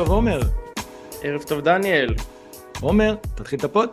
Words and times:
טוב 0.00 0.10
עומר. 0.10 0.40
ערב 1.22 1.42
טוב 1.42 1.60
דניאל. 1.60 2.14
עומר, 2.80 3.14
תתחיל 3.36 3.58
את 3.58 3.64
ה 3.64 3.69
pod. 3.69 3.90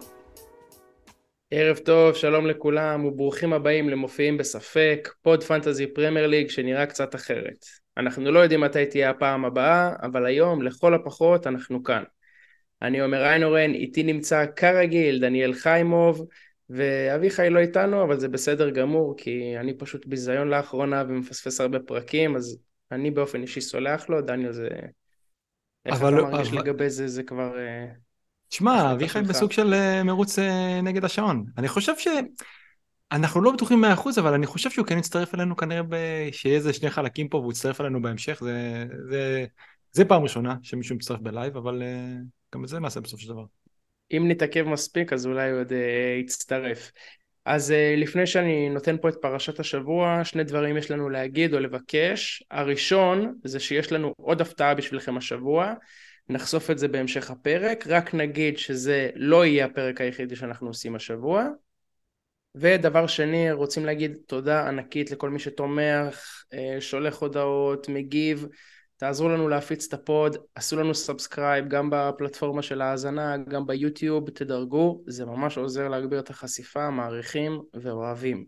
ערב 1.51 1.77
טוב, 1.77 2.15
שלום 2.15 2.47
לכולם 2.47 3.05
וברוכים 3.05 3.53
הבאים 3.53 3.89
למופיעים 3.89 4.37
בספק, 4.37 5.09
pod 5.21 5.43
Fantasy 5.43 5.87
Premier 5.87 6.27
League 6.27 6.49
שנראה 6.49 6.85
קצת 6.85 7.15
אחרת. 7.15 7.65
אנחנו 7.97 8.31
לא 8.31 8.39
יודעים 8.39 8.61
מתי 8.61 8.85
תהיה 8.85 9.09
הפעם 9.09 9.45
הבאה, 9.45 9.93
אבל 10.01 10.25
היום 10.25 10.61
לכל 10.61 10.93
הפחות 10.93 11.47
אנחנו 11.47 11.83
כאן. 11.83 12.03
אני 12.81 12.99
עומר 12.99 13.25
איינהורן, 13.25 13.73
איתי 13.73 14.03
נמצא 14.03 14.45
כרגיל 14.55 15.19
דניאל 15.19 15.53
חיימוב, 15.53 16.27
ואביחי 16.69 17.49
לא 17.49 17.59
איתנו, 17.59 18.03
אבל 18.03 18.19
זה 18.19 18.27
בסדר 18.27 18.69
גמור, 18.69 19.15
כי 19.17 19.57
אני 19.57 19.73
פשוט 19.73 20.05
ביזיון 20.05 20.47
לאחרונה 20.47 21.03
ומפספס 21.07 21.61
הרבה 21.61 21.79
פרקים, 21.79 22.35
אז 22.35 22.59
אני 22.91 23.11
באופן 23.11 23.41
אישי 23.41 23.61
סולח 23.61 24.09
לו, 24.09 24.21
דניאל 24.21 24.51
זה... 24.51 24.67
איך 25.87 25.97
אתה 25.97 26.09
לא- 26.09 26.29
מרגיש 26.29 26.49
אבל- 26.49 26.57
לגבי 26.59 26.89
זה, 26.89 27.07
זה 27.07 27.23
כבר... 27.23 27.57
אה, 27.57 27.85
תשמע, 28.49 28.73
החלטה 28.75 28.91
אביחי. 28.93 29.21
בסוג 29.21 29.51
של 29.51 29.73
אה, 29.73 30.03
מרוץ 30.03 30.39
אה, 30.39 30.81
נגד 30.83 31.05
השעון. 31.05 31.45
אני 31.57 31.67
חושב 31.67 31.93
ש... 31.97 32.07
אנחנו 33.11 33.41
לא 33.41 33.51
בטוחים 33.51 33.83
100% 33.83 34.19
אבל 34.19 34.33
אני 34.33 34.45
חושב 34.45 34.69
שהוא 34.69 34.85
כן 34.85 34.97
יצטרף 34.97 35.35
אלינו 35.35 35.55
כנראה 35.55 35.83
ב... 35.83 35.95
שיהיה 36.31 36.55
איזה 36.55 36.73
שני 36.73 36.89
חלקים 36.89 37.29
פה 37.29 37.37
והוא 37.37 37.51
יצטרף 37.51 37.81
אלינו 37.81 38.01
בהמשך. 38.01 38.39
זה, 38.43 38.85
זה... 39.09 39.45
זה 39.91 40.05
פעם 40.05 40.23
ראשונה 40.23 40.55
שמישהו 40.63 40.95
מצטרף 40.95 41.19
בלייב, 41.19 41.57
אבל 41.57 41.81
אה, 41.83 42.15
גם 42.55 42.63
את 42.63 42.69
זה 42.69 42.79
נעשה 42.79 42.99
בסופו 42.99 43.21
של 43.21 43.29
דבר. 43.29 43.43
אם 44.11 44.25
נתעכב 44.27 44.63
מספיק 44.63 45.13
אז 45.13 45.25
אולי 45.25 45.51
הוא 45.51 45.59
עוד 45.59 45.73
אה, 45.73 46.17
יצטרף. 46.21 46.91
אז 47.47 47.71
אה, 47.71 47.95
לפני 47.97 48.27
שאני 48.27 48.69
נותן 48.69 48.97
פה 49.01 49.09
את 49.09 49.15
פרשת 49.21 49.59
השבוע, 49.59 50.21
שני 50.23 50.43
דברים 50.43 50.77
יש 50.77 50.91
לנו 50.91 51.09
להגיד 51.09 51.53
או 51.53 51.59
לבקש. 51.59 52.43
הראשון 52.51 53.35
זה 53.43 53.59
שיש 53.59 53.91
לנו 53.91 54.13
עוד 54.17 54.41
הפתעה 54.41 54.75
בשבילכם 54.75 55.17
השבוע, 55.17 55.73
נחשוף 56.29 56.71
את 56.71 56.77
זה 56.77 56.87
בהמשך 56.87 57.31
הפרק, 57.31 57.87
רק 57.87 58.13
נגיד 58.13 58.57
שזה 58.57 59.09
לא 59.15 59.45
יהיה 59.45 59.65
הפרק 59.65 60.01
היחידי 60.01 60.35
שאנחנו 60.35 60.67
עושים 60.67 60.95
השבוע. 60.95 61.47
ודבר 62.55 63.07
שני, 63.07 63.51
רוצים 63.51 63.85
להגיד 63.85 64.17
תודה 64.25 64.67
ענקית 64.67 65.11
לכל 65.11 65.29
מי 65.29 65.39
שתומך, 65.39 66.43
אה, 66.53 66.81
שולח 66.81 67.21
הודעות, 67.21 67.89
מגיב. 67.89 68.47
תעזרו 68.97 69.29
לנו 69.29 69.47
להפיץ 69.47 69.87
את 69.87 69.93
ה 69.93 70.02
pod, 70.02 70.37
עשו 70.55 70.75
לנו 70.75 70.95
subscribe 70.95 71.67
גם 71.67 71.89
בפלטפורמה 71.91 72.61
של 72.61 72.81
ההאזנה, 72.81 73.37
גם 73.37 73.67
ביוטיוב, 73.67 74.29
תדרגו, 74.29 75.03
זה 75.07 75.25
ממש 75.25 75.57
עוזר 75.57 75.87
להגביר 75.87 76.19
את 76.19 76.29
החשיפה, 76.29 76.89
מעריכים 76.89 77.61
ואוהבים. 77.73 78.45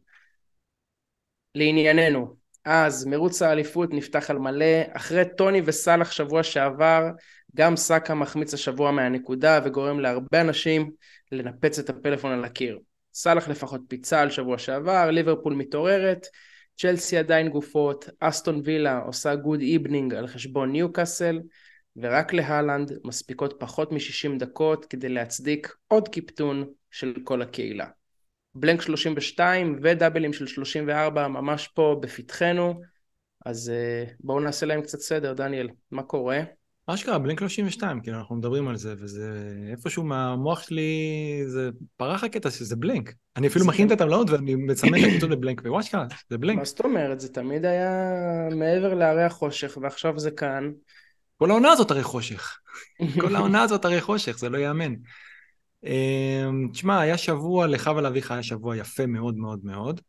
לענייננו, 1.55 2.35
אז 2.65 3.05
מרוץ 3.05 3.41
האליפות 3.41 3.93
נפתח 3.93 4.29
על 4.29 4.39
מלא, 4.39 4.81
אחרי 4.93 5.23
טוני 5.37 5.61
וסאלח 5.65 6.11
שבוע 6.11 6.43
שעבר, 6.43 7.09
גם 7.55 7.75
סאקה 7.75 8.13
מחמיץ 8.13 8.53
השבוע 8.53 8.91
מהנקודה 8.91 9.59
וגורם 9.65 9.99
להרבה 9.99 10.41
אנשים 10.41 10.91
לנפץ 11.31 11.79
את 11.79 11.89
הפלאפון 11.89 12.31
על 12.31 12.43
הקיר. 12.45 12.79
סאלח 13.13 13.47
לפחות 13.47 13.81
פיצה 13.87 14.21
על 14.21 14.29
שבוע 14.29 14.57
שעבר, 14.57 15.11
ליברפול 15.11 15.53
מתעוררת, 15.53 16.27
צ'לסי 16.79 17.17
עדיין 17.17 17.49
גופות, 17.49 18.09
אסטון 18.19 18.61
וילה 18.63 18.99
עושה 18.99 19.35
good 19.35 19.61
evening 19.61 20.13
על 20.13 20.27
חשבון 20.27 20.71
ניוקאסל, 20.71 21.41
ורק 21.95 22.33
להלנד 22.33 22.91
מספיקות 23.03 23.53
פחות 23.59 23.91
מ-60 23.91 24.39
דקות 24.39 24.85
כדי 24.85 25.09
להצדיק 25.09 25.75
עוד 25.87 26.07
קיפטון 26.07 26.65
של 26.91 27.13
כל 27.23 27.41
הקהילה. 27.41 27.87
blank 28.55 28.81
32 28.81 29.79
ודאבלים 29.83 30.33
של 30.33 30.47
34 30.47 31.27
ממש 31.27 31.67
פה 31.67 31.99
בפתחנו, 32.01 32.81
אז 33.45 33.71
uh, 33.71 34.11
בואו 34.19 34.39
נעשה 34.39 34.65
להם 34.65 34.81
קצת 34.81 34.99
סדר, 34.99 35.33
דניאל, 35.33 35.69
מה 35.91 36.03
קורה? 36.03 36.41
אשכרה, 36.93 37.19
בלינק 37.19 37.39
32, 37.39 38.01
כאילו 38.01 38.17
אנחנו 38.17 38.35
מדברים 38.35 38.67
על 38.67 38.77
זה, 38.77 38.93
וזה 38.97 39.53
איפשהו 39.71 40.03
מהמוח 40.03 40.63
שלי, 40.63 41.41
זה 41.45 41.69
פרח 41.97 42.23
הקטע 42.23 42.51
שזה 42.51 42.75
בלינק. 42.75 43.13
אני 43.37 43.47
אפילו 43.47 43.65
מכין 43.65 43.87
את 43.87 43.91
הטבלאות 43.91 44.29
ואני 44.29 44.55
מסמן 44.55 44.99
את 44.99 45.03
הקבוצות 45.07 45.29
בבלינק, 45.29 45.61
ווואשכרה, 45.65 46.05
זה 46.29 46.37
בלינק. 46.37 46.59
מה 46.59 46.65
זאת 46.65 46.79
אומרת? 46.79 47.19
זה 47.19 47.33
תמיד 47.33 47.65
היה 47.65 47.91
מעבר 48.55 48.93
להרי 48.93 49.23
החושך, 49.23 49.77
ועכשיו 49.81 50.19
זה 50.19 50.31
כאן. 50.31 50.71
כל 51.37 51.51
העונה 51.51 51.71
הזאת 51.71 51.91
הרי 51.91 52.03
חושך. 52.03 52.57
כל 53.21 53.35
העונה 53.35 53.61
הזאת 53.61 53.85
הרי 53.85 54.01
חושך, 54.01 54.37
זה 54.37 54.49
לא 54.49 54.57
ייאמן. 54.57 54.93
אמ, 55.83 56.67
תשמע, 56.71 56.99
היה 56.99 57.17
שבוע, 57.17 57.67
לך 57.67 57.91
ולאביך 57.97 58.31
היה 58.31 58.43
שבוע 58.43 58.77
יפה 58.77 59.05
מאוד 59.05 59.37
מאוד 59.37 59.59
מאוד. 59.63 60.01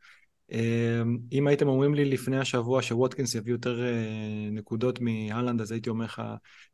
אמ, 0.52 1.18
אם 1.32 1.46
הייתם 1.46 1.68
אומרים 1.68 1.94
לי 1.94 2.04
לפני 2.04 2.38
השבוע 2.38 2.82
שווטקינס 2.82 3.34
יביא 3.34 3.52
יותר 3.52 3.84
אה, 3.84 4.48
נקודות 4.52 4.98
מהלנד, 5.00 5.60
אז 5.60 5.72
הייתי 5.72 5.90
אומר 5.90 6.04
לך 6.04 6.22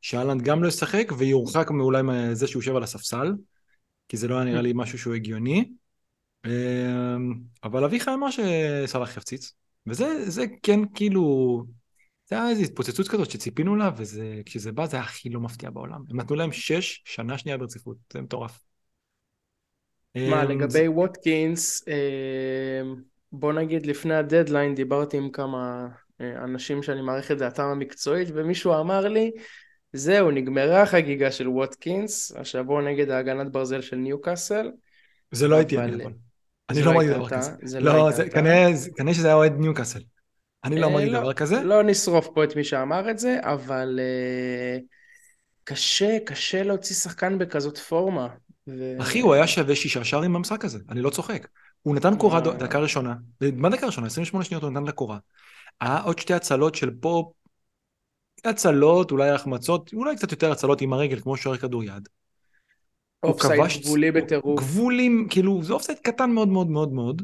שהלנד 0.00 0.42
גם 0.42 0.62
לא 0.62 0.68
ישחק 0.68 1.12
ויורחק 1.18 1.70
מאולי 1.70 2.02
מזה 2.02 2.46
שהוא 2.46 2.62
יושב 2.62 2.76
על 2.76 2.82
הספסל, 2.82 3.32
כי 4.08 4.16
זה 4.16 4.28
לא 4.28 4.34
היה 4.34 4.44
נראה 4.44 4.62
לי 4.62 4.72
משהו 4.74 4.98
שהוא 4.98 5.14
הגיוני. 5.14 5.70
אמ, 6.46 7.34
אבל 7.64 7.84
אביך 7.84 8.08
אמר 8.08 8.28
שסאלח 8.30 9.16
יפציץ, 9.16 9.52
וזה 9.86 10.30
זה 10.30 10.44
כן 10.62 10.80
כאילו, 10.94 11.64
זה 12.26 12.36
היה 12.36 12.50
איזו 12.50 12.62
התפוצצות 12.62 13.08
כזאת 13.08 13.30
שציפינו 13.30 13.76
לה, 13.76 13.90
וכשזה 13.96 14.72
בא 14.72 14.86
זה 14.86 14.96
היה 14.96 15.04
הכי 15.04 15.28
לא 15.28 15.40
מפתיע 15.40 15.70
בעולם. 15.70 16.02
הם 16.10 16.20
נתנו 16.20 16.36
להם 16.36 16.52
שש 16.52 17.02
שנה 17.04 17.38
שנייה 17.38 17.58
ברציפות, 17.58 17.96
זה 18.12 18.20
מטורף. 18.20 18.62
מה, 20.16 20.44
אמ, 20.44 20.48
לגבי 20.48 20.88
ווטקינס, 20.88 21.84
בוא 23.38 23.52
נגיד 23.52 23.86
לפני 23.86 24.14
הדדליין 24.14 24.74
דיברתי 24.74 25.16
עם 25.16 25.30
כמה 25.30 25.88
אה, 26.20 26.44
אנשים 26.44 26.82
שאני 26.82 27.02
מעריך 27.02 27.30
את 27.30 27.38
דעתם 27.38 27.62
המקצועית, 27.64 28.28
ומישהו 28.34 28.80
אמר 28.80 29.08
לי, 29.08 29.30
זהו, 29.92 30.30
נגמרה 30.30 30.82
החגיגה 30.82 31.30
של 31.30 31.48
ווטקינס, 31.48 32.32
השבוע 32.36 32.82
נגד 32.82 33.10
ההגנת 33.10 33.52
ברזל 33.52 33.80
של 33.80 33.96
ניוקאסל. 33.96 34.70
זה 35.32 35.48
לא 35.48 35.56
הייתי 35.56 35.76
אבל- 35.76 35.84
אני 35.84 36.04
אבל. 36.04 36.12
אני 36.70 36.80
לא 36.80 36.86
לא 36.86 36.90
אמרתי 36.90 37.10
דבר 37.10 37.28
כזה. 37.28 37.50
זה 37.62 37.80
לא 37.80 37.94
לא. 37.94 38.10
כנראה 38.96 39.14
שזה 39.14 39.26
היה 39.26 39.36
אוהד 39.36 39.52
ניוקאסל. 39.58 40.00
אני 40.64 40.80
לא 40.80 40.86
אה, 40.86 40.92
אמרתי 40.92 41.08
דבר 41.10 41.32
כזה. 41.32 41.62
לא 41.62 41.82
נשרוף 41.82 42.28
פה 42.34 42.44
את 42.44 42.56
מי 42.56 42.64
שאמר 42.64 43.10
את 43.10 43.18
זה, 43.18 43.38
אבל 43.42 44.00
אה, 44.02 44.78
קשה, 45.64 46.18
קשה 46.26 46.62
להוציא 46.62 46.96
שחקן 46.96 47.38
בכזאת 47.38 47.78
פורמה. 47.78 48.28
אחי, 49.00 49.20
הוא 49.20 49.34
היה 49.34 49.46
שווה 49.46 49.76
שישה 49.76 50.04
שערים 50.04 50.32
במשחק 50.32 50.64
הזה, 50.64 50.78
אני 50.90 51.00
לא 51.00 51.10
צוחק. 51.10 51.46
הוא 51.86 51.94
נתן 51.94 52.16
קורה 52.18 52.38
אה. 52.38 52.54
דקה 52.54 52.78
ראשונה, 52.78 53.14
מה 53.56 53.68
דקה 53.68 53.86
ראשונה? 53.86 54.06
28 54.06 54.44
שניות 54.44 54.62
הוא 54.62 54.70
נתן 54.70 54.84
לה 54.84 54.92
קורה. 54.92 55.18
היה 55.80 56.00
עוד 56.00 56.18
שתי 56.18 56.34
הצלות 56.34 56.74
של 56.74 56.90
פה, 57.00 57.32
הצלות, 58.44 59.10
אולי 59.10 59.30
החמצות, 59.30 59.90
אולי 59.92 60.16
קצת 60.16 60.32
יותר 60.32 60.52
הצלות 60.52 60.80
עם 60.80 60.92
הרגל, 60.92 61.20
כמו 61.20 61.36
שוער 61.36 61.56
כדוריד. 61.56 62.08
אופסייד 63.22 63.82
גבולי 63.82 64.10
בטירוף. 64.10 64.60
גבולים, 64.60 65.26
כאילו, 65.30 65.62
זה 65.62 65.72
אופסייד 65.72 65.98
קטן 65.98 66.30
מאוד 66.30 66.48
מאוד 66.48 66.70
מאוד 66.70 66.92
מאוד, 66.92 67.22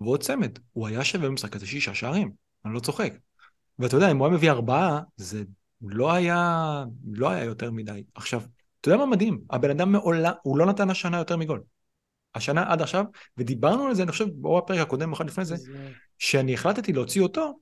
ועוד 0.00 0.22
צמד. 0.22 0.58
הוא 0.72 0.86
היה 0.86 1.04
שווה 1.04 1.28
במשחק 1.28 1.56
הזה 1.56 1.66
שישה 1.66 1.94
שערים, 1.94 2.32
אני 2.64 2.74
לא 2.74 2.80
צוחק. 2.80 3.12
ואתה 3.78 3.96
יודע, 3.96 4.10
אם 4.10 4.18
הוא 4.18 4.26
היה 4.26 4.36
מביא 4.36 4.50
ארבעה, 4.50 5.00
זה 5.16 5.42
לא 5.82 6.12
היה, 6.12 6.84
לא 7.12 7.28
היה 7.28 7.44
יותר 7.44 7.70
מדי. 7.70 8.04
עכשיו, 8.14 8.42
אתה 8.80 8.88
יודע 8.88 8.98
מה 8.98 9.06
מדהים? 9.06 9.40
הבן 9.50 9.70
אדם 9.70 9.92
מעולם, 9.92 10.32
הוא 10.42 10.58
לא 10.58 10.66
נתן 10.66 10.90
השנה 10.90 11.18
יותר 11.18 11.36
מגול. 11.36 11.62
השנה 12.38 12.72
עד 12.72 12.82
עכשיו, 12.82 13.04
ודיברנו 13.38 13.86
על 13.86 13.94
זה, 13.94 14.02
אני 14.02 14.12
חושב, 14.12 14.26
או 14.44 14.58
בפרק 14.58 14.78
הקודם, 14.78 15.12
אחד 15.12 15.26
לפני 15.26 15.44
זה, 15.44 15.56
זה- 15.56 15.90
שאני 16.18 16.54
החלטתי 16.54 16.92
להוציא 16.92 17.22
אותו, 17.22 17.58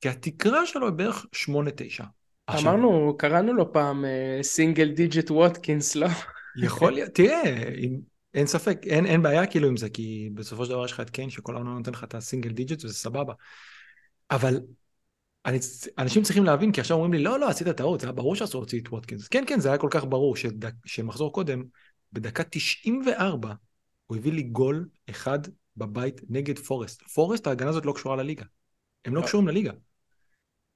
כי 0.00 0.08
התקרה 0.08 0.66
שלו 0.66 0.86
היא 0.86 0.94
בערך 0.94 1.26
8-9. 1.32 2.04
עכשיו, 2.46 2.72
אמרנו, 2.72 3.16
קראנו 3.18 3.52
לו 3.52 3.72
פעם 3.72 4.04
single 4.42 4.90
digit 4.90 5.30
ווטקינס, 5.30 5.96
לא? 5.96 6.06
יכול 6.64 6.92
להיות, 6.92 7.10
תראה, 7.14 7.42
אם, 7.78 7.96
אין 8.34 8.46
ספק, 8.46 8.78
אין, 8.84 9.06
אין 9.06 9.22
בעיה 9.22 9.46
כאילו 9.46 9.68
עם 9.68 9.76
זה, 9.76 9.90
כי 9.90 10.30
בסופו 10.34 10.64
של 10.64 10.70
דבר 10.70 10.84
יש 10.84 10.92
לך 10.92 11.00
את 11.00 11.10
קיין 11.10 11.30
שכל 11.30 11.54
העונה 11.54 11.70
נותן 11.70 11.92
לך 11.92 12.04
את 12.04 12.14
ה 12.14 12.19
single 12.19 12.50
digit 12.50 12.84
וזה 12.84 12.94
סבבה. 12.94 13.34
אבל 14.30 14.60
אני, 15.46 15.58
אנשים 15.98 16.22
צריכים 16.22 16.44
להבין, 16.44 16.72
כי 16.72 16.80
עכשיו 16.80 16.96
אומרים 16.96 17.12
לי, 17.12 17.22
לא, 17.22 17.40
לא, 17.40 17.48
עשית 17.48 17.68
טעות, 17.68 18.00
זה 18.00 18.06
היה 18.06 18.12
ברור 18.12 18.36
שאסור 18.36 18.60
להוציא 18.60 18.80
את 18.80 18.88
ווטקינס. 18.88 19.28
כן, 19.28 19.44
כן, 19.46 19.60
זה 19.60 19.68
היה 19.68 19.78
כל 19.78 19.88
כך 19.90 20.04
ברור 20.04 20.36
שדק, 20.36 20.72
שמחזור 20.84 21.32
קודם, 21.32 21.62
בדקה 22.12 22.42
94, 22.44 23.54
הוא 24.10 24.16
הביא 24.16 24.32
לי 24.32 24.42
גול 24.42 24.88
אחד 25.10 25.38
בבית 25.76 26.20
נגד 26.28 26.58
פורסט. 26.58 27.02
פורסט, 27.02 27.46
ההגנה 27.46 27.70
הזאת 27.70 27.86
לא 27.86 27.92
קשורה 27.92 28.16
לליגה. 28.16 28.44
הם 29.04 29.14
לא 29.14 29.20
לא. 29.20 29.26
קשורים 29.26 29.48
לליגה. 29.48 29.72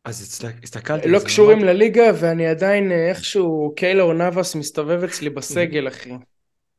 אז 0.05 0.23
הסת- 0.23 0.63
הסתכלתי 0.63 1.09
לא 1.09 1.19
קשורים 1.25 1.59
ואמרתי, 1.59 1.75
לליגה, 1.75 2.05
ואני 2.21 2.47
עדיין 2.47 2.93
אה, 2.93 3.09
איכשהו, 3.09 3.73
קיילור 3.77 4.13
נאבס 4.13 4.55
מסתובב 4.55 5.03
אצלי 5.05 5.31
בסגל, 5.31 5.89
אחי. 5.89 6.11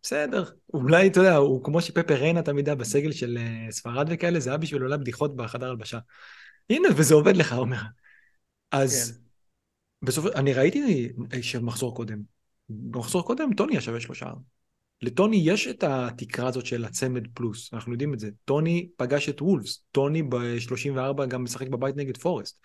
בסדר, 0.04 0.44
אולי, 0.74 1.08
אתה 1.08 1.20
יודע, 1.20 1.36
הוא 1.36 1.64
כמו 1.64 1.82
שפפר 1.82 2.14
ריינה 2.14 2.42
תמיד 2.42 2.70
היה 2.70 2.76
בסגל 2.76 3.12
של 3.12 3.38
אה, 3.38 3.72
ספרד 3.72 4.08
וכאלה, 4.10 4.40
זה 4.40 4.50
היה 4.50 4.58
בשביל 4.58 4.84
אולי 4.84 4.98
בדיחות 4.98 5.36
בחדר 5.36 5.70
הלבשה. 5.70 6.00
הנה, 6.70 6.88
וזה 6.98 7.14
עובד 7.14 7.38
לך, 7.38 7.54
אומר. 7.54 7.82
אז 8.72 9.12
כן. 9.12 9.26
בסוף, 10.06 10.26
אני 10.26 10.54
ראיתי 10.54 11.10
שמחזור 11.42 11.96
קודם, 11.96 12.22
במחזור 12.70 13.26
קודם 13.26 13.54
טוני 13.54 13.82
שווה 13.82 14.00
שלושה. 14.00 14.26
לטוני 15.06 15.42
יש 15.44 15.68
את 15.68 15.84
התקרה 15.84 16.48
הזאת 16.48 16.66
של 16.66 16.86
הצמד 16.86 17.28
פלוס, 17.34 17.74
אנחנו 17.74 17.92
יודעים 17.92 18.14
את 18.14 18.20
זה. 18.20 18.30
טוני 18.46 18.90
פגש 18.98 19.30
את 19.30 19.42
וולפס, 19.42 19.84
טוני 19.92 20.24
ב-34 20.24 21.26
גם 21.28 21.44
משחק 21.44 21.68
בבית 21.68 21.96
נגד 21.96 22.18
פורסט. 22.18 22.60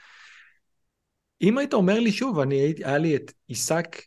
אם 1.43 1.59
היית 1.59 1.75
אומר 1.75 2.01
לי 2.01 2.13
שוב, 2.13 2.39
אני 2.39 2.75
היה 2.85 2.99
לי 2.99 3.17
את 3.17 3.33
עיסק 3.49 4.03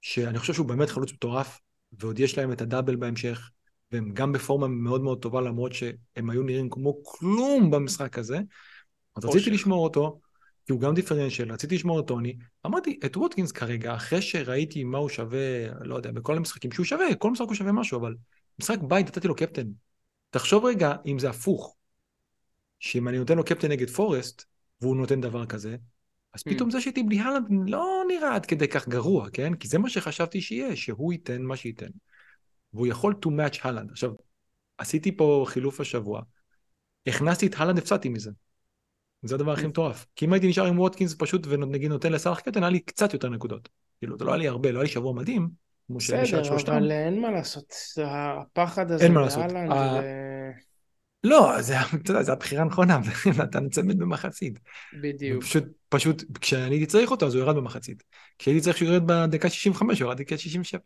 שאני 0.00 0.38
חושב 0.38 0.52
שהוא 0.52 0.66
באמת 0.66 0.88
חלוץ 0.88 1.12
מטורף, 1.12 1.60
ועוד 1.92 2.20
יש 2.20 2.38
להם 2.38 2.52
את 2.52 2.60
הדאבל 2.60 2.96
בהמשך, 2.96 3.50
והם 3.92 4.10
גם 4.12 4.32
בפורמה 4.32 4.68
מאוד 4.68 5.02
מאוד 5.02 5.22
טובה, 5.22 5.40
למרות 5.40 5.72
שהם 5.72 6.30
היו 6.30 6.42
נראים 6.42 6.70
כמו 6.70 7.02
כלום 7.02 7.70
במשחק 7.70 8.18
הזה. 8.18 8.38
אז 9.16 9.24
רציתי 9.24 9.50
לשמור 9.50 9.84
אותו, 9.84 10.20
כי 10.66 10.72
הוא 10.72 10.80
גם 10.80 10.94
דיפרנציאל, 10.94 11.52
רציתי 11.52 11.74
לשמור 11.74 12.00
את 12.00 12.06
טוני. 12.06 12.36
אמרתי, 12.66 13.00
את 13.06 13.16
ווטקינס 13.16 13.52
כרגע, 13.52 13.94
אחרי 13.94 14.22
שראיתי 14.22 14.84
מה 14.84 14.98
הוא 14.98 15.08
שווה, 15.08 15.68
לא 15.80 15.96
יודע, 15.96 16.10
בכל 16.10 16.36
המשחקים, 16.36 16.72
שהוא 16.72 16.86
שווה, 16.86 17.14
כל 17.14 17.30
משחק 17.30 17.46
הוא 17.46 17.54
שווה 17.54 17.72
משהו, 17.72 17.98
אבל 17.98 18.14
משחק 18.58 18.78
בית 18.88 19.06
נתתי 19.06 19.28
לו 19.28 19.34
קפטן. 19.34 19.66
תחשוב 20.30 20.64
רגע 20.64 20.94
אם 21.06 21.18
זה 21.18 21.30
הפוך, 21.30 21.76
שאם 22.80 23.08
אני 23.08 23.18
נותן 23.18 23.36
לו 23.36 23.44
קפטן 23.44 23.68
נגד 23.68 23.90
פורסט, 23.90 24.44
והוא 24.80 24.96
נותן 24.96 25.20
דבר 25.20 25.46
כזה, 25.46 25.76
אז 26.32 26.40
mm. 26.40 26.50
פתאום 26.50 26.70
זה 26.70 26.80
שהייתי 26.80 27.02
בלי 27.02 27.20
הלנד 27.20 27.70
לא 27.70 28.02
נראה 28.08 28.34
עד 28.34 28.46
כדי 28.46 28.68
כך 28.68 28.88
גרוע, 28.88 29.30
כן? 29.30 29.54
כי 29.54 29.68
זה 29.68 29.78
מה 29.78 29.90
שחשבתי 29.90 30.40
שיהיה, 30.40 30.76
שהוא 30.76 31.12
ייתן 31.12 31.42
מה 31.42 31.56
שייתן. 31.56 31.90
והוא 32.72 32.86
יכול 32.86 33.14
to 33.26 33.28
match 33.28 33.58
הלנד. 33.62 33.90
עכשיו, 33.90 34.12
עשיתי 34.78 35.16
פה 35.16 35.44
חילוף 35.48 35.80
השבוע, 35.80 36.22
הכנסתי 37.06 37.46
את 37.46 37.54
הלנד, 37.56 37.78
הפסדתי 37.78 38.08
מזה. 38.08 38.30
זה 39.22 39.34
הדבר 39.34 39.52
הכי 39.52 39.66
מטורף. 39.66 40.06
כי 40.16 40.24
אם 40.24 40.32
הייתי 40.32 40.48
נשאר 40.48 40.66
עם 40.66 40.78
ווטקינס 40.78 41.14
פשוט 41.18 41.46
ונגיד 41.48 41.90
נותן 41.90 42.12
לסאלח 42.12 42.40
קטן, 42.40 42.62
היה 42.62 42.70
לי 42.70 42.80
קצת 42.80 43.12
יותר 43.12 43.28
נקודות. 43.28 43.68
כאילו, 43.98 44.18
זה 44.18 44.24
לא 44.24 44.32
היה 44.32 44.38
לי 44.38 44.48
הרבה, 44.48 44.72
לא 44.72 44.78
היה 44.78 44.82
לי 44.82 44.88
שבוע 44.88 45.12
מדהים, 45.12 45.48
כמו 45.86 46.00
שנשאר 46.00 46.42
שלושתם. 46.42 46.72
בסדר, 46.72 46.78
אבל 46.78 46.92
אין 46.92 47.20
מה 47.20 47.30
לעשות. 47.30 47.74
הפחד 48.04 48.90
הזה 48.90 49.08
באלנד 49.08 49.72
ו... 49.72 50.66
לא, 51.24 51.62
זה, 51.62 51.80
אתה 51.80 52.10
יודע, 52.10 52.22
זה 52.22 52.32
הבחירה 52.32 52.62
הנכונה, 52.62 53.00
ונתן 53.26 53.68
צמד 53.68 53.98
במחצית. 53.98 54.58
בדיוק. 55.02 55.44
פשוט, 55.44 55.64
פשוט, 55.88 56.38
כשאני 56.40 56.74
הייתי 56.74 56.86
צריך 56.86 57.10
אותו, 57.10 57.26
אז 57.26 57.34
הוא 57.34 57.42
ירד 57.42 57.56
במחצית. 57.56 58.02
כשהייתי 58.38 58.60
צריך 58.60 58.76
שהוא 58.76 58.88
ירד 58.88 59.02
בדקה 59.06 59.50
65, 59.50 60.00
הוא 60.00 60.08
ירד 60.08 60.18
דקה 60.18 60.38
67. 60.38 60.80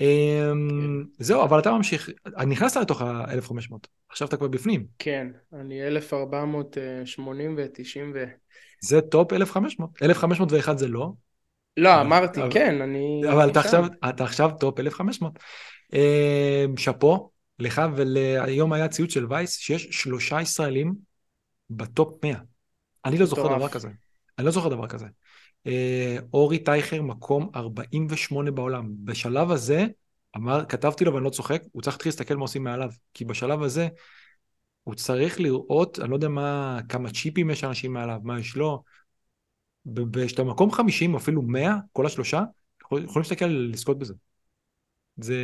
אמ, 0.00 1.04
זהו, 1.18 1.42
אבל 1.44 1.58
אתה 1.58 1.72
ממשיך, 1.72 2.10
נכנסת 2.46 2.76
לתוך 2.80 3.02
ה-1500, 3.02 3.74
עכשיו 4.08 4.28
אתה 4.28 4.36
כבר 4.36 4.48
בפנים. 4.48 4.86
כן, 4.98 5.28
אני 5.52 5.86
1480 5.86 7.54
ו-90 7.56 8.00
ו... 8.14 8.24
זה 8.80 9.00
top 9.00 9.32
1500, 9.32 9.90
1501 10.02 10.78
זה 10.78 10.88
לא. 10.88 11.12
לא, 11.76 12.00
אמרתי, 12.00 12.40
כן, 12.50 12.82
אני... 12.82 13.22
אבל 13.32 13.50
אתה 14.08 14.24
עכשיו, 14.24 14.50
top 14.60 14.80
1500. 14.80 15.38
אמ, 15.92 16.76
שאפו, 16.76 17.30
לך 17.58 17.82
ולהיום 17.96 18.72
היה 18.72 18.88
ציוץ 18.88 19.10
של 19.10 19.26
וייס, 19.32 19.56
שיש 19.58 19.88
שלושה 19.90 20.40
ישראלים 20.40 20.94
ב 21.70 21.83
top 21.83 22.24
100. 22.24 22.36
אני 23.04 23.18
לא 23.18 23.26
זוכר 23.26 23.56
דבר 23.56 23.68
כזה. 23.68 23.88
אני 24.38 24.46
לא 24.46 24.50
זוכר 24.52 24.68
דבר 24.68 24.86
כזה. 24.86 25.06
אה, 25.66 26.16
אורי 26.32 26.58
טייכר, 26.58 27.02
מקום 27.02 27.50
48 27.54 28.50
בעולם. 28.50 28.88
בשלב 29.04 29.50
הזה, 29.50 29.86
אמר, 30.36 30.64
כתבתי 30.64 31.04
לו 31.04 31.14
ואני 31.14 31.24
לא 31.24 31.30
צוחק, 31.30 31.62
הוא 31.72 31.82
צריך 31.82 31.96
להתחיל 31.96 32.10
להסתכל 32.10 32.36
מה 32.36 32.42
עושים 32.42 32.64
מעליו. 32.64 32.90
כי 33.14 33.24
בשלב 33.24 33.62
הזה, 33.62 33.88
הוא 34.84 34.94
צריך 34.94 35.40
לראות, 35.40 35.98
אני 35.98 36.10
לא 36.10 36.14
יודע 36.14 36.28
מה, 36.28 36.78
כמה 36.88 37.10
צ'יפים 37.10 37.50
יש 37.50 37.64
אנשים 37.64 37.92
מעליו, 37.92 38.20
מה 38.22 38.40
יש 38.40 38.56
לו. 38.56 38.82
כשאתה 40.26 40.44
מקום 40.44 40.70
50, 40.70 41.16
אפילו 41.16 41.42
100, 41.42 41.76
כל 41.92 42.06
השלושה, 42.06 42.42
יכולים 42.82 43.08
להסתכל 43.16 43.46
לזכות 43.46 43.98
בזה. 43.98 44.14
זה... 45.16 45.36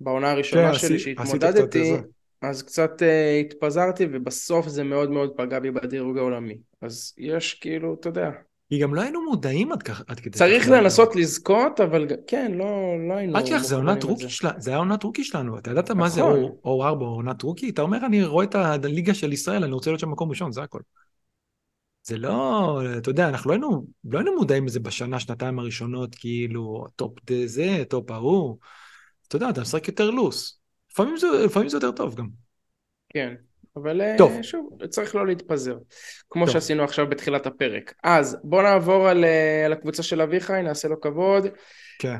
ובעונה 0.00 0.30
הראשונה 0.30 0.72
כן, 0.72 0.78
שלי 0.78 0.98
שהתמודדתי, 0.98 1.94
אז 2.42 2.62
קצת 2.62 3.02
uh, 3.02 3.46
התפזרתי, 3.46 4.06
ובסוף 4.12 4.68
זה 4.68 4.84
מאוד 4.84 5.10
מאוד 5.10 5.32
פגע 5.36 5.58
בי 5.58 5.70
בדירוג 5.70 6.18
העולמי. 6.18 6.58
אז 6.82 7.14
יש 7.18 7.54
כאילו, 7.54 7.96
אתה 8.00 8.08
יודע, 8.08 8.30
כי 8.70 8.78
גם 8.78 8.94
לא 8.94 9.00
היינו 9.00 9.24
מודעים 9.24 9.72
עד, 9.72 9.82
כך, 9.82 10.02
עד 10.06 10.20
כדי... 10.20 10.38
צריך 10.38 10.64
כך 10.64 10.70
לנסות 10.70 11.16
לזכות, 11.16 11.80
אבל 11.80 12.06
כן, 12.26 12.52
לא, 12.54 12.66
לא 13.08 13.14
היינו... 13.14 13.36
אל 13.36 13.42
תשכח, 13.42 13.62
זה 13.62 13.74
עונת 13.74 14.02
רוקי 14.02 14.28
שלנו, 14.28 14.60
זה 14.60 14.70
היה 14.70 14.78
עונת 14.78 15.02
רוקי 15.02 15.24
שלנו. 15.24 15.58
אתה 15.58 15.70
ידעת 15.70 15.90
מה 15.90 16.08
זה 16.08 16.22
או 16.22 16.58
נכון. 16.60 16.86
ארבע 16.86 17.04
עונת 17.04 17.42
רוקי? 17.42 17.70
אתה 17.70 17.82
אומר, 17.82 18.06
אני 18.06 18.24
רואה 18.24 18.44
את 18.44 18.54
הליגה 18.54 19.14
של 19.14 19.32
ישראל, 19.32 19.64
אני 19.64 19.72
רוצה 19.72 19.90
להיות 19.90 20.00
שם 20.00 20.10
מקום 20.10 20.30
ראשון, 20.30 20.52
זה 20.52 20.62
הכל. 20.62 20.80
זה 22.02 22.18
לא, 22.18 22.80
אתה 22.98 23.10
יודע, 23.10 23.28
אנחנו 23.28 23.50
לא 23.50 23.54
היינו, 23.54 23.86
לא 24.04 24.18
היינו 24.18 24.34
מודעים 24.36 24.66
לזה 24.66 24.80
בשנה, 24.80 25.20
שנתיים 25.20 25.58
הראשונות, 25.58 26.14
כאילו, 26.14 26.86
top 26.96 27.12
זה, 27.46 27.82
top 27.88 28.10
ההוא. 28.10 28.56
אתה 29.28 29.36
יודע, 29.36 29.50
אתה 29.50 29.60
משחק 29.60 29.88
יותר 29.88 30.10
loose. 30.10 30.60
לפעמים 30.92 31.16
זה, 31.16 31.26
לפעמים 31.44 31.68
זה 31.68 31.76
יותר 31.76 31.92
טוב 31.92 32.14
גם. 32.14 32.28
כן. 33.08 33.34
אבל 33.76 34.00
אה, 34.00 34.14
טוב. 34.18 34.42
שוב, 34.42 34.86
צריך 34.88 35.14
לא 35.14 35.26
להתפזר, 35.26 35.76
כמו 36.30 36.44
טוב. 36.46 36.52
שעשינו 36.52 36.84
עכשיו 36.84 37.08
בתחילת 37.08 37.46
הפרק. 37.46 37.94
אז 38.04 38.38
בוא 38.44 38.62
נעבור 38.62 39.08
על, 39.08 39.24
אה, 39.24 39.66
על 39.66 39.72
הקבוצה 39.72 40.02
של 40.02 40.20
אביחי, 40.20 40.62
נעשה 40.62 40.88
לו 40.88 41.00
כבוד. 41.00 41.46
כן. 41.98 42.16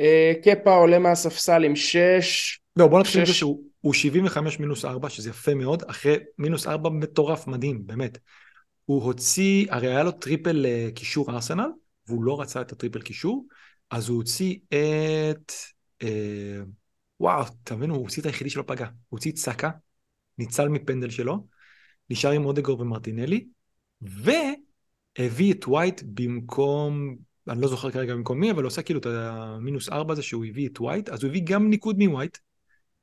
אה, 0.00 0.32
קפה 0.44 0.74
עולה 0.74 0.98
מהספסל 0.98 1.64
עם 1.64 1.76
6. 1.76 2.60
לא, 2.76 2.86
בוא 2.86 3.00
נתחיל 3.00 3.20
עם 3.20 3.26
זה 3.26 3.34
שהוא 3.34 3.94
75 3.94 4.60
מינוס 4.60 4.84
4, 4.84 5.08
שזה 5.08 5.30
יפה 5.30 5.54
מאוד, 5.54 5.82
אחרי 5.86 6.16
מינוס 6.38 6.66
4 6.66 6.90
מטורף, 6.90 7.46
מדהים, 7.46 7.86
באמת. 7.86 8.18
הוא 8.84 9.02
הוציא, 9.02 9.66
הרי 9.70 9.88
היה 9.88 10.02
לו 10.02 10.12
triple 10.12 10.66
קישור 10.94 11.30
ארסנל, 11.30 11.68
והוא 12.08 12.24
לא 12.24 12.40
רצה 12.40 12.60
את 12.60 12.72
ה 12.72 12.76
triple 12.76 13.00
קישור, 13.00 13.46
אז 13.90 14.08
הוא 14.08 14.16
הוציא 14.16 14.56
את... 14.68 15.52
אה, 16.02 16.60
וואו, 17.20 17.44
תבינו, 17.64 17.94
הוא 17.94 18.02
הוציא 18.02 18.22
את 18.22 18.26
היחידי 18.26 18.50
שלא 18.50 18.64
פגע. 18.66 18.84
הוא 18.84 18.92
הוציא 19.08 19.30
את 19.30 19.36
סאקה, 19.36 19.70
ניצל 20.38 20.68
מפנדל 20.68 21.10
שלו, 21.10 21.46
נשאר 22.10 22.30
עם 22.30 22.44
אודגרד 22.44 22.80
ומרטינלי, 22.80 23.46
והביא 24.00 25.54
את 25.54 25.68
ווייט 25.68 26.02
במקום, 26.14 27.16
אני 27.48 27.60
לא 27.60 27.68
זוכר 27.68 27.90
כרגע 27.90 28.14
במקום 28.14 28.40
מי, 28.40 28.50
אבל 28.50 28.62
הוא 28.62 28.68
עושה 28.68 28.82
כאילו 28.82 29.00
את 29.00 29.06
המינוס 29.06 29.88
ארבע 29.88 30.12
הזה 30.12 30.22
שהוא 30.22 30.44
הביא 30.44 30.68
את 30.68 30.80
ווייט, 30.80 31.08
אז 31.08 31.22
הוא 31.22 31.28
הביא 31.28 31.42
גם 31.44 31.70
ניקוד 31.70 31.98
מווייט, 31.98 32.38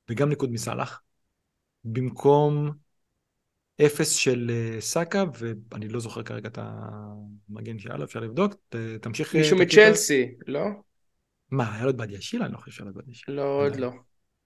וגם 0.10 0.30
ניקוד 0.30 0.52
מסאלח, 0.52 1.02
במקום 1.84 2.72
אפס 3.82 4.12
של 4.16 4.52
אה, 4.54 4.82
סאקה, 4.82 5.24
ואני 5.72 5.88
לא 5.88 6.00
זוכר 6.00 6.24
כרגע 6.24 6.48
את 6.48 6.58
המגן 6.62 7.75
לו, 7.98 8.04
אפשר 8.04 8.20
לבדוק, 8.20 8.54
תמשיך... 9.02 9.36
אה, 9.36 9.40
מישהו 9.42 9.58
מצ'לסי, 9.58 10.36
לא? 10.48 10.66
מה, 11.52 11.75
היה 11.75 11.84
לו 11.84 11.90
את 11.90 11.96
בדיה 11.96 12.22
שילה? 12.22 12.46
אני 12.46 12.54
לא 12.54 12.58
חושב 12.58 12.72
שהיה 12.72 12.86
לו 12.86 12.92
את 12.92 12.96
בדיה 12.96 13.16
שילה. 13.16 13.38
לא, 13.38 13.66
עוד 13.66 13.75
לא. 13.75 13.92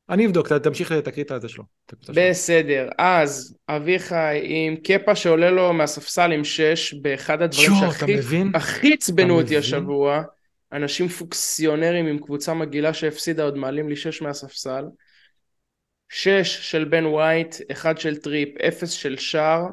אני 0.09 0.25
אבדוק, 0.25 0.53
תמשיך, 0.53 0.93
תקריא 0.93 1.25
את 1.25 1.31
הזה 1.31 1.49
שלו. 1.49 1.63
בסדר, 2.09 2.89
אז 2.97 3.57
אביחי 3.69 4.41
עם 4.43 4.75
קפה 4.75 5.15
שעולה 5.15 5.51
לו 5.51 5.73
מהספסל 5.73 6.31
עם 6.31 6.43
6 6.43 6.93
באחד 6.93 7.41
הדברים 7.41 7.71
שהכי 8.53 8.93
עצבנו 8.93 9.41
אותי 9.41 9.57
השבוע, 9.57 10.21
אנשים 10.73 11.07
פוקסיונרים 11.07 12.07
עם 12.07 12.17
קבוצה 12.19 12.53
מגעילה 12.53 12.93
שהפסידה 12.93 13.43
עוד 13.43 13.57
מעלים 13.57 13.89
לי 13.89 13.95
6 13.95 14.21
מהספסל, 14.21 14.85
6 16.09 16.71
של 16.71 16.83
בן 16.85 17.05
ווייט, 17.05 17.55
1 17.71 17.97
של 17.97 18.17
טריפ, 18.17 18.49
0 18.61 18.91
של 18.91 19.17
שער, 19.17 19.65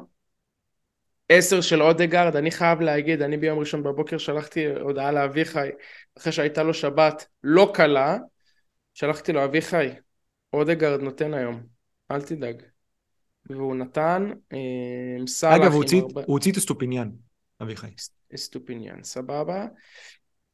10 1.29 1.61
של 1.61 1.81
אודגרד, 1.81 2.35
אני 2.35 2.51
חייב 2.51 2.81
להגיד, 2.81 3.21
אני 3.21 3.37
ביום 3.37 3.59
ראשון 3.59 3.83
בבוקר 3.83 4.17
שלחתי 4.17 4.65
הודעה 4.65 5.11
לאביחי, 5.11 5.69
אחרי 6.17 6.31
שהייתה 6.31 6.63
לו 6.63 6.73
שבת 6.73 7.25
לא 7.43 7.71
קלה, 7.73 8.17
שלחתי 8.93 9.33
לו, 9.33 9.45
אביחי, 9.45 9.89
אודגרד 10.59 11.01
נותן 11.01 11.33
היום, 11.33 11.61
אל 12.11 12.21
תדאג. 12.21 12.61
והוא 13.49 13.75
נתן. 13.75 14.31
אה, 14.53 14.57
סאלח 15.27 15.55
אגב, 15.61 15.71
הוא 15.73 15.83
הוציא- 15.83 16.01
הרבה... 16.01 16.21
את 16.51 16.57
אסטופיניאן, 16.57 17.09
אביחי. 17.61 17.87
אסטופיניאן, 18.35 19.03
סבבה. 19.03 19.65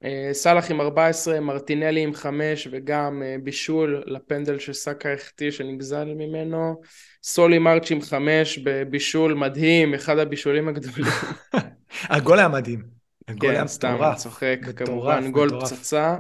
אה, 0.04 0.30
סאלח 0.34 0.72
עם 0.72 0.82
14, 0.82 1.40
מרטינלי 1.40 2.02
עם 2.04 2.14
5 2.14 2.68
וגם 2.72 3.24
אה, 3.26 3.36
בישול 3.44 4.04
לפנדל 4.08 4.60
שסאקה 4.60 5.14
החטיא 5.14 5.52
שנגזל 5.52 6.06
ממנו. 6.06 6.82
סולי 7.24 7.60
מרץ' 7.60 7.92
עם 7.92 8.02
5 8.02 8.58
בבישול 8.58 9.34
מדהים, 9.34 9.94
אחד 9.94 10.18
הבישולים 10.18 10.68
הגדולים. 10.68 11.12
הגול 12.10 12.40
היה 12.40 12.48
מדהים. 12.48 12.84
הגול 13.28 13.50
היה 13.50 13.62
כן, 13.62 13.68
סתם, 13.68 13.88
אני 13.88 13.96
מטורף. 13.96 14.18
צוחק, 14.18 14.60
מטורף, 14.68 14.88
כמובן, 14.90 15.32
גול. 15.32 15.50
פצצה. 15.62 16.18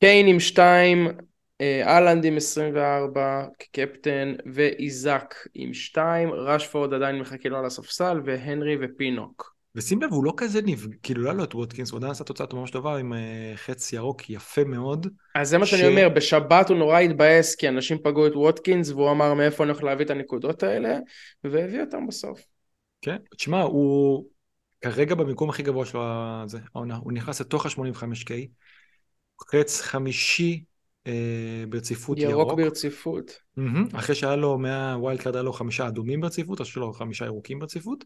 קיין 0.00 0.26
עם 0.26 0.40
2, 0.40 1.08
אהלנד 1.60 2.24
עם 2.24 2.36
24 2.36 3.46
כקפטן, 3.58 4.34
ואיזק 4.54 5.34
עם 5.54 5.74
2, 5.74 6.32
רשפורד 6.32 6.94
עדיין 6.94 7.18
מחכה 7.18 7.48
לו 7.48 7.58
על 7.58 7.66
הספסל, 7.66 8.20
והנרי 8.24 8.76
ופינוק. 8.80 9.56
ושים 9.76 10.02
לב, 10.02 10.12
הוא 10.12 10.24
לא 10.24 10.32
כזה 10.36 10.60
נפגע, 10.62 10.96
כאילו 11.02 11.22
לא 11.22 11.28
היה 11.28 11.36
לו 11.36 11.44
את 11.44 11.54
ווטקינס, 11.54 11.90
הוא 11.90 11.98
עדיין 11.98 12.10
עשה 12.10 12.24
תוצאה 12.24 12.46
ממש 12.52 12.70
טובה 12.70 12.98
עם 12.98 13.12
אה, 13.12 13.52
חץ 13.56 13.92
ירוק 13.92 14.30
יפה 14.30 14.64
מאוד. 14.64 15.06
אז 15.34 15.48
זה 15.48 15.58
מה 15.58 15.66
שאני 15.66 15.88
אומר, 15.88 16.08
בשבת 16.08 16.68
הוא 16.68 16.78
נורא 16.78 16.98
התבאס 16.98 17.54
כי 17.54 17.68
אנשים 17.68 17.98
פגעו 18.04 18.26
את 18.26 18.32
ווטקינס 18.34 18.90
והוא 18.90 19.10
אמר 19.10 19.34
מאיפה 19.34 19.64
אני 19.64 19.70
הולך 19.70 19.84
להביא 19.84 20.04
את 20.04 20.10
הנקודות 20.10 20.62
האלה 20.62 20.98
והביא 21.44 21.80
אותם 21.80 22.06
בסוף. 22.06 22.40
כן, 23.02 23.16
תשמע, 23.36 23.62
הוא 23.62 24.26
כרגע 24.80 25.14
במיקום 25.14 25.50
הכי 25.50 25.62
גבוה 25.62 25.86
שלו, 25.86 26.02
זה, 26.46 26.58
העונה, 26.74 26.96
הוא 26.96 27.12
נכנס 27.12 27.40
לתוך 27.40 27.66
ה-85K, 27.66 28.32
חץ 29.50 29.80
חמישי 29.80 30.52
אה, 30.52 30.75
ברציפות 31.68 32.18
ירוק. 32.18 32.32
ירוק 32.32 32.52
ברציפות. 32.60 33.38
מהמם, 33.56 33.88
אחרי 33.94 34.14
שהיה 34.14 34.36
לו, 34.36 34.58
מה 34.58 34.79
wild 34.79 35.20
card 35.20 35.36
היה 35.36 35.42
לו 35.42 35.52
חמישה 35.52 35.88
אדומים 35.88 36.20
ברציפות, 36.20 36.60
אז 36.60 36.66
יש 36.66 36.76
לו 36.76 36.92
חמישה 36.92 37.24
ירוקים 37.24 37.58
ברציפות. 37.58 38.04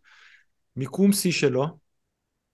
מיקום 0.77 1.13
שיא 1.13 1.33
שלו, 1.33 1.67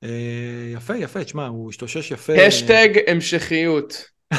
אה, 0.05 0.71
יפה, 0.75 0.97
יפה, 0.97 1.25
תשמע, 1.25 1.47
הוא 1.47 1.71
השתושש 1.71 2.11
יפה. 2.11 2.33
השטג 2.47 2.89
המשכיות. 3.07 4.05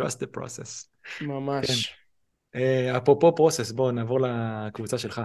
Trust 0.00 0.16
the 0.22 0.38
process. 0.38 0.86
ממש. 1.20 1.94
אה, 2.54 2.96
אפרופו 2.96 3.34
פרוסס, 3.34 3.72
בואו 3.72 3.90
נעבור 3.90 4.18
לקבוצה 4.20 4.98
שלך. 4.98 5.20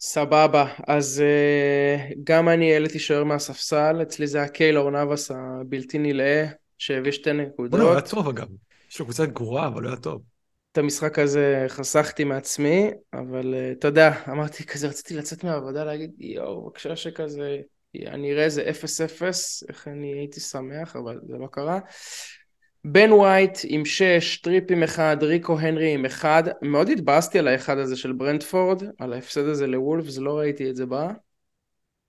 סבבה, 0.00 0.74
אז 0.88 1.22
uh, 1.22 2.14
גם 2.24 2.48
אני 2.48 2.72
העליתי 2.72 2.98
שוער 2.98 3.24
מהספסל, 3.24 4.02
אצלי 4.02 4.26
זה 4.26 4.38
היה 4.38 4.48
קיילור 4.48 4.90
נאבס 4.90 5.30
הבלתי 5.30 5.98
נלאה, 5.98 6.46
שהביא 6.78 7.12
שתי 7.12 7.30
בוא'נה, 7.32 7.42
הוא 7.58 7.66
היה 7.90 7.98
נקודות. 7.98 8.10
טוב 8.10 8.28
אגב. 8.28 8.48
יש 8.90 8.98
לו 8.98 9.04
קבוצה 9.04 9.26
גרועה, 9.26 9.66
אבל 9.66 9.82
הוא 9.82 9.90
היה 9.90 10.00
טוב. 10.00 10.22
את 10.72 10.78
המשחק 10.78 11.18
הזה 11.18 11.64
חסכתי 11.68 12.24
מעצמי, 12.24 12.90
אבל 13.12 13.54
uh, 13.54 13.78
אתה 13.78 13.88
יודע, 13.88 14.12
אמרתי 14.28 14.64
כזה, 14.64 14.88
רציתי 14.88 15.14
לצאת 15.14 15.44
מהעבודה 15.44 15.84
להגיד, 15.84 16.10
יואו, 16.18 16.64
בבקשה 16.64 16.96
שכזה, 16.96 17.60
אני 18.06 18.32
אראה 18.32 18.44
איזה 18.44 18.70
0-0, 18.70 19.22
איך 19.68 19.88
אני 19.88 20.12
הייתי 20.12 20.40
שמח, 20.40 20.96
אבל 20.96 21.20
זה 21.26 21.36
לא 21.38 21.46
קרה. 21.46 21.78
בן 22.84 23.12
ווייט 23.12 23.58
עם 23.64 23.84
6, 23.84 24.36
טריפ 24.36 24.70
עם 24.70 24.82
1, 24.82 25.22
ריקו 25.22 25.58
הנרי 25.58 25.94
עם 25.94 26.06
1, 26.06 26.44
מאוד 26.62 26.88
התבאסתי 26.88 27.38
על 27.38 27.48
האחד 27.48 27.78
הזה 27.78 27.96
של 27.96 28.12
ברנטפורד, 28.12 28.82
על 28.98 29.12
ההפסד 29.12 29.44
הזה 29.44 29.66
לוולפס, 29.66 30.18
לא 30.18 30.38
ראיתי 30.38 30.70
את 30.70 30.76
זה 30.76 30.86
בא. 30.86 31.08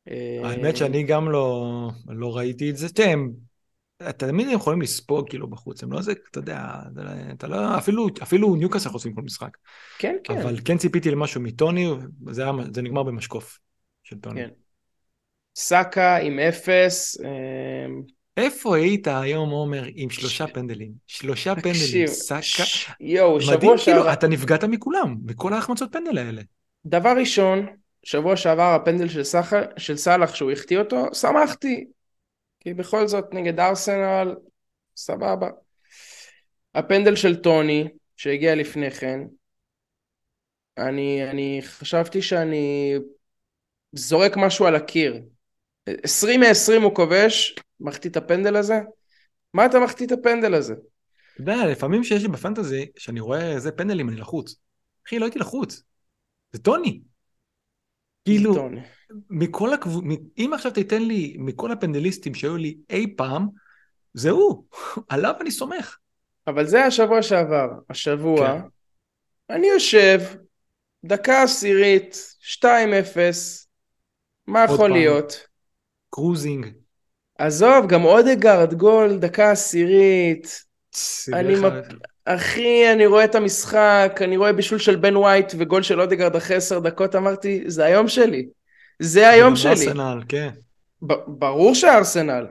אה, 0.10 0.42
האמת 0.44 0.78
שאני 0.78 1.04
גם 1.04 1.32
לא, 1.32 1.66
לא 2.08 2.38
ראיתי 2.38 2.70
את 2.70 2.78
זה. 2.78 2.94
תראה, 2.94 3.10
הם 3.10 3.32
תמיד 4.18 4.48
הם 4.48 4.54
יכולים 4.54 4.82
לספוג 4.82 5.30
כאילו 5.30 5.48
בחוץ, 5.48 5.84
הם 5.84 5.92
לא 5.92 6.02
זה, 6.02 6.14
אתה 6.32 6.40
יודע, 6.40 6.70
אתה 7.34 7.48
לא, 7.48 7.78
אפילו, 7.78 8.08
אפילו 8.24 8.56
ניוקאסל 8.56 8.90
חוסמים 8.90 9.16
כל 9.16 9.22
משחק. 9.22 9.58
כן, 9.98 10.16
כן. 10.24 10.42
אבל 10.42 10.58
כן 10.66 10.78
ציפיתי 10.78 11.12
למשהו 11.12 11.42
מטוני, 11.42 11.88
זה, 12.30 12.44
היה, 12.44 12.52
זה 12.74 12.82
נגמר 12.82 13.04
במשקוף 13.04 13.60
של 14.04 14.20
טוני. 14.20 14.42
כן. 14.42 14.50
סאקה 15.56 16.18
עם 16.18 16.40
0, 16.40 17.18
איפה 18.38 18.76
היית 18.76 19.08
היום, 19.08 19.50
עומר, 19.50 19.84
עם 19.96 20.10
שלושה 20.10 20.48
פנדלים? 20.48 20.92
שלושה 21.08 21.56
פנדלים, 21.56 21.74
תקשיב, 21.74 22.08
סאקה. 22.08 22.42
ש- 22.42 22.90
יואו, 23.00 23.36
מדהים, 23.36 23.52
שבוע 23.52 23.60
כאילו, 23.60 23.78
שעבר, 23.78 24.14
אתה 24.14 24.28
נפגעת 24.28 24.64
מכולם, 24.64 25.16
מכל 25.26 25.54
ההחמצות 25.54 25.92
פנדל 25.92 26.18
האלה. 26.18 26.42
דבר 26.86 27.14
ראשון, 27.20 27.66
שבוע 28.04 28.36
שעבר 28.36 28.76
הפנדל 28.76 29.08
של, 29.08 29.24
סח... 29.24 29.54
של 29.78 29.98
סאלח 29.98 30.36
שהוא 30.36 30.52
החטיא 30.52 30.80
אותו, 30.80 31.06
שמחתי. 31.14 31.86
כי 32.60 32.74
בכל 32.74 33.08
זאת 33.08 33.26
נגד 33.34 33.60
ארסנל, 33.60 34.36
סבבה. 34.96 35.50
הפנדל 36.76 37.16
של 37.16 37.36
טוני, 37.36 37.88
שהגיע 38.18 38.56
לפני 38.56 38.92
כן, 38.92 39.20
אני, 40.78 41.30
אני 41.30 41.60
חשבתי 41.64 42.22
שאני 42.22 42.96
זורק 43.92 44.38
משהו 44.38 44.66
על 44.66 44.76
הקיר. 44.76 45.22
20 46.04 46.40
מ-20 46.40 46.84
הוא 46.84 46.96
כובש, 46.96 47.56
מחטיא 47.80 48.10
את 48.10 48.18
הפנדל 48.18 48.56
הזה? 48.56 48.80
מה 49.54 49.66
אתה 49.66 49.80
מחטיא 49.80 50.08
את 50.08 50.12
הפנדל 50.12 50.54
הזה? 50.54 50.74
אתה 50.74 51.42
יודע, 51.42 51.66
לפעמים 51.72 52.04
שיש 52.04 52.22
לי 52.22 52.28
בפנטזי, 52.28 52.92
שאני 52.98 53.20
רואה 53.20 53.52
איזה 53.52 53.72
פנדלים, 53.72 54.10
אני 54.10 54.18
לחוץ. 54.18 54.56
אחי, 55.08 55.20
לא 55.20 55.26
הייתי 55.26 55.40
לחוץ. 55.40 55.84
זה 56.52 56.60
טוני. 56.60 57.02
כאילו. 58.38 58.70
מכל 59.30 59.74
הקבוצ... 59.74 60.04
אם 60.38 60.52
עכשיו 60.54 60.72
תיתן 60.72 61.02
לי, 61.02 61.36
מכל 61.40 61.72
הפנדליסטים 61.72 62.34
שהיו 62.34 62.58
לי 62.58 62.78
אי 62.90 63.14
פעם, 63.18 63.48
זה 64.14 64.30
הוא. 64.30 64.64
עליו 65.10 65.34
אני 65.42 65.52
סומך. 65.52 65.98
אבל 66.48 66.66
זה 66.68 66.86
השבוע 66.86 67.22
שעבר. 67.22 67.68
השבוע, 67.90 68.48
כן. 68.48 68.68
אני 69.56 69.68
יושב, 69.68 70.20
דקה 71.06 71.44
עשירית, 71.44 72.36
2-0, 72.62 72.68
מה 74.48 74.64
יכול 74.64 74.78
פעם. 74.78 74.92
להיות? 74.92 75.48
cruising. 76.10 76.68
עזוב, 77.38 77.88
גם 77.88 78.04
אודגרד, 78.06 78.74
גול, 78.74 79.18
דקה 79.18 79.52
עשירית. 79.52 80.66
אני 81.34 81.56
מפ- 81.56 81.96
אחי, 82.36 82.94
אני 82.94 83.06
רואה 83.06 83.26
את 83.26 83.36
המשחק, 83.36 84.20
אני 84.24 84.38
רואה 84.38 84.54
בישול 84.54 84.80
של 84.80 84.96
בן 84.96 85.18
ווייט 85.18 85.54
וגול 85.58 85.84
של 85.84 86.02
אודגרד 86.02 86.36
אחרי 86.36 86.56
עשר 86.56 86.80
דקות, 86.80 87.16
אמרתי, 87.16 87.64
זה 87.68 87.86
היום 87.86 88.08
שלי. 88.08 88.48
זה 89.00 89.30
היום 89.30 89.56
שלי. 89.56 89.70
ארסנל, 89.70 90.22
כן. 90.30 90.50
ברור 91.28 91.76
שארסנל. 91.76 92.46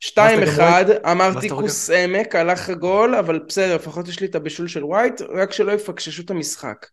שתיים 0.00 0.40
ואז 0.40 0.48
אתה 0.48 0.62
גם 0.62 0.68
אחד, 0.68 0.84
ואז 0.88 1.12
אמרתי 1.12 1.46
אתה 1.46 1.54
רואה 1.54 1.66
כוס 1.66 1.90
עמק, 1.90 2.34
הלך 2.34 2.68
הגול, 2.68 3.14
אבל 3.14 3.38
בסדר, 3.48 3.74
לפחות 3.74 4.08
יש 4.08 4.20
לי 4.20 4.26
את 4.26 4.34
הבישול 4.34 4.68
של 4.68 4.84
ווייט, 4.84 5.20
רק 5.20 5.52
שלא 5.52 5.72
יפקששו 5.72 6.22
את 6.22 6.30
המשחק. 6.30 6.86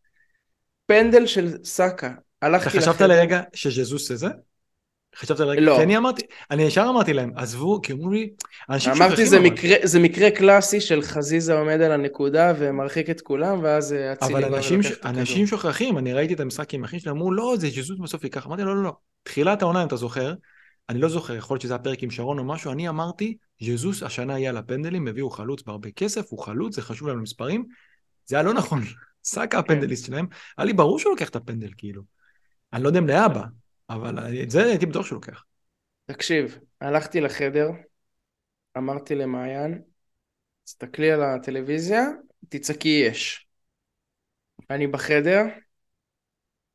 פנדל 0.85 1.25
של 1.25 1.63
סאקה, 1.63 2.07
אתה 2.07 2.47
הלכתי 2.47 2.69
חשבת 2.69 2.95
לחדר, 2.95 3.07
לרגע 3.07 3.41
שז'זוס 3.53 4.07
זה 4.07 4.15
זה? 4.15 4.27
חשבת 5.15 5.39
לרגע? 5.39 5.61
לא. 5.61 5.75
כי 5.77 5.83
אני 5.83 5.97
אמרתי, 5.97 6.21
אני 6.51 6.63
ישר 6.63 6.85
אמרתי 6.89 7.13
להם, 7.13 7.31
עזבו, 7.35 7.81
כי 7.81 7.93
אמרו 7.93 8.09
לי, 8.09 8.29
אנשים 8.69 8.91
אמרתי 8.91 9.09
שוכחים 9.09 9.25
זה 9.25 9.37
אבל. 9.37 9.45
מקרה, 9.45 9.75
זה 9.83 9.99
מקרה 9.99 10.31
קלאסי 10.31 10.81
של 10.81 11.01
חזיזה 11.01 11.59
עומד 11.59 11.81
על 11.81 11.91
הנקודה 11.91 12.53
ומרחיק 12.57 13.09
את 13.09 13.21
כולם, 13.21 13.59
ואז 13.63 13.93
אה, 13.93 14.13
אצילי 14.13 14.33
אבל 14.33 14.49
בא 14.49 14.57
אנשים, 14.57 14.83
ש... 14.83 14.91
אנשים 15.05 15.47
שוכחים, 15.47 15.97
אני 15.97 16.13
ראיתי 16.13 16.33
את 16.33 16.39
המשחק 16.39 16.73
עם 16.73 16.83
אחים 16.83 16.99
שלי, 16.99 17.11
אמרו, 17.11 17.31
לא, 17.31 17.55
זה 17.59 17.69
ז'זוס 17.69 17.99
בסוף 17.99 18.23
ייקח. 18.23 18.47
אמרתי, 18.47 18.63
לא, 18.63 18.75
לא, 18.75 18.83
לא. 18.83 18.93
תחילת 19.23 19.61
העונה, 19.61 19.81
אם 19.81 19.87
אתה 19.87 19.95
זוכר, 19.95 20.33
אני 20.89 20.99
לא 20.99 21.09
זוכר, 21.09 21.35
יכול 21.35 21.55
להיות 21.55 21.61
שזה 21.61 21.75
הפרק 21.75 22.03
עם 22.03 22.11
שרון 22.11 22.39
או 22.39 22.43
משהו, 22.43 22.71
אני 22.71 22.89
אמרתי, 22.89 23.37
ז'זוס 23.61 24.03
השנה 24.03 24.39
יהיה 24.39 24.49
על 24.49 24.57
הפנדלים, 24.57 25.07
הביאו 25.07 25.29
חלוץ 25.29 25.63
בהרבה 25.63 25.91
כסף, 25.91 26.25
הוא 26.29 26.39
חלוץ, 26.39 26.75
זה 26.75 26.81
חשוב 26.81 27.07
להם 27.07 27.17
למספרים. 27.17 27.65
זה 28.25 28.35
היה 28.35 28.43
לא 28.43 28.53
נכון. 28.53 28.81
סאקה 29.23 29.59
הפנדליסט 29.59 30.05
שלהם, 30.05 30.27
היה 30.57 30.65
לי 30.65 30.73
ברור 30.73 30.99
שהוא 30.99 31.11
לוקח 31.11 31.29
את 31.29 31.35
הפנדל, 31.35 31.69
כאילו. 31.77 32.01
אני 32.73 32.83
לא 32.83 32.87
יודע 32.87 32.99
אם 32.99 33.07
לאבא, 33.07 33.43
אבל 33.89 34.41
את 34.43 34.49
זה 34.51 34.63
הייתי 34.63 34.85
בטוח 34.85 35.05
שהוא 35.05 35.15
לוקח. 35.15 35.43
תקשיב, 36.05 36.59
הלכתי 36.81 37.21
לחדר, 37.21 37.69
אמרתי 38.77 39.15
למעיין, 39.15 39.81
תסתכלי 40.63 41.11
על 41.11 41.23
הטלוויזיה, 41.23 42.03
תצעקי 42.49 43.03
יש. 43.07 43.47
אני 44.69 44.87
בחדר, 44.87 45.43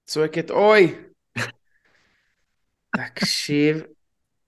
צועקת 0.06 0.50
אוי. 0.50 0.94
תקשיב, 2.96 3.82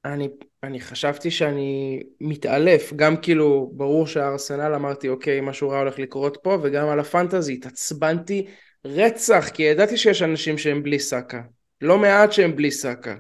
אני, 0.05 0.29
אני 0.63 0.81
חשבתי 0.81 1.31
שאני 1.31 2.03
מתעלף, 2.21 2.93
גם 2.97 3.17
כאילו, 3.17 3.71
ברור 3.75 4.07
שהארסנל 4.07 4.75
אמרתי 4.75 5.09
אוקיי, 5.09 5.41
משהו 5.41 5.69
רע 5.69 5.79
הולך 5.79 5.99
לקרות 5.99 6.39
פה, 6.43 6.59
וגם 6.63 6.89
על 6.89 7.01
ה 7.01 7.06
fantasy, 7.06 7.53
התעצבנתי 7.53 8.47
רצח, 8.85 9.49
כי 9.55 9.63
ידעתי 9.63 9.97
שיש 9.97 10.23
אנשים 10.23 10.59
שהם 10.59 10.83
בלי 10.83 10.99
סאקה. 10.99 11.41
לא 11.83 11.99
מעט 11.99 12.33
שהם 12.33 12.57
בלי 12.57 12.71
סאקה. 12.71 13.15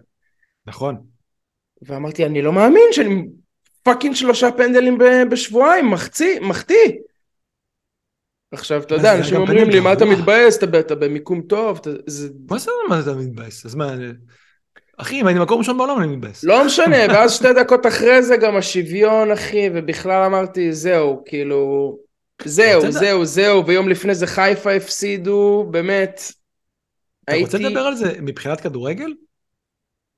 נכון. 0.66 0.97
ואמרתי, 1.83 2.26
אני 2.26 2.42
לא 2.42 2.52
מאמין 2.52 2.92
שאני 2.92 3.25
fucking 3.82 4.14
שלושה 4.14 4.50
פנדלים 4.50 4.99
בשבועיים, 5.31 5.90
מחצי, 5.90 6.38
מחטיא. 6.38 6.92
עכשיו, 8.52 8.83
אתה 8.83 8.95
יודע, 8.95 9.16
אנשים 9.19 9.37
אומרים 9.37 9.71
לי, 9.71 9.81
מה 9.81 9.92
אתה 9.92 10.04
גרוע." 10.04 10.16
מתבאס, 10.16 10.59
אתה, 10.62 10.95
במיקום 10.95 11.42
טוב, 11.42 11.81
זה 12.07 12.28
מה 12.50 12.59
זה 12.59 12.71
מה 12.88 13.00
אתה 13.00 13.14
מתבאס? 13.14 13.66
אז 13.66 13.75
מה, 13.75 13.95
אחי, 14.97 15.21
אם 15.21 15.26
הייתי 15.26 15.42
מקום 15.42 15.59
ראשון 15.59 15.78
בעולם 15.78 15.99
אני 15.99 16.16
מתבאס. 16.16 16.45
לא 16.45 16.64
משנה, 16.64 16.97
ואז 17.14 17.33
שתי 17.33 17.52
דקות 17.52 17.87
אחרי 17.87 18.23
זה 18.23 18.37
גם 18.37 18.57
השוויון, 18.57 19.31
אחי, 19.31 19.71
ובכלל 19.75 20.25
אמרתי, 20.25 20.73
זהו, 20.73 21.23
כאילו, 21.26 21.99
זהו, 22.45 22.92
זהו, 22.92 23.25
זהו, 23.25 23.66
ויום 23.66 23.88
לפני 23.88 24.14
זה 24.14 24.26
חיפה 24.26 24.73
הפסידו, 24.73 25.69
באמת. 25.71 26.23
אתה 27.25 27.33
הייתי... 27.33 27.45
רוצה 27.45 27.59
לדבר 27.59 27.81
על 27.81 27.97
זה 27.97 28.21
מבחינת 28.23 28.61
כדורגל? 28.61 29.12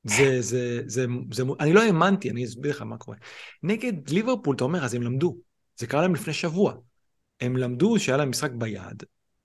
זה, 0.04 0.42
זה, 0.42 0.80
זה, 0.86 1.06
זה, 1.32 1.42
אני 1.60 1.72
לא 1.72 1.82
האמנתי, 1.82 2.30
אני 2.30 2.44
אסביר 2.44 2.70
לך 2.70 2.82
מה 2.82 2.96
קורה. 2.96 3.16
נגד 3.62 4.10
ליברפול, 4.10 4.56
אתה 4.56 4.64
אומר, 4.64 4.84
אז 4.84 4.94
הם 4.94 5.02
למדו. 5.02 5.36
זה 5.76 5.86
קרה 5.86 6.02
להם 6.02 6.14
לפני 6.14 6.32
שבוע. 6.32 6.74
הם 7.40 7.56
למדו 7.56 7.98
שהיה 7.98 8.16
להם 8.16 8.30
משחק 8.30 8.50
ביד, 8.50 9.02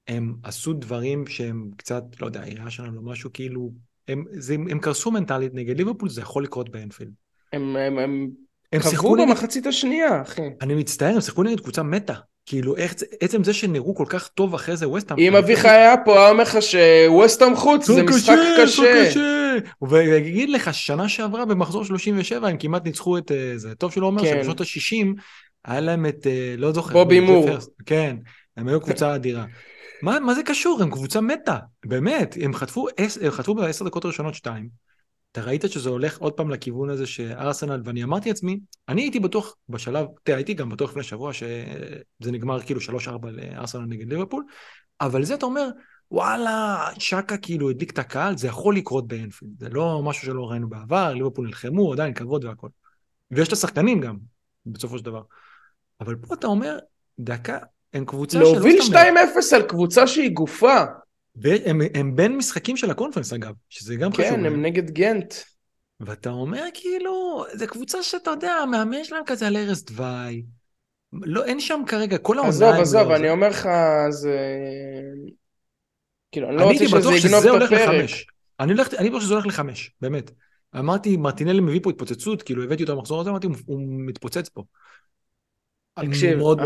הם 0.08 0.36
עשו 0.44 0.74
דברים 0.74 1.28
שהם 1.28 1.70
קצת, 1.78 2.04
לא 2.22 2.26
יודע, 2.26 2.42
היה 2.42 2.70
שלהם 2.70 2.96
לא 2.96 3.02
משהו 3.02 3.30
כאילו, 3.34 3.72
הם, 4.08 4.26
זה, 4.32 4.54
הם 4.54 4.80
קרסו 4.80 5.12
מנטלית 5.12 5.54
נגד 5.54 5.78
ליברפול, 5.78 6.10
זה 6.10 6.22
יכול 6.22 6.44
לקרות 6.44 6.70
באנפילד. 6.70 7.12
הם, 7.54 7.76
הם, 7.76 8.00
הם, 8.00 8.30
הם 8.72 8.82
קרבו 8.82 9.16
במחצית 9.16 9.66
השנייה, 9.66 10.22
אחי. 10.22 10.50
אני 10.62 10.76
מצטער, 10.76 11.16
הם 11.16 11.22
שיחקו 11.22 11.44
נגד 11.44 11.60
קבוצה 11.60 11.84
מתה. 11.84 12.14
כאילו, 12.50 12.76
איך, 12.76 12.94
עצם 13.20 13.44
זה 13.44 13.54
שנראו 13.54 13.96
כל 13.96 14.06
כך 14.10 14.28
טוב 14.28 14.54
אחרי 14.54 14.78
זה 14.78 14.88
ווסטהאם. 14.88 15.20
אם 15.20 15.36
אביחי 15.36 15.70
היה 15.70 15.98
פה, 15.98 16.20
היה 16.20 16.30
אומר 16.30 16.44
לך 16.44 16.58
שווסטהאם 16.62 17.56
חוץ 17.56 17.86
זה 17.92 18.04
משחק 18.04 18.36
קשה. 18.62 18.84
קשה. 19.10 19.58
ויגיד 19.82 20.50
לך, 20.50 20.74
שנה 20.74 21.10
שעברה 21.10 21.46
במחזור 21.46 21.86
37 21.86 22.48
הם 22.48 22.58
כמעט 22.58 22.86
ניצחו 22.86 23.18
את 23.18 23.32
אה, 23.32 23.54
זה. 23.56 23.76
טוב 23.76 23.92
שלא 23.92 24.06
אומר 24.06 24.22
כן. 24.22 24.36
שבשנות 24.38 24.62
ה-60 24.62 25.08
היה 25.66 25.80
להם 25.80 26.06
את, 26.06 26.28
אה, 26.28 26.56
לא 26.58 26.72
זוכר. 26.72 26.94
בובי 26.94 27.20
מור. 27.20 27.50
כן, 27.86 28.16
הם 28.58 28.68
היו 28.68 28.82
קבוצה 28.82 29.16
אדירה. 29.16 29.46
מה, 30.02 30.20
מה 30.20 30.34
זה 30.34 30.44
קשור? 30.44 30.80
הם 30.82 30.92
קבוצה 30.92 31.22
מתה, 31.22 31.58
באמת. 31.86 32.38
הם 32.42 32.54
חטפו, 32.54 32.88
בעשר 33.56 33.86
דקות 33.86 34.06
הראשונות 34.06 34.36
שתיים. 34.36 34.89
אתה 35.40 35.48
ראית 35.48 35.72
שזה 35.72 35.90
הולך 35.90 36.18
עוד 36.18 36.34
פעם 36.34 36.50
לכיוון 36.50 36.90
הזה 36.90 37.08
שארסנל, 37.08 37.82
ואני 37.86 38.04
אמרתי 38.04 38.30
לעצמי, 38.30 38.60
אני 38.90 39.02
הייתי 39.02 39.20
בטוח 39.20 39.56
בשלב, 39.70 40.08
תראה, 40.24 40.38
הייתי 40.38 40.54
גם 40.54 40.70
בטוח 40.70 40.90
לפני 40.90 41.04
שבוע 41.04 41.34
שזה 41.34 42.32
נגמר 42.32 42.62
כאילו 42.62 42.82
3-4 42.82 43.10
לארסנל 43.32 43.86
נגד 43.86 44.10
ליברפול, 44.10 44.44
אבל 45.02 45.24
זה 45.24 45.34
אתה 45.34 45.46
אומר, 45.46 45.70
וואלה, 46.12 46.88
שקה 47.00 47.38
כאילו 47.38 47.70
הדליק 47.70 47.92
את 47.92 48.00
הקהל, 48.00 48.38
זה 48.38 48.48
יכול 48.48 48.76
לקרות 48.76 49.08
באנפילד, 49.08 49.52
זה 49.60 49.70
לא 49.70 50.02
משהו 50.04 50.26
שלא 50.26 50.50
ראינו 50.50 50.70
בעבר, 50.70 51.14
ליברפול 51.14 51.46
נלחמו, 51.46 51.94
עדיין 51.94 52.14
כבוד 52.14 52.46
והכל. 52.46 52.70
ויש 53.32 53.48
את 53.48 53.54
השחקנים 53.54 54.02
גם, 54.02 54.18
בסופו 54.66 54.98
של 54.98 55.06
דבר. 55.06 55.22
אבל 56.02 56.16
פה 56.16 56.34
אתה 56.34 56.48
אומר, 56.48 56.78
דקה, 57.20 57.58
הם 57.94 58.06
קבוצה 58.06 58.38
שלא... 58.38 58.52
להוביל 58.54 58.82
2-0 58.82 58.96
על 59.56 59.62
קבוצה 59.62 60.08
שהיא 60.08 60.32
גופה. 60.32 60.84
והם 61.42 61.82
הם 61.94 62.16
בין 62.16 62.38
משחקים 62.38 62.78
של 62.78 62.92
הקונפרנס 62.92 63.34
אגב, 63.34 63.54
שזה 63.70 63.96
גם 63.96 64.12
כן, 64.12 64.24
חשוב. 64.24 64.38
כן, 64.38 64.46
הם 64.46 64.62
נגד 64.62 64.92
גנט. 64.92 65.34
ואתה 66.00 66.30
אומר 66.30 66.64
כאילו, 66.74 67.46
זו 67.54 67.68
קבוצה 67.68 68.04
שאתה 68.04 68.32
יודע, 68.32 68.52
המאמן 68.52 69.04
שלהם 69.04 69.24
כזה 69.26 69.48
על 69.48 69.56
ערש 69.56 69.82
דווי. 69.82 70.46
לא, 71.14 71.46
אין 71.46 71.60
שם 71.60 71.82
כרגע, 71.88 72.18
כל 72.18 72.38
העונה... 72.38 72.50
עזוב, 72.50 72.70
עזוב, 72.70 73.08
לא, 73.08 73.16
אני. 73.16 73.30
אומר 73.30 73.50
לך, 73.50 73.70
זה... 74.10 74.38
כאילו, 76.32 76.50
אני 76.50 76.58
לא 76.58 76.64
רוצה 76.64 76.88
שזה 76.88 77.28
יגנוב 77.28 77.46
את 77.46 77.62
הפרק. 77.62 78.10
אני, 78.60 78.72
הולך, 78.72 78.94
אני 78.94 79.10
בטוח 79.10 79.22
שזה 79.22 79.34
הולך 79.34 79.48
לחמש, 79.48 79.92
באמת. 80.02 80.32
אמרתי, 80.80 81.18
מרטינלי 81.18 81.62
מביא 81.62 81.80
פה 81.84 81.90
התפוצצות, 81.90 82.44
כאילו 82.44 82.64
הבאתי 82.64 82.84
אותו 82.84 82.96
במחזור 82.96 83.22
הזה, 83.22 83.30
אמרתי, 83.30 83.48
הוא 83.66 83.82
מתפוצץ 83.90 84.50
פה. 84.50 84.64
תקשיב, 86.08 86.30
אני, 86.30 86.40
מאוד 86.40 86.62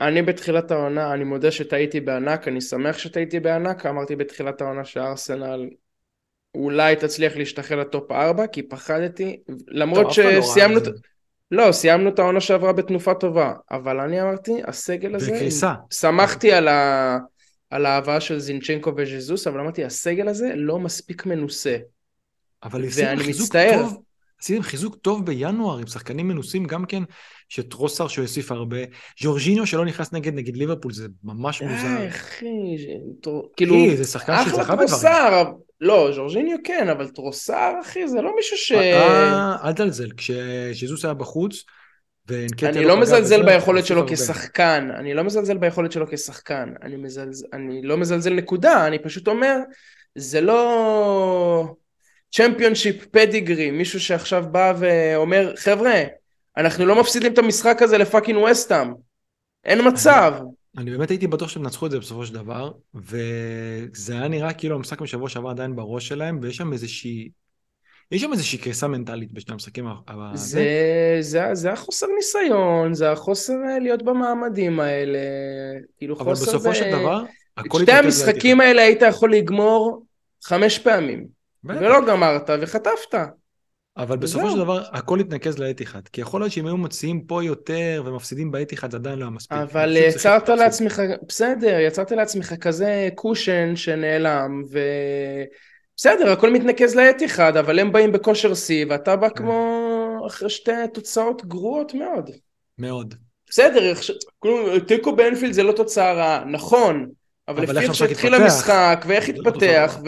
אני 0.00 0.22
בתחילת 0.22 0.70
העונה, 0.70 1.12
אני 1.14 1.24
מודה 1.24 1.50
שטעיתי 1.50 2.00
בענק, 2.00 2.48
אני 2.48 2.60
שמח 2.60 2.98
שטעיתי 2.98 3.40
בענק, 3.40 3.86
אמרתי 3.86 4.16
בתחילת 4.16 4.60
העונה 4.60 4.84
שארסנל 4.84 5.68
אולי 6.54 6.96
תצליח 6.96 7.36
להשתחרר 7.36 7.80
לטופ 7.80 8.12
4, 8.12 8.46
כי 8.46 8.62
פחדתי, 8.62 9.40
למרות 9.68 10.18
לא 10.18 10.40
שסיימנו... 10.42 10.80
לא, 11.50 11.66
לא, 11.66 11.72
סיימנו 11.72 12.08
את 12.08 12.18
העונה 12.18 12.40
שעברה 12.40 12.72
בתנופה 12.72 13.14
טובה, 13.14 13.52
אבל 13.70 14.00
אני 14.00 14.22
אמרתי, 14.22 14.52
הסגל 14.66 15.14
הזה... 15.14 15.32
בקריסה. 15.32 15.74
שמחתי 15.90 16.52
על, 16.52 16.68
ה... 16.68 17.18
על 17.70 17.86
ההבאה 17.86 18.20
של 18.20 18.38
זינצ'נקו 18.38 18.92
וז'זוס, 18.96 19.46
אבל 19.46 19.60
אמרתי, 19.60 19.84
הסגל 19.84 20.28
הזה 20.28 20.52
לא 20.54 20.78
מספיק 20.78 21.26
מנוסה. 21.26 21.76
אבל 22.62 22.84
ואני 22.94 23.28
מצטער. 23.28 23.82
טוב, 23.82 24.02
עשיתם 24.40 24.62
חיזוק 24.62 24.96
טוב 24.96 25.26
בינואר 25.26 25.78
עם 25.78 25.86
שחקנים 25.86 26.28
מנוסים 26.28 26.64
גם 26.64 26.84
כן, 26.84 27.02
שטרוסר 27.48 28.08
שהוא 28.08 28.22
הוסיף 28.22 28.52
הרבה, 28.52 28.76
ז'ורג'יניו 29.20 29.66
שלא 29.66 29.84
נכנס 29.84 30.12
נגד 30.12 30.34
נגד 30.34 30.56
ליברפול 30.56 30.92
זה 30.92 31.06
ממש 31.24 31.62
מוזר. 31.62 31.86
אה, 31.86 32.08
אחי, 32.08 32.76
כאילו, 33.56 33.74
זה 33.96 34.04
שחקן 34.04 34.44
שזכה 34.44 34.62
בדברים. 34.62 34.88
טרוסר, 34.88 35.44
לא, 35.80 36.10
ז'ורג'יניו 36.14 36.56
כן, 36.64 36.88
אבל 36.88 37.08
טרוסארד, 37.08 37.72
אחי, 37.82 38.08
זה 38.08 38.20
לא 38.20 38.36
מישהו 38.36 38.56
ש... 38.56 38.72
אה, 38.72 39.56
אל 39.64 39.72
תלזל, 39.72 40.08
כשז'זוס 40.16 41.04
היה 41.04 41.14
בחוץ, 41.14 41.64
אני 42.62 42.84
לא 42.84 43.00
מזלזל 43.00 43.42
ביכולת 43.42 43.86
שלו 43.86 44.06
כשחקן, 44.08 44.88
אני 44.98 45.14
לא 45.14 45.24
מזלזל 45.24 45.58
ביכולת 45.58 45.92
שלו 45.92 46.06
כשחקן, 46.10 46.74
אני 46.82 47.82
לא 47.82 47.96
מזלזל 47.96 48.34
נקודה, 48.34 48.86
אני 48.86 48.98
פשוט 48.98 49.28
אומר, 49.28 49.56
זה 50.14 50.40
לא... 50.40 51.74
championship 52.32 53.06
pedigree, 53.06 53.70
מישהו 53.70 54.00
שעכשיו 54.00 54.44
בא 54.50 54.74
ואומר, 54.78 55.52
חבר'ה, 55.56 56.02
אנחנו 56.56 56.86
לא 56.86 57.00
מפסידים 57.00 57.32
את 57.32 57.38
המשחק 57.38 57.82
הזה 57.82 57.98
לפאקינג 57.98 58.38
וסטאם. 58.50 58.92
אין 59.64 59.88
מצב. 59.88 60.32
אני, 60.38 60.82
אני 60.82 60.90
באמת 60.90 61.10
הייתי 61.10 61.26
בטוח 61.26 61.48
שהם 61.48 61.62
נצחו 61.62 61.86
את 61.86 61.90
זה 61.90 61.98
בסופו 61.98 62.26
של 62.26 62.34
דבר, 62.34 62.70
וזה 62.94 64.12
היה 64.12 64.28
נראה 64.28 64.52
כאילו 64.52 64.76
המשחק 64.76 65.00
משבוע 65.00 65.28
שעבר 65.28 65.50
עדיין 65.50 65.76
בראש 65.76 66.08
שלהם, 66.08 66.38
ויש 66.42 66.56
שם 66.56 66.72
איזושהי... 66.72 67.28
יש 68.12 68.22
שם 68.22 68.32
איזושהי 68.32 68.58
קריסה 68.58 68.88
מנטלית 68.88 69.32
בשני 69.32 69.52
המשחקים. 69.52 69.86
זה, 70.34 70.64
זה, 71.20 71.44
זה 71.52 71.72
החוסר 71.72 72.06
ניסיון, 72.16 72.94
זה 72.94 73.12
החוסר 73.12 73.52
אה, 73.68 73.78
להיות 73.78 74.02
במעמדים 74.02 74.80
האלה, 74.80 75.18
כאילו 75.98 76.16
אבל 76.16 76.24
חוסר... 76.24 76.50
אבל 76.50 76.58
בסופו 76.58 76.74
של 76.74 76.90
דבר, 76.90 77.22
הכל 77.56 77.82
שתי 77.82 77.92
המשחקים 77.92 78.60
האלה 78.60 78.82
היית 78.82 79.02
יכול 79.02 79.32
לגמור 79.32 80.06
חמש 80.44 80.78
פעמים. 80.78 81.37
ולא 81.64 82.06
גמרת 82.06 82.50
וחטפת. 82.60 83.14
אבל 83.96 84.16
בסופו 84.16 84.50
של 84.50 84.58
דבר 84.58 84.82
הכל 84.92 85.20
התנקז 85.20 85.58
לאתיחד, 85.58 86.08
כי 86.12 86.20
יכול 86.20 86.40
להיות 86.40 86.52
שאם 86.52 86.66
היו 86.66 86.76
מוציאים 86.76 87.20
פה 87.20 87.44
יותר 87.44 88.02
ומפסידים 88.06 88.50
באתיחד 88.50 88.90
זה 88.90 88.96
עדיין 88.96 89.18
לא 89.18 89.24
היה 89.24 89.30
מספיק. 89.30 89.58
אבל 89.58 89.96
יצרת 89.96 90.48
לעצמך, 90.48 91.02
בסדר, 91.28 91.78
יצרת 91.80 92.10
לעצמך 92.12 92.54
כזה 92.60 93.08
קושן 93.14 93.76
שנעלם, 93.76 94.62
ו... 94.72 94.78
בסדר, 95.96 96.32
הכל 96.32 96.52
מתנקז 96.52 96.94
לאתיחד, 96.94 97.56
אבל 97.56 97.78
הם 97.78 97.92
באים 97.92 98.12
בכושר 98.12 98.54
שיא, 98.54 98.86
ואתה 98.88 99.16
בא 99.16 99.28
כן. 99.28 99.34
כמו 99.34 100.24
אחרי 100.26 100.50
שתי 100.50 100.70
תוצאות 100.94 101.46
גרועות 101.46 101.94
מאוד. 101.94 102.30
מאוד. 102.78 103.14
בסדר, 103.50 103.92
תיקו 104.86 105.16
באנפילד 105.16 105.52
זה 105.52 105.62
לא 105.62 105.72
תוצאה 105.72 106.12
רעה, 106.12 106.44
נכון, 106.44 107.06
אבל, 107.48 107.62
לפי 107.62 107.86
איך 107.86 107.94
שהתחיל 107.94 108.34
המשחק, 108.34 109.04
ואיך 109.06 109.28
לא 109.28 109.34
התפתח, 109.34 109.98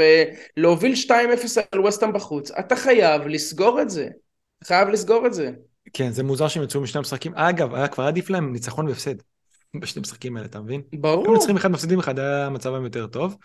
ולהוביל 0.57 0.95
2-0 1.07 1.11
על 1.73 1.81
ווסטהאם 1.81 2.13
בחוץ, 2.13 2.51
אתה 2.51 2.77
חייב 2.77 3.27
לסגור 3.27 3.83
את 3.83 3.91
זה. 3.91 4.09
חייב 4.65 4.89
לסגור 4.89 5.27
את 5.27 5.35
זה. 5.35 5.51
כן, 5.93 6.11
זה 6.11 6.23
מוזר 6.23 6.49
שהם 6.49 6.63
יצאו 6.63 6.81
משני 6.81 6.99
המשחקים. 6.99 7.35
אגב, 7.35 7.75
היה 7.75 7.89
כבר 7.89 8.05
עדיף 8.05 8.31
להם 8.31 8.53
ניצחון 8.53 8.89
והפסד. 8.89 9.15
בשני 9.81 10.01
המשחקים 10.01 10.37
האלה, 10.37 10.47
אתה 10.47 10.61
מבין? 10.61 10.83
ברור. 10.93 11.35
אם 11.35 11.39
צריכים 11.39 11.57
אחד 11.57 11.71
מפסידים 11.71 11.99
אחד, 11.99 12.19
היה 12.19 12.49
מצבם 12.49 12.85
יותר 12.85 13.07
טוב. 13.07 13.37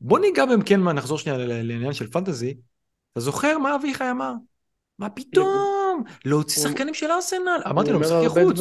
בוא 0.00 0.18
ניגע 0.18 0.46
בהם 0.46 0.62
כן, 0.62 0.80
נחזור 0.80 1.18
שנייה 1.18 1.38
לעניין 1.38 1.92
של 1.92 2.10
פנטזי. 2.10 2.54
אתה 3.12 3.20
זוכר 3.20 3.58
מה 3.58 3.74
אביחי 3.74 4.10
אמר? 4.10 4.32
מה 4.98 5.10
פתאום? 5.10 6.04
להוציא 6.24 6.62
שחקנים 6.62 6.94
של 6.94 7.10
ארסנל. 7.10 7.60
אמרתי 7.70 7.90
לו, 7.90 8.00
משחקי 8.00 8.28
חוץ. 8.28 8.58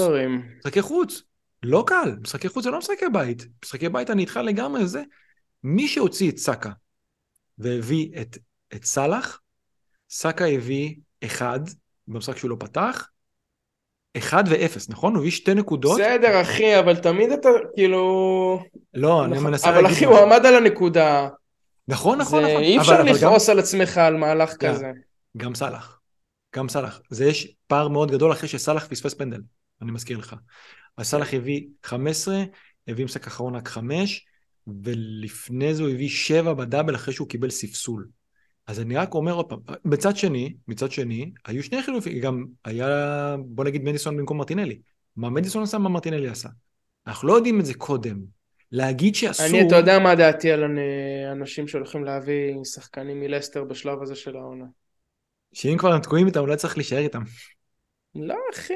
משחקי 0.60 0.82
חוץ. 0.82 1.22
לא 1.63 1.84
קל, 1.88 2.15
משחקי 2.22 2.50
חוץ 2.50 2.63
זה 2.63 2.69
לא 2.72 2.78
משחקי 2.78 3.06
בית. 3.13 3.45
משחקי 3.65 3.89
בית 3.89 4.10
אני 4.10 4.22
איתך 4.22 4.39
לגמרי 4.43 4.88
זה. 4.88 5.04
מי 5.63 5.88
שהוציא 5.88 6.32
את 6.32 6.38
סאקה 6.38 6.72
והביא 7.58 8.22
את, 8.22 8.38
את 8.76 8.86
סאלח, 8.86 9.41
סאקה 10.10 10.45
הביא 10.45 10.95
אחד 11.26 11.60
במשחק 12.08 12.38
שהוא 12.38 12.50
לא 12.50 12.56
פתח, 12.60 13.10
אחד 14.17 14.43
ואפס, 14.50 14.89
נכון? 14.89 15.13
הוא 15.13 15.19
הביא 15.19 15.32
שתי 15.32 15.54
נקודות. 15.54 16.00
בסדר, 16.00 16.41
אחי, 16.41 16.80
אבל 16.80 16.95
תמיד 16.95 17.32
אתה, 17.32 17.50
כאילו... 17.76 18.63
לא, 18.93 19.26
אני 19.26 19.34
נכון, 19.34 19.52
מנסה 19.52 19.72
להגיד... 19.72 19.86
אבל 19.86 19.93
אחי, 19.93 20.06
הוא 20.06 20.19
עמד 20.19 20.45
על 20.45 20.56
הנקודה. 20.56 21.30
נכון, 21.88 22.17
נכון, 22.22 22.43
נכון. 22.43 22.63
אי 22.63 22.80
אפשר 22.80 23.04
לכעוס 23.04 23.50
על 23.50 23.60
עצמך 23.60 23.98
על 23.98 24.17
מהלך 24.17 24.56
כזה. 24.58 24.91
גם 25.38 25.56
סאלח. 25.56 26.00
גם 26.56 26.69
סאלח. 26.69 27.02
זה 27.10 27.26
יש 27.26 27.56
פער 27.67 27.88
מאוד 27.88 28.12
גדול 28.12 28.32
אחרי 28.32 28.50
שסאלח 28.50 28.88
פספס 28.88 29.13
פנדל, 29.13 29.41
אני 29.82 29.91
מזכיר 29.91 30.17
לך. 30.17 30.36
סאלח 31.04 31.34
הביא 31.34 31.68
15, 31.84 32.44
הביא 32.88 33.06
משחק 33.06 33.28
אחרון 33.28 33.56
רק 33.56 33.68
5, 33.68 34.26
ולפני 34.84 35.76
זה 35.76 35.84
הוא 35.84 35.92
הביא 35.92 36.10
7 36.10 36.54
בדאבל 36.54 36.96
אחרי 36.96 37.14
שהוא 37.14 37.28
קיבל 37.28 37.50
ספסול. 37.50 38.08
אז 38.68 38.80
אני 38.80 38.96
רק 38.96 39.14
אומר 39.14 39.34
עוד 39.34 39.50
פעם, 39.50 39.60
מצד 39.86 40.18
שני, 40.18 40.54
מצד 40.68 40.92
שני, 40.92 41.32
היו 41.46 41.64
שני 41.64 41.84
חילופים, 41.84 42.20
גם 42.20 42.46
היה, 42.66 43.36
בוא 43.46 43.66
נגיד 43.66 43.84
מדיסון 43.84 44.18
במקום 44.18 44.38
מרטינלי. 44.38 44.80
מה 45.16 45.30
מדיסון 45.30 45.64
עשה, 45.64 45.78
מה 45.78 45.90
מרטינלי 45.90 46.28
עשה. 46.28 46.50
אנחנו 47.08 47.28
לא 47.28 47.34
יודעים 47.34 47.60
את 47.60 47.66
זה 47.66 47.74
קודם. 47.74 48.20
להגיד 48.72 49.16
שאסור... 49.16 49.46
אני, 49.46 49.68
אתה 49.68 49.76
יודע 49.76 50.00
מה 50.00 50.16
דעתי 50.16 50.52
על 50.52 50.64
אנשים 51.32 51.68
שהולכים 51.68 52.04
להביא 52.04 52.56
שחקנים 52.64 53.20
מלסטר 53.20 53.64
בשלב 53.64 54.02
הזה 54.02 54.16
של 54.16 54.36
העונה. 54.36 54.66
שאם 55.54 55.76
כבר 55.78 55.94
הם 55.94 56.02
תקועים 56.02 56.28
איתם, 56.28 56.40
אולי 56.40 56.58
צריך 56.58 56.78
להישאר 56.78 56.98
איתם. 56.98 57.22
לא, 58.16 58.36
אחי, 58.54 58.74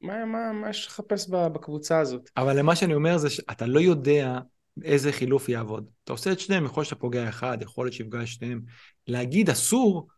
מה, 0.00 0.24
מה, 0.24 0.52
מה 0.52 0.70
יש 0.70 0.86
לחפש 0.86 1.28
בקבוצה 1.28 1.98
הזאת? 1.98 2.30
אבל 2.36 2.58
למה 2.58 2.76
שאני 2.76 2.94
אומר 2.94 3.18
זה 3.18 3.30
שאתה 3.30 3.66
לא 3.66 3.80
יודע 3.80 4.38
איזה 4.84 5.12
חילוף 5.12 5.48
יעבוד. 5.48 5.90
אתה 6.04 6.12
עושה 6.12 6.32
את 6.32 6.40
שניהם, 6.40 6.64
יכול 6.64 6.80
להיות 6.80 6.88
שאתה 6.88 7.00
פוגע 7.00 7.28
אחד, 7.28 7.58
יכול 7.62 7.86
להיות 7.86 7.94
שיפגע 7.94 8.22
את 8.22 8.26
שניהם. 8.26 8.60
להגיד 9.06 9.50
אסור, 9.50 10.08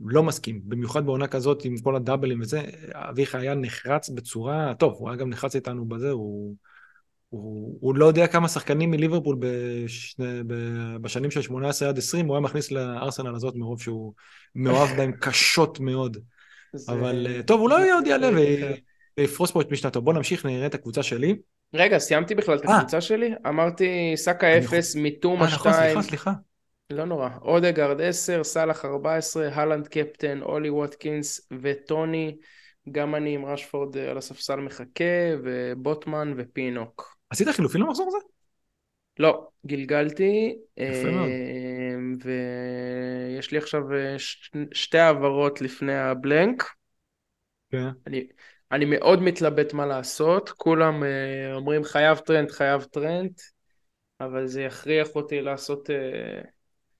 לא 0.00 0.22
מסכים. 0.22 0.60
במיוחד 0.64 1.06
בעונה 1.06 1.26
כזאת 1.26 1.64
עם 1.64 1.74
כל 1.78 1.96
הדאבלים 1.96 2.40
וזה, 2.40 2.62
אביך 2.92 3.34
היה 3.34 3.54
נחרץ 3.54 4.08
בצורה, 4.08 4.74
טוב, 4.78 4.94
הוא 4.98 5.08
היה 5.08 5.16
גם 5.16 5.30
נחרץ 5.30 5.54
איתנו 5.54 5.88
בזה, 5.88 6.10
הוא... 6.10 6.56
הוא, 7.28 7.78
הוא 7.80 7.94
לא 7.94 8.06
יודע 8.06 8.26
כמה 8.26 8.48
שחקנים 8.48 8.90
מליברפול 8.90 9.36
בשני, 9.40 10.26
בשנים 11.00 11.30
של 11.30 11.42
18 11.42 11.88
עד 11.88 11.98
20, 11.98 12.26
הוא 12.26 12.34
היה 12.34 12.40
מכניס 12.40 12.70
לארסנל 12.70 13.34
הזאת 13.34 13.54
מרוב 13.56 13.82
שהוא 13.82 14.12
מאוהב 14.54 14.96
בהם 14.96 15.12
קשות 15.22 15.80
מאוד. 15.80 16.16
זה... 16.72 16.92
אבל 16.92 17.26
אה, 17.26 17.42
טוב, 17.42 17.60
הוא 17.60 17.70
לא 17.70 17.94
עוד 17.96 18.06
יעלה 18.06 18.30
ויפרוס 19.18 19.50
פה 19.50 19.60
את 19.60 19.70
משנתו. 19.70 20.02
בוא 20.02 20.12
נמשיך, 20.12 20.46
נראה 20.46 20.66
את 20.66 20.74
הקבוצה 20.74 21.02
שלי. 21.02 21.36
רגע, 21.74 21.98
סיימתי 21.98 22.34
בכלל 22.34 22.58
את 22.58 22.66
אה. 22.66 22.76
הקבוצה 22.76 23.00
שלי? 23.00 23.34
אמרתי 23.48 24.12
סאקה 24.16 24.58
0, 24.58 24.96
מיטומה 24.96 25.48
2. 25.48 25.50
אה, 25.50 25.70
נכון, 25.70 25.72
סליחה, 25.72 26.02
סליחה. 26.02 26.32
לא 26.90 27.04
נורא. 27.04 27.28
אודגרד 27.42 28.00
10, 28.00 28.44
סאלח 28.44 28.84
14, 28.84 29.48
הלנד 29.52 29.88
קפטן, 29.88 30.42
אולי 30.42 30.70
ווטקינס 30.70 31.48
וטוני. 31.60 32.36
גם 32.92 33.14
אני 33.14 33.34
עם 33.34 33.44
רשפורד 33.44 33.96
על 33.96 34.18
הספסל 34.18 34.56
מחכה, 34.56 35.04
ובוטמן 35.44 36.34
ופינוק. 36.36 37.16
עשית 37.30 37.48
חילופין 37.48 37.80
למחזור 37.80 38.08
הזה? 38.08 38.18
לא, 39.18 39.48
גלגלתי. 39.66 40.56
יפה 40.76 41.10
מאוד. 41.10 41.28
אה, 41.28 42.30
ויש 43.36 43.52
לי 43.52 43.58
עכשיו 43.58 43.92
אה, 43.94 44.16
שתי 44.72 44.98
העברות 44.98 45.60
לפני 45.60 45.94
ה 45.94 46.04
blank. 46.04 46.64
כן. 47.70 47.88
אני, 48.06 48.26
אני 48.72 48.84
מאוד 48.84 49.22
מתלבט 49.22 49.72
מה 49.72 49.86
לעשות, 49.86 50.50
כולם 50.50 51.04
אה, 51.04 51.54
אומרים 51.54 51.84
חייב 51.84 52.18
טרנד, 52.18 52.50
חייב 52.50 52.82
טרנד, 52.82 53.30
אבל 54.20 54.46
זה 54.46 54.62
יכריח 54.62 55.08
אותי 55.14 55.40
לעשות... 55.40 55.90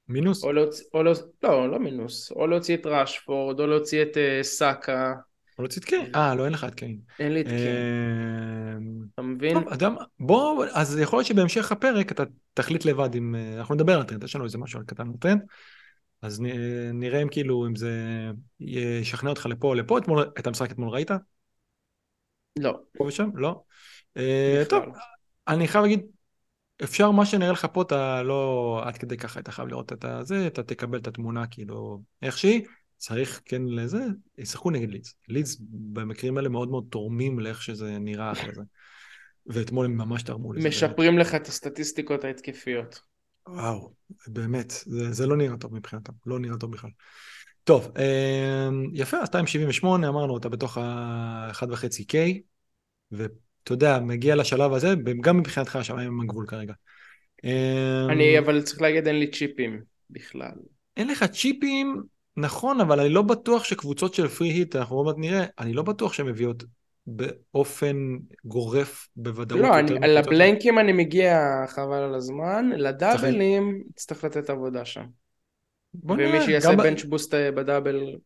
מינוס? 0.08 0.44
או 0.44 0.52
להוציא, 0.52 0.84
או 0.94 1.02
להוציא, 1.02 1.24
לא, 1.42 1.70
לא 1.70 1.78
מינוס, 1.78 2.32
או 2.32 2.46
להוציא 2.46 2.76
את 2.76 2.86
ראשפורד, 2.86 3.60
או 3.60 3.66
להוציא 3.66 4.02
את 4.02 4.16
סאקה. 4.42 5.14
או 5.58 5.62
להוציא 5.62 5.80
את 5.80 5.86
קיין. 5.86 6.14
אה, 6.14 6.34
לא, 6.34 6.44
אין 6.44 6.52
לך 6.52 6.64
את 6.64 6.74
קיין. 6.74 6.98
אין 7.18 7.32
לי 7.32 7.40
את 7.40 7.46
קיין. 7.46 9.02
אתה 9.14 9.22
מבין? 9.22 9.54
טוב, 9.54 9.68
אדם, 9.68 9.96
בוא, 10.20 10.66
אז 10.72 10.98
יכול 10.98 11.18
להיות 11.18 11.26
שבהמשך 11.26 11.72
הפרק 11.72 12.12
אתה 12.12 12.24
תחליט 12.54 12.84
לבד 12.84 13.14
אם... 13.14 13.34
אנחנו 13.56 13.74
נדבר 13.74 13.96
על 13.96 14.02
טרנד, 14.02 14.24
יש 14.24 14.36
לנו 14.36 14.44
איזה 14.44 14.58
משהו 14.58 14.80
קטן 14.86 15.06
על 15.06 15.14
טרנד. 15.20 15.40
אז 16.22 16.42
נראה 16.94 17.22
אם 17.22 17.28
כאילו, 17.28 17.66
אם 17.66 17.76
זה 17.76 17.90
ישכנע 18.60 19.30
אותך 19.30 19.46
לפה 19.46 19.68
או 19.68 19.74
לפה. 19.74 19.98
אתמול, 19.98 20.30
את 20.38 20.46
המשחק 20.46 20.70
אתמול 20.70 20.88
ראית? 20.88 21.10
לא. 22.58 22.78
פה 22.98 23.04
ושם? 23.04 23.28
לא. 23.34 23.62
אה, 24.16 24.62
טוב, 24.68 24.84
אני 25.48 25.68
חייב 25.68 25.84
להגיד, 25.84 26.00
אפשר 26.84 27.10
מה 27.10 27.26
שנראה 27.26 27.52
לך 27.52 27.66
פה, 27.72 27.82
אתה 27.82 28.22
לא 28.22 28.80
עד 28.84 28.98
כדי 28.98 29.16
ככה, 29.16 29.40
אתה 29.40 29.52
חייב 29.52 29.68
לראות 29.68 29.92
את 29.92 30.04
הזה, 30.04 30.46
אתה 30.46 30.62
תקבל 30.62 30.98
את 30.98 31.06
התמונה 31.06 31.46
כאילו 31.46 32.02
איך 32.22 32.38
שהיא. 32.38 32.62
צריך 32.98 33.42
כן 33.44 33.62
לזה, 33.62 34.04
ישחקו 34.38 34.70
נגד 34.70 34.90
לידס. 34.90 35.14
לידס 35.28 35.56
במקרים 35.70 36.36
האלה 36.36 36.48
מאוד 36.48 36.68
מאוד 36.68 36.84
תורמים 36.90 37.38
לאיך 37.38 37.62
שזה 37.62 37.98
נראה 37.98 38.32
אחרי 38.32 38.54
זה. 38.54 38.62
ואתמול 39.46 39.86
הם 39.86 39.96
ממש 39.96 40.22
תרמו 40.22 40.52
לזה. 40.52 40.68
משפרים. 40.68 41.18
לך 41.18 41.34
את 41.34 41.46
הסטטיסטיקות 41.46 42.24
ההתקפיות. 42.24 43.00
וואו, 43.48 43.92
באמת, 44.26 44.70
זה, 44.86 45.12
זה 45.12 45.26
לא 45.26 45.36
נראה 45.36 45.56
טוב 45.56 45.74
מבחינתם, 45.74 46.12
לא 46.26 46.38
נראה 46.38 46.56
טוב 46.56 46.72
בכלל. 46.72 46.90
טוב, 47.66 47.92
אמ, 47.98 48.90
יפה, 48.92 49.16
אז 49.16 49.28
278, 49.28 50.08
אמרנו, 50.08 50.38
אתה 50.38 50.48
בתוך 50.48 50.78
ה-1.5K, 50.78 52.14
ואתה 53.12 53.72
יודע, 53.72 53.98
מגיע 53.98 54.36
לשלב 54.36 54.72
הזה, 54.72 54.94
גם 55.20 55.38
מבחינתך 55.38 55.76
השמיים 55.76 56.08
הם 56.08 56.20
הגבול 56.20 56.46
כרגע. 56.46 56.72
אני, 58.10 58.38
אמ, 58.38 58.44
אבל 58.44 58.62
צריך 58.62 58.82
להגיד, 58.82 59.06
אין 59.06 59.18
לי 59.18 59.30
צ'יפים 59.30 59.80
בכלל. 60.10 60.52
אין 60.96 61.08
לך 61.08 61.24
צ'יפים, 61.24 62.02
נכון, 62.36 62.80
אבל 62.80 63.00
אני 63.00 63.08
לא 63.08 63.22
בטוח 63.22 63.64
שקבוצות 63.64 64.14
של 64.14 64.28
free 64.28 64.48
hit, 64.48 64.76
אנחנו 64.76 64.96
עוד 64.96 65.06
מעט 65.06 65.16
נראה, 65.18 65.44
אני 65.58 65.72
לא 65.72 65.82
בטוח 65.82 66.12
שהן 66.12 66.26
מביאות 66.26 66.64
באופן 67.06 68.16
גורף 68.44 69.08
בוודאות 69.16 69.60
לא. 69.60 69.80
לא, 69.80 70.06
לבלנקים 70.06 70.78
אני 70.78 70.92
מגיע 70.92 71.64
חבל 71.68 72.02
על 72.02 72.14
הזמן, 72.14 72.70
לדאבלים 72.76 73.82
צריך 73.96 74.24
לתת 74.24 74.50
עבודה 74.50 74.84
שם. 74.84 75.04
ומי 76.04 76.44
שיעשה 76.44 76.76
bench 76.76 77.04
boost 77.04 77.34
אה, 77.34 77.52
ב 77.52 77.59
double... 77.59 78.16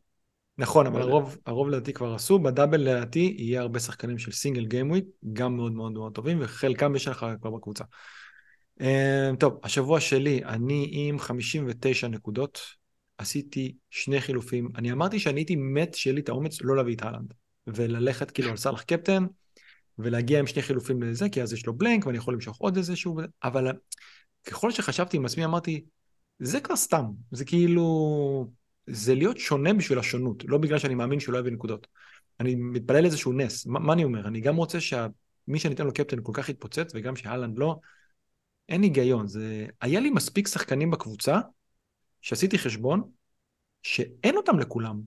נכון, 0.58 0.86
אבל 0.86 1.02
הרוב, 1.02 1.38
הרוב 1.46 1.68
לדעתי 1.68 1.92
כבר 1.92 2.14
עשו, 2.14 2.38
ב 2.38 2.44
double 2.44 2.80
לדעתי 2.80 3.34
יהיה 3.38 3.60
הרבה 3.60 3.80
שחקנים 3.80 4.18
של 4.18 4.32
single 4.32 4.64
gameweek, 4.64 5.04
גם 5.32 5.56
מאוד 5.56 5.72
מאוד 5.72 5.92
מאוד 5.92 6.14
טובים, 6.14 6.38
וחלקם 6.40 6.96
יש 6.96 7.08
לך 7.08 7.26
כבר 7.40 7.50
בקבוצה. 7.50 7.84
אה, 8.80 9.30
טוב, 9.38 9.60
השבוע 9.62 10.00
שלי, 10.00 10.44
אני 10.44 10.88
עם 10.92 11.18
59 11.18 12.08
נקודות, 12.08 12.60
עשיתי 13.18 13.74
שני 13.90 14.20
חילופים. 14.20 14.68
אני 14.76 14.92
אמרתי 14.92 15.18
שאני 15.18 15.40
הייתי 15.40 15.56
מת 15.56 15.94
שיהיה 15.94 16.14
לי 16.14 16.20
את 16.20 16.28
האומץ 16.28 16.62
לא 16.62 16.76
להביא 16.76 16.96
את 16.96 17.02
אהלנד, 17.02 17.34
וללכת 17.66 18.30
כאילו 18.30 18.50
על 18.50 18.56
סאלח 18.56 18.82
קפטן, 18.82 19.26
ולהגיע 19.98 20.38
עם 20.38 20.46
שני 20.46 20.62
חילופים 20.62 21.02
לזה, 21.02 21.28
כי 21.28 21.42
אז 21.42 21.52
יש 21.52 21.66
לו 21.66 21.74
בלנק 21.74 22.06
ואני 22.06 22.18
יכול 22.18 22.34
למשוך 22.34 22.58
עוד 22.58 22.76
איזשהו, 22.76 23.20
אבל 23.44 23.72
ככל 24.44 24.70
שחשבתי 24.70 25.16
עם 25.16 25.24
עצמי 25.24 25.44
אמרתי, 25.44 25.84
זה 26.40 26.60
כבר 26.60 26.76
סתם, 26.76 27.04
זה 27.30 27.44
כאילו, 27.44 28.50
זה 28.86 29.14
להיות 29.14 29.38
שונה 29.38 29.72
בשביל 29.74 29.98
השונות, 29.98 30.44
לא 30.44 30.58
בגלל 30.58 30.78
שאני 30.78 30.94
מאמין 30.94 31.20
שהוא 31.20 31.32
לא 31.32 31.38
יביא 31.38 31.52
נקודות. 31.52 31.86
אני 32.40 32.54
מתפלל 32.54 33.04
איזשהו 33.04 33.32
נס, 33.32 33.66
מה, 33.66 33.78
מה 33.78 33.92
אני 33.92 34.04
אומר? 34.04 34.28
אני 34.28 34.40
גם 34.40 34.56
רוצה 34.56 34.80
שמי 34.80 35.58
שאני 35.58 35.74
אתן 35.74 35.84
לו 35.84 35.92
קפטן 35.92 36.16
כל 36.22 36.32
כך 36.34 36.48
יתפוצץ, 36.48 36.92
וגם 36.94 37.16
שהלנד 37.16 37.58
לא, 37.58 37.76
אין 38.68 38.82
היגיון. 38.82 39.26
זה... 39.26 39.66
היה 39.80 40.00
לי 40.00 40.10
מספיק 40.10 40.48
שחקנים 40.48 40.90
בקבוצה, 40.90 41.40
שעשיתי 42.20 42.58
חשבון 42.58 43.02
שאין 43.82 44.36
אותם 44.36 44.58
לכולם, 44.58 45.00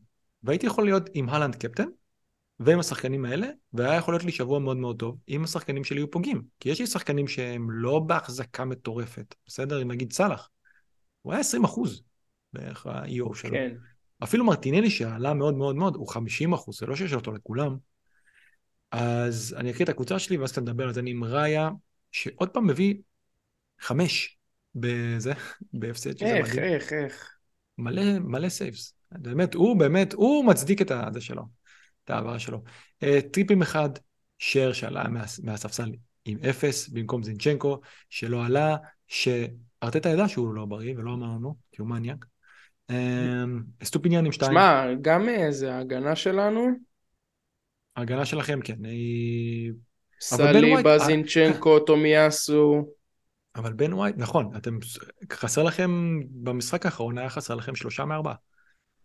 והייתי 0.43 0.65
יכול 0.65 0.86
להיות 0.86 1.10
עם 1.13 1.30
הלנד 1.30 1.56
קפטן, 1.56 1.88
ועם 2.60 2.80
השחקנים 2.80 3.26
האלה, 3.26 3.48
והיה 3.74 3.96
יכול 3.96 4.13
להיות 4.13 4.24
לי 4.24 4.32
שבוע 4.32 4.60
מאוד 4.60 4.78
מאוד 4.78 5.00
טוב, 5.00 5.17
אם 5.30 5.43
השחקנים 5.43 5.84
שלי 5.84 6.00
היו 6.00 6.12
פוגעים. 6.12 6.41
כי 6.60 6.69
יש 6.69 6.80
לי 6.80 6.88
שחקנים 6.88 7.28
שהם 7.28 7.72
לא 7.72 8.00
בהחזקה 8.00 8.65
מטורפת, 8.65 9.36
בסדר? 9.48 9.82
אם 9.82 9.91
נגיד 9.91 10.13
סאלח, 10.13 10.50
הוא 11.23 11.33
היה 11.33 11.39
20 11.39 11.63
אחוז 11.63 12.03
בערך 12.53 12.88
ה-EO 12.88 13.36
שלו. 13.36 13.51
כן. 13.51 13.75
אפילו 14.23 14.45
מרטינלי 14.45 14.89
שעלה 14.89 15.33
מאוד 15.33 15.55
מאוד 15.55 15.75
מאוד, 15.75 15.95
הוא 15.95 16.07
50 16.07 16.53
אחוז, 16.53 16.79
זה 16.79 16.86
לא 16.86 16.95
שיש 16.95 17.13
אותו 17.13 17.31
לכולם. 17.31 17.77
אז 18.91 19.55
אני 19.57 19.71
אקריא 19.71 19.83
את 19.83 19.89
הקבוצה 19.89 20.19
שלי, 20.19 20.38
ואז 20.38 20.49
אתה 20.49 20.62
נדבר 20.62 20.83
על 20.83 20.93
זה. 20.93 20.99
אני 20.99 21.12
עם 21.12 21.23
ראיה, 21.23 21.69
שעוד 22.12 22.49
פעם 22.49 22.67
מביא 22.67 22.95
חמש 23.79 24.38
בזה, 24.75 25.33
בהפסד, 25.73 26.17
שזה 26.17 26.25
איך, 26.25 26.49
מדהים. 26.49 26.63
איך, 26.63 26.93
איך. 26.93 27.29
מלא, 27.77 28.19
מלא 28.19 28.49
saves. 28.49 28.95
באמת, 29.12 29.53
הוא 29.53 29.79
באמת, 29.79 30.13
הוא 30.13 30.45
מצדיק 30.45 30.81
את 30.81 30.91
הזה 30.91 31.21
שלו, 31.21 31.43
את 32.03 32.09
העברה 32.09 32.39
שלו. 32.39 32.63
Uh, 33.03 33.07
טריפייר 33.32 33.62
אחד, 33.62 33.89
שו 34.39 34.73
שעלה 34.73 35.07
מה, 35.07 35.23
מהספסל 35.43 35.91
עם 36.25 36.38
אפס 36.49 36.89
במקום 36.89 37.23
זינצ'נקו, 37.23 37.81
שלא 38.09 38.45
עלה, 38.45 38.75
שארטטה 39.84 40.10
ידע 40.10 40.28
שהוא 40.28 40.54
לא 40.54 40.65
בריא 40.65 40.93
ולא 40.98 41.13
אמרנו, 41.13 41.56
כי 41.72 41.82
הוא 41.82 41.89
מניאק. 41.89 42.26
אסטופיניאן 43.84 44.26
עם 44.26 44.32
שתיים. 44.32 44.52
שמע, 44.52 44.86
גם 45.02 45.30
איזה 45.30 45.78
הגנה 45.78 46.15
שלנו. 46.15 46.67
ההגנה 47.96 48.26
שלכם, 48.26 48.60
כן, 48.63 48.86
היא... 48.86 49.72
סליבה, 50.22 50.98
זינצ'נקו, 50.98 51.80
תומיאסו. 51.80 52.86
אבל 53.56 53.74
בן 53.74 53.93
ווייט, 53.93 54.15
נכון, 54.17 54.52
אתם, 54.58 54.78
חסר 55.34 55.63
לכם, 55.63 56.19
במשחק 56.30 56.86
האחרון 56.86 57.17
היה 57.17 57.30
חסר 57.30 57.56
לכם 57.56 57.76
שלושה 57.76 58.06
מארבעה. 58.06 58.36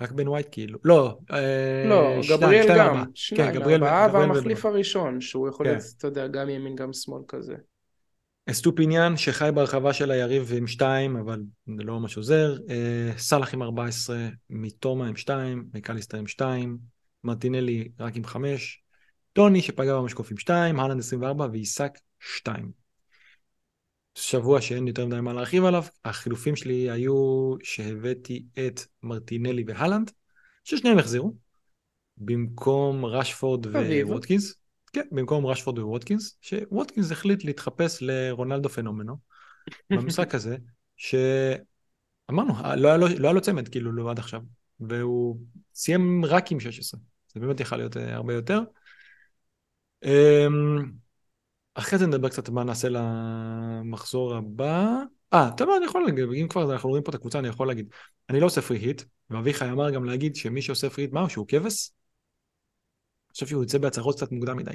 רק 0.00 0.12
בן 0.12 0.28
ווייט 0.28 0.46
כאילו, 0.50 0.78
לא, 0.84 1.18
אה, 1.32 1.84
לא, 1.88 2.22
שתיים, 2.22 2.40
גבריאל 2.40 2.62
שתיים, 2.62 2.78
גם, 2.78 3.04
כן, 3.04 3.10
שניים, 3.14 3.52
כן, 3.52 3.60
גבריאל, 3.60 3.84
ארבעה 3.84 4.20
והמחליף 4.20 4.66
הראשון, 4.66 5.20
שהוא 5.20 5.48
יכול 5.48 5.66
כן. 5.66 5.72
להיות, 5.72 5.84
אתה 5.98 6.06
יודע, 6.06 6.26
גם 6.26 6.48
ימין 6.48 6.76
גם 6.76 6.92
שמאל 6.92 7.22
כזה. 7.28 7.54
אסטופיניאן 8.50 9.16
שחי 9.16 9.50
ברחבה 9.54 9.92
של 9.92 10.10
היריב 10.10 10.52
עם 10.56 10.66
שתיים, 10.66 11.16
אבל 11.16 11.42
זה 11.76 11.82
לא 11.82 12.00
ממש 12.00 12.16
עוזר. 12.16 12.56
אה, 12.70 13.12
סאלח 13.18 13.54
עם 13.54 13.62
14, 13.62 14.28
מיטומה 14.50 15.08
עם 15.08 15.16
שתיים, 15.16 15.64
מקליסטר 15.74 16.18
עם 16.18 16.26
שתיים, 16.26 16.78
מרטינלי 17.24 17.88
רק 18.00 18.16
עם 18.16 18.24
חמש, 18.24 18.82
טוני 19.32 19.62
שפגע 19.62 19.96
במשקוף 19.96 20.30
עם 20.30 20.38
שתיים, 20.38 20.80
הלנד 20.80 21.00
24 21.00 21.46
ואיסק 21.52 21.98
שתיים. 22.20 22.70
שבוע 24.14 24.60
שאין 24.60 24.88
יותר 24.88 25.06
מדי 25.06 25.20
מה 25.20 25.32
להרחיב 25.32 25.64
עליו, 25.64 25.84
החילופים 26.04 26.56
שלי 26.56 26.90
היו 26.90 27.54
שהבאתי 27.62 28.44
את 28.66 28.80
מרטינלי 29.02 29.64
והלנד, 29.66 30.10
ששניהם 30.64 30.98
החזירו, 30.98 31.34
במקום 32.16 33.04
רשפורד 33.04 33.66
וווטקינס. 33.66 34.54
כן, 34.92 35.06
במקום 35.12 35.46
רשפורד 35.46 35.78
וווטקינס, 35.78 36.38
שווטקינס 36.40 37.12
החליט 37.12 37.44
להתחפש 37.44 37.98
לרונלדו 38.00 38.68
פנומנו 38.68 39.16
במשחק 39.90 40.34
הזה, 40.34 40.56
שאמרנו, 40.96 42.54
לא 42.76 42.88
היה 42.88 42.96
לו, 42.96 43.06
לא 43.18 43.28
היה 43.28 43.32
לו 43.32 43.40
צמד 43.40 43.68
כאילו 43.68 43.92
לא 43.92 44.10
עד 44.10 44.18
עכשיו, 44.18 44.40
והוא 44.80 45.38
סיים 45.74 46.24
רק 46.24 46.52
עם 46.52 46.60
16, 46.60 47.00
זה 47.34 47.40
באמת 47.40 47.60
יכול 47.60 47.78
להיות 47.78 47.96
אה, 47.96 48.14
הרבה 48.14 48.34
יותר. 48.34 48.60
אמ, 50.04 50.90
אחרי 51.74 51.98
זה 51.98 52.06
נדבר 52.06 52.28
קצת 52.28 52.48
מה 52.48 52.64
נעשה 52.64 52.88
למחזור 52.90 54.34
הבא. 54.34 54.94
אה, 55.32 55.48
אתה 55.48 55.64
יודע 55.64 55.76
אני 55.76 55.84
יכול 55.84 56.04
להגיד, 56.04 56.24
אם 56.42 56.48
כבר 56.48 56.72
אנחנו 56.72 56.88
רואים 56.88 57.04
פה 57.04 57.10
את 57.10 57.14
הקבוצה, 57.14 57.38
אני 57.38 57.48
יכול 57.48 57.68
להגיד. 57.68 57.88
אני 58.30 58.40
לא 58.40 58.46
עושה 58.46 58.62
free 58.62 58.78
hit, 58.78 59.02
ואביחי 59.30 59.70
אמר 59.70 59.90
גם 59.90 60.04
להגיד 60.04 60.36
שמי 60.36 60.62
שעושה 60.62 60.90
free 60.90 61.04
hit, 61.04 61.12
מה 61.12 61.20
הוא, 61.20 61.28
שהוא 61.28 61.46
כבש? 61.48 61.90
חושב 63.38 63.46
שהוא 63.46 63.62
יוצא 63.62 63.78
בהצהרות 63.78 64.16
קצת 64.16 64.32
מוקדם 64.32 64.56
מדי. 64.56 64.70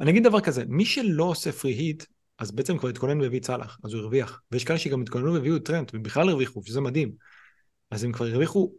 אני 0.00 0.10
אגיד 0.10 0.24
דבר 0.24 0.40
כזה, 0.40 0.64
מי 0.68 0.84
שלא 0.84 1.24
עושה 1.24 1.52
free 1.52 1.72
hit, 1.72 2.04
אז 2.38 2.52
בעצם 2.52 2.78
כבר 2.78 2.88
התכונן 2.88 3.20
והביא 3.20 3.40
סלאח, 3.40 3.78
אז 3.84 3.92
הוא 3.92 4.00
הרוויח. 4.02 4.40
ויש 4.52 4.64
כאלה 4.64 4.78
שגם 4.78 5.02
התכוננו 5.02 5.34
והביאו 5.34 5.58
טרנד, 5.58 5.90
ובכלל 5.94 6.28
הרוויחו, 6.28 6.62
שזה 6.64 6.80
מדהים. 6.80 7.12
אז 7.90 8.04
הם 8.04 8.12
כבר 8.12 8.26
הרוויחו 8.26 8.72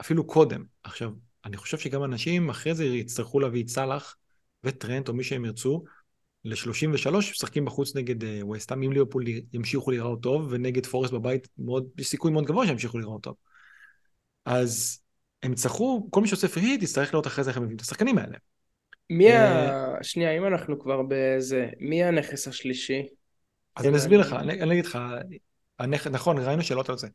אפילו 0.00 0.26
קודם. 0.26 0.64
עכשיו, 0.82 1.10
אני 1.44 1.56
חושב 1.56 1.78
שגם 1.78 2.04
אנשים 2.04 2.50
אחרי 2.50 2.74
זה 2.74 2.84
יצטרכו 2.84 3.40
להביא 3.40 3.64
סלאח 3.64 4.16
וטרנד, 4.64 5.08
או 5.08 5.14
מי 5.14 5.24
שהם 5.24 5.44
ירצו, 5.44 5.84
ל-33 6.44 7.16
משחקים 7.16 7.64
בחוץ 7.64 7.96
נגד 7.96 8.22
uh, 8.22 8.26
ווסטהאם, 8.42 8.82
אם 8.82 8.92
ליברפול 8.92 9.24
ימשיכו 9.52 9.90
להיראות 9.90 10.22
טוב, 10.22 10.46
ונגד 10.50 10.86
פורסט 10.86 11.12
בבית 11.12 11.48
מאוד, 11.58 11.86
יש 11.98 12.08
סיכוי 12.08 12.32
מאוד 12.32 12.44
גבוה 12.44 12.66
שימשיכו 12.66 12.98
להיראות 12.98 13.22
טוב. 13.22 13.34
אז 14.44 14.98
הם 15.42 15.52
יצטרכו, 15.52 16.08
כל 16.10 16.20
מי 16.20 16.28
שעושה 16.28 16.48
פרי 16.48 16.62
היט 16.62 16.82
יצטרך 16.82 17.14
לראות 17.14 17.26
אחרי 17.26 17.44
זה 17.44 17.50
איך 17.50 17.56
הם 17.56 17.62
מביאים 17.62 17.76
את 17.76 17.80
השחקנים 17.80 18.18
האלה. 18.18 18.38
מי 19.10 19.32
ה... 19.32 19.94
שנייה, 20.02 20.36
אם 20.36 20.46
אנחנו 20.46 20.78
כבר 20.78 21.02
בזה, 21.08 21.68
מי 21.80 22.04
הנכס 22.04 22.48
השלישי? 22.48 23.06
אז 23.76 23.86
אני 23.86 23.96
אסביר 23.96 24.20
לך, 24.20 24.32
אני, 24.32 24.72
אגיד 24.72 24.86
לך. 24.86 24.98
נכון, 26.10 26.38
ראינו 26.38 26.62
שאלות 26.62 26.88
על 26.88 26.98
זה. 26.98 27.08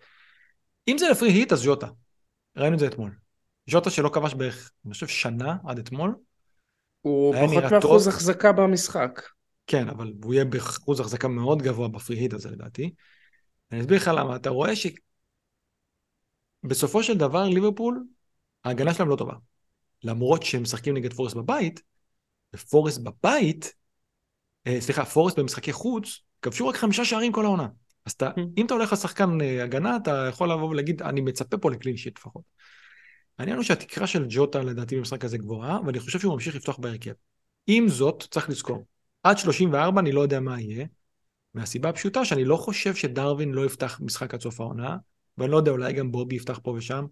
אם 0.88 0.98
זה 0.98 1.10
לפרי 1.10 1.30
היט, 1.30 1.52
אז 1.54 1.60
ז'וטה. 1.60 1.88
ראינו 2.58 2.74
את 2.74 2.80
זה 2.80 2.88
אתמול. 2.88 3.12
ז'וטה 3.70 3.90
שלא 3.90 4.10
כבש 4.10 4.34
בערך, 4.34 4.72
אני 4.86 4.94
חושב, 4.94 5.08
שנה 5.08 5.58
עד 5.68 5.80
אתמול. 5.80 6.16
הוא 7.02 7.36
פחות 7.36 7.64
מאחוז 7.72 8.08
החזקה 8.08 8.52
במשחק. 8.52 9.22
כן, 9.68 9.90
אבל 9.90 10.14
הוא 10.24 10.34
יהיה 10.34 10.46
באחוז 10.46 11.00
החזקה 11.00 11.28
מאוד 11.28 11.62
גבוה 11.62 11.88
בפרי 11.88 12.18
היט 12.18 12.34
הזה 12.34 12.50
לדעתי. 12.50 12.94
אני 13.72 13.82
אסביר 13.82 13.98
לך 13.98 14.12
למה. 14.16 14.36
אתה 14.36 14.50
רואה 14.50 14.72
שבסופו 16.64 17.04
של 17.04 17.18
דבר 17.18 17.44
ליברפול, 17.44 18.04
ההגנה 18.64 18.94
שלהם 18.94 19.10
לא 19.10 19.16
טובה. 19.16 19.34
למרות 20.04 20.44
שהם 20.44 20.62
משחקים 20.62 20.98
נגד 20.98 21.14
פורסט 21.14 21.36
בבית, 21.36 21.82
ופורסט 22.56 23.02
בבית, 23.02 23.74
אה, 24.68 24.82
סליחה, 24.82 25.06
פורסט 25.06 25.40
במשחקי 25.40 25.74
חוץ, 25.74 26.20
כבשו 26.42 26.68
רק 26.68 26.76
חמישה 26.76 27.06
שערים 27.06 27.32
כל 27.32 27.46
העונה. 27.46 27.68
אז 28.06 28.12
אתה, 28.12 28.30
hmm. 28.30 28.42
אם 28.58 28.66
אתה 28.66 28.74
הולך 28.74 28.94
לשחקן 28.94 29.42
אה, 29.42 29.64
הגנה, 29.64 29.96
אתה 29.96 30.26
יכול 30.30 30.52
לבוא 30.52 30.70
ולהגיד, 30.70 31.02
אני 31.02 31.22
מצפה 31.22 31.58
פה 31.58 31.72
לקלין 31.72 31.98
שיט 31.98 32.18
לפחות. 32.18 32.44
העניין 33.40 33.58
הוא 33.58 33.64
שהתקרה 33.64 34.08
של 34.08 34.26
ג'וטה 34.30 34.62
לדעתי 34.62 34.98
במשחק 34.98 35.26
הזה 35.26 35.38
גבוהה, 35.38 35.80
ואני 35.86 36.00
חושב 36.00 36.20
שהוא 36.20 36.34
ממשיך 36.34 36.56
לפתוח 36.56 36.78
בהרכב. 36.78 37.14
עם 37.68 37.90
זאת, 37.90 38.24
צריך 38.32 38.50
לזכור, 38.50 38.86
עד 39.24 39.38
34 39.38 40.02
אני 40.02 40.12
לא 40.12 40.22
יודע 40.22 40.40
מה 40.40 40.62
יהיה, 40.62 40.86
מהסיבה 41.54 41.90
הפשוטה 41.90 42.26
שאני 42.26 42.46
לא 42.46 42.58
חושב 42.58 42.96
שדרווין 42.96 43.52
לא 43.52 43.66
יפתח 43.66 44.00
משחק 44.04 44.34
עד 44.34 44.42
סוף 44.42 44.62
העונה, 44.62 44.98
ואני 45.38 45.52
לא 45.52 45.58
יודע, 45.58 45.72
אולי 45.72 45.94
גם 45.94 46.12
בובי 46.12 46.36
יפתח 46.36 46.60
פה 46.64 46.72
ושם, 46.72 47.06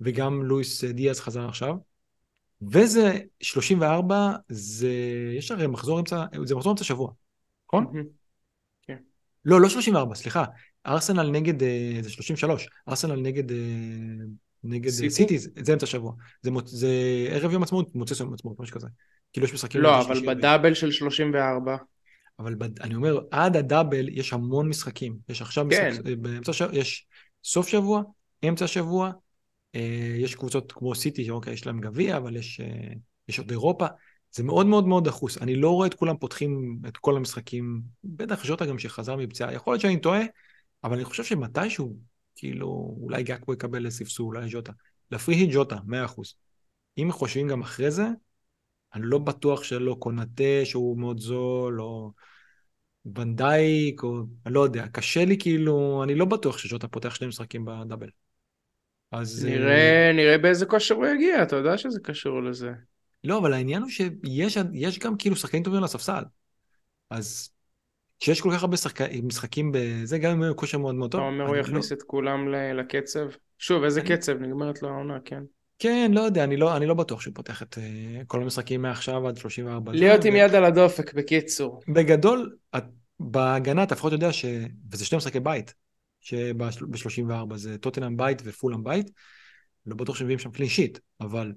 וגם 0.00 0.42
לואיס 0.42 0.84
דיאז 0.84 1.20
חזר 1.20 1.48
עכשיו. 1.48 1.74
וזה 2.62 3.18
34, 3.40 4.32
זה, 4.48 4.92
יש 5.36 5.50
הרי 5.50 5.66
מחזור 5.66 6.00
אמצע, 6.00 6.24
זה 6.44 6.54
מחזור 6.54 6.72
אמצע 6.72 6.84
שבוע, 6.84 7.12
נכון? 7.68 7.86
כן. 8.82 8.96
לא, 9.44 9.60
לא 9.60 9.68
34, 9.68 10.14
סליחה. 10.14 10.44
ארסנל 10.86 11.30
נגד, 11.30 11.62
אה, 11.62 11.98
זה 12.00 12.10
33, 12.10 12.68
ארסנל 12.88 13.20
נגד, 13.20 13.52
אה, 13.52 13.56
נגד 14.64 14.90
סיטי, 14.90 15.10
סיטי 15.10 15.38
זה, 15.38 15.72
אמצע 15.72 15.86
שבוע. 15.86 16.12
זה, 16.42 16.50
זה 16.64 16.88
ערב 17.30 17.52
יום 17.52 17.62
עצמאות, 17.62 17.94
מוצא 17.94 18.22
יום 18.22 18.34
עצמאות, 18.34 18.60
משהו 18.60 18.76
כזה. 18.76 18.86
כאילו 19.32 19.46
יש 19.46 19.54
משחקים... 19.54 19.80
לא, 19.80 20.00
אבל 20.00 20.26
בדאבל 20.26 20.74
של 20.74 20.90
34. 20.90 21.76
אבל 22.38 22.54
בד... 22.54 22.80
אני 22.80 22.94
אומר, 22.94 23.18
עד 23.30 23.56
הדאבל 23.56 24.08
יש 24.08 24.32
המון 24.32 24.68
משחקים. 24.68 25.16
יש 25.28 25.42
עכשיו 25.42 25.66
כן. 25.70 25.90
משחק, 25.90 26.04
באמצע 26.18 26.52
שבוע, 26.52 26.76
יש 26.76 27.06
סוף 27.44 27.68
שבוע, 27.68 28.02
אמצע 28.48 28.66
שבוע, 28.66 29.06
אה, 29.06 29.12
יש 30.18 30.34
קבוצות 30.34 30.72
כמו 30.72 30.94
סיטי, 30.94 31.24
שאוקיי, 31.24 31.52
יש 31.52 31.66
להם 31.66 31.80
גביע, 31.80 32.16
אבל 32.16 32.36
יש, 32.36 32.60
אה, 32.60 32.92
יש 33.28 33.38
עוד 33.38 33.50
אירופה. 33.50 33.86
זה 34.32 34.42
מאוד 34.42 34.66
מאוד 34.66 34.86
מאוד 34.86 35.04
דחוס. 35.04 35.38
אני 35.38 35.56
לא 35.56 35.70
רואה 35.70 35.86
את 35.86 35.94
כולם 35.94 36.16
פותחים 36.16 36.80
את 36.88 36.96
כל 36.96 37.16
המשחקים, 37.16 37.82
בטח 38.04 38.44
ז'וטה 38.44 38.66
גם 38.66 38.78
שחזר 38.78 39.16
מפציעה. 39.16 39.52
יכול 39.52 39.72
להיות 39.72 39.80
שאני 39.80 40.00
טועה, 40.00 40.20
אבל 40.84 40.94
אני 40.94 41.04
חושב 41.04 41.24
שמתישהו, 41.24 41.96
כאילו, 42.36 42.96
אולי 43.00 43.22
גאקבו 43.22 43.52
יקבל 43.52 43.86
לספסול, 43.86 44.36
אולי 44.36 44.50
ז'וטה. 44.50 44.72
לפרי 45.10 45.34
היא 45.34 45.48
ג'וטה, 45.52 45.76
100%. 45.86 46.34
אם 46.98 47.08
חושבים 47.12 47.48
גם 47.48 47.60
אחרי 47.60 47.90
זה, 47.90 48.06
אני 48.94 49.02
לא 49.04 49.18
בטוח 49.18 49.62
שלא 49.62 49.96
קונטה 49.98 50.64
שהוא 50.64 50.98
מאוד 50.98 51.18
זול, 51.18 51.82
או 51.82 52.12
ונדייק, 53.16 54.02
או 54.02 54.22
אני 54.46 54.54
לא 54.54 54.60
יודע. 54.60 54.88
קשה 54.88 55.24
לי 55.24 55.38
כאילו, 55.38 56.02
אני 56.04 56.14
לא 56.14 56.24
בטוח 56.24 56.58
שז'וטה 56.58 56.88
פותח 56.88 57.14
שני 57.14 57.26
משחקים 57.26 57.64
בדאבל. 57.64 58.08
אז... 59.12 59.44
נראה, 59.44 60.10
נראה 60.14 60.38
באיזה 60.38 60.66
כושר 60.66 60.94
הוא 60.94 61.06
יגיע, 61.06 61.42
אתה 61.42 61.56
יודע 61.56 61.78
שזה 61.78 62.00
קשור 62.00 62.42
לזה. 62.42 62.72
לא, 63.24 63.38
אבל 63.38 63.52
העניין 63.52 63.82
הוא 63.82 63.90
שיש 63.90 64.98
גם 64.98 65.16
כאילו 65.16 65.36
שחקנים 65.36 65.62
טובים 65.62 65.82
לספסל. 65.82 66.22
אז 67.10 67.50
כשיש 68.20 68.40
כל 68.40 68.50
כך 68.52 68.62
הרבה 68.62 68.76
שחק... 68.76 69.00
משחקים 69.22 69.72
בזה, 69.72 70.18
גם 70.18 70.30
אם 70.30 70.44
הוא 70.44 70.56
כושר 70.56 70.78
מאוד 70.78 70.94
מאוד 70.94 71.10
טוב. 71.10 71.20
אתה 71.20 71.28
אומר 71.28 71.46
הוא 71.46 71.56
יכניס 71.56 71.92
לא... 71.92 71.96
את 71.96 72.02
כולם 72.02 72.48
לקצב? 72.48 73.28
שוב, 73.58 73.84
איזה 73.84 74.00
אני... 74.00 74.16
קצב? 74.16 74.32
נגמרת 74.32 74.82
לו 74.82 74.88
העונה, 74.88 75.18
כן. 75.24 75.42
כן, 75.78 76.10
לא 76.14 76.20
יודע, 76.20 76.44
אני 76.44 76.56
לא, 76.56 76.76
אני 76.76 76.86
לא 76.86 76.94
בטוח 76.94 77.20
שהוא 77.20 77.34
פותח 77.34 77.62
את 77.62 77.74
uh, 77.74 78.24
כל 78.26 78.42
המשחקים 78.42 78.82
מעכשיו 78.82 79.28
עד 79.28 79.36
34. 79.36 79.92
להיות 79.92 80.24
עם 80.24 80.36
יד 80.36 80.54
על 80.54 80.64
הדופק, 80.64 81.14
בקיצור. 81.14 81.80
בגדול, 81.88 82.56
את, 82.76 82.84
בהגנה 83.20 83.82
אתה 83.82 83.94
לפחות 83.94 84.12
יודע 84.12 84.32
ש... 84.32 84.44
וזה 84.92 85.04
שני 85.04 85.16
משחקי 85.18 85.40
בית. 85.40 85.74
שב-34 86.20 87.56
זה 87.56 87.78
טוטנאם 87.78 88.16
בית 88.16 88.42
ופולאם 88.44 88.84
בית. 88.84 89.10
לא 89.86 89.96
בטוח 89.96 90.16
שמביאים 90.16 90.38
שם 90.38 90.50
קלין 90.50 90.68
אבל 91.20 91.52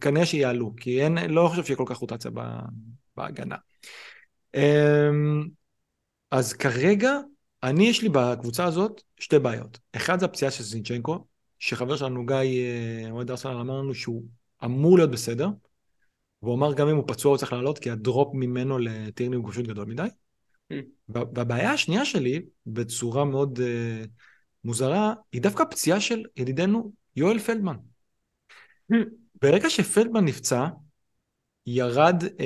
כנראה 0.00 0.26
שיעלו, 0.26 0.72
כי 0.76 1.02
אין, 1.02 1.18
לא 1.18 1.48
חושב 1.48 1.64
שיהיה 1.64 1.76
כל 1.76 1.84
כך 1.86 1.96
רוטציה 1.96 2.30
בהגנה. 3.16 3.56
אמ, 4.54 5.48
אז 6.30 6.52
כרגע, 6.52 7.12
אני 7.62 7.88
יש 7.88 8.02
לי 8.02 8.08
בקבוצה 8.08 8.64
הזאת 8.64 9.02
שתי 9.20 9.38
בעיות. 9.38 9.78
אחד 9.96 10.20
זה 10.20 10.26
הפציעה 10.26 10.50
של 10.50 10.64
זינצ'נקו, 10.64 11.24
שחבר 11.58 11.96
שלנו 11.96 12.26
גיא, 12.26 12.36
אה, 12.36 13.10
אוהד 13.10 13.30
ארסנל, 13.30 13.52
אמר 13.52 13.78
לנו 13.78 13.94
שהוא 13.94 14.24
אמור 14.64 14.96
להיות 14.96 15.10
בסדר, 15.10 15.48
והוא 16.42 16.54
אמר 16.54 16.74
גם 16.74 16.88
אם 16.88 16.96
הוא 16.96 17.04
פצוע 17.06 17.30
הוא 17.30 17.38
צריך 17.38 17.52
לעלות, 17.52 17.78
כי 17.78 17.90
הדרופ 17.90 18.34
ממנו 18.34 18.78
לטירני 18.78 19.36
הוא 19.36 19.50
פשוט 19.50 19.66
גדול 19.66 19.86
מדי. 19.86 20.08
והבעיה 21.08 21.72
השנייה 21.72 22.04
שלי, 22.04 22.42
בצורה 22.66 23.24
מאוד 23.24 23.58
uh, 23.58 24.08
מוזרה, 24.64 25.14
היא 25.32 25.42
דווקא 25.42 25.64
פציעה 25.70 26.00
של 26.00 26.22
ידידנו 26.36 26.92
יואל 27.16 27.38
פלדמן. 27.38 27.76
ברגע 29.42 29.70
שולטמן 29.70 30.24
נפצע, 30.24 30.66
ירד 31.66 32.22
uh, 32.22 32.40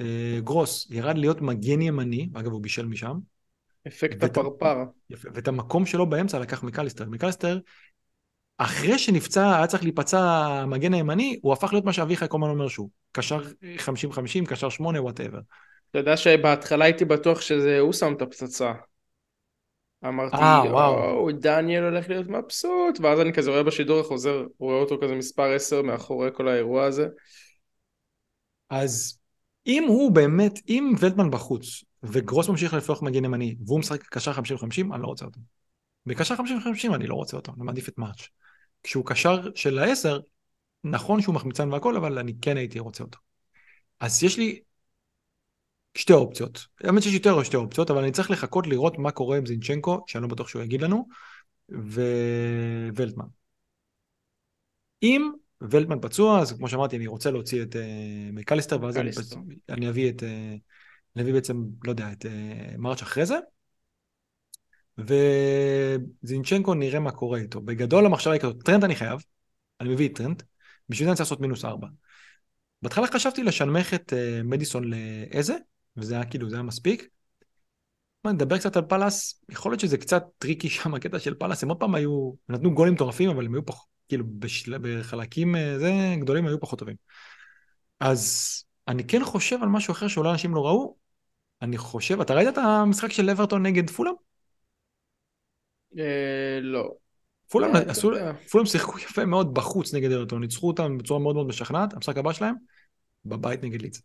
uh, 0.00 0.04
גרוס, 0.44 0.90
ירד 0.90 1.18
להיות 1.18 1.40
מגן 1.40 1.82
ימני, 1.82 2.28
אגב 2.34 2.52
הוא 2.52 2.62
בישל 2.62 2.86
משם. 2.86 3.18
אפקט 3.86 4.16
ואת, 4.20 4.30
הפרפר. 4.30 4.84
יפה, 5.10 5.28
ואת 5.34 5.48
המקום 5.48 5.86
שלו 5.86 6.06
באמצע 6.06 6.38
לקח 6.38 6.62
מקליסטר. 6.62 7.04
מקליסטר, 7.04 7.58
אחרי 8.58 8.98
שנפצע, 8.98 9.56
היה 9.56 9.66
צריך 9.66 9.82
להיפצע 9.82 10.20
המגן 10.20 10.94
הימני, 10.94 11.38
הוא 11.42 11.52
הפך 11.52 11.72
להיות 11.72 11.84
מה 11.84 11.92
שאביחי 11.92 12.26
כל 12.28 12.36
הזמן 12.36 12.50
אומר 12.50 12.68
שהוא. 12.68 12.90
קשר 13.12 13.42
50-50, 13.78 14.46
קשר 14.46 14.68
8, 14.68 15.02
whatever. 15.02 15.40
אתה 15.90 15.98
יודע 15.98 16.16
שבהתחלה 16.16 16.84
הייתי 16.84 17.04
בטוח 17.04 17.40
שזה 17.40 17.78
הוא 17.78 17.92
שם 17.92 18.12
את 18.16 18.22
הפצצה. 18.22 18.72
אמרתי, 20.04 20.36
אה, 20.36 20.62
וואו, 20.70 21.32
דניאל 21.32 21.84
הולך 21.84 22.08
להיות 22.08 22.26
מבסוט, 22.26 23.00
ואז 23.00 23.20
אני 23.20 23.32
כזה 23.32 23.50
רואה 23.50 23.62
בשידור 23.62 24.00
החוזר, 24.00 24.46
רואה 24.58 24.80
אותו 24.80 24.98
כזה 25.02 25.14
מספר 25.14 25.52
10 25.54 25.82
מאחורי 25.82 26.30
כל 26.34 26.48
האירוע 26.48 26.84
הזה. 26.84 27.08
אז 28.70 29.18
אם 29.66 29.84
הוא 29.88 30.12
באמת, 30.12 30.52
אם 30.68 30.92
ולטמן 31.00 31.30
בחוץ, 31.30 31.84
וגרוס 32.02 32.48
ממשיך 32.48 32.74
לפתוח 32.74 33.02
מגן 33.02 33.24
ימני, 33.24 33.56
והוא 33.66 33.80
משחק 33.80 34.02
קשר 34.02 34.32
50-50, 34.32 34.94
אני 34.94 35.02
לא 35.02 35.06
רוצה 35.06 35.24
אותו. 35.24 35.40
בקשר 36.06 36.34
50-50 36.34 36.94
אני 36.94 37.06
לא 37.06 37.14
רוצה 37.14 37.36
אותו, 37.36 37.52
אני 37.56 37.64
מעדיף 37.64 37.88
את 37.88 37.98
מאץ'. 37.98 38.28
כשהוא 38.82 39.06
קשר 39.06 39.54
של 39.54 39.78
העשר, 39.78 40.20
נכון 40.84 41.22
שהוא 41.22 41.34
מחמיצן 41.34 41.72
והכל, 41.72 41.96
אבל 41.96 42.18
אני 42.18 42.32
כן 42.42 42.56
הייתי 42.56 42.78
רוצה 42.78 43.04
אותו. 43.04 43.18
אז 44.00 44.22
יש 44.24 44.38
לי 44.38 44.60
שתי 45.98 46.12
אופציות. 46.12 46.66
האמת 46.84 47.02
שיש 47.02 47.14
יותר 47.14 47.32
או 47.32 47.44
שתי 47.44 47.56
אופציות, 47.56 47.90
אבל 47.90 48.02
אני 48.02 48.12
צריך 48.12 48.30
לחכות 48.30 48.66
לראות 48.66 48.98
מה 48.98 49.10
קורה 49.10 49.36
עם 49.36 49.46
זינצ'נקו, 49.46 50.04
שאני 50.06 50.22
לא 50.22 50.28
בטוח 50.28 50.48
שהוא 50.48 50.62
יגיד 50.62 50.82
לנו, 50.82 51.08
וולטמן. 52.96 53.24
אם 55.02 55.30
ולטמן 55.60 56.00
פצוע, 56.00 56.40
אז 56.40 56.52
כמו 56.52 56.68
שאמרתי, 56.68 56.96
אני 56.96 57.06
רוצה 57.06 57.30
להוציא 57.30 57.62
את 57.62 57.74
uh, 57.74 57.78
מקליסטר, 58.32 58.82
ואז 58.82 58.96
אני, 58.96 59.10
אני 59.68 59.88
אביא 59.88 60.10
את, 60.10 60.22
uh, 60.22 60.24
אני 61.16 61.22
אביא 61.22 61.32
בעצם, 61.32 61.64
לא 61.84 61.90
יודע, 61.90 62.12
את 62.12 62.24
uh, 62.24 62.28
מרץ' 62.78 63.02
אחרי 63.02 63.26
זה. 63.26 63.38
וזינצ'נקו 64.98 66.74
נראה 66.74 67.00
מה 67.00 67.10
קורה 67.10 67.38
איתו. 67.38 67.60
בגדול 67.60 68.06
המחשבה 68.06 68.32
היא 68.32 68.40
כזאת, 68.40 68.62
טרנד 68.64 68.84
אני 68.84 68.94
חייב, 68.94 69.20
אני 69.80 69.88
מביא 69.88 70.08
את 70.08 70.14
טרנד, 70.16 70.42
בשביל 70.88 71.06
זה 71.06 71.10
אני 71.10 71.16
צריך 71.16 71.26
לעשות 71.26 71.40
מינוס 71.40 71.64
ארבע. 71.64 71.86
בהתחלה 72.82 73.06
חשבתי 73.06 73.42
לשנמך 73.42 73.94
את 73.94 74.12
uh, 74.12 74.42
מדיסון 74.42 74.84
לאיזה, 74.84 75.56
וזה 75.96 76.14
היה 76.14 76.24
כאילו, 76.24 76.50
זה 76.50 76.56
היה 76.56 76.62
מספיק. 76.62 77.08
מה, 78.24 78.32
נדבר 78.32 78.58
קצת 78.58 78.76
על 78.76 78.82
פאלאס, 78.82 79.44
יכול 79.48 79.72
להיות 79.72 79.80
שזה 79.80 79.98
קצת 79.98 80.24
tricky 80.38 80.68
שם, 80.76 80.94
הקטע 80.94 81.18
של 81.18 81.34
פאלאס, 81.34 81.62
הם 81.62 81.68
עוד 81.68 81.80
פעם 81.80 81.94
היו, 81.94 82.32
נתנו 82.48 82.74
גולים 82.74 82.94
מטורפים, 82.94 83.30
אבל 83.30 83.46
הם 83.46 83.54
היו 83.54 83.66
פחות, 83.66 83.86
כאילו, 84.08 84.24
בשל, 84.38 84.78
בחלקים 84.80 85.54
uh, 85.54 85.58
זה, 85.78 85.92
גדולים 86.20 86.46
היו 86.46 86.60
פחות 86.60 86.78
טובים. 86.78 86.96
אז 88.00 88.48
אני 88.88 89.04
כן 89.04 89.24
חושב 89.24 89.62
על 89.62 89.68
משהו 89.68 89.92
אחר 89.92 90.08
שאולי 90.08 90.30
אנשים 90.30 90.54
לא 90.54 90.66
ראו, 90.66 90.96
אני 91.62 91.78
חושב, 91.78 92.20
אתה 92.20 92.34
ראית 92.34 92.48
את 92.48 92.58
המשחק 92.58 93.12
של 93.12 93.30
אברטון 93.30 93.66
נגד 93.66 93.90
פולאם? 93.90 94.14
אה, 95.98 96.58
לא. 96.60 96.90
פולאם 97.50 97.76
אה, 97.76 97.80
עשו. 97.90 98.10
פולאם 98.50 98.66
שיחקו 98.66 98.98
יפה 98.98 99.24
מאוד 99.24 99.54
בחוץ 99.54 99.94
נגד 99.94 100.12
אברטון, 100.12 100.40
ניצחו 100.40 100.68
אותם 100.68 100.98
בצורה 100.98 101.20
מאוד 101.20 101.34
מאוד 101.34 101.46
משכנעת, 101.46 101.94
המשחק 101.94 102.16
הבא 102.16 102.32
שלהם, 102.32 102.54
בבית 103.24 103.62
נגד 103.62 103.82
לידס. 103.82 104.02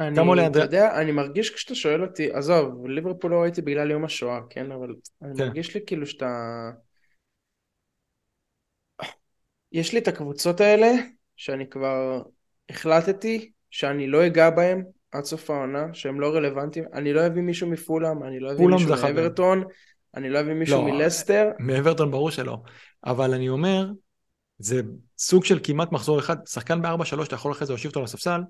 אני, 0.00 0.16
כמה 0.16 0.28
עולה 0.28 0.42
אתה 0.42 0.46
אנדריה? 0.46 0.64
יודע, 0.64 1.00
אני 1.00 1.12
מרגיש 1.12 1.50
כשאתה 1.50 1.74
שואל 1.74 2.02
אותי, 2.02 2.32
עזוב, 2.32 2.86
ליברפול 2.86 3.30
לא 3.30 3.36
ראיתי 3.36 3.62
בגלל 3.62 3.90
יום 3.90 4.04
השואה, 4.04 4.40
כן? 4.50 4.72
אבל 4.72 4.94
אני 5.22 5.36
כן. 5.36 5.46
מרגיש 5.46 5.74
לי 5.74 5.80
כאילו 5.86 6.06
שאתה... 6.06 6.70
יש 9.72 9.92
לי 9.92 9.98
את 9.98 10.08
הקבוצות 10.08 10.60
האלה, 10.60 10.90
שאני 11.36 11.66
כבר 11.66 12.22
החלטתי 12.70 13.50
שאני 13.70 14.06
לא 14.06 14.26
אגע 14.26 14.50
בהם 14.50 14.84
עד 15.12 15.24
סוף 15.24 15.50
העונה, 15.50 15.86
שהם 15.92 16.20
לא 16.20 16.34
רלוונטיים. 16.34 16.84
אני 16.92 17.12
לא 17.12 17.26
אביא 17.26 17.42
מישהו 17.42 17.70
מפולאם, 17.70 18.22
אני 18.22 18.40
לא 18.40 18.52
אביא 18.52 18.66
מישהו. 18.66 18.88
מאברטון, 19.02 19.64
אני 20.14 20.30
לא 20.30 20.40
אביא 20.40 20.54
מישהו 20.54 20.88
לא, 20.88 20.92
מלסטר. 20.92 21.48
מאברטון 21.58 22.10
ברור 22.10 22.30
שלא, 22.30 22.56
אבל 23.04 23.34
אני 23.34 23.48
אומר, 23.48 23.86
זה 24.58 24.82
סוג 25.18 25.44
של 25.44 25.58
כמעט 25.62 25.92
מחזור 25.92 26.18
אחד, 26.18 26.36
שחקן 26.46 26.82
ב-4-3, 26.82 27.24
אתה 27.24 27.34
יכול 27.34 27.52
אחרי 27.52 27.66
זה 27.66 27.72
להושיב 27.72 27.88
אותו 27.88 28.00
על 28.00 28.04
הספסל, 28.04 28.40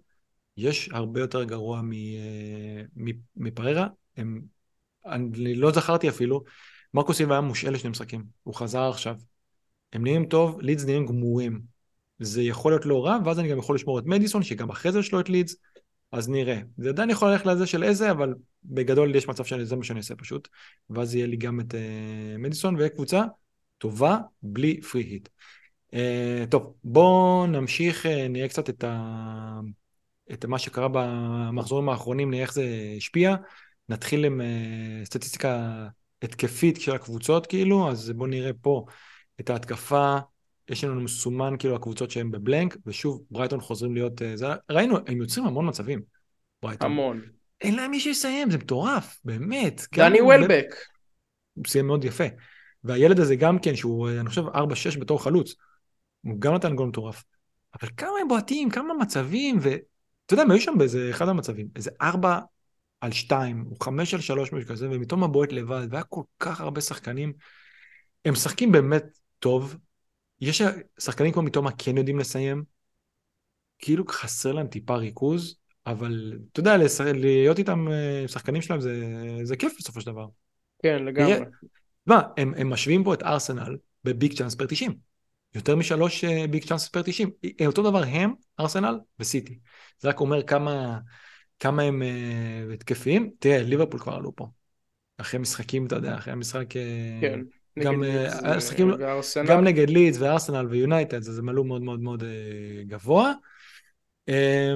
יש 0.61 0.89
הרבה 0.93 1.21
יותר 1.21 1.45
גרוע 1.45 1.81
אה, 1.81 2.83
מפררה, 3.37 3.87
הם, 4.17 4.41
אני 5.07 5.55
לא 5.55 5.73
זכרתי 5.73 6.09
אפילו, 6.09 6.45
מרקו 6.95 7.15
סילבה 7.15 7.35
היה 7.35 7.41
מושעה 7.41 7.71
לשני 7.71 7.91
משחקים, 7.91 8.25
הוא 8.43 8.55
חזר 8.55 8.83
עכשיו. 8.83 9.17
הם 9.93 10.05
נראים 10.05 10.27
טוב, 10.27 10.61
לידס 10.61 10.85
נראים 10.85 11.07
גמורים. 11.07 11.61
זה 12.19 12.43
יכול 12.43 12.73
להיות 12.73 12.87
לא 12.87 13.07
רע, 13.07 13.19
ואז 13.25 13.39
אני 13.39 13.49
גם 13.49 13.59
יכול 13.59 13.75
לשמור 13.75 13.99
את 13.99 14.05
מדיסון, 14.07 14.43
שגם 14.43 14.71
אחרי 14.71 14.93
זה 14.93 14.99
יש 14.99 15.13
לו 15.13 15.21
את 15.21 15.29
לידס, 15.29 15.57
אז 16.13 16.29
נראה. 16.29 16.61
זה 16.79 16.89
עדיין 16.89 17.11
יכול 17.11 17.31
ללכת 17.31 17.47
לזה 17.47 17.67
של 17.67 17.83
איזה, 17.83 18.11
אבל 18.11 18.35
בגדול 18.65 19.15
יש 19.15 19.29
מצב 19.29 19.45
שזה 19.45 19.77
מה 19.77 19.85
שאני 19.85 19.99
אעשה 19.99 20.15
פשוט, 20.15 20.49
ואז 20.91 21.15
יהיה 21.15 21.27
לי 21.27 21.37
גם 21.37 21.61
את 21.61 21.75
uh, 21.75 22.39
מדיסון, 22.39 22.77
ויהיה 22.77 22.89
קבוצה 22.89 23.25
טובה, 23.79 24.19
בלי 24.43 24.81
פרי 24.81 25.03
היט. 25.03 25.29
Uh, 25.93 25.97
טוב, 26.51 26.75
בואו 26.85 27.47
נמשיך, 27.47 28.07
uh, 28.07 28.09
נראה 28.29 28.49
קצת 28.49 28.71
את, 28.71 28.85
ה... 28.85 29.61
את 30.33 30.45
מה 30.45 30.59
שקרה 30.59 30.89
במחזורים 30.93 31.89
האחרונים, 31.89 32.31
נראה 32.31 32.43
איך 32.43 32.53
זה 32.53 32.65
השפיע. 32.97 33.37
נתחיל 33.89 34.25
עם 34.25 34.41
uh, 34.41 35.07
סטטיסטיקה 35.07 35.87
התקפית 36.23 36.81
של 36.81 36.93
הקבוצות, 36.93 37.47
כאילו, 37.47 37.91
אז 37.91 38.11
בואו 38.11 38.29
נראה 38.29 38.51
פה 38.61 38.85
את 39.41 39.51
ההתקפה. 39.51 40.19
יש 40.71 40.85
לנו 40.85 41.01
מסומן 41.01 41.55
כאילו 41.59 41.77
הקבוצות 41.77 42.11
שהן 42.11 42.31
בבלנק, 42.31 42.77
ושוב, 42.87 43.23
ברייטון 43.31 43.61
חוזרים 43.61 43.95
להיות... 43.95 44.23
אה, 44.23 44.37
זה, 44.37 44.47
ראינו, 44.71 44.97
הם 45.07 45.21
יוצרים 45.21 45.47
המון 45.47 45.69
מצבים, 45.69 46.03
ברייטון. 46.63 46.91
המון. 46.91 47.23
אין 47.61 47.77
להם 47.77 47.91
מי 47.91 48.01
שיסיים, 48.01 48.51
זה 48.51 48.59
מטורף, 48.59 49.21
באמת. 49.25 49.87
דני 49.95 50.21
וולבק. 50.21 50.67
הוא 51.55 51.65
סיים 51.67 51.87
מאוד 51.87 52.05
יפה. 52.05 52.25
והילד 52.85 53.21
הזה 53.21 53.37
גם 53.37 53.59
כן, 53.59 53.77
שהוא, 53.77 54.09
אה, 54.09 54.21
אני 54.21 54.29
חושב, 54.29 54.43
4-6 54.43 54.99
בתור 55.01 55.23
חלוץ, 55.23 55.55
הוא 56.25 56.41
גם 56.41 56.55
נתן 56.55 56.77
גול 56.77 56.89
מטורף. 56.89 57.25
אבל 57.81 57.89
כמה 57.97 58.13
הם 58.21 58.29
בועטים, 58.29 58.71
כמה 58.71 58.95
מצבים, 58.95 59.59
ואתה 60.31 60.43
יודע, 60.43 60.43
הם 60.43 60.51
היו 60.51 60.61
שם 60.61 60.79
באיזה 60.79 61.11
אחד 61.11 61.29
המצבים, 61.29 61.69
איזה 61.77 61.91
4 62.03 62.39
על 63.01 63.13
2, 63.13 63.65
או 63.71 63.77
5 63.85 64.15
על 64.15 64.21
3, 64.21 64.53
משהו 64.53 64.69
כזה, 64.69 64.89
ופתאום 64.93 65.25
הבועט 65.25 65.53
לבד, 65.53 65.87
והיה 65.91 66.03
כל 66.03 66.23
כך 66.39 66.61
הרבה 66.61 66.81
שחקנים. 66.81 67.33
הם 68.25 68.33
משחקים 68.33 68.73
באמת 68.73 69.05
טוב. 69.39 69.77
יש 70.41 70.63
שחקנים 71.01 71.33
כמו 71.33 71.43
מתומה 71.43 71.71
כן 71.79 71.97
יודעים 71.97 72.19
לסיים, 72.19 72.65
כאילו 73.79 74.05
חסר 74.09 74.53
להם 74.53 74.67
טיפה 74.67 74.97
ריכוז, 74.97 75.57
אבל 75.87 76.39
אתה 76.53 76.61
יודע, 76.61 76.77
להיות 77.15 77.59
איתם, 77.59 77.89
אה, 77.93 78.25
שחקנים 78.29 78.63
שלהם 78.63 78.81
זה, 78.81 79.03
זה 79.43 79.57
כיף 79.57 79.73
בסופו 79.79 80.01
של 80.01 80.07
דבר. 80.07 80.27
כן, 80.83 81.05
לגמרי. 81.05 81.39
מה, 82.07 82.23
הם, 82.37 82.55
הם 82.57 82.71
משווים 82.71 83.05
פה 83.05 83.15
את 83.15 83.23
ארסנל 83.23 83.77
בביג 84.05 84.33
צ'אנס 84.39 84.55
פר 84.55 84.67
90. 84.67 85.10
יותר 85.55 85.77
משלוש 85.77 86.25
ביג 86.25 86.65
צ'אנס 86.65 86.89
פר 86.89 87.03
90. 87.03 87.31
אה, 87.61 87.67
אותו 87.67 87.83
דבר 87.83 88.03
הם, 88.07 88.35
ארסנל 88.61 88.99
וסיטי. 89.19 89.59
זה 89.99 90.09
רק 90.09 90.21
אומר 90.21 90.43
כמה, 90.43 90.99
כמה 91.59 91.83
הם 91.83 92.03
אה, 92.03 92.75
התקפיים. 92.75 93.31
תראה, 93.39 93.63
ליברפול 93.63 94.01
כבר 94.01 94.15
עלו 94.15 94.37
פה. 94.37 94.47
אחרי 95.21 95.41
משחקים, 95.41 95.87
אתה 95.87 95.97
יודע, 95.97 96.15
אחרי 96.15 96.33
המשחק... 96.33 96.77
אה, 96.77 97.19
כן. 97.21 97.41
גם, 97.79 98.03
נגד 98.03 98.15
אה, 98.15 98.39
וארסנל. 98.99 99.47
גם 99.47 99.65
נגד 99.65 99.91
לידס 99.91 100.19
וארסנל 100.19 100.67
ויונייטד, 100.67 101.17
אז 101.17 101.39
הם 101.39 101.49
עלו 101.49 101.65
מאוד 101.65 101.83
מאוד 101.83 102.01
מאוד 102.01 102.25
גבוה. 102.87 103.33
אה, 104.29 104.75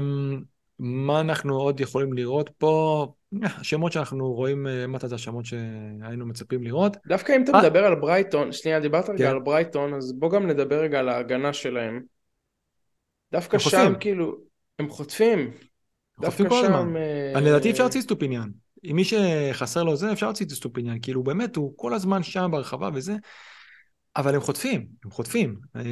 מה 0.78 1.20
אנחנו 1.20 1.56
עוד 1.56 1.80
יכולים 1.80 2.12
לראות 2.12 2.50
פה? 2.58 3.06
אה, 3.42 3.48
השמות 3.60 3.92
שאנחנו 3.92 4.32
רואים 4.32 4.66
אה, 4.66 4.82
למטה 4.82 5.08
זה 5.08 5.14
השמות 5.14 5.44
שהיינו 5.44 6.26
מצפים 6.26 6.62
לראות. 6.62 6.96
דווקא 7.06 7.32
אם 7.36 7.44
אתה 7.44 7.52
אה. 7.52 7.62
מדבר 7.62 7.84
על 7.84 7.94
ברייטון, 7.94 8.52
שנייה, 8.52 8.80
דיברת 8.80 9.08
רגע 9.08 9.18
כן. 9.18 9.30
על 9.30 9.38
ברייטון, 9.38 9.94
אז 9.94 10.12
בוא 10.12 10.30
גם 10.30 10.46
נדבר 10.46 10.80
רגע 10.80 10.98
על 10.98 11.08
ההגנה 11.08 11.52
שלהם. 11.52 12.02
דווקא 13.32 13.58
שם. 13.58 13.92
כאילו, 14.00 14.36
הם 14.78 14.88
חוטפים. 14.88 15.50
חוטפים 16.16 16.46
דווקא 16.46 16.48
כל 16.48 16.64
הזמן. 16.64 16.88
שם... 16.88 16.96
אה, 16.96 17.32
אני 17.34 17.46
לדעתי 17.46 17.70
אפשר 17.70 17.82
להוציא 17.82 18.00
סטופיניאן. 18.00 18.48
עם 18.82 18.96
מי 18.96 19.04
שחסר 19.04 19.82
לו 19.82 19.96
זה, 19.96 20.12
אפשר 20.12 20.26
להוציא 20.26 20.46
סטופיניאן. 20.46 20.96
כאילו, 21.02 21.22
באמת, 21.22 21.56
הוא 21.56 21.72
כל 21.76 21.94
הזמן 21.94 22.22
שם 22.22 22.48
ברחבה 22.52 22.88
וזה, 22.94 23.14
אבל 24.16 24.34
הם 24.34 24.40
חוטפים, 24.40 24.86
הם 25.04 25.10
חוטפים. 25.10 25.56
אה, 25.76 25.82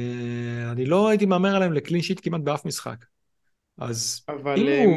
אני 0.71 0.85
לא 0.85 1.09
הייתי 1.09 1.25
מהמר 1.25 1.55
עליהם 1.55 1.73
ל 1.73 1.78
clean 1.78 2.01
sheet 2.01 2.19
כמעט 2.23 2.41
באף 2.41 2.65
משחק. 2.65 3.05
אז 3.77 4.25
אם 4.57 4.67
אה, 4.67 4.83
הוא... 4.85 4.95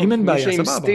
אם 0.00 0.12
אין 0.12 0.26
בעיה, 0.26 0.64
סבבה. 0.64 0.88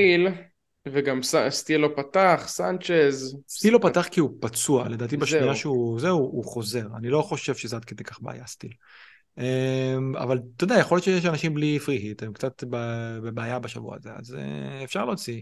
וגם 0.93 1.23
ס- 1.23 1.36
סטיל 1.50 1.82
לא 1.82 1.89
פתח, 1.95 2.43
סנצ'ז. 2.47 3.38
סטיל 3.50 3.73
לא 3.73 3.80
פתח 3.82 4.08
כי 4.12 4.19
הוא 4.19 4.30
פצוע, 4.39 4.89
לדעתי 4.89 5.17
בשנייה. 5.17 5.56
שהוא... 5.56 6.00
זהו, 6.00 6.17
הוא 6.17 6.43
חוזר. 6.43 6.88
אני 6.97 7.10
לא 7.10 7.21
חושב 7.21 7.56
שזה 7.56 7.76
עד 7.76 7.86
כדי 7.86 8.04
כך 8.04 8.21
בעיה, 8.21 8.47
סטיל. 8.47 8.71
אמ, 9.38 10.15
אבל 10.15 10.39
אתה 10.56 10.63
יודע, 10.63 10.80
יכול 10.80 10.95
להיות 10.95 11.04
שיש 11.04 11.26
אנשים 11.26 11.54
בלי 11.54 11.80
free 11.80 11.95
hit, 11.95 12.23
הם 12.23 12.34
קצת 12.34 12.63
בבעיה 12.69 13.60
בשבוע 13.60 13.95
הזה, 13.95 14.10
אז 14.15 14.36
אה, 14.36 14.84
אפשר 14.84 15.06
להוציא. 15.06 15.41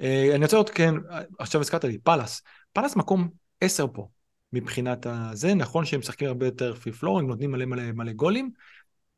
אה, 0.00 0.30
אני 0.34 0.44
רוצה 0.44 0.56
עוד, 0.56 0.70
כן, 0.70 0.94
עכשיו 1.38 1.60
הזכרת 1.60 1.84
לי, 1.84 1.98
פאלאס. 1.98 2.42
פאלאס 2.72 2.96
מקום 2.96 3.28
10 3.60 3.86
פה, 3.86 4.08
מבחינת 4.52 5.06
הזה, 5.06 5.54
נכון 5.54 5.84
שהם 5.84 6.00
משחקים 6.00 6.28
הרבה 6.28 6.46
יותר 6.46 6.74
free 6.74 6.92
flowing, 6.92 7.28
נותנים 7.28 7.50
מלא 7.50 7.64
מלא 7.64 7.92
מלא 7.92 8.12
גולים. 8.12 8.50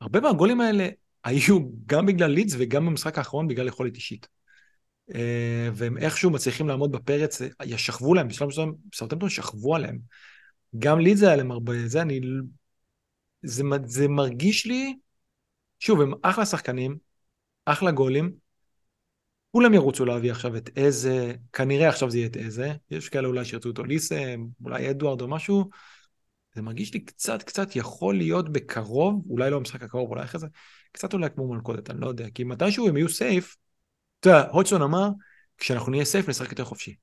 הרבה 0.00 0.20
מהגולים 0.20 0.60
האלה 0.60 0.88
היו 1.24 1.58
גם 1.86 2.06
בגלל 2.06 2.30
לידס 2.30 2.54
וגם 2.58 2.86
במשחק 2.86 3.18
האחרון 3.18 3.48
בגלל 3.48 3.68
יכולת 3.68 3.94
אישית. 3.94 4.28
אה, 5.14 5.68
והם 5.74 5.98
איכשהו 5.98 6.30
מצליחים 6.30 6.68
לעמוד 6.68 6.92
בפרץ, 6.92 7.40
ישכבו 7.64 8.14
להם, 8.14 8.28
בשלב 8.28 8.48
מסוים 8.48 8.74
סאוטמפטון 8.94 9.28
שכבו 9.28 9.76
עליהם. 9.76 9.98
גם 10.78 11.00
לידס 11.00 11.22
היה 11.22 11.36
להם 11.36 11.50
הרבה, 11.50 11.72
זה 11.86 12.02
אני... 12.02 12.20
זה, 13.42 13.62
זה 13.84 14.08
מרגיש 14.08 14.66
לי, 14.66 14.96
שוב, 15.78 16.00
הם 16.00 16.12
אחלה 16.22 16.46
שחקנים, 16.46 16.96
אחלה 17.64 17.90
גולים, 17.90 18.32
כולם 19.50 19.74
ירוצו 19.74 20.04
להביא 20.04 20.30
עכשיו 20.30 20.56
את 20.56 20.70
איזה, 20.76 21.34
כנראה 21.52 21.88
עכשיו 21.88 22.10
זה 22.10 22.18
יהיה 22.18 22.26
את 22.26 22.36
איזה, 22.36 22.72
יש 22.90 23.08
כאלה 23.08 23.28
אולי 23.28 23.44
שירצו 23.44 23.68
אותו 23.68 23.84
ליסם, 23.84 24.46
אולי 24.64 24.90
אדוארד 24.90 25.20
או 25.20 25.28
משהו, 25.28 25.70
זה 26.54 26.62
מרגיש 26.62 26.94
לי 26.94 27.00
קצת 27.00 27.42
קצת 27.42 27.76
יכול 27.76 28.16
להיות 28.16 28.52
בקרוב, 28.52 29.24
אולי 29.30 29.50
לא 29.50 29.58
במשחק 29.58 29.82
הקרוב, 29.82 30.10
אולי 30.10 30.24
אחרי 30.24 30.40
זה, 30.40 30.46
קצת 30.92 31.12
אולי 31.12 31.30
כמו 31.30 31.54
מלכודת, 31.54 31.90
אני 31.90 32.00
לא 32.00 32.08
יודע, 32.08 32.30
כי 32.30 32.44
מתישהו 32.44 32.88
הם 32.88 32.96
יהיו 32.96 33.08
סייף, 33.08 33.56
אתה 34.22 34.30
יודע, 34.30 34.48
הודסון 34.50 34.82
אמר, 34.82 35.08
כשאנחנו 35.58 35.90
נהיה 35.90 36.04
סייף 36.04 36.28
נשחק 36.28 36.50
יותר 36.50 36.64
חופשי. 36.64 36.94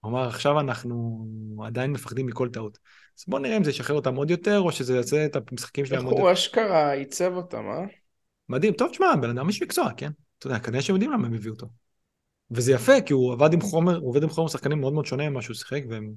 הוא 0.00 0.10
אמר, 0.10 0.28
עכשיו 0.28 0.60
אנחנו 0.60 1.24
עדיין 1.66 1.92
מפחדים 1.92 2.26
מכל 2.26 2.48
טעות. 2.48 2.78
אז 3.18 3.24
בוא 3.28 3.38
נראה 3.38 3.56
אם 3.56 3.64
זה 3.64 3.70
ישחרר 3.70 3.96
אותם 3.96 4.14
עוד 4.14 4.30
יותר, 4.30 4.60
או 4.60 4.72
שזה 4.72 4.96
יעשה 4.96 5.26
את 5.26 5.36
המשחקים 5.36 5.86
שלהם 5.86 6.04
עוד 6.04 6.12
יותר. 6.12 6.22
הוא 6.22 6.32
אשכרה 6.32 6.92
עיצב 6.92 7.32
אותם, 7.36 7.64
אה? 7.70 7.84
מדהים, 8.48 8.72
טוב, 8.72 8.90
תשמע, 8.90 9.06
בן 9.20 9.30
אדם 9.30 9.48
איש 9.48 9.62
מקצוע, 9.62 9.88
כן? 9.96 10.10
אתה 10.38 10.46
יודע, 10.46 10.58
כנראה 10.58 10.82
שהם 10.82 10.96
יודעים 10.96 11.12
למה 11.12 11.26
הם 11.26 11.34
הביאו 11.34 11.54
אותו. 11.54 11.66
וזה 12.50 12.72
יפה, 12.72 13.00
כי 13.06 13.12
הוא 13.12 13.32
עבד 13.32 13.52
עם 13.52 13.60
חומר, 13.60 13.96
הוא 13.96 14.08
עובד 14.08 14.22
עם 14.22 14.28
חומר 14.28 14.48
שחקנים 14.48 14.80
מאוד 14.80 14.92
מאוד 14.92 15.06
שונה 15.06 15.30
ממה 15.30 15.42
שהוא 15.42 15.56
שיחק, 15.56 15.82
והם... 15.88 16.14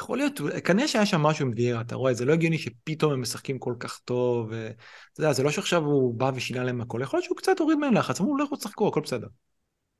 יכול 0.00 0.18
להיות, 0.18 0.40
כנראה 0.64 0.88
שהיה 0.88 1.06
שם 1.06 1.20
משהו 1.20 1.46
עם 1.46 1.52
ויירה, 1.56 1.80
אתה 1.80 1.94
רואה, 1.94 2.14
זה 2.14 2.24
לא 2.24 2.32
הגיוני 2.32 2.58
שפתאום 2.58 3.12
הם 3.12 3.20
משחקים 3.20 3.58
כל 3.58 3.74
כך 3.78 3.98
טוב, 3.98 4.48
ואתה 4.50 5.20
יודע, 5.20 5.32
זה 5.32 5.42
לא 5.42 5.50
שעכשיו 5.50 5.84
הוא 5.84 6.14
בא 6.14 6.30
ושינה 6.34 6.64
להם 6.64 6.80
הכל, 6.80 7.00
יכול 7.02 7.16
להיות 7.16 7.24
שהוא 7.24 7.36
קצת 7.36 7.58
הוריד 7.58 7.78
מהם 7.78 7.94
לחץ, 7.94 8.20
אמרו, 8.20 8.36
יאללה 8.44 8.58
שחקו, 8.60 8.88
הכל 8.88 9.00
בסדר. 9.00 9.26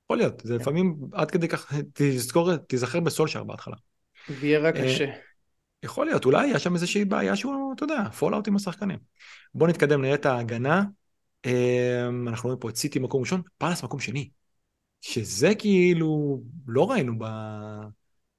יכול 0.04 0.16
להיות, 0.16 0.40
זה 0.44 0.56
לפעמים 0.56 0.96
עד 1.12 1.30
כדי 1.30 1.48
כך, 1.48 1.72
תזכור, 1.94 2.56
תיזכר 2.56 3.00
בסולשאר 3.00 3.44
בהתחלה. 3.44 3.76
ויירה 4.40 4.68
אה, 4.68 4.72
קשה. 4.72 5.06
יכול 5.82 6.06
להיות, 6.06 6.24
אולי 6.24 6.48
היה 6.48 6.58
שם 6.58 6.74
איזושהי 6.74 7.04
בעיה 7.04 7.36
שהוא, 7.36 7.74
אתה 7.76 7.84
יודע, 7.84 8.10
fall 8.10 8.34
out 8.34 8.48
עם 8.48 8.56
השחקנים. 8.56 8.98
בוא 9.54 9.68
נתקדם, 9.68 10.02
נראה 10.02 10.14
את 10.14 10.26
ההגנה. 10.26 10.82
אמ, 11.46 12.28
אנחנו 12.28 12.46
רואים 12.46 12.60
פה 12.60 12.68
את 12.68 12.76
סיטי 12.76 12.98
מקום 12.98 13.20
ראשון, 13.20 13.42
פאלאס 13.58 13.84
מקום 13.84 14.00
שני. 14.00 14.30
שזה 15.00 15.54
כאילו, 15.54 16.42
לא 16.66 16.90
ראינו 16.90 17.18
ב... 17.18 17.24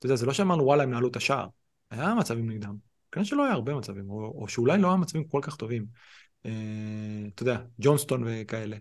אתה 0.04 0.08
יודע, 0.08 0.16
זה 0.16 0.26
לא 0.26 0.34
שאמרנו 0.34 0.64
וואלה 0.64 0.84
הם 0.84 0.92
נעלו 0.92 1.08
את 1.08 1.16
השער. 1.16 1.48
היה 1.92 2.16
מצבים 2.16 2.50
נגדם. 2.50 2.76
כנראה 3.12 3.26
שלא 3.26 3.46
היה 3.46 3.54
הרבה 3.54 3.76
מצבים, 3.76 4.10
או, 4.10 4.34
או 4.36 4.48
שאולי 4.48 4.78
לא 4.78 4.88
היה 4.88 4.98
מצבים 4.98 5.24
כל 5.24 5.40
כך 5.42 5.56
טובים. 5.56 5.86
אה, 6.46 6.52
אתה 7.36 7.44
יודע, 7.44 7.58
ג'ונסטון 7.80 8.24
וכאלה. 8.26 8.78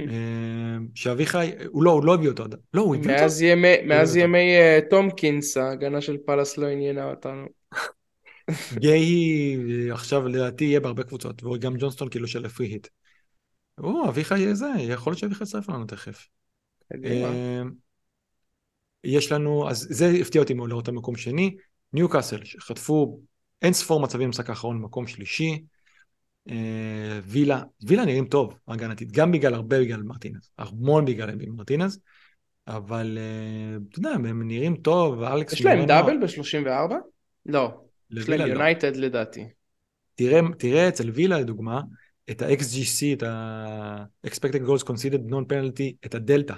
אה, 0.00 0.76
שאביחי, 0.94 1.50
הוא 1.66 1.82
לא, 1.82 1.90
הוא 1.90 2.04
לא 2.04 2.14
הביא 2.14 2.28
אותו. 2.28 2.44
לא, 2.74 2.82
הוא 2.82 2.96
הביא 2.96 3.06
מאז 3.06 3.42
אותו. 3.42 3.52
ימי, 3.52 3.82
מאז 3.86 4.16
ימי 4.16 4.56
uh, 4.58 4.90
טומקינס, 4.90 5.56
ההגנה 5.56 6.00
של 6.00 6.16
פאלאס 6.26 6.58
לא 6.58 6.66
עניינה 6.66 7.10
אותנו. 7.10 7.46
גהי 8.78 9.56
עכשיו 9.92 10.28
לדעתי 10.28 10.64
יהיה 10.64 10.80
בהרבה 10.80 11.02
קבוצות, 11.02 11.44
וגם 11.44 11.74
ג'ונסטון 11.78 12.08
כאילו 12.08 12.28
של 12.28 12.44
ה 12.44 12.48
free 12.48 12.66
hit. 12.66 12.88
או, 13.78 14.08
אביחי 14.08 14.54
זה, 14.54 14.66
יכול 14.78 15.10
להיות 15.10 15.18
שאביחי 15.18 15.44
יצטרף 15.44 15.68
לנו 15.68 15.84
תכף. 15.84 16.28
יש 19.04 19.32
לנו, 19.32 19.70
אז 19.70 19.86
זה 19.90 20.12
הפתיע 20.20 20.42
אותי 20.42 20.54
מאוד 20.54 20.70
לראות 20.70 20.88
המקום 20.88 21.16
שני. 21.16 21.56
ניו 21.92 22.08
קאסל, 22.08 22.44
שחטפו 22.44 23.20
אין 23.62 23.72
ספור 23.72 24.00
מצבים 24.00 24.26
במשחק 24.26 24.50
האחרון 24.50 24.82
במקום 24.82 25.06
שלישי. 25.06 25.62
אה, 26.50 27.20
וילה, 27.24 27.62
וילה 27.86 28.04
נראים 28.04 28.26
טוב 28.26 28.54
הגנתית, 28.68 29.12
גם 29.12 29.32
בגלל, 29.32 29.54
הרבה 29.54 29.80
בגלל 29.80 30.02
מרטינז, 30.02 30.50
המון 30.58 31.04
בגלל 31.04 31.30
מרטינז, 31.46 32.00
אבל 32.66 33.18
אה, 33.20 33.76
אתה 33.90 33.98
יודע, 33.98 34.10
הם 34.10 34.48
נראים 34.48 34.76
טוב, 34.76 35.18
ואלכס... 35.18 35.52
יש 35.52 35.64
להם 35.64 35.86
דאבל 35.86 36.16
ב-34? 36.20 36.94
לא. 37.46 37.70
יש 38.10 38.28
להם 38.28 38.40
לא. 38.40 38.44
יונייטד 38.44 38.96
לדעתי. 38.96 39.44
תראה, 40.14 40.40
תראה 40.58 40.88
אצל 40.88 41.10
וילה 41.10 41.38
לדוגמה, 41.38 41.80
את 42.30 42.42
ה-XGC, 42.42 43.16
את 43.16 43.22
ה-Expected 43.22 44.68
Goals 44.68 44.84
Conceded 44.84 45.30
Non-Penalty, 45.30 45.92
את 46.06 46.14
הדלתא. 46.14 46.54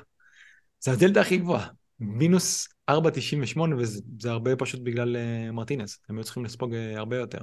זה 0.80 0.92
הדלתא 0.92 1.18
הכי 1.18 1.36
גבוהה, 1.36 1.68
מינוס 2.01 2.68
4.98, 2.90 3.61
וזה 3.78 4.01
זה 4.20 4.30
הרבה 4.30 4.57
פשוט 4.57 4.80
בגלל 4.80 5.16
uh, 5.16 5.53
מרטינס, 5.53 5.99
הם 6.09 6.16
היו 6.16 6.24
צריכים 6.24 6.44
לספוג 6.44 6.72
uh, 6.72 6.99
הרבה 6.99 7.16
יותר. 7.16 7.40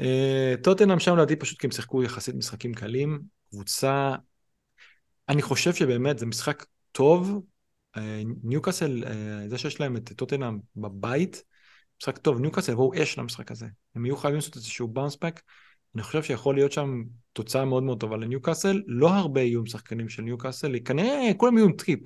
Uh, 0.00 0.04
טוטנאם 0.62 1.00
שם 1.00 1.16
לדעתי 1.16 1.36
פשוט 1.36 1.58
כי 1.58 1.66
הם 1.66 1.70
שיחקו 1.70 2.02
יחסית 2.02 2.34
משחקים 2.34 2.74
קלים, 2.74 3.20
קבוצה, 3.50 4.14
אני 5.28 5.42
חושב 5.42 5.74
שבאמת 5.74 6.18
זה 6.18 6.26
משחק 6.26 6.64
טוב, 6.92 7.42
אה, 7.96 8.22
ניוקאסל, 8.42 9.04
uh, 9.04 9.48
זה 9.48 9.58
שיש 9.58 9.80
להם 9.80 9.96
את 9.96 10.12
טוטנאם 10.16 10.58
בבית, 10.76 11.42
משחק 12.00 12.18
טוב, 12.18 12.40
ניוקאסל 12.40 12.72
יבואו 12.72 13.02
אש 13.02 13.18
למשחק 13.18 13.50
הזה. 13.50 13.66
הם 13.94 14.06
יהיו 14.06 14.16
חייבים 14.16 14.36
לעשות 14.36 14.56
איזשהו 14.56 14.88
bounce 14.88 15.16
back. 15.16 15.40
אני 15.94 16.02
חושב 16.02 16.22
שיכול 16.22 16.54
להיות 16.54 16.72
שם 16.72 17.02
תוצאה 17.32 17.64
מאוד 17.64 17.82
מאוד 17.82 18.00
טובה 18.00 18.16
לניוקאסל. 18.16 18.82
לא 18.86 19.08
הרבה 19.08 19.40
יהיו 19.40 19.60
עם 19.60 19.66
שחקנים 19.66 20.08
של 20.08 20.22
ניוקאסל, 20.22 20.76
כנראה 20.84 21.30
כולם 21.36 21.58
יהיו 21.58 21.66
עם 21.66 21.72
טריפ. 21.72 22.00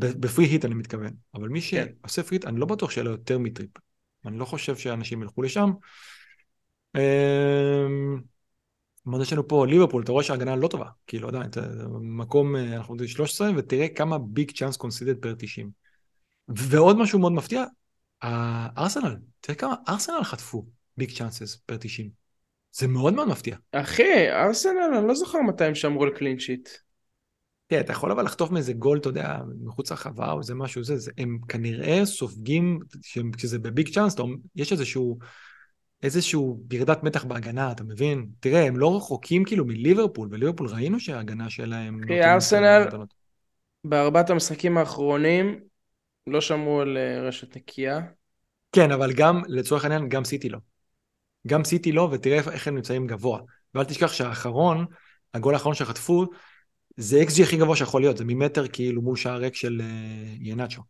ב 0.00 0.09
free 0.09 0.44
hit 0.44 0.64
אני 0.64 0.74
מתכוון. 0.74 1.10
אבל 1.34 1.48
מי 1.48 1.60
כן. 1.62 1.86
שעושה 2.00 2.22
free 2.22 2.36
hit, 2.36 2.44
אני 2.44 2.60
לא 2.60 2.66
בטוח 2.66 2.90
שיהיה 2.90 3.04
לו 3.04 3.10
יותר 3.10 3.38
מטריפ. 3.38 3.70
אני 4.26 4.38
לא 4.38 4.44
חושב 4.44 4.76
שאנשים 4.76 5.22
ילכו 5.22 5.42
לשם. 5.42 5.70
אמ, 6.96 8.20
מאוד 9.06 9.22
יש 9.22 9.32
לנו 9.32 9.48
פה 9.48 9.66
ליברפול, 9.66 10.02
אתה 10.02 10.12
רואה 10.12 10.24
שההגנה 10.24 10.56
לא 10.56 10.68
טובה. 10.68 10.86
כאילו 11.06 11.28
עדיין, 11.28 11.50
מקום, 12.00 12.56
אה, 12.56 12.76
אנחנו 12.76 12.94
יודעים 12.94 13.10
13, 13.10 13.50
ותראה 13.56 13.88
כמה 13.88 14.18
big 14.18 14.50
chance 14.50 14.76
conceded 14.76 15.16
per 15.16 15.34
90. 15.38 15.70
ועוד 16.48 16.98
משהו 16.98 17.18
מאוד 17.18 17.32
מפתיע, 17.32 17.64
הארסנל, 18.22 19.16
תראה 19.40 19.58
כמה 19.58 19.74
ארסנל 19.88 20.24
חטפו 20.24 20.66
big 20.96 21.10
chances 21.18 21.56
per 21.56 21.76
90. 21.76 22.10
זה 22.72 22.88
מאוד 22.88 23.14
מאוד 23.14 23.28
מפתיע. 23.28 23.56
אחי, 23.72 24.30
ארסנל, 24.30 24.94
אני 24.98 25.08
לא 25.08 25.14
זוכר 25.14 25.38
מתי 25.42 25.64
הם 25.64 25.74
שמרו 25.74 26.04
על 26.04 26.10
clean 26.10 26.38
sheet. 26.38 26.68
תראה, 27.70 27.80
אתה 27.80 27.92
יכול 27.92 28.12
אבל 28.12 28.24
לחטוף 28.24 28.50
מאיזה 28.50 28.72
גול, 28.72 28.98
אתה 28.98 29.08
יודע, 29.08 29.38
מחוץ 29.64 29.90
לרחבה 29.90 30.32
או 30.32 30.38
איזה 30.38 30.54
משהו, 30.54 30.84
זה, 30.84 30.96
זה, 30.96 31.10
הם 31.18 31.38
כנראה 31.48 32.00
סופגים, 32.04 32.80
כשזה 33.36 33.58
בביג 33.58 33.94
צ'אנס, 33.94 34.16
יש 34.56 34.72
איזשהו, 34.72 35.18
איזשהו 36.02 36.62
ירידת 36.72 37.02
מתח 37.02 37.24
בהגנה, 37.24 37.72
אתה 37.72 37.84
מבין? 37.84 38.26
תראה, 38.40 38.66
הם 38.66 38.76
לא 38.76 38.96
רחוקים 38.96 39.44
כאילו 39.44 39.64
מליברפול, 39.64 40.28
וליברפול 40.30 40.66
ראינו 40.66 41.00
שההגנה 41.00 41.50
שלהם... 41.50 42.00
נותנת, 42.00 42.24
ארסנל-. 42.24 42.88
בארבעת 43.84 44.30
המשחקים 44.30 44.78
האחרונים 44.78 45.60
לא 46.26 46.40
שמרו 46.40 46.80
על 46.80 46.96
אה, 46.96 47.20
רשת 47.22 47.56
נקייה. 47.56 48.00
כן, 48.72 48.92
אבל 48.92 49.12
גם, 49.12 49.42
לצורך 49.48 49.84
העניין, 49.84 50.08
גם 50.08 50.24
סיטי 50.24 50.48
לא. 50.48 50.58
גם 51.46 51.64
סיטי 51.64 51.92
לא, 51.92 52.08
ותראה 52.12 52.36
איך 52.52 52.68
הם 52.68 52.74
נמצאים 52.74 53.06
גבוה. 53.06 53.40
ואל 53.74 53.84
תשכח 53.84 54.12
שהאחרון, 54.12 54.86
הגול 55.34 55.54
האחרון 55.54 55.74
שחטפו, 55.74 56.26
זה 57.00 57.22
xG 57.22 57.42
הכי 57.42 57.56
גבוה 57.56 57.76
שיכול 57.76 58.00
להיות, 58.00 58.16
זה 58.16 58.24
ממטר 58.24 58.68
כאילו 58.68 59.02
מול 59.02 59.16
שער 59.16 59.36
ריק 59.36 59.54
של 59.54 59.80
אה, 59.80 60.34
איהנאצ'ו. 60.40 60.82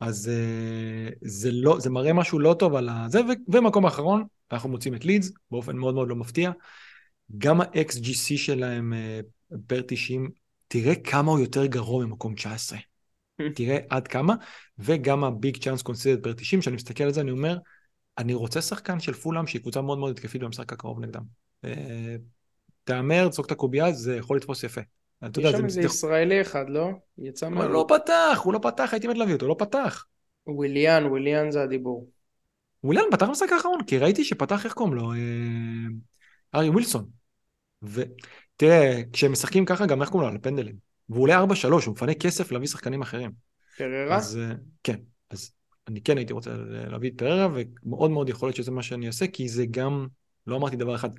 אז 0.00 0.28
אה, 0.28 1.08
זה 1.22 1.50
לא, 1.52 1.80
זה 1.80 1.90
מראה 1.90 2.12
משהו 2.12 2.38
לא 2.38 2.54
טוב 2.58 2.74
על 2.74 2.88
הזה, 2.88 3.20
ו- 3.20 3.52
ומקום 3.54 3.84
האחרון, 3.84 4.24
אנחנו 4.52 4.68
מוצאים 4.68 4.94
את 4.94 5.04
לידס, 5.04 5.32
באופן 5.50 5.76
מאוד 5.76 5.94
מאוד 5.94 6.08
לא 6.08 6.16
מפתיע. 6.16 6.50
גם 7.38 7.60
ה-XGC 7.60 8.36
שלהם 8.36 8.92
אה, 8.92 9.20
per 9.66 9.80
90, 9.86 10.30
תראה 10.68 10.94
כמה 10.94 11.30
הוא 11.30 11.38
יותר 11.38 11.66
גרוע 11.66 12.04
ממקום 12.04 12.34
19. 12.34 12.78
תראה 13.56 13.78
עד 13.90 14.08
כמה, 14.08 14.34
וגם 14.78 15.24
ה 15.24 15.32
big 15.32 15.56
chance 15.56 15.82
conceded 15.82 16.22
per 16.22 16.32
90, 16.32 16.60
כשאני 16.60 16.76
מסתכל 16.76 17.04
על 17.04 17.12
זה 17.12 17.20
אני 17.20 17.30
אומר, 17.30 17.58
אני 18.18 18.34
רוצה 18.34 18.62
שחקן 18.62 19.00
של 19.00 19.12
פולאם 19.12 19.46
שהיא 19.46 19.60
קבוצה 19.60 19.80
מאוד 19.80 19.98
מאוד 19.98 20.10
התקפית 20.10 20.42
במשחק 20.42 20.72
הקרוב 20.72 21.00
נגדם. 21.00 21.22
תהמר, 22.84 23.28
זרוק 23.28 23.46
את 23.46 23.50
הקובייה, 23.50 23.92
זה 23.92 24.16
יכול 24.16 24.36
לתפוס 24.36 24.62
יפה. 24.62 24.80
אתה 25.26 25.40
יש 25.40 25.46
יודע, 25.46 25.50
שם 25.58 25.58
זה 25.60 25.66
איזה 25.66 25.80
זה- 25.80 25.86
ישראלי 25.86 26.40
אחד, 26.40 26.70
לא? 26.70 26.90
יצא 27.18 27.46
הוא 27.46 27.54
מה... 27.54 27.68
לא 27.68 27.86
פתח, 27.88 28.40
הוא 28.44 28.52
לא 28.52 28.58
פתח, 28.62 28.88
הייתי 28.92 29.08
מת 29.08 29.18
להביא 29.18 29.34
אותו, 29.34 29.48
לא 29.48 29.56
פתח. 29.58 30.04
וויליאן, 30.46 31.06
וויליאן 31.06 31.50
זה 31.50 31.62
הדיבור. 31.62 32.10
וויליאן 32.84 33.04
פתח 33.10 33.26
במשחק 33.26 33.52
האחרון, 33.52 33.84
כי 33.86 33.98
ראיתי 33.98 34.24
שפתח, 34.24 34.64
איך 34.64 34.72
קוראים 34.72 34.94
לו? 34.94 35.12
אה, 35.12 35.18
הארי 36.54 36.68
ווילסון. 36.68 37.10
ותראה, 37.82 39.02
כשהם 39.12 39.32
משחקים 39.32 39.64
ככה, 39.64 39.86
גם 39.86 40.02
איך 40.02 40.10
קוראים 40.10 40.26
לו? 40.28 40.30
על 40.32 40.36
הפנדלים. 40.36 40.76
והוא 41.08 41.22
עולה 41.22 41.38
4-3, 41.38 41.84
הוא 41.86 41.92
מפנה 41.94 42.14
כסף 42.14 42.52
להביא 42.52 42.68
שחקנים 42.68 43.02
אחרים. 43.02 43.30
פררה? 43.76 44.16
אז 44.16 44.38
אה, 44.38 44.54
כן, 44.84 44.96
אז 45.30 45.52
אני 45.88 46.02
כן 46.02 46.16
הייתי 46.16 46.32
רוצה 46.32 46.50
להביא 46.90 47.10
את 47.10 47.18
פררה, 47.18 47.48
ומאוד 47.54 48.10
מאוד 48.10 48.28
יכול 48.28 48.46
להיות 48.48 48.56
שזה 48.56 48.70
מה 48.70 48.82
שאני 48.82 49.06
אעשה, 49.06 49.26
כי 49.26 49.48
זה 49.48 49.66
גם, 49.70 50.06
לא 50.46 50.56
אמרתי 50.56 50.76
דבר 50.76 50.94
אחד, 50.94 51.10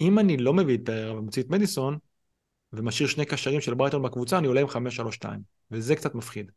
אם 0.00 0.18
אני 0.18 0.36
לא 0.36 0.54
מביא 0.54 0.74
את 0.78 0.86
פררה 0.86 1.18
ומוציא 1.18 1.42
את 1.42 1.50
מדיסון, 1.50 1.98
ומשאיר 2.72 3.08
שני 3.08 3.24
קשרים 3.24 3.60
של 3.60 3.74
ברייטון 3.74 4.02
בקבוצה, 4.02 4.38
אני 4.38 4.46
עולה 4.46 4.60
עם 4.60 4.66
5-3-2, 4.66 5.24
וזה 5.70 5.96
קצת 5.96 6.14
מפחיד. 6.14 6.50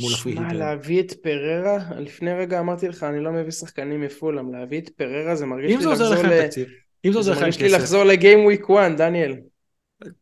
מול 0.00 0.12
הפרי 0.14 0.32
שמע. 0.32 0.52
להביא 0.52 1.00
את 1.00 1.12
פררה, 1.12 1.78
לפני 2.00 2.32
רגע 2.32 2.60
אמרתי 2.60 2.88
לך, 2.88 3.02
אני 3.02 3.20
לא 3.20 3.32
מביא 3.32 3.50
שחקנים 3.50 4.00
מפולאם, 4.00 4.52
להביא 4.52 4.80
את 4.80 4.88
פררה 4.88 5.36
זה 5.36 5.46
מרגיש 5.46 5.76
לי 5.76 5.82
זה 5.82 5.88
לחזור 5.88 6.14
ל... 6.14 6.42
תקציב, 6.42 6.68
אם 7.04 7.12
זה 7.12 7.18
עוזר 7.18 7.32
לך 7.32 7.38
עם 7.38 7.44
מרגיש 7.44 7.60
לי 7.60 7.68
כסף, 7.68 7.78
לחזור 7.78 8.04
לגיים 8.04 8.44
וויק 8.44 8.70
1, 8.70 8.92
דניאל. 8.96 9.36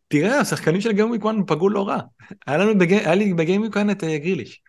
תראה, 0.09 0.41
השחקנים 0.41 0.81
של 0.81 0.93
גיים 0.93 1.09
וויק 1.09 1.23
1 1.23 1.35
פגעו 1.47 1.69
לא 1.69 1.89
רע. 1.89 2.01
היה 2.47 2.59
לנו, 2.59 2.79
בג... 2.79 2.93
היה 2.93 3.15
לי 3.15 3.35
בגיים 3.35 3.61
וויק 3.61 3.77
1 3.77 3.87
את 3.91 4.05
אה, 4.05 4.19
גריליש. 4.19 4.63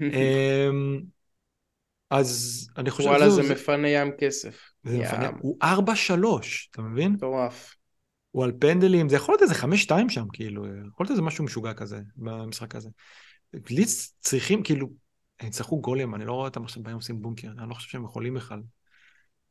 אמ, 0.02 1.00
אז 2.10 2.60
אני 2.76 2.90
חושב 2.90 3.08
וואלה, 3.08 3.30
זהו, 3.30 3.42
זה 3.42 3.54
מפנה 3.54 3.88
ים 3.88 4.10
כסף. 4.18 4.60
זה 4.84 4.98
מפנה. 4.98 5.24
ים. 5.24 5.34
הוא 5.40 5.58
4-3, 5.62 5.66
אתה 6.70 6.82
מבין? 6.82 7.12
מטורף. 7.12 7.74
הוא 8.34 8.44
על 8.44 8.52
פנדלים, 8.60 9.08
זה 9.08 9.16
יכול 9.16 9.32
להיות 9.32 9.42
איזה 9.42 9.54
5-2 9.54 10.08
שם, 10.08 10.26
כאילו, 10.32 10.66
יכול 10.66 11.04
להיות 11.04 11.10
איזה 11.10 11.22
משהו 11.22 11.44
משוגע 11.44 11.74
כזה 11.74 12.00
במשחק 12.16 12.74
הזה. 12.74 12.88
ליץ 13.70 14.14
צריכים, 14.20 14.62
כאילו, 14.62 14.88
הם 15.40 15.48
יצטרכו 15.48 15.80
גולים, 15.80 16.14
אני 16.14 16.24
לא 16.24 16.32
רואה 16.32 16.44
אותם 16.44 16.64
עכשיו 16.64 16.82
באים 16.82 16.96
עושים 16.96 17.22
בונקר, 17.22 17.48
אני 17.58 17.68
לא 17.68 17.74
חושב 17.74 17.88
שהם 17.90 18.04
יכולים 18.04 18.34
בכלל. 18.34 18.60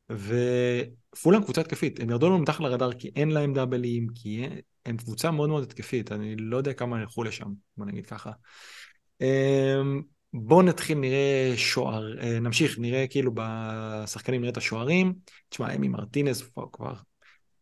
ופולאם 0.09 1.43
קבוצה 1.43 1.61
התקפית, 1.61 1.99
הם 1.99 2.09
ירדו 2.09 2.29
לנו 2.29 2.39
מתחת 2.39 2.59
לרדאר 2.59 2.93
כי 2.93 3.11
אין 3.15 3.31
להם 3.31 3.53
דאבלים, 3.53 4.07
כי 4.15 4.45
הם 4.85 4.97
קבוצה 4.97 5.31
מאוד 5.31 5.49
מאוד 5.49 5.63
התקפית, 5.63 6.11
אני 6.11 6.35
לא 6.35 6.57
יודע 6.57 6.73
כמה 6.73 7.01
ילכו 7.01 7.23
לשם, 7.23 7.47
בוא 7.77 7.85
נגיד 7.85 8.05
ככה. 8.05 8.31
אמ, 9.21 10.01
בואו 10.33 10.61
נתחיל, 10.61 10.97
נראה 10.97 11.53
שוער, 11.55 12.19
אה, 12.19 12.39
נמשיך, 12.39 12.79
נראה 12.79 13.07
כאילו 13.07 13.31
בשחקנים, 13.35 14.41
נראה 14.41 14.51
את 14.51 14.57
השוערים. 14.57 15.13
תשמע, 15.49 15.75
אמי 15.75 15.87
מרטינס 15.87 16.43
כבר, 16.73 16.93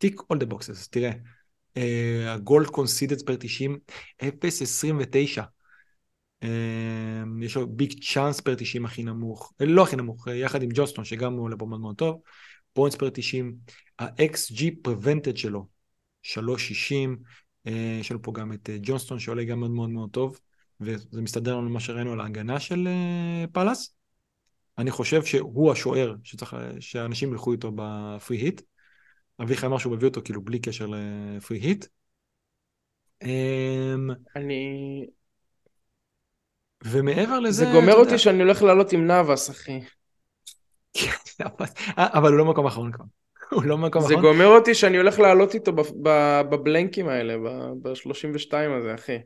tick 0.02 0.20
all 0.20 0.36
the 0.36 0.52
boxes, 0.52 0.88
תראה. 0.90 1.10
ה 2.26 2.33
goals 2.33 2.66
conceded 2.66 3.22
per 3.22 3.36
90, 3.36 3.78
0.29. 4.22 5.42
אמ, 6.42 7.42
יש 7.42 7.56
לו 7.56 7.68
big 7.68 8.04
chance 8.04 8.40
per 8.40 8.54
90 8.54 8.84
הכי 8.84 9.02
נמוך, 9.02 9.52
אה, 9.60 9.66
לא 9.66 9.82
הכי 9.82 9.96
נמוך, 9.96 10.28
אה, 10.28 10.34
יחד 10.34 10.62
עם 10.62 10.68
ג'ונסטון 10.74 11.04
שגם 11.04 11.32
הוא 11.32 11.44
עולה 11.44 11.56
פה 11.56 11.66
מאוד 11.66 11.80
מאוד 11.80 11.96
טוב, 11.96 12.20
points 12.72 12.96
per 12.96 13.10
90, 13.10 13.54
ה-XG 13.98 14.64
prevented 14.82 15.36
שלו, 15.36 15.66
3.60, 16.22 17.16
אה, 17.66 17.98
יש 18.00 18.10
לנו 18.10 18.22
פה 18.22 18.32
גם 18.32 18.52
את 18.52 18.70
ג'ונסטון 18.82 19.18
שעולה 19.18 19.44
גם 19.44 19.60
מאוד 19.60 19.70
מאוד 19.70 19.90
מאוד 19.90 20.10
טוב, 20.10 20.40
וזה 20.80 21.22
מסתדר 21.22 21.56
לנו 21.56 21.70
מה 21.70 21.80
שראינו 21.80 22.12
על 22.12 22.20
ההגנה 22.20 22.60
של 22.60 22.88
אה, 22.88 23.44
פאלאס. 23.52 23.94
אני 24.78 24.90
חושב 24.90 25.24
שהוא 25.24 25.72
השוער 25.72 26.14
שצריך, 26.24 26.56
שאנשים 26.80 27.32
ילכו 27.32 27.52
איתו 27.52 27.72
ב 27.74 27.86
free 27.86 28.36
hit. 28.36 28.60
אביחי 29.40 29.66
אמר 29.66 29.78
שהוא 29.78 29.92
מביא 29.92 30.08
אותו 30.08 30.20
כאילו 30.24 30.42
בלי 30.42 30.58
קשר 30.58 30.86
ל 30.86 31.00
free 31.00 31.58
hit. 31.58 31.86
אמ, 33.22 34.08
אני... 34.36 35.06
ומעבר 36.84 37.40
לזה, 37.40 37.64
זה 37.64 37.70
גומר 37.72 37.94
אותי 37.94 38.18
שאני 38.18 38.42
הולך 38.42 38.62
לעלות 38.62 38.92
עם 38.92 39.06
נאבס, 39.06 39.50
אחי. 39.50 39.80
אבל 41.98 42.30
הוא 42.30 42.38
לא 42.38 42.44
מקום 42.44 42.66
אחרון 42.66 42.92
כבר. 42.92 43.04
הוא 43.50 43.64
לא 43.64 43.78
מקום 43.78 44.02
זה 44.02 44.08
אחרון. 44.08 44.22
גומר 44.22 44.46
אותי 44.46 44.74
שאני 44.74 44.96
הולך 44.96 45.18
לעלות 45.18 45.54
איתו 45.54 45.72
בבלנקים 46.50 47.08
האלה, 47.08 47.36
ב-32 47.82 48.54
הזה, 48.78 48.94
אחי. 48.94 49.18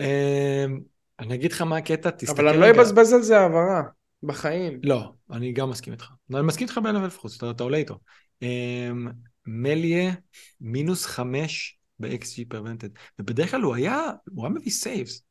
אמ, 0.00 0.80
אני 1.20 1.34
אגיד 1.34 1.52
לך 1.52 1.62
מה 1.62 1.76
הקטע, 1.76 2.10
תסתכל 2.10 2.32
אבל 2.32 2.48
אני 2.48 2.58
לא. 2.60 2.70
אבזבז 2.70 3.12
על 3.12 3.22
זה 3.22 3.38
העברה, 3.40 3.82
בחיים. 4.22 4.80
לא, 4.82 5.12
אני 5.30 5.52
גם 5.52 5.70
מסכים 5.70 5.92
איתך. 5.92 6.08
אני 6.34 6.42
מסכים 6.42 6.66
איתך 6.66 6.78
באלף 6.78 7.02
אלף 7.02 7.18
אחוז, 7.18 7.34
אתה, 7.34 7.50
אתה 7.50 7.62
עולה 7.62 7.76
איתו. 7.76 7.98
אמ, 8.42 9.08
מסלייה, 9.46 10.12
מינוס 10.60 11.06
חמש 11.06 11.78
ב-XG 11.98 12.44
prevented. 12.48 12.88
ובדרך 13.18 13.50
כלל 13.50 13.60
הוא 13.60 13.74
היה, 13.74 14.00
הוא 14.30 14.44
היה 14.44 14.54
מביא 14.54 14.72
saves. 14.72 15.22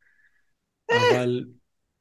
אבל, 0.91 1.45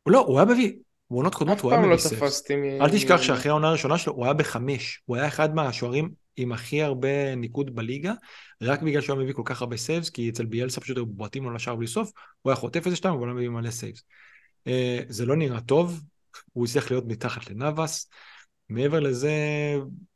הוא 0.02 0.12
לא, 0.12 0.18
הוא 0.18 0.38
היה 0.38 0.48
מביא, 0.48 0.72
בעונות 1.10 1.34
קודמות 1.34 1.60
הוא 1.60 1.72
היה 1.72 1.80
לא 1.80 1.86
מביא 1.86 1.98
saves. 1.98 2.42
אל 2.80 2.90
תשכח 2.90 3.22
שאחרי 3.22 3.50
העונה 3.50 3.68
הראשונה 3.68 3.98
שלו, 3.98 4.12
הוא 4.12 4.24
היה 4.24 4.34
בחמש. 4.34 5.02
הוא 5.04 5.16
היה 5.16 5.28
אחד 5.28 5.54
מהשוערים 5.54 6.10
עם 6.36 6.52
הכי 6.52 6.82
הרבה 6.82 7.34
ניקוד 7.34 7.74
בליגה, 7.74 8.12
רק 8.62 8.82
בגלל 8.82 9.00
שהוא 9.00 9.16
היה 9.16 9.24
מביא 9.24 9.34
כל 9.34 9.42
כך 9.44 9.60
הרבה 9.62 9.76
saves, 9.76 10.10
כי 10.10 10.30
אצל 10.30 10.44
ביאלסה 10.44 10.80
פשוט 10.80 10.96
היו 10.96 11.06
בועטים 11.06 11.44
לו 11.44 11.50
לשער 11.50 11.74
בלי 11.74 11.86
סוף, 11.86 12.12
הוא 12.42 12.50
היה 12.50 12.56
חוטף 12.56 12.86
איזה 12.86 12.96
שתיים, 12.96 13.14
אבל 13.14 13.22
הוא 13.22 13.28
היה 13.28 13.34
מביא 13.34 13.48
מלא 13.48 13.70
saves. 13.70 14.02
אה, 14.66 15.00
זה 15.08 15.26
לא 15.26 15.36
נראה 15.36 15.60
טוב, 15.60 16.00
הוא 16.52 16.64
הצליח 16.64 16.90
להיות 16.90 17.04
מתחת 17.06 17.50
לנאבס. 17.50 18.10
מעבר 18.70 19.00
לזה, 19.00 19.32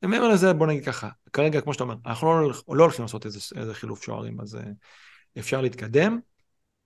מעבר 0.02 0.28
לזה, 0.28 0.52
בוא 0.52 0.66
נגיד 0.66 0.84
ככה, 0.84 1.08
כרגע, 1.32 1.60
כמו 1.60 1.72
שאתה 1.72 1.84
אומר, 1.84 1.94
אנחנו 2.06 2.42
לא, 2.42 2.52
לא 2.68 2.82
הולכים 2.82 3.02
לעשות 3.02 3.26
איזה, 3.26 3.38
איזה 3.56 3.74
חילוף 3.74 4.04
שוערים, 4.04 4.40
אז 4.40 4.56
אה, 4.56 4.62
אפשר 5.38 5.60
להתקדם. 5.60 6.18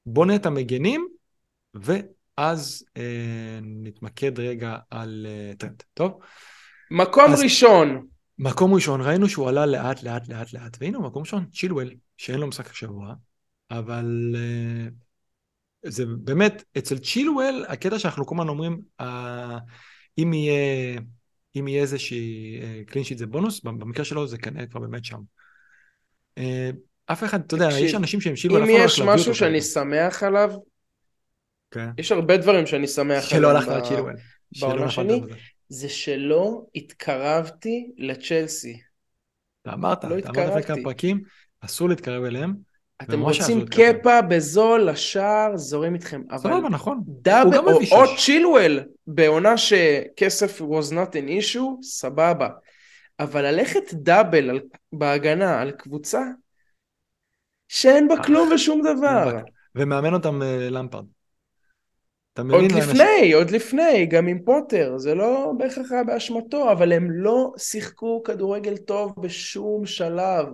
בוא 0.06 0.26
נראה 0.26 0.38
את 0.38 0.46
המגנים, 0.46 1.08
ואז 1.74 2.84
אה, 2.96 3.58
נתמקד 3.62 4.38
רגע 4.38 4.76
על 4.90 5.26
אה, 5.28 5.52
טרנד, 5.58 5.82
טוב? 5.94 6.20
מקום 6.90 7.32
אז- 7.32 7.42
ראשון, 7.42 8.06
מקום 8.38 8.74
ראשון, 8.74 9.00
ראינו 9.00 9.28
שהוא 9.28 9.48
עלה 9.48 9.66
לאט 9.66 10.02
לאט 10.02 10.28
לאט 10.28 10.52
לאט, 10.52 10.76
והנה 10.80 10.98
הוא 10.98 11.06
מקום 11.06 11.22
ראשון, 11.22 11.46
צ'ילואל, 11.52 11.90
שאין 12.16 12.40
לו 12.40 12.46
משחק 12.46 12.70
השבוע, 12.70 13.14
אבל 13.70 14.34
אה, 14.34 15.88
זה 15.90 16.04
באמת, 16.06 16.64
אצל 16.78 16.98
צ'ילואל, 16.98 17.64
הקטע 17.68 17.98
שאנחנו 17.98 18.26
כל 18.26 18.34
הזמן 18.34 18.48
אומרים, 18.48 18.80
אה, 19.02 19.04
אם 20.18 20.32
יהיה, 20.32 21.00
אם 21.60 21.68
יהיה 21.68 21.82
איזושהי 21.82 22.60
clean 22.86 23.04
sheet 23.04 23.18
זה 23.18 23.26
בונוס, 23.26 23.60
במקרה 23.60 24.04
שלו 24.04 24.26
זה 24.26 24.38
כנראה 24.38 24.66
כבר 24.66 24.80
באמת 24.80 25.04
שם. 25.04 25.18
Uh, 26.38 26.42
אף 27.06 27.24
אחד, 27.24 27.40
אתה 27.40 27.54
יודע, 27.54 27.68
יש 27.80 27.94
אנשים 27.94 28.20
שהם 28.20 28.34
צ'ילואל, 28.34 28.62
אם 28.62 28.68
יש 28.70 29.00
משהו 29.00 29.34
שאני. 29.34 29.62
שמח 29.62 30.22
עליו, 30.22 30.52
כן. 31.70 31.90
יש 31.98 32.12
הרבה 32.12 32.36
דברים 32.36 32.66
שאני 32.66 32.86
שמח 32.86 33.24
שלא 33.24 33.50
עליהם 33.50 33.56
הלכת 33.56 33.68
ב- 33.68 33.72
על 33.72 33.80
צ'ילואל. 33.80 34.14
שלא 34.52 34.68
בעונה 34.68 34.84
נפלת 34.86 35.06
שלי. 35.06 35.20
בזה. 35.20 35.34
זה 35.68 35.88
שלא 35.88 36.62
התקרבתי 36.74 37.90
לצ'לסי. 37.98 38.80
אתה 39.62 39.72
אמרת, 39.72 40.04
לא 40.04 40.18
אתה 40.18 40.30
אמרת 40.30 40.48
לפני 40.48 40.62
כמה. 40.62 40.82
פרקים, 40.84 41.22
אסור 41.60 41.88
להתקרב 41.88 42.24
אליהם. 42.24 42.67
אתם 43.02 43.20
רוצים. 43.20 43.66
קפה 43.66 44.22
בזול 44.22 44.80
לשער, 44.90 45.56
זורם 45.56 45.94
איתכם. 45.94 46.22
אבל 46.30 46.38
סבבה, 46.38 46.68
נכון. 46.68 47.00
דאבל, 47.06 47.58
או, 47.58 47.80
או. 47.92 48.16
צ'ילואל, 48.18 48.84
בעונה 49.06 49.56
שכסף 49.56 50.60
was 50.60 50.92
not 50.92 51.12
an 51.12 51.28
issue, 51.42 51.82
סבבה. 51.82 52.48
אבל 53.20 53.42
ללכת 53.50 53.94
דאבל 53.94 54.50
על, 54.50 54.60
בהגנה 54.92 55.60
על 55.60 55.70
קבוצה 55.70 56.22
שאין 57.68 58.08
בה 58.08 58.14
אה, 58.14 58.24
כלום 58.24 58.48
ושום 58.54 58.80
דבר. 58.82 59.24
בה- 59.32 59.42
ומאמן 59.74 60.14
אותם 60.14 60.42
אה, 60.42 60.68
למפרד. 60.70 61.04
עוד 62.50 62.72
לפני, 62.72 63.32
עוד 63.32 63.50
לפני, 63.50 64.06
גם 64.06 64.26
עם 64.26 64.38
פוטר, 64.44 64.98
זה 64.98 65.14
לא 65.14 65.52
בהכרח 65.58 65.92
היה 65.92 66.04
באשמתו, 66.04 66.72
אבל 66.72 66.92
הם 66.92 67.10
לא 67.10 67.52
שיחקו 67.56 68.22
כדורגל 68.22 68.76
טוב 68.76 69.14
בשום 69.20 69.86
שלב. 69.86 70.46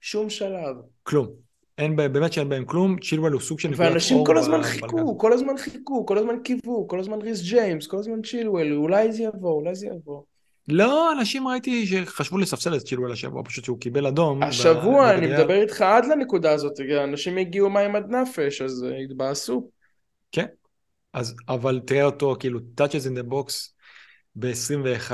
שום 0.00 0.30
שלב. 0.30 0.76
כלום. 1.02 1.49
אין 1.80 1.96
בהם, 1.96 2.12
באמת 2.12 2.32
שאין 2.32 2.48
בהם 2.48 2.64
כלום, 2.64 2.98
צ'ילואל 2.98 3.32
הוא 3.32 3.40
סוג 3.40 3.60
של 3.60 3.68
נקודת 3.68 3.80
אור. 3.80 3.90
ואנשים 3.90 4.24
כל 4.26 4.38
הזמן 4.38 4.62
חיכו. 4.62 5.18
כל 5.18 5.32
הזמן 5.32 5.56
חיכו, 5.56 6.06
כל 6.06 6.18
הזמן 6.18 6.34
קיוו, 6.44 6.88
כל 6.88 7.00
הזמן 7.00 7.18
ריס 7.22 7.42
ג'יימס, 7.42 7.86
כל 7.86 7.98
הזמן 7.98 8.22
צ'ילואל, 8.22 8.72
אולי 8.72 9.12
זה 9.12 9.22
יבוא, 9.22 9.52
אולי 9.52 9.74
זה 9.74 9.86
יבוא. 9.86 10.22
לא, 10.68 11.12
אנשים 11.12 11.48
ראיתי 11.48 11.86
שחשבו 11.86 12.38
לספסל 12.38 12.76
את 12.76 12.80
צ'ילואל 12.80 13.12
השבוע, 13.12 13.42
פשוט 13.44 13.64
שהוא 13.64 13.80
קיבל 13.80 14.06
אדום. 14.06 14.42
השבוע, 14.42 15.06
ב- 15.06 15.18
אני. 15.18 15.26
מדבר 15.26 15.62
איתך 15.62 15.80
עד 15.80 16.04
לנקודה 16.04 16.52
הזאת, 16.52 16.72
אנשים 17.04 17.36
הגיעו 17.36 17.70
מים 17.70 17.96
עד 17.96 18.10
נפש, 18.10 18.62
אז 18.62 18.86
אה, 18.88 18.98
התבאסו. 18.98 19.70
כן. 20.32 20.46
אז, 21.12 21.34
אבל 21.48 21.80
תראה 21.86 22.04
אותו, 22.04 22.36
כאילו, 22.38 22.60
touches 22.80 23.06
in 23.06 23.18
the 23.18 23.32
box 23.32 23.52
ב-21, 24.36 25.12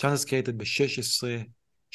chances 0.00 0.24
created 0.24 0.52
ב-16, 0.56 1.26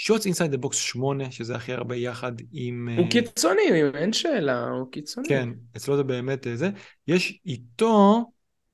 inside 0.10 0.54
the 0.54 0.66
box 0.66 0.74
8, 0.74 1.32
שזה 1.32 1.56
הכי 1.56 1.74
הרבה 1.74 1.96
יחד 1.96 2.32
עם... 2.52 2.90
הוא 2.98 3.06
אה, 3.06 3.12
קיצוני, 3.12 3.62
אין 3.94 4.14
שאלה, 4.14 4.68
הוא 4.68 4.92
קיצוני. 4.92 5.28
כן, 5.28 5.50
אצלו 5.78 5.98
זה 5.98 6.04
באמת 6.04 6.48
אה, 6.48 6.56
זה. 6.56 6.70
יש 7.08 7.40
איתו, 7.46 8.26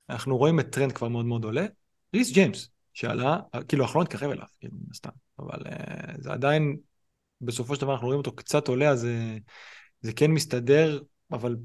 אנחנו 0.09 0.37
רואים 0.37 0.59
את 0.59 0.71
טרנד 0.71 0.91
כבר 0.91 1.07
מאוד 1.07 1.25
מאוד 1.25 1.43
עולה, 1.43 1.65
ריס 2.15 2.31
ג'יימס, 2.31 2.69
שעלה, 2.93 3.39
אה, 3.55 3.63
כאילו 3.63 3.83
אנחנו 3.83 3.99
לא 3.99 4.03
נתקרב 4.03 4.31
אליו, 4.31 4.45
כאילו, 4.59 4.73
מן 4.73 4.87
הסתם, 4.91 5.09
אבל 5.39 5.59
אה, 5.65 6.13
זה 6.17 6.31
עדיין, 6.31 6.77
בסופו 7.41 7.75
של 7.75 7.81
דבר 7.81 7.93
אנחנו 7.93 8.07
רואים 8.07 8.19
אותו 8.19 8.35
קצת 8.35 8.67
עולה, 8.67 8.89
אז 8.89 8.99
זה, 8.99 9.37
זה 10.01 10.13
כן 10.13 10.31
מסתדר, 10.31 11.01
אבל 11.31 11.55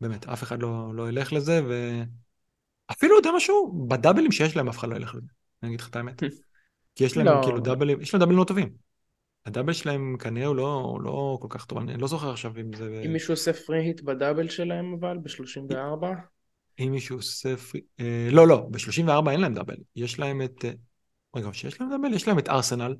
באמת, 0.00 0.28
אף 0.28 0.42
אחד 0.42 0.62
לא, 0.62 0.94
לא 0.94 1.08
ילך 1.08 1.32
לזה, 1.32 1.60
ואפילו, 2.88 3.16
יודע 3.16 3.30
משהו, 3.36 3.86
בדאבלים 3.88 4.32
שיש 4.32 4.56
להם 4.56 4.68
אף 4.68 4.78
אחד 4.78 4.88
לא 4.88 4.96
ילך 4.96 5.14
לזה, 5.14 5.26
אני 5.62 5.68
אגיד 5.68 5.80
לך 5.80 5.88
את 5.88 5.96
האמת. 5.96 6.22
כי 6.94 7.04
יש 7.04 7.16
להם 7.16 7.26
לא. 7.26 7.40
כאילו 7.44 7.60
דאבלים, 7.60 8.00
יש 8.00 8.14
להם 8.14 8.20
דאבלים 8.20 8.38
לא 8.38 8.44
טובים. 8.44 8.91
ה 9.46 9.50
double 9.50 9.72
שלהם 9.72 10.16
כנראה 10.18 10.46
הוא 10.46 10.56
לא, 10.56 10.74
הוא 10.74 11.00
לא 11.02 11.38
כל 11.40 11.48
כך 11.50 11.64
טוב, 11.64 11.78
אני 11.78 11.96
לא 11.96 12.08
זוכר 12.08 12.30
עכשיו 12.30 12.52
אם 12.60 12.72
זה... 12.76 13.02
אם 13.04 13.12
מישהו 13.12 13.32
עושה 13.32 13.52
free 13.52 13.78
hit 13.84 14.00
ב 14.00 14.07
double 14.07 14.48
שלהם 14.48 14.94
אבל, 15.00 15.18
ב-34, 15.18 16.06
אם 16.80 16.88
מישהו 16.90 17.16
עושה 17.16 17.56
פרי... 17.56 17.80
אה, 18.00 18.28
לא, 18.32 18.48
לא, 18.48 18.68
ב-34 18.70 19.30
אין 19.30 19.40
להם 19.40 19.54
double. 19.54 19.76
יש 19.96 20.18
להם 20.18 20.42
את... 20.42 20.64
אה, 20.64 20.70
רגע, 21.36 21.48
שיש 21.52 21.80
להם 21.80 21.90
double? 21.90 22.14
יש 22.14 22.28
להם 22.28 22.38
את 22.38 22.48
ארסנל 22.48 22.94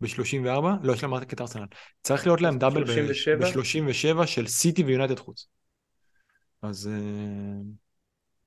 ב-34? 0.00 0.46
לא, 0.82 0.92
יש 0.92 1.02
להם 1.02 1.14
רק 1.14 1.32
את 1.32 1.40
ארסנל. 1.40 1.66
צריך 2.02 2.26
להיות 2.26 2.40
להם 2.40 2.58
double 2.58 2.84
ב-37? 2.84 3.40
ב-37 3.40 4.26
של 4.26 4.46
סיטי 4.46 4.82
ויונייטד 4.82 5.18
חוץ. 5.18 5.48
אז 6.62 6.90
אה, 6.92 7.60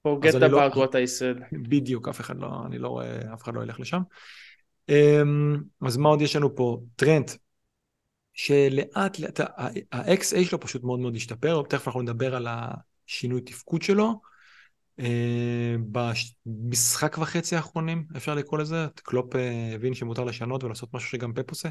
forget 0.08 0.28
אז 0.28 0.36
אני 0.36 0.52
לא- 0.52 0.68
about 0.68 0.74
what 0.74 0.91
I 0.91 1.20
said. 1.20 1.58
בדיוק, 1.70 2.08
אף 2.08 2.22
אחד 2.22 2.38
לא, 2.38 2.64
אני 2.66 2.78
לא 2.78 2.88
רואה, 2.88 3.34
אף 3.34 3.43
אחד 3.43 3.56
לא 3.56 3.64
ילך 3.64 3.80
לשם. 3.80 4.02
אמ, 4.91 5.57
אז 5.81 5.97
מה 5.97 6.09
עוד 6.09 6.21
יש 6.21 6.35
לנו 6.35 6.55
פה? 6.55 6.81
טרנד, 6.95 7.31
שלאט 8.33 9.19
לאט, 9.19 9.39
ה-XA 9.91 10.45
שלו 10.45 10.59
פשוט 10.59 10.83
מאוד 10.83 10.99
מאוד 10.99 11.15
השתפר, 11.15 11.61
תכף 11.69 11.87
אנחנו 11.87 12.01
נדבר 12.01 12.35
על 12.35 12.47
השינוי 13.07 13.41
תפקוד 13.41 13.81
שלו. 13.81 14.21
אה, 14.99 15.75
במשחק 15.91 17.17
וחצי 17.17 17.55
האחרונים, 17.55 18.05
אפשר 18.17 18.35
לקרוא 18.35 18.59
לזה, 18.59 18.87
קלופ 18.95 19.35
אה, 19.35 19.71
הבין 19.75 19.93
שמותר 19.93 20.23
לשנות 20.23 20.63
ולעשות 20.63 20.93
משהו 20.93 21.09
שגם 21.09 21.33
פפ 21.33 21.49
עושה. 21.49 21.69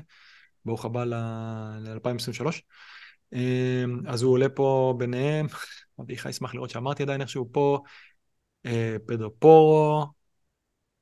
ברוך 0.64 0.84
הבא 0.84 1.04
ל-2023. 1.04 2.46
אז 4.06 4.22
הוא 4.22 4.32
עולה 4.32 4.48
פה 4.48 4.94
ביניהם, 4.98 5.46
אביחי 6.00 6.28
ישמח 6.28 6.54
לראות 6.54 6.70
שאמרתי 6.70 7.02
עדיין 7.02 7.20
איכשהו 7.20 7.48
פה, 7.52 7.82
אה, 8.66 8.96
פדרו 9.06 9.30
פורו, 9.38 10.06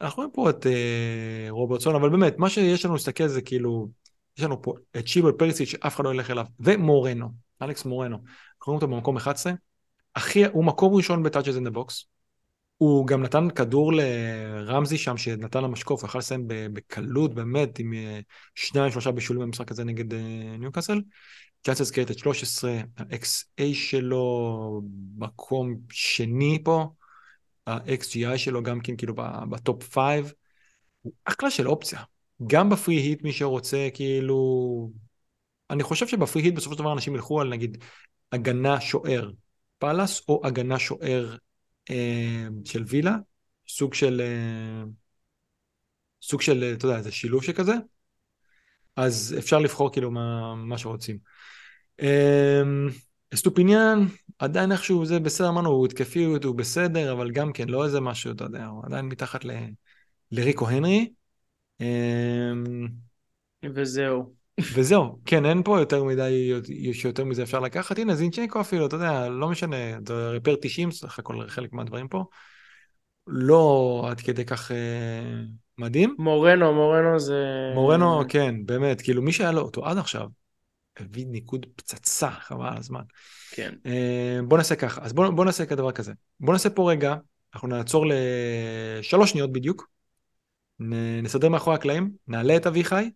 אנחנו 0.00 0.16
רואים 0.16 0.30
פה 0.34 0.50
את 0.50 0.66
אה, 0.66 1.46
רוברטסון, 1.50 1.94
אבל 1.94 2.08
באמת, 2.08 2.38
מה 2.38 2.50
שיש 2.50 2.84
לנו 2.84 2.94
להסתכל 2.94 3.28
זה 3.28 3.42
כאילו, 3.42 3.88
יש 4.38 4.44
לנו 4.44 4.62
פה 4.62 4.74
את 4.96 5.08
שיבל 5.08 5.32
פרסיץ' 5.32 5.68
שאף 5.68 5.96
אחד 5.96 6.04
לא 6.04 6.10
ילך 6.10 6.30
אליו, 6.30 6.46
ומורנו, 6.60 7.28
אלכס 7.62 7.84
מורנו, 7.84 8.16
אנחנו 8.16 8.72
רואים 8.72 8.82
אותו 8.82 8.88
במקום 8.88 9.16
11, 9.16 9.52
הכי, 10.14 10.46
הוא 10.46 10.64
מקום 10.64 10.94
ראשון 10.94 11.22
ב-Touches 11.22 11.58
in 11.60 11.68
the 11.68 11.74
box, 11.76 12.04
הוא 12.76 13.06
גם 13.06 13.22
נתן 13.22 13.50
כדור 13.50 13.92
לרמזי 13.92 14.98
שם, 14.98 15.16
שנתן 15.16 15.64
למשקוף, 15.64 16.02
הוא 16.02 16.08
יכול 16.08 16.18
לסיים 16.18 16.44
בקלות, 16.48 17.34
באמת, 17.34 17.78
עם 17.78 17.92
אה, 17.92 18.20
שניים, 18.54 18.92
שלושה 18.92 19.10
בישולים 19.10 19.42
במשחק 19.42 19.70
הזה 19.70 19.84
נגד 19.84 20.14
אה, 20.14 20.56
ניוקאסל. 20.58 21.00
צ'אנסס 21.62 21.90
קייטד 21.90 22.18
13, 22.18 22.80
ה-XA 22.96 23.74
שלו 23.74 24.82
מקום 25.16 25.74
שני 25.90 26.58
פה, 26.64 26.86
ה-XGI 27.68 28.38
שלו 28.38 28.62
גם 28.62 28.80
כן 28.80 28.96
כאילו 28.96 29.14
ב 29.50 29.62
top 29.62 29.98
5, 29.98 30.32
הוא 31.02 31.12
אחלה 31.24 31.50
של 31.50 31.68
אופציה. 31.68 32.02
גם 32.46 32.70
ב 32.70 32.75
free 32.75 32.94
hit 32.94 33.22
מי 33.22 33.32
שרוצה 33.32 33.88
כאילו... 33.94 34.90
אני 35.70 35.82
חושב 35.82 36.08
שב 36.08 36.23
free 36.23 36.42
hit 36.42 36.54
בסופו 36.54 36.74
של 36.74 36.78
דבר 36.78 36.92
אנשים 36.92 37.14
ילכו 37.14 37.40
על 37.40 37.48
נגיד 37.48 37.84
הגנה 38.32 38.80
שוער 38.80 39.30
פאלאס 39.78 40.22
או 40.28 40.40
הגנה 40.44 40.78
שוער 40.78 41.36
אה, 41.90 42.46
של 42.64 42.84
וילה, 42.86 43.16
סוג 43.68 43.94
של... 43.94 44.20
אה, 44.20 44.84
סוג 46.22 46.42
של, 46.42 46.74
אתה 46.76 46.86
יודע, 46.86 46.96
איזה 46.96 47.12
שילוב 47.12 47.44
שכזה, 47.44 47.74
אז 48.96 49.34
אפשר 49.38 49.58
לבחור 49.58 49.92
כאילו 49.92 50.10
מה, 50.10 50.54
מה 50.54 50.78
שרוצים. 50.78 51.18
אמ, 52.02 52.88
אסטופיניאן, 53.34 54.06
עדיין 54.38 54.72
איכשהו 54.72 55.06
זה 55.06 55.20
בסדר, 55.20 55.48
אמרנו, 55.48 55.68
הוא 55.68 55.86
התקפי, 55.86 56.24
הוא 56.24 56.54
בסדר, 56.54 57.12
אבל 57.12 57.30
גם 57.30 57.52
כן, 57.52 57.68
לא 57.68 57.84
איזה 57.84 58.00
משהו, 58.00 58.32
אתה 58.32 58.44
יודע, 58.44 58.66
הוא 58.66 58.82
עדיין 58.86 59.04
מתחת 59.04 59.44
ל, 59.44 59.50
לריקו 60.32 60.68
הנרי. 60.68 61.10
אמ, 61.80 62.88
וזהו. 63.74 64.34
וזהו, 64.74 65.18
כן, 65.24 65.46
אין 65.46 65.62
פה 65.62 65.78
יותר 65.78 66.04
מדי, 66.04 66.52
שיותר 66.92 67.24
מזה 67.24 67.42
אפשר 67.42 67.60
לקחת. 67.60 67.98
הנה, 67.98 68.14
זינצ'נקו 68.14 68.60
אפילו, 68.60 68.86
אתה 68.86 68.96
יודע, 68.96 69.28
לא 69.28 69.48
משנה, 69.48 69.76
זה 70.08 70.30
ריפר 70.30 70.54
90, 70.60 70.90
סך 70.90 71.18
הכל 71.18 71.48
חלק 71.48 71.72
מהדברים 71.72 72.08
פה. 72.08 72.24
לא 73.26 74.04
עד 74.10 74.20
כדי 74.20 74.44
כך 74.44 74.72
אה, 74.72 74.76
מדהים. 75.78 76.14
מורנו, 76.18 76.74
מורנו 76.74 77.18
זה... 77.18 77.44
מורנו, 77.74 78.22
כן, 78.28 78.54
באמת, 78.66 79.00
כאילו 79.00 79.22
מי 79.22 79.32
שהיה 79.32 79.52
לו 79.52 79.60
אותו 79.60 79.86
עד 79.86 79.98
עכשיו, 79.98 80.26
הביא 81.00 81.26
ניקוד 81.26 81.66
פצצה, 81.76 82.30
חבל 82.30 82.66
על 82.66 82.76
הזמן. 82.76 83.02
כן. 83.50 83.74
אה, 83.86 84.38
בוא 84.48 84.58
נעשה 84.58 84.76
ככה, 84.76 85.00
אז 85.02 85.12
בוא, 85.12 85.28
בוא 85.30 85.44
נעשה 85.44 85.66
כדבר 85.66 85.92
כזה. 85.92 86.12
בוא 86.40 86.52
נעשה 86.52 86.70
פה 86.70 86.90
רגע, 86.90 87.16
אנחנו 87.54 87.68
נעצור 87.68 88.06
לשלוש 89.00 89.30
שניות 89.30 89.52
בדיוק, 89.52 89.88
נסדר 91.22 91.48
מאחורי 91.48 91.76
הקלעים, 91.76 92.10
נעלה 92.28 92.56
את 92.56 92.66
אביחי, 92.66 93.10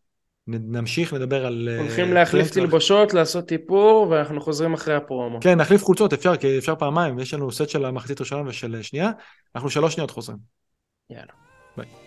נמשיך 0.46 1.12
לדבר 1.12 1.46
על... 1.46 1.68
אה, 1.72 1.78
הולכים 1.80 2.12
להחליף 2.12 2.50
תלבושות, 2.50 3.14
לעשות 3.14 3.52
איפור, 3.52 4.08
ואנחנו 4.10 4.40
חוזרים 4.40 4.74
אחרי 4.74 4.94
הפרומו. 4.94 5.38
כן, 5.40 5.60
נחליף 5.60 5.84
חולצות, 5.84 6.12
אפשר, 6.12 6.36
כי 6.36 6.58
אפשר 6.58 6.76
פעמיים, 6.76 7.18
יש 7.18 7.34
לנו 7.34 7.52
סט 7.52 7.68
של 7.68 7.84
המחצית 7.84 8.20
ראשונה 8.20 8.48
ושל 8.48 8.82
שנייה, 8.82 9.10
אנחנו 9.54 9.70
שלוש 9.70 9.94
שניות 9.94 10.10
חוזרים. 10.10 10.38
יאללה. 11.10 11.32
ביי. 11.76 12.01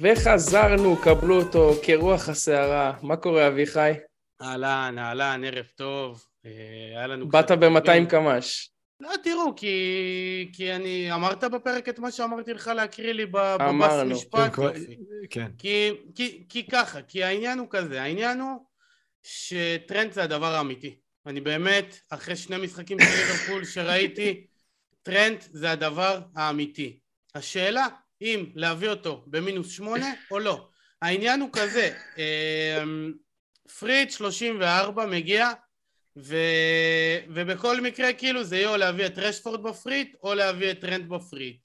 וחזרנו, 0.00 0.96
קבלו 0.96 1.42
אותו 1.42 1.72
כרוח 1.82 2.28
הסערה. 2.28 2.92
מה 3.02 3.16
קורה, 3.16 3.48
אביחי? 3.48 3.92
אהלן, 4.42 4.94
אהלן, 4.98 5.44
ערב 5.44 5.66
טוב. 5.76 6.24
אה, 6.46 6.50
היה 6.96 7.06
לנו... 7.06 7.28
באת 7.28 7.50
ב-200 7.50 8.10
קמ"ש. 8.10 8.70
לא, 9.00 9.10
תראו, 9.22 9.56
כי, 9.56 10.50
כי 10.52 10.72
אני... 10.72 11.12
אמרת 11.12 11.44
בפרק 11.44 11.88
את 11.88 11.98
מה 11.98 12.10
שאמרתי 12.10 12.52
לך 12.52 12.66
להקריא 12.66 13.12
לי 13.12 13.26
בבס 13.26 13.92
משפט. 14.06 14.52
כן, 14.54 14.62
כן. 15.30 15.50
כי, 15.58 15.90
כי, 16.14 16.44
כי 16.48 16.66
ככה, 16.66 17.02
כי 17.02 17.24
העניין 17.24 17.58
הוא 17.58 17.66
כזה, 17.70 18.02
העניין 18.02 18.40
הוא 18.40 18.66
שטרנד 19.22 20.12
זה 20.12 20.22
הדבר 20.22 20.54
האמיתי. 20.54 20.96
אני 21.26 21.40
באמת, 21.40 21.96
אחרי 22.10 22.36
שני 22.36 22.56
משחקים 22.56 22.98
של 23.00 23.04
ליברפול 23.04 23.64
שראיתי, 23.64 24.46
טרנד 25.02 25.38
זה 25.50 25.70
הדבר 25.70 26.20
האמיתי. 26.36 26.98
השאלה, 27.34 27.86
אם 28.22 28.46
להביא 28.54 28.88
אותו 28.88 29.24
במינוס 29.26 29.70
שמונה 29.70 30.12
או 30.30 30.38
לא. 30.38 30.68
העניין 31.02 31.40
הוא 31.40 31.50
כזה, 31.52 31.98
אמ, 32.18 33.12
free 33.78 33.96
hit 33.96 34.10
34 34.10 35.06
מגיע 35.06 35.50
ו... 36.18 36.36
ובכל 37.28 37.80
מקרה 37.80 38.12
כאילו 38.12 38.44
זה 38.44 38.56
יהיה 38.56 38.68
או 38.68 38.76
להביא 38.76 39.06
את 39.06 39.18
רשפורד 39.18 39.62
ב 39.62 39.69
free 39.69 39.96
hit 39.96 40.16
או 40.22 40.34
להביא 40.34 40.70
את 40.70 40.80
טרנד 40.80 41.08
ב 41.08 41.13
free 41.13 41.35
hit. 41.35 41.56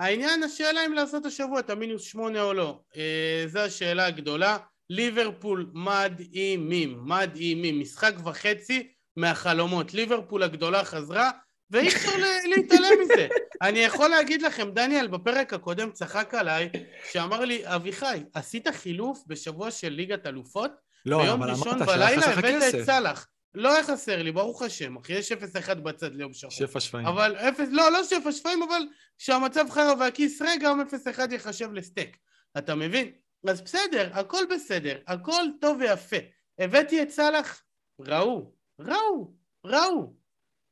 העניין 0.00 0.42
השאלה 0.42 0.86
אם 0.86 0.92
לעשות 0.92 1.26
השבוע 1.26 1.60
את 1.60 1.70
המינוס 1.70 2.02
שמונה 2.02 2.42
או 2.42 2.52
לא, 2.54 2.80
אה, 2.96 3.44
זו 3.46 3.58
השאלה 3.58 4.06
הגדולה. 4.06 4.58
ליברפול 4.90 5.70
מדהימים, 5.74 7.00
מדהימים, 7.04 7.80
משחק 7.80 8.14
וחצי 8.24 8.92
מהחלומות. 9.16 9.94
ליברפול 9.94 10.42
הגדולה 10.42 10.84
חזרה 10.84 11.30
ואי 11.70 11.88
אפשר 11.88 12.10
להתעלם 12.44 13.00
מזה. 13.02 13.28
אני 13.62 13.78
יכול 13.78 14.08
להגיד 14.08 14.42
לכם, 14.42 14.70
דניאל 14.70 15.06
בפרק 15.06 15.52
הקודם 15.52 15.92
צחק 15.92 16.34
עליי, 16.34 16.68
שאמר 17.12 17.44
לי, 17.44 17.62
אביחי, 17.64 18.22
עשית 18.34 18.68
חילוף 18.68 19.22
בשבוע 19.26 19.70
של 19.70 19.88
ליגת 19.88 20.26
אלופות? 20.26 20.70
לא, 21.06 21.22
ביום 21.22 21.42
ראשון 21.42 21.78
בלילה 21.78 22.26
הבאת 22.26 22.74
את 22.74 22.84
סאלח. 22.84 23.26
לא 23.54 23.74
היה 23.74 23.84
חסר 23.84 24.22
לי, 24.22 24.32
ברוך 24.32 24.62
השם, 24.62 24.96
אחי, 24.96 25.12
יש 25.12 25.32
0-1 25.32 25.74
בצד 25.74 26.14
ליום 26.14 26.32
שחור. 26.32 26.50
שפע 26.50 26.80
שפיים. 26.80 27.06
אבל 27.06 27.36
אפס, 27.36 27.68
לא, 27.70 27.92
לא 27.92 28.04
שפע 28.04 28.32
שפיים, 28.32 28.62
אבל 28.62 28.82
שהמצב 29.18 29.64
חרא 29.70 29.94
והכיס 29.98 30.42
ריק, 30.42 30.62
גם 30.62 30.80
0-1 30.80 31.34
יחשב 31.34 31.72
לסטייק. 31.72 32.16
אתה 32.58 32.74
מבין? 32.74 33.12
אז 33.48 33.60
בסדר, 33.60 34.10
הכל 34.12 34.44
בסדר, 34.54 34.98
הכל 35.06 35.44
טוב 35.60 35.78
ויפה. 35.80 36.16
הבאתי 36.58 37.02
את 37.02 37.10
סאלח, 37.10 37.62
ראו, 38.00 38.52
ראו, 38.80 39.34
ראו. 39.66 40.14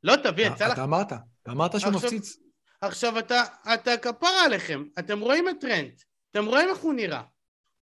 לא 0.05 0.17
תביא 0.17 0.47
את 0.47 0.57
סאלח. 0.59 0.73
אתה 0.73 0.85
אמרת, 0.85 1.13
אתה 1.43 1.53
אמרת 1.53 1.81
שהוא 1.81 1.93
מפציץ. 1.93 2.37
עכשיו 2.81 3.19
אתה, 3.19 3.43
אתה 3.75 3.97
כפרה 3.97 4.45
עליכם, 4.45 4.85
אתם 4.99 5.21
רואים 5.21 5.49
את 5.49 5.55
טרנט, 5.61 6.03
אתם 6.31 6.47
רואים 6.47 6.69
איך 6.69 6.79
הוא 6.79 6.95
נראה. 6.95 7.23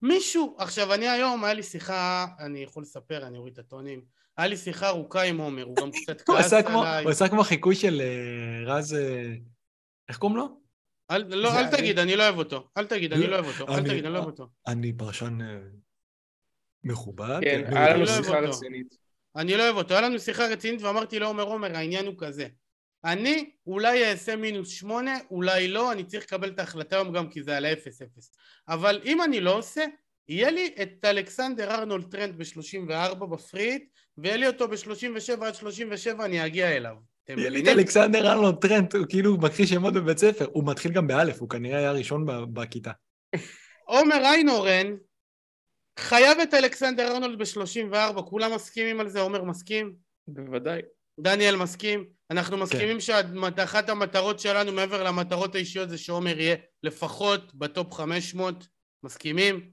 מישהו, 0.02 0.56
עכשיו 0.58 0.94
אני 0.94 1.08
היום, 1.08 1.44
היה 1.44 1.54
לי 1.54 1.62
שיחה, 1.62 2.26
אני 2.38 2.62
יכול 2.62 2.82
לספר, 2.82 3.26
אני 3.26 3.38
אוריד 3.38 3.52
את 3.52 3.58
הטונים, 3.58 4.04
היה 4.36 4.46
לי 4.46 4.56
שיחה 4.56 4.88
ארוכה 4.88 5.22
עם 5.22 5.38
עומר, 5.38 5.64
הוא 5.64 5.76
גם 5.76 5.90
קצת 6.02 6.20
כעס 6.20 6.52
עליי. 6.52 7.02
הוא 7.02 7.10
עשה 7.10 7.28
כמו 7.28 7.42
חיקוי 7.42 7.74
של 7.74 8.00
אה, 8.00 8.74
רז, 8.74 8.94
אה, 8.94 9.34
איך 10.08 10.18
קוראים 10.18 10.36
לו? 10.36 10.60
אל, 11.10 11.34
לא, 11.34 11.58
אל 11.58 11.76
תגיד, 11.76 11.98
אני 11.98 12.16
לא 12.16 12.22
אוהב 12.22 12.38
אותו. 12.38 12.68
אל 12.76 12.86
תגיד, 12.86 13.12
אני 13.12 13.26
לא 13.26 13.34
אוהב 13.34 13.46
אותו. 13.46 13.74
אל 13.74 13.80
תגיד, 13.80 14.04
אני 14.04 14.14
לא 14.14 14.18
אוהב 14.18 14.26
אותו. 14.26 14.48
אני 14.66 14.92
פרשן 14.92 15.38
אה, 15.40 15.58
מכובד. 16.84 17.40
כן, 17.40 17.76
היה 17.76 17.96
לנו 17.96 18.06
שיחה 18.06 18.38
רצינית. 18.38 19.01
אני 19.36 19.56
לא 19.56 19.62
אוהב 19.62 19.76
אותו. 19.76 19.94
היה 19.94 20.00
לנו 20.08 20.18
שיחה 20.18 20.46
רצינית 20.46 20.82
ואמרתי 20.82 21.18
לעומר, 21.18 21.42
עומר, 21.42 21.76
העניין 21.76 22.06
הוא 22.06 22.14
כזה. 22.18 22.46
אני 23.04 23.50
אולי 23.66 24.10
אעשה 24.10 24.36
מינוס 24.36 24.68
שמונה, 24.68 25.18
אולי 25.30 25.68
לא, 25.68 25.92
אני 25.92 26.04
צריך 26.04 26.24
לקבל 26.24 26.48
את 26.48 26.58
ההחלטה 26.58 26.96
היום 26.96 27.12
גם 27.12 27.30
כי 27.30 27.42
זה 27.42 27.56
על 27.56 27.64
ה-0-0. 27.64 28.20
אבל 28.68 29.00
אם 29.04 29.22
אני 29.22 29.40
לא 29.40 29.58
עושה, 29.58 29.84
יהיה 30.28 30.50
לי 30.50 30.74
את 30.82 31.04
אלכסנדר 31.04 31.70
ארנולד 31.70 32.04
טרנד 32.10 32.38
ב-34 32.38 33.14
ב 33.14 33.22
free 33.22 33.53
hit, 33.53 33.84
ויהיה 34.18 34.36
לי 34.36 34.46
אותו 34.46 34.68
ב-37 34.68 35.44
עד 35.44 35.54
37, 35.54 36.24
אני 36.24 36.46
אגיע 36.46 36.76
אליו. 36.76 36.94
יהיה 37.28 37.50
לי 37.50 37.62
את 37.62 37.68
אלכסנדר 37.68 38.32
ארנולד 38.32 38.56
טרנד, 38.56 38.96
הוא 38.96 39.06
כאילו 39.08 39.36
מקריא 39.36 39.70
שמות 39.70 39.94
בבית 39.94 40.18
ספר, 40.18 40.46
הוא 40.52 40.66
מתחיל 40.66 40.92
גם 40.92 41.06
באלף, 41.06 41.40
הוא 41.40 41.48
כנראה 41.48 41.78
היה 41.78 41.92
ראשון 41.92 42.26
בכיתה. 42.52 42.90
עומר 43.84 44.24
איינורן 44.24 44.96
חייב 45.98 46.38
את 46.40 46.54
אלכסנדר 46.54 47.12
ארנולד 47.12 47.38
ב-34, 47.38 48.22
כולם 48.22 48.54
מסכימים 48.54 49.00
על 49.00 49.08
זה, 49.08 49.20
עומר 49.20 49.44
מסכים? 49.44 49.94
בוודאי. 50.28 50.80
דניאל 51.20 51.56
מסכים? 51.56 52.04
אנחנו 52.30 52.56
כן. 52.56 52.62
מסכימים 52.62 52.96
כן. 52.96 53.00
שאחת 53.00 53.88
המטרות 53.88 54.40
שלנו 54.40 54.72
מעבר 54.72 55.02
למטרות 55.04 55.54
האישיות 55.54 55.90
זה 55.90 55.98
שעומר 55.98 56.40
יהיה 56.40 56.56
לפחות 56.82 57.54
בטופ 57.54 57.92
500, 57.92 58.66
מסכימים? 59.04 59.70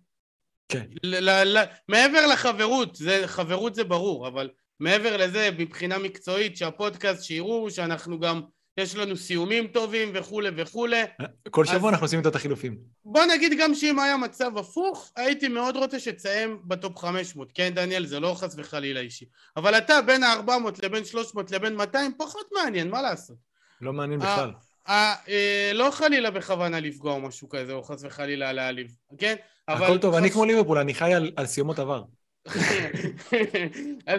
כן. 0.71 0.85
ל- 1.03 1.57
ל- 1.57 1.63
מעבר 1.89 2.27
לחברות, 2.27 2.95
זה, 2.95 3.23
חברות 3.25 3.75
זה 3.75 3.83
ברור, 3.83 4.27
אבל 4.27 4.49
מעבר 4.79 5.17
לזה, 5.17 5.49
מבחינה 5.57 5.97
מקצועית, 5.97 6.57
שהפודקאסט, 6.57 7.23
שיראו 7.23 7.71
שאנחנו 7.71 8.19
גם 8.19 8.41
יש 8.79 8.95
לנו 8.95 9.17
סיומים 9.17 9.67
טובים 9.67 10.11
וכולי 10.13 10.49
וכולי. 10.55 11.01
כל 11.49 11.65
שבוע 11.65 11.89
אז... 11.89 11.93
אנחנו 11.93 12.05
עושים 12.05 12.19
את 12.19 12.35
החילופים. 12.35 12.77
בוא 13.05 13.25
נגיד 13.25 13.53
גם 13.59 13.75
שאם 13.75 13.99
היה 13.99 14.17
מצב 14.17 14.57
הפוך, 14.57 15.11
הייתי 15.15 15.47
מאוד 15.47 15.75
רוצה 15.75 15.99
שתסיים 15.99 16.59
בטופ 16.65 16.97
500. 16.97 17.51
כן, 17.53 17.73
דניאל, 17.75 18.05
זה 18.05 18.19
לא 18.19 18.35
חס 18.37 18.55
וחלילה 18.57 18.99
אישי. 18.99 19.25
אבל 19.57 19.77
אתה 19.77 20.01
בין 20.01 20.23
ה-400 20.23 20.51
לבין 20.83 21.05
300 21.05 21.51
לבין 21.51 21.75
200, 21.75 22.13
פחות 22.17 22.49
מעניין, 22.53 22.89
מה 22.89 23.01
לעשות? 23.01 23.37
לא 23.81 23.93
מעניין 23.93 24.19
בכלל. 24.19 24.51
אה, 24.87 25.71
לא 25.73 25.89
חלילה 25.91 26.31
בכוונה 26.31 26.79
לפגוע 26.79 27.13
או 27.13 27.21
משהו 27.21 27.49
כזה, 27.49 27.73
או 27.73 27.83
חס 27.83 28.03
וחלילה 28.03 28.53
להעליב, 28.53 28.95
כן? 29.17 29.35
הכל 29.67 29.97
טוב, 29.97 30.15
אני 30.15 30.31
כמו 30.31 30.45
ליברפול, 30.45 30.77
אני 30.77 30.93
חי 30.93 31.13
על 31.35 31.45
סיומות 31.45 31.79
עבר. 31.79 32.03
אה, 34.07 34.15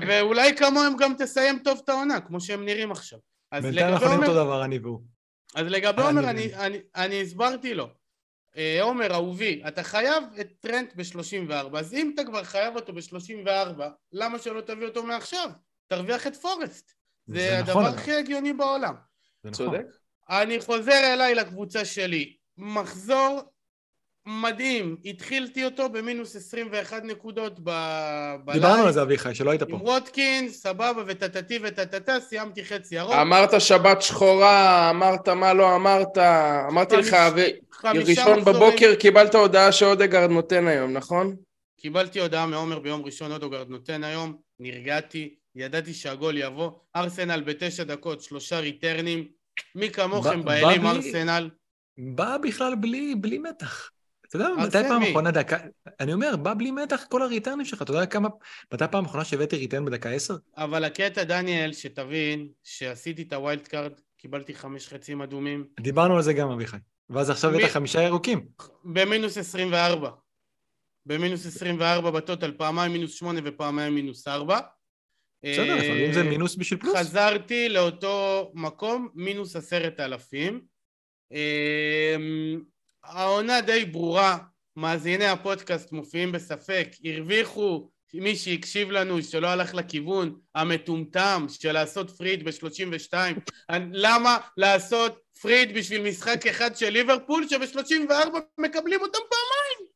ואולי 0.00 0.56
כמוהם 0.56 0.96
גם 0.96 1.12
תסיים 1.18 1.58
טוב 1.58 1.80
את 1.84 1.88
העונה, 1.88 2.20
כמו 2.20 2.40
שהם 2.40 2.64
נראים 2.64 2.90
עכשיו. 2.90 3.18
בינתיים 3.52 3.86
אנחנו 3.86 4.06
נראים 4.06 4.22
אותו 4.22 4.34
דבר, 4.34 4.64
אני 4.64 4.78
והוא. 4.78 5.00
אז 5.54 5.66
לגבי 5.66 6.02
עומר, 6.02 6.30
אני, 6.30 6.54
אני, 6.54 6.78
אני 6.96 7.22
הסברתי 7.22 7.74
לו. 7.74 7.88
אה, 8.56 8.82
עומר, 8.82 9.14
אהובי, 9.14 9.62
אתה 9.68 9.82
חייב 9.82 10.24
את 10.40 10.48
טרנט 10.60 10.92
ב-34, 10.96 11.78
אז 11.78 11.94
אם 11.94 12.10
אתה 12.14 12.24
כבר 12.24 12.44
חייב 12.44 12.76
אותו 12.76 12.92
ב-34, 12.92 13.80
למה 14.12 14.38
שלא 14.38 14.60
תביא 14.60 14.86
אותו 14.86 15.02
מעכשיו? 15.02 15.50
תרוויח 15.86 16.26
את 16.26 16.36
פורסט. 16.36 16.92
זה, 17.26 17.34
זה 17.34 17.58
הדבר 17.58 17.80
נכון, 17.80 17.84
הכי 17.84 18.12
הגיוני 18.12 18.52
בעולם. 18.52 18.94
זה 19.42 19.50
נכון. 19.50 19.66
צודק. 19.66 19.86
אני 20.30 20.60
חוזר 20.60 21.14
אליי 21.14 21.34
לקבוצה 21.34 21.84
שלי. 21.84 22.36
מחזור 22.58 23.40
מדהים, 24.26 24.96
התחלתי 25.04 25.64
אותו 25.64 25.88
במינוס 25.88 26.36
21 26.36 27.04
נקודות 27.04 27.60
ב 27.60 27.75
live. 27.75 28.50
דיברנו 28.52 28.82
על 28.82 28.92
זה 28.92 29.02
אביחי, 29.02 29.34
שלא 29.34 29.50
היית 29.50 29.62
פה. 29.62 29.76
עם 29.76 29.82
ווטקינס, 29.82 30.62
סבבה, 30.62 31.02
וטטטי 31.06 31.58
וטטטה, 31.62 32.20
סיימתי 32.20 32.64
חצי 32.64 32.94
ירוק. 32.94 33.14
אמרת 33.14 33.60
שבת 33.60 34.02
שחורה, 34.02 34.90
אמרת 34.90 35.28
מה 35.28 35.54
לא 35.54 35.76
אמרת, 35.76 36.18
אמרתי 36.68 36.96
לך, 36.96 37.16
ראשון 37.84 38.44
בבוקר 38.44 38.94
קיבלת 38.94 39.34
הודעה 39.34 39.72
שאודגרד 39.72 40.30
נותן 40.30 40.66
היום, 40.66 40.92
נכון? 40.92 41.36
קיבלתי 41.80 42.20
הודעה 42.20 42.46
מעומר 42.46 42.78
ביום 42.78 43.04
ראשון, 43.04 43.32
אודגרד 43.32 43.68
נותן 43.70 44.04
היום, 44.04 44.36
נרגעתי, 44.60 45.34
ידעתי 45.56 45.94
שהגול 45.94 46.36
יבוא, 46.38 46.70
ארסנל 46.96 47.40
בתשע 47.40 47.84
דקות, 47.84 48.22
שלושה 48.22 48.60
ריטרנים, 48.60 49.28
מי 49.74 49.90
כמוכם 49.90 50.42
ב- 50.42 50.44
באלים 50.44 50.86
ארסנל? 50.86 51.50
בא 51.98 52.36
בכלל 52.42 52.74
בלי, 52.74 53.14
בלי 53.14 53.38
מתח. 53.38 53.90
אתה 54.30 54.38
יודע, 54.38 54.48
מתי 54.66 54.88
פעם? 54.88 55.02
אחרונה 55.02 55.30
דקה... 55.30 55.56
אני 56.00 56.12
אומר, 56.12 56.36
בא 56.36 56.54
בלי 56.54 56.70
מתח 56.70 57.04
כל 57.08 57.22
הריטרנים 57.22 57.66
שלך. 57.66 57.82
אתה 57.82 57.90
יודע 57.90 58.06
כמה... 58.06 58.28
מתי 58.74 58.84
פעם 58.90 59.04
אחרונה 59.04 59.24
שהבאתי 59.24 59.56
return 59.56 59.84
בדקה 59.84 60.10
עשר? 60.10 60.36
אבל 60.56 60.84
הקטע, 60.84 61.24
דניאל, 61.24 61.72
שתבין 61.72 62.48
שעשיתי 62.64 63.22
את 63.22 63.32
ה 63.32 63.39
wild 63.39 63.68
card, 63.68 63.92
קיבלתי 64.16 64.54
חמש 64.54 64.88
חצים 64.88 65.22
אדומים, 65.22 65.64
דיברנו 65.80 66.16
על 66.16 66.22
זה 66.22 66.32
גם, 66.32 66.50
אביחי. 66.50 66.76
ואז 67.10 67.30
עכשיו 67.30 67.54
הבאת 67.54 67.70
חמישה 67.70 68.02
ירוקים. 68.02 68.46
במינוס 68.84 69.38
24. 69.38 70.10
במינוס 71.06 71.46
24 71.46 72.10
ב 72.10 72.16
total, 72.16 72.52
פעמיים 72.56 72.92
מינוס 72.92 73.14
8 73.14 73.40
ופעמיים 73.44 73.94
מינוס 73.94 74.28
4. 74.28 74.58
בסדר, 75.42 75.76
לפעמים 75.76 76.12
זה 76.12 76.22
מינוס 76.22 76.56
בשביל 76.56 76.80
פלוס. 76.80 76.96
חזרתי 76.96 77.68
לאותו 77.68 78.50
מקום, 78.54 79.08
מינוס 79.14 79.56
עשרת 79.56 80.00
אלפים. 80.00 80.60
העונה 83.10 83.60
די 83.60 83.84
ברורה, 83.84 84.38
מאזיני 84.76 85.26
הפודקאסט 85.26 85.92
מופיעים 85.92 86.32
בספק, 86.32 86.88
הרוויחו 87.04 87.90
מי 88.14 88.36
שהקשיב 88.36 88.90
לנו, 88.90 89.22
שלא 89.22 89.48
הלך 89.48 89.74
לכיוון 89.74 90.38
המטומטם 90.54 91.46
של 91.48 91.72
לעשות 91.72 92.10
פריד 92.10 92.44
ב-32. 92.44 93.14
למה 93.92 94.38
לעשות 94.56 95.18
פריד 95.42 95.74
בשביל 95.74 96.08
משחק 96.08 96.46
אחד 96.46 96.76
של 96.76 96.88
ליברפול, 96.90 97.48
שב-34 97.48 98.38
מקבלים 98.58 99.00
אותם 99.00 99.18
פעם? 99.30 99.86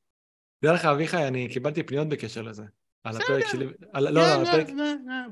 תדע 0.61 0.73
לך, 0.73 0.85
אביחי, 0.85 1.29
אני 1.29 1.49
קיבלתי 1.49 1.83
פניות 1.83 2.09
בקשר 2.09 2.43
לזה. 2.43 2.62
על. 3.05 3.16
הפרק 3.16 3.46
שלי... 3.46 3.66
על- 3.92 4.11
לא, 4.11 4.34
על 4.34 4.42
הפרק... 4.46 4.66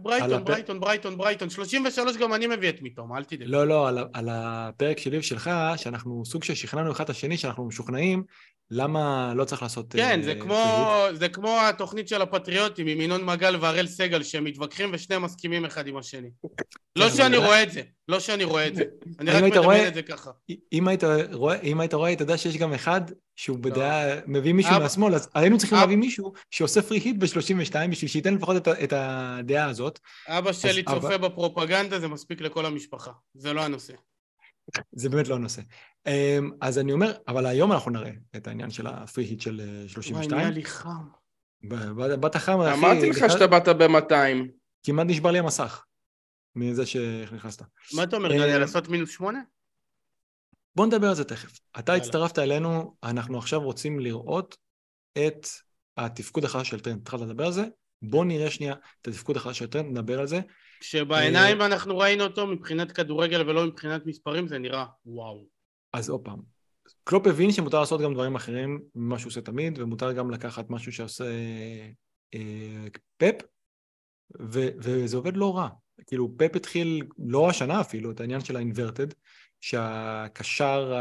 ברייטון, 0.02 0.44
ברייטון, 0.44 0.80
ברייטון, 0.80 1.18
ברייטון. 1.18 1.50
33 1.50 2.16
גם 2.16 2.34
אני 2.34 2.46
מביא 2.46 2.68
את 2.68 2.82
מיתום, 2.82 3.16
אל 3.16 3.24
תדאג. 3.24 3.48
לא, 3.48 3.66
לא, 3.66 3.88
על 4.12 4.28
הפרק 4.30 4.98
שלי 4.98 5.18
ושלך, 5.18 5.50
שאנחנו 5.76 6.24
סוג 6.24 6.44
של 6.44 6.54
שכנענו 6.54 6.92
אחד 6.92 7.04
את 7.04 7.10
השני, 7.10 7.36
שאנחנו 7.36 7.64
משוכנעים 7.64 8.22
למה 8.74 9.32
לא 9.36 9.44
צריך 9.44 9.62
לעשות... 9.62 9.92
כן, 9.92 10.18
אה, 10.20 10.24
זה 10.24 10.34
כמו, 10.34 11.04
זה 11.12 11.28
כמו 11.28 11.60
התוכנית 11.60 12.08
של 12.08 12.22
הפטריוטים 12.22 12.86
עם 12.86 13.00
ינון 13.00 13.24
מגל 13.24 13.56
והראל 13.60 13.86
סגל, 13.86 14.22
שהם 14.22 14.44
מתווכחים 14.44 14.90
ושניהם 14.92 15.22
מסכימים 15.22 15.64
אחד 15.64 15.86
עם 15.86 15.96
השני. 15.96 16.30
לא 16.96 17.06
אבל 17.06 17.14
שאני 17.16 17.36
רואה 17.36 17.62
את 17.62 17.72
זה, 17.72 17.82
לא 18.08 18.20
שאני 18.20 18.44
רואה 18.44 18.66
את 18.66 18.74
זה. 18.74 18.82
אני 19.18 19.30
רק 19.30 19.42
מדמיין 19.42 19.64
רואה- 19.64 19.88
את 19.88 19.94
זה 19.94 20.02
ככה. 20.02 20.30
אם 20.72 20.88
היית 20.88 21.04
רואה, 21.32 21.60
אם 21.60 21.80
היית 21.80 21.94
רואה, 21.94 22.08
היית 22.08 22.20
יודע 22.20 22.36
שיש 22.36 22.56
גם 22.56 22.72
אחד 22.74 23.00
שהוא 23.36 23.58
בדעה, 23.58 24.02
מביא 24.26 24.52
מישהו 24.52 24.72
לא. 24.72 24.78
מהשמאל, 24.78 25.14
אז 25.14 25.28
היינו 25.34 25.58
צריכים 25.58 25.78
להביא 25.78 25.96
מישהו 25.96 26.32
שעושה 26.50 26.82
פרי 26.82 26.98
היט 26.98 27.16
ב-32 27.18 27.90
בשביל 27.90 28.10
שייתן 28.10 28.34
לפחות 28.34 28.68
את, 28.68 28.92
הדעה 28.96 29.66
הזאת. 29.66 29.98
אבא 30.28 30.52
שלי 30.52 30.82
צופה 30.82 31.18
בפרופגנדה, 31.18 31.98
זה 31.98 32.08
מספיק 32.08 32.40
לכל 32.40 32.66
המשפחה. 32.66 33.10
זה 33.34 33.52
לא 33.52 33.60
הנושא. 33.60 33.92
זה 34.92 35.08
באמת 35.08 35.28
לא 35.28 35.34
הנושא. 35.34 35.62
אמ, 36.06 36.50
אז 36.60 36.78
אני 36.78 36.92
אומר, 36.92 37.12
אבל 37.28 37.46
היום 37.46 37.72
אנחנו 37.72 37.90
נראה 37.90 38.12
את 38.36 38.46
העניין 38.46 38.70
של 38.70 38.86
הפרי 38.86 39.24
היט 39.24 39.40
של 39.40 39.60
אה, 39.60 39.66
וואי, 39.66 39.88
32. 39.88 40.40
נהיה 40.40 40.50
לי 40.50 40.64
חם. 40.64 41.08
באת 42.20 42.36
חם, 42.36 42.60
אחי. 42.60 42.72
אמרתי 42.72 43.10
לך 43.10 43.16
שאתה 43.32 43.46
באת 43.46 43.68
ב-200. 43.68 44.48
כמעט 44.82 45.06
נשבר 45.06 45.30
לי 45.30 45.38
המסך 45.38 45.84
מזה 46.56 46.86
שנכנסת. 46.86 47.62
מה 47.94 48.02
אתה 48.02 48.16
אומר, 48.16 48.32
אה, 48.32 48.38
דניאל, 48.38 48.58
לעשות 48.58 48.88
מינוס 48.88 49.10
שמונה? 49.10 49.40
בוא 50.76 50.86
נדבר 50.86 51.08
על 51.08 51.14
זה 51.14 51.24
תכף. 51.24 51.60
אתה. 51.78 51.94
הצטרפת 51.94 52.38
אלינו, 52.38 52.96
אנחנו 53.02 53.38
עכשיו 53.38 53.60
רוצים 53.60 54.00
לראות 54.00 54.56
את 55.18 55.46
התפקוד 55.96 56.44
החדש 56.44 56.68
של 56.68 56.80
טרנט. 56.80 57.00
התחלת 57.00 57.20
לדבר 57.20 57.46
על 57.46 57.52
זה? 57.52 57.64
בוא 58.03 58.24
נראה 58.24 58.50
שנייה 58.50 58.74
את 59.03 59.09
התפקוד 59.09 59.36
של 59.53 59.66
טרנט, 59.66 59.90
נדבר 59.90 60.20
על 60.20 60.26
זה. 60.26 60.40
כשבעיניים 60.80 61.62
אנחנו 61.62 61.98
ראינו 61.98 62.24
אותו 62.24 62.46
מבחינת 62.46 62.92
כדורגל 62.92 63.48
ולא 63.48 63.66
מבחינת 63.66 64.07
מספרים, 64.07 64.48
זה 64.48 64.59
נראה 64.59 64.84
וואו. 65.07 65.46
אז 65.92 66.09
עוד 66.11 66.20
פעם, 66.24 66.38
קלופ 67.05 67.26
הבין 67.26 67.53
שמותר 67.53 67.80
לעשות 67.80 68.00
גם 68.00 68.14
דברים 68.14 68.34
אחרים 68.34 68.80
ממה 68.94 69.18
שהוא 69.18 69.30
עושה 69.30 69.40
תמיד, 69.40 69.78
ומותר 69.78 70.12
גם 70.12 70.30
לקחת 70.30 70.70
משהו 70.70 70.92
שעושה 70.92 71.24
אה, 72.34 72.86
פפ, 73.16 73.34
ו, 74.40 74.68
וזה 74.78 75.16
עובד 75.16 75.36
לא 75.36 75.57
רע. 75.57 75.68
כאילו, 76.07 76.34
פפ 76.38 76.57
התחיל, 76.57 77.03
לא 77.18 77.50
השנה 77.50 77.80
אפילו, 77.80 78.11
את 78.11 78.20
העניין 78.20 78.40
של 78.40 78.57
האינברטד, 78.57 79.07
שהקשר, 79.62 80.92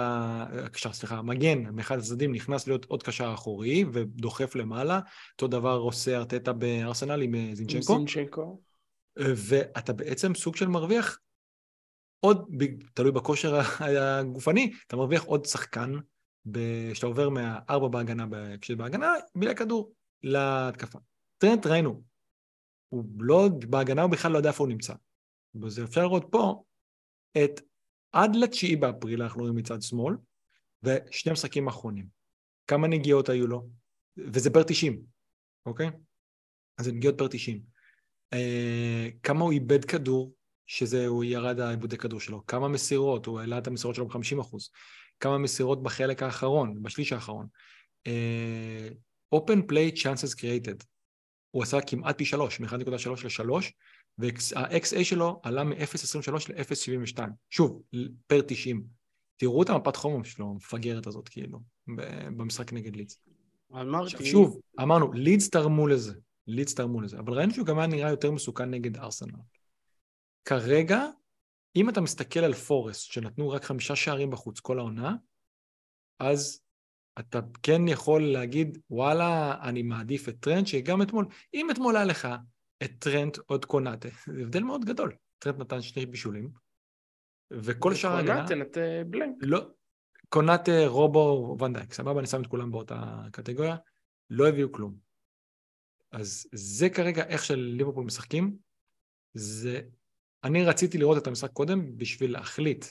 הקשר, 0.65 0.93
סליחה, 0.93 1.17
המגן 1.17 1.75
מאחד 1.75 1.97
הצדדים 1.97 2.31
נכנס 2.31 2.67
להיות 2.67 2.85
עוד 2.85 3.03
קשר 3.03 3.33
אחורי 3.33 3.85
ודוחף 3.93 4.55
למעלה. 4.55 4.99
אותו 5.31 5.47
דבר 5.47 5.77
עושה 5.77 6.17
ארטטה 6.17 6.53
בארסנל 6.53 7.21
עם 7.21 7.35
אה, 7.35 7.49
זינצ'נקו. 7.53 7.97
זינצ'נקו. 7.97 8.61
ואתה 9.17 9.93
בעצם 9.93 10.35
סוג 10.35 10.55
של 10.55 10.67
מרוויח 10.67 11.19
עוד, 12.19 12.49
תלוי 12.93 13.11
בכושר 13.11 13.59
הגופני, 13.79 14.73
אתה 14.87 14.95
מרוויח 14.95 15.23
עוד 15.23 15.45
שחקן 15.45 15.93
ב- 16.45 16.93
שאתה 16.93 17.07
עובר 17.07 17.29
מהארבע 17.29 17.87
בהגנה, 17.87 18.25
כשבהגנה, 18.61 19.13
בלי 19.35 19.49
הכדור, 19.49 19.91
להתקפה. 20.23 20.99
טרנט 21.37 21.67
ראינו, 21.67 22.01
הוא 22.89 23.03
לא, 23.19 23.49
בהגנה 23.69 24.01
הוא 24.01 24.11
בכלל 24.11 24.31
לא 24.31 24.37
יודע 24.37 24.49
איפה 24.49 24.63
הוא 24.63 24.69
נמצא. 24.69 24.93
אז 25.65 25.79
אפשר 25.83 26.01
לראות 26.01 26.25
פה 26.31 26.63
את 27.43 27.61
עד 28.11 28.35
לתשיעי 28.35 28.75
באפריל, 28.75 29.21
אנחנו 29.21 29.41
רואים 29.41 29.55
מצד 29.55 29.81
שמאל, 29.81 30.15
ושני 30.83 31.29
המשחקים 31.29 31.67
האחרונים. 31.67 32.05
כמה 32.67 32.87
נגיעות 32.87 33.29
היו 33.29 33.47
לו? 33.47 33.67
וזה 34.17 34.49
פר 34.49 34.63
90, 34.63 35.03
אוקיי? 35.65 35.89
אז 36.77 36.85
זה 36.85 36.91
נגיעות 36.91 37.17
פר 37.17 37.27
90. 37.27 37.61
אה, 38.33 39.09
כמה 39.23 39.43
הוא 39.43 39.51
איבד 39.51 39.85
כדור, 39.85 40.33
שזה, 40.67 41.07
הוא 41.07 41.23
ירד 41.23 41.59
העיבודי 41.59 41.97
כדור 41.97 42.19
שלו, 42.19 42.45
כמה 42.45 42.67
מסירות, 42.67 43.25
הוא 43.25 43.39
העלה 43.39 43.57
את 43.57 43.67
המסירות 43.67 43.95
שלו 43.95 44.07
ב-50 44.07 44.41
אחוז, 44.41 44.69
כמה 45.19 45.37
מסירות 45.37 45.83
בחלק 45.83 46.23
האחרון, 46.23 46.83
בשליש 46.83 47.13
האחרון. 47.13 47.47
אה, 48.07 48.87
open 49.35 49.71
play 49.71 49.95
chances 49.95 50.35
created, 50.39 50.83
הוא 51.51 51.63
עשה 51.63 51.81
כמעט 51.81 52.17
פי 52.17 52.25
שלוש, 52.25 52.59
מ-1.3 52.59 53.09
ל-3, 53.09 53.71
וה-XA 54.21 55.03
שלו 55.03 55.39
עלה 55.43 55.63
מ-0.23 55.63 56.31
ל-0.72. 56.49 57.19
שוב, 57.49 57.81
פר 58.27 58.41
90. 58.47 58.83
תראו 59.37 59.63
את 59.63 59.69
המפת 59.69 59.95
חומר 59.95 60.23
שלו, 60.23 60.49
המפגרת 60.49 61.07
הזאת, 61.07 61.29
כאילו, 61.29 61.59
במשחק 62.37 62.73
נגד 62.73 62.95
לידס. 62.95 63.19
אמרתי... 63.71 64.25
שוב, 64.25 64.61
אמרנו, 64.81 65.13
לידס 65.13 65.49
תרמו 65.49 65.87
לזה, 65.87 66.13
לידס 66.47 66.75
תרמו 66.75 67.01
לזה, 67.01 67.19
אבל 67.19 67.33
ראינו 67.33 67.53
שהוא 67.53 67.65
גם 67.65 67.79
היה 67.79 67.87
נראה 67.87 68.09
יותר 68.09 68.31
מסוכן 68.31 68.69
נגד 68.69 68.97
ארסנל. 68.97 69.39
כרגע, 70.45 71.05
אם 71.75 71.89
אתה 71.89 72.01
מסתכל 72.01 72.39
על 72.39 72.53
פורסט, 72.53 73.11
שנתנו 73.11 73.49
רק 73.49 73.63
חמישה 73.63 73.95
שערים 73.95 74.31
בחוץ 74.31 74.59
כל 74.59 74.79
העונה, 74.79 75.15
אז 76.19 76.61
אתה 77.19 77.39
כן 77.63 77.87
יכול 77.87 78.31
להגיד, 78.31 78.77
וואלה, 78.89 79.55
אני 79.61 79.81
מעדיף 79.81 80.29
את 80.29 80.35
טרנט, 80.39 80.67
שגם 80.67 81.01
אתמול, 81.01 81.25
אם 81.53 81.71
אתמול 81.71 81.95
היה 81.95 82.05
לך 82.05 82.27
את 82.83 82.91
טרנט 82.99 83.37
או 83.49 83.55
את 83.55 83.65
קונאטה, 83.65 84.09
זה 84.27 84.41
הבדל 84.41 84.63
מאוד 84.63 84.85
גדול. 84.85 85.15
טרנט 85.39 85.57
נתן 85.59 85.81
שני 85.81 86.05
בישולים, 86.05 86.51
וכל 87.51 87.95
שאר 87.95 88.09
ההגנה... 88.09 88.35
קונאטה 88.35 88.55
נתן 88.55 88.81
blank. 89.09 89.35
לא, 89.41 89.69
קונאטה, 90.29 90.71
רובו, 90.85 91.57
ונדייק, 91.59 91.93
סבבה, 91.93 92.19
אני 92.19 92.27
שם 92.27 92.41
את 92.41 92.47
כולם 92.47 92.71
באותה 92.71 93.21
קטגוריה, 93.31 93.75
לא 94.29 94.49
הביאו 94.49 94.71
כלום. 94.71 94.95
אז 96.11 96.47
זה 96.53 96.89
כרגע 96.89 97.25
איך 97.25 97.45
שליברפול 97.45 98.05
משחקים, 98.05 98.55
זה... 99.33 99.81
אני 100.43 100.65
רציתי 100.65 100.97
לראות 100.97 101.17
את 101.17 101.27
המשחק 101.27 101.51
קודם 101.51 101.97
בשביל 101.97 102.31
להחליט 102.31 102.85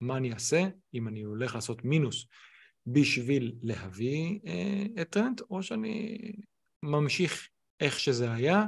מה 0.00 0.16
אני 0.16 0.32
אעשה, 0.32 0.62
אם 0.94 1.08
אני 1.08 1.22
הולך 1.22 1.54
לעשות 1.54 1.84
מינוס 1.84 2.26
בשביל 2.86 3.54
להביא 3.62 4.40
אה, 4.46 5.02
את 5.02 5.10
טרנט, 5.10 5.40
או 5.40 5.62
שאני 5.62 6.18
ממשיך 6.82 7.48
איך 7.80 8.00
שזה 8.00 8.32
היה. 8.32 8.66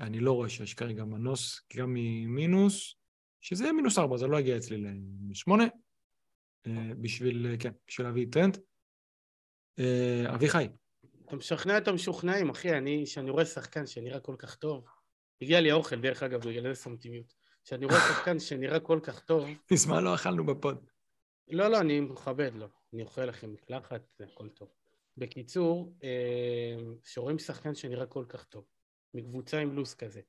אני 0.00 0.20
לא 0.20 0.32
רואה 0.32 0.48
שיש 0.48 0.74
כרגע 0.74 1.04
מנוס 1.04 1.60
גם 1.76 1.94
ממינוס, 1.94 2.94
שזה 3.40 3.64
יהיה 3.64 3.72
מינוס 3.72 3.98
ארבע, 3.98 4.16
זה 4.16 4.26
לא 4.26 4.40
יגיע 4.40 4.56
אצלי 4.56 4.76
למינוס 4.76 5.38
שמונה. 5.38 5.64
אה, 6.66 6.94
בשביל, 7.00 7.46
אה, 7.50 7.56
כן, 7.56 7.72
בשביל 7.88 8.06
להביא 8.06 8.26
טרנט. 8.32 8.58
אה, 9.78 10.34
אביחי, 10.34 10.68
אתה 11.26 11.36
משכנע 11.36 11.78
את 11.78 11.88
המשוכנעים, 11.88 12.50
אחי, 12.50 12.78
אני, 12.78 13.02
כשאני 13.06 13.30
רואה 13.30 13.44
שחקן 13.44 13.86
שנראה 13.86 14.20
כל 14.20 14.34
כך 14.38 14.54
טוב, 14.54 14.84
הגיע 15.42 15.60
לי 15.60 15.70
האוכל, 15.70 16.00
דרך 16.00 16.22
אגב, 16.22 16.48
בגלל 16.48 16.74
זה 16.74 16.80
סמטימיות. 16.80 17.34
כשאני 17.64 17.86
רואה 17.86 17.98
שחקן 17.98 18.38
שנראה 18.38 18.80
כל 18.80 19.00
כך 19.02 19.20
טוב, 19.20 19.44
מזמן 19.70 20.04
לא 20.04 20.14
אכלנו 20.14 20.46
בפוד. 20.46 20.84
לא, 21.48 21.68
לא, 21.68 21.80
אני 21.80 22.00
מכבד, 22.00 22.50
לא. 22.54 22.66
אני 22.92 23.02
אוכל 23.02 23.24
לכם 23.24 23.52
מקלחת, 23.52 24.02
זה 24.18 24.24
הכל 24.24 24.48
טוב. 24.48 24.68
בקיצור, 25.16 25.94
כשרואים 27.02 27.38
שחקן 27.38 27.74
שנראה 27.74 28.06
כל 28.06 28.24
כך 28.28 28.44
טוב, 28.44 28.64
מקבוצה 29.14 29.58
עם 29.58 29.76
לו"ז 29.76 29.94
כזה, 29.94 30.20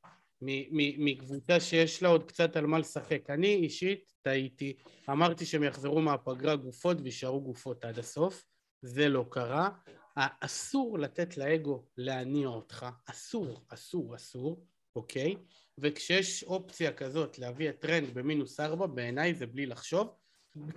מקבוצה 0.97 1.59
שיש 1.59 2.03
לה 2.03 2.09
עוד 2.09 2.23
קצת 2.23 2.55
על 2.55 2.65
מה 2.65 2.79
לשחק. 2.79 3.29
אני 3.29 3.55
אישית 3.55 4.11
טעיתי, 4.21 4.77
אמרתי 5.09 5.45
שהם 5.45 5.63
יחזרו 5.63 6.01
מהפגרה 6.01 6.55
גופות 6.55 6.97
ויישארו 7.01 7.41
גופות 7.41 7.85
עד 7.85 7.99
הסוף, 7.99 8.43
זה 8.81 9.09
לא 9.09 9.25
קרה. 9.29 9.69
אסור 10.17 10.99
לתת 10.99 11.37
לאגו 11.37 11.85
להניע 11.97 12.47
אותך, 12.47 12.85
אסור, 13.09 13.65
אסור, 13.69 14.15
אסור, 14.15 14.65
אוקיי? 14.95 15.35
וכשיש 15.77 16.43
אופציה 16.43 16.93
כזאת 16.93 17.39
להביא 17.39 17.69
את 17.69 17.79
טרנט 17.79 18.13
במינוס 18.13 18.59
ארבע, 18.59 18.87
בעיניי 18.87 19.33
זה 19.33 19.45
בלי 19.45 19.65
לחשוב. 19.65 20.07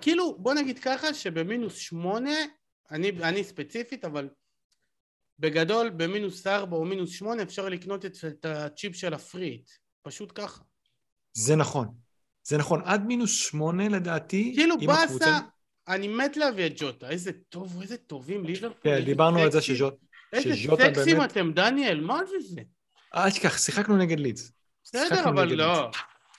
כאילו, 0.01 0.39
בוא 0.39 0.55
נגיד 0.55 0.79
ככה, 0.79 1.15
שבמינוס 1.15 1.77
שמונה, 1.77 2.37
אני, 2.91 3.11
אני 3.11 3.45
ספציפית, 3.45 4.05
אבל 4.05 4.29
בגדול 5.39 5.91
במינוס 5.91 6.47
ארבע 6.47 6.77
או 6.77 6.85
מינוס 6.85 7.11
שמונה 7.11 7.43
אפשר 7.43 7.69
לקנות 7.69 8.05
את, 8.05 8.17
את 8.27 8.45
הצ'יפ 8.45 8.97
של 8.97 9.15
ה 9.15 9.21
free 9.21 9.46
hit, 9.46 9.71
פשוט 10.03 10.33
ככה. 10.35 10.63
זה 11.33 11.57
נכון. 11.57 11.89
זה 12.43 12.59
נכון, 12.59 12.83
עד 12.85 13.07
מינוס 13.07 13.31
שמונה 13.31 13.89
לדעתי, 13.89 14.53
כאילו 14.57 14.79
באסה, 14.79 15.03
הקבוצה... 15.03 15.39
אני 15.89 16.09
מת 16.09 16.37
להביא 16.37 16.67
את 16.67 16.73
ג'וטה, 16.77 17.11
איזה 17.11 17.31
טוב, 17.49 17.81
איזה 17.83 17.97
טובים 17.97 18.45
ליברפול. 18.45 18.81
כן, 18.83 19.05
דיברנו 19.05 19.39
על 19.39 19.53
זה 19.53 19.63
שז'וטה 19.63 19.97
באמת... 20.33 20.47
איזה 20.47 20.77
סקסים 20.95 21.25
אתם, 21.25 21.53
דניאל, 21.53 22.01
מה 22.01 22.21
זה 22.27 22.37
זה? 22.41 22.61
אל 23.15 23.31
תשכח, 23.31 23.59
שיחקנו 23.59 23.97
נגד 23.97 24.21
לידס. 24.21 24.53
בסדר, 24.85 25.29
אבל 25.29 25.55
לא. 25.55 25.91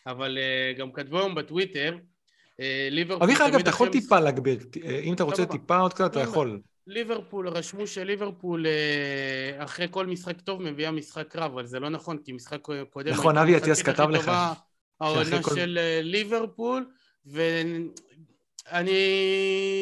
אבל 0.06 0.38
uh, 0.38 0.80
גם 0.80 0.92
כתבו 0.92 1.20
היום 1.20 1.36
בטוויטר, 1.36 1.98
uh, 1.98 2.64
ליברפול... 2.92 3.24
אביחי, 3.24 3.48
אגב, 3.48 3.60
אתה 3.60 3.70
יכול 3.70 3.90
טיפה 3.90 4.20
להגביר, 4.20 4.60
אה, 4.84 5.00
אם 5.00 5.14
אתה 5.14 5.24
רוצה 5.24 5.46
טיפה 5.46 5.78
עוד 5.78 5.94
קצת, 5.94 6.12
אתה 6.12 6.20
יכול. 6.20 6.62
ליברפול, 6.90 7.48
רשמו 7.48 7.88
שליברפול 7.88 8.66
uh, 8.66 9.64
אחרי 9.64 9.88
כל 9.92 10.06
משחק 10.06 10.42
טוב 10.42 10.62
מביאה 10.62 10.92
משחק 10.92 11.36
רע, 11.36 11.46
אבל 11.46 11.66
זה 11.66 11.80
לא 11.80 11.90
נכון, 11.90 12.18
כי 12.18 12.32
משחק 12.32 12.60
קודם... 12.90 13.12
נכון, 13.12 13.38
אבי 13.38 13.58
אטיאס 13.58 13.82
כתב 13.82 14.10
לך. 14.10 14.32
העונה 15.02 15.44
כל... 15.44 15.56
של 15.56 15.80
ליברפול, 16.02 16.90
ואני... 17.26 17.90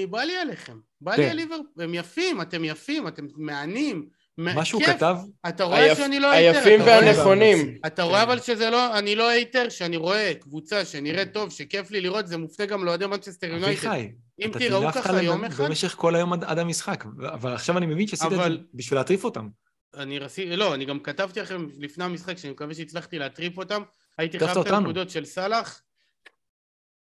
בא 0.10 0.24
לי 0.24 0.38
עליכם. 0.38 0.80
בא 1.02 1.12
לי 1.12 1.24
כן. 1.24 1.30
על 1.30 1.36
ליברפול, 1.36 1.84
הם 1.84 1.94
יפים, 1.94 2.42
אתם 2.42 2.64
יפים, 2.64 3.08
אתם 3.08 3.28
מהנים. 3.36 4.10
מה 4.38 4.66
שהוא 4.66 4.82
כתב... 4.84 5.18
אתה 5.50 5.64
רואה 5.64 5.80
היפ... 5.80 5.98
שאני 5.98 6.20
לא 6.20 6.32
hater. 6.32 6.60
היפים 6.60 6.82
והנכונים. 6.82 7.78
אתה 7.86 8.04
רואה 8.04 8.24
אבל 8.24 8.40
שזה 8.40 8.70
לא, 8.70 8.98
אני 8.98 9.16
לא 9.16 9.30
hater, 9.30 9.70
שאני 9.70 9.98
רואה 9.98 10.34
קבוצה 10.40 10.86
שנראית 10.86 11.34
טוב, 11.34 11.50
שכיף 11.50 11.92
לי 11.92 12.02
לראות, 12.02 12.28
זה 12.28 12.38
מופנה 12.38 12.66
גם 12.66 12.86
לאוהדי 12.86 13.06
מנצ'סטר 13.06 13.48
יונייטד. 13.48 13.68
אביחי, 13.68 14.12
אם 14.40 14.52
תראו 14.60 14.92
ככה 14.92 15.22
יום 15.22 15.46
אחד... 15.46 15.64
במשך 15.64 15.94
כל 15.98 16.16
היום 16.16 16.34
עד, 16.34 16.44
עד 16.44 16.60
המשחק, 16.60 17.06
אבל 17.34 17.54
עכשיו 17.54 17.78
אני 17.78 17.86
מבין 17.86 18.08
שעשית 18.08 18.32
אבל... 18.32 18.54
את 18.54 18.60
זה 18.60 18.66
בשביל 18.74 19.00
להטריף 19.00 19.24
אותם. 19.24 19.48
אני 19.96 20.20
רציתי, 20.20 20.56
לא, 20.56 20.74
אני 20.74 20.86
גם 20.86 21.00
כתבתי 21.00 21.40
לכם 21.40 21.68
לפני 21.80 22.04
המשחק, 22.04 22.38
שאני 22.38 22.54
מקווה 22.54 22.74
שהצלחתי 22.74 23.20
להטריף 23.20 23.58
אותם, 23.58 23.82
הייתי 24.18 24.40
חייב 24.40 24.58
את 24.58 24.68
הנקודות 24.68 25.10
של 25.10 25.26
סאלח, 25.26 25.82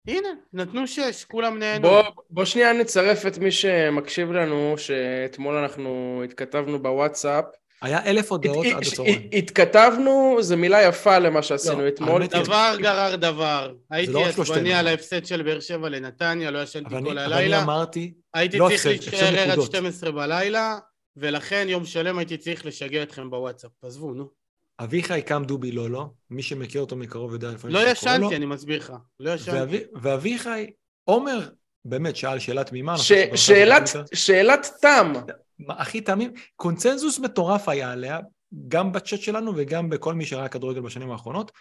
הנה, 0.06 0.28
נתנו 0.52 0.86
שש, 0.86 1.24
כולם 1.24 1.58
נהנו. 1.58 1.88
בוא, 1.88 2.02
בוא 2.30 2.44
שנייה 2.44 2.72
נצרף 2.72 3.26
את 3.26 3.38
מי 3.38 3.52
שמקשיב 3.52 4.32
לנו, 4.32 4.74
שאתמול 4.78 5.56
אנחנו 5.56 6.20
התכתבנו 6.24 6.82
בוואטסאפ. 6.82 7.44
היה 7.82 8.04
אלף 8.04 8.32
הודעות 8.32 8.66
עד 8.66 8.82
הצהריים. 8.82 9.28
התכתבנו, 9.32 10.36
זו 10.40 10.56
מילה 10.56 10.82
יפה 10.82 11.18
למה 11.18 11.42
שעשינו 11.42 11.80
לא, 11.80 11.88
אתמול. 11.88 12.26
דבר 12.26 12.76
גרר 12.78 13.16
דבר. 13.16 13.74
הייתי 13.90 14.12
לא 14.12 14.26
עצבני 14.26 14.74
על 14.74 14.86
ההפסד 14.86 15.24
של 15.26 15.42
באר 15.42 15.60
שבע 15.60 15.88
לנתניה, 15.88 16.50
לא 16.50 16.62
ישנתי 16.62 16.94
כל 17.04 17.18
הלילה. 17.18 17.26
אבל 17.26 17.54
אני 17.54 17.62
אמרתי... 17.62 18.14
הייתי 18.34 18.58
לא 18.58 18.68
צריך 18.68 18.86
להישאר 18.86 19.50
עד 19.50 19.60
12 19.60 20.10
בלילה, 20.12 20.78
ולכן 21.16 21.66
יום 21.68 21.84
שלם 21.84 22.18
הייתי 22.18 22.36
צריך 22.36 22.66
לשגע 22.66 23.02
אתכם 23.02 23.30
בוואטסאפ. 23.30 23.70
עזבו, 23.82 24.14
נו. 24.14 24.45
אביחי 24.80 25.22
קם 25.22 25.44
דובי 25.44 25.72
לולו, 25.72 26.14
מי 26.30 26.42
שמכיר 26.42 26.80
אותו 26.80 26.96
מקרוב 26.96 27.32
יודע 27.32 27.50
לפעמים 27.50 27.76
לא 27.76 27.90
ישנתי, 27.90 28.36
אני 28.36 28.46
מסביר 28.46 28.78
לך. 28.78 28.92
לא 29.20 29.30
ישנתי. 29.30 29.78
ואביחי, 30.02 30.70
עומר, 31.04 31.48
באמת 31.84 32.16
שאל 32.16 32.38
שאלה 32.38 32.64
תמימה. 32.64 32.98
ש... 32.98 33.12
שאלת, 33.34 33.82
שאלת 34.14 34.70
תם. 34.80 35.12
הכי 35.68 36.00
תמים. 36.00 36.32
קונצנזוס 36.56 37.18
מטורף 37.18 37.68
היה 37.68 37.92
עליה, 37.92 38.20
גם 38.68 38.92
בצ'אט 38.92 39.20
שלנו 39.20 39.52
וגם 39.56 39.90
בכל 39.90 40.14
מי 40.14 40.24
שראה 40.24 40.48
כדורגל 40.48 40.80
בשנים 40.80 41.10
האחרונות. 41.10 41.52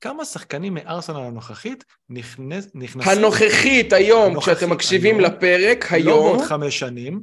כמה 0.00 0.24
שחקנים 0.24 0.74
מארסנל 0.74 1.20
הנוכחית 1.20 1.84
נכנס, 2.10 2.68
נכנסים... 2.74 3.18
הנוכחית 3.18 3.92
היום, 3.92 4.30
הנוכחית, 4.30 4.56
כשאתם 4.56 4.72
מקשיבים 4.72 5.18
היום, 5.18 5.30
לפרק, 5.30 5.92
לא 5.92 5.96
היום... 5.96 6.08
לא 6.08 6.32
בעוד 6.32 6.48
חמש 6.48 6.78
שנים. 6.78 7.22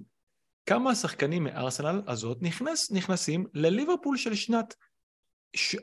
כמה 0.66 0.96
שחקנים 0.96 1.44
מארסנל 1.44 2.02
הזאת 2.08 2.38
נכנס, 2.42 2.92
נכנסים 2.92 3.46
לליברפול 3.54 4.18
של 4.18 4.36
שנת 4.36 4.76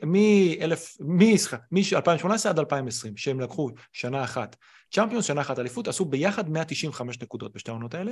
מ-2018 0.03 2.49
עד 2.49 2.59
2020, 2.59 3.17
שהם 3.17 3.39
לקחו 3.39 3.69
שנה 3.91 4.23
אחת 4.23 4.55
צ'מפיונס, 4.91 5.25
שנה 5.25 5.41
אחת 5.41 5.59
אליפות, 5.59 5.87
עשו 5.87 6.05
ביחד 6.05 6.49
195 6.49 7.21
נקודות 7.21 7.53
בשתי 7.53 7.71
העונות 7.71 7.93
האלה. 7.93 8.11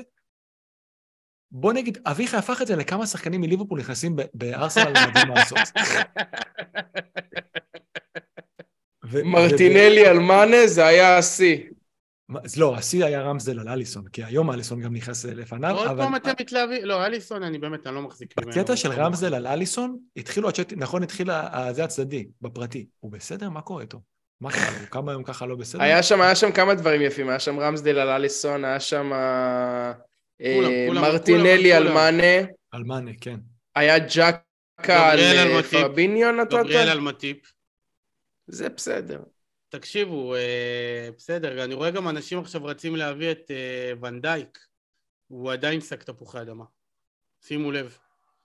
בוא 1.51 1.74
נגיד, 1.74 1.97
אביחי 2.06 2.38
הפך 2.38 2.62
את 2.62 2.68
זה 2.68 2.76
לכמה 2.76 3.08
שחקנים 3.08 3.41
מליברפול 3.41 3.80
נכנסים 3.80 4.16
בארסנל 4.34 4.93
למדים 5.06 5.36
לעשות. 5.36 5.60
מרטינלי 9.24 10.08
על 10.08 10.20
מאנה 10.20 10.68
זה 10.68 10.86
היה 10.86 11.18
השיא. 11.18 11.58
אז 12.43 12.57
לא, 12.57 12.76
השיא 12.76 13.05
היה 13.05 13.21
רמזדל 13.21 13.59
על 13.59 13.69
אליסון, 13.69 14.07
כי 14.07 14.23
היום 14.23 14.51
אליסון 14.51 14.82
גם 14.82 14.93
נכנס 14.93 15.26
לפניו, 15.26 15.71
אבל... 15.71 15.88
עוד 15.88 15.97
פעם 15.97 16.15
אתם 16.15 16.32
מתלהבים, 16.39 16.86
לא, 16.86 17.05
אליסון 17.05 17.43
אני 17.43 17.57
באמת, 17.57 17.88
אני 17.88 17.95
לא 17.95 18.01
מחזיק 18.01 18.39
ממנו. 18.39 18.51
הקטע 18.51 18.76
של 18.76 18.91
רמזדל 18.91 19.36
על 19.36 19.47
אליסון, 19.47 19.97
התחילו 20.17 20.49
הצ'אט, 20.49 20.73
נכון, 20.78 21.03
התחיל 21.03 21.30
זה 21.71 21.84
הצדדי, 21.84 22.28
בפרטי. 22.41 22.88
הוא 22.99 23.11
בסדר? 23.11 23.49
מה 23.49 23.61
קורה 23.61 23.82
איתו? 23.82 24.01
מה 24.41 24.51
קרה 24.51 24.82
לו? 24.82 24.89
כמה 24.91 25.11
היום 25.11 25.23
ככה 25.23 25.45
לא 25.45 25.55
בסדר? 25.55 25.82
היה 25.82 26.03
שם, 26.03 26.21
היה 26.21 26.36
שם 26.36 26.51
כמה 26.51 26.73
דברים 26.73 27.01
יפים, 27.01 27.30
היה 27.30 27.39
שם 27.39 27.59
רמזדל 27.59 27.99
על 27.99 28.09
אליסון, 28.09 28.65
היה 28.65 28.80
שם 28.80 29.13
אה, 29.13 29.93
מרטינלי 30.93 31.73
על 31.73 31.93
מאנה. 31.93 32.47
על 32.71 32.84
מאנה, 32.84 33.11
כן. 33.21 33.39
היה 33.76 33.99
ג'קה 33.99 35.11
על 35.11 35.61
פרביניו 35.61 36.32
נתת? 36.32 36.53
גבריאל 36.53 36.89
על 36.89 36.99
מטיפ. 36.99 37.38
זה 38.47 38.69
בסדר. 38.69 39.19
תקשיבו, 39.78 40.36
אה, 40.36 41.09
בסדר, 41.17 41.63
אני 41.63 41.73
רואה 41.73 41.91
גם 41.91 42.07
אנשים 42.07 42.39
עכשיו 42.39 42.65
רצים 42.65 42.95
להביא 42.95 43.32
את 43.32 43.51
אה, 43.51 43.93
ונדייק, 44.01 44.59
הוא 45.28 45.51
עדיין 45.51 45.82
שק 45.82 46.03
תפוחי 46.03 46.41
אדמה. 46.41 46.65
שימו 47.41 47.71
לב. 47.71 47.97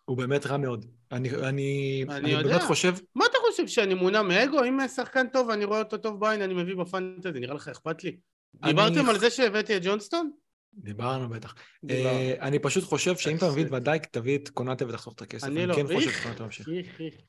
הוא 0.05 0.16
באמת 0.16 0.47
רע 0.47 0.57
מאוד. 0.57 0.87
אני, 1.12 1.31
אני, 1.31 2.05
אני, 2.09 2.37
אני 2.37 2.45
באמת 2.45 2.62
חושב... 2.62 2.95
מה 3.14 3.24
אתה 3.31 3.39
חושב, 3.49 3.66
שאני 3.66 3.95
מונע 3.95 4.22
מאגו? 4.22 4.64
אם 4.64 4.89
שחקן 4.89 5.28
טוב 5.28 5.49
ואני 5.49 5.64
רואה 5.64 5.78
אותו 5.78 5.99
טוב 5.99 6.20
בעין, 6.20 6.43
אני 6.43 6.55
מביא 6.55 6.76
בפנטזי, 6.76 7.41
נראה 7.41 7.55
לך 7.55 7.68
אכפת 7.68 8.05
לי? 8.05 8.16
אני... 8.62 8.72
דיברתם 8.72 9.09
על 9.09 9.18
זה 9.18 9.31
שהבאתי 9.31 9.76
את 9.76 9.83
ג'ונסטון? 9.85 10.31
דיברנו 10.75 11.29
בטח. 11.29 11.55
אה, 11.91 12.35
אני 12.41 12.59
פשוט 12.59 12.85
חושב 12.85 13.16
שאם 13.16 13.37
אתה 13.37 13.51
מביא 13.51 13.64
את 13.64 13.73
ודייק, 13.73 14.07
תביא 14.07 14.39
את 14.39 14.49
קונאטה 14.49 14.87
ותחסוך 14.87 15.14
את 15.14 15.23
הכסף. 15.23 15.47
אני 15.47 15.66
לא. 15.66 15.75
כן 15.75 15.87
חושב 15.95 16.11
שקונאטה 16.11 16.45
ממשיך. 16.45 16.68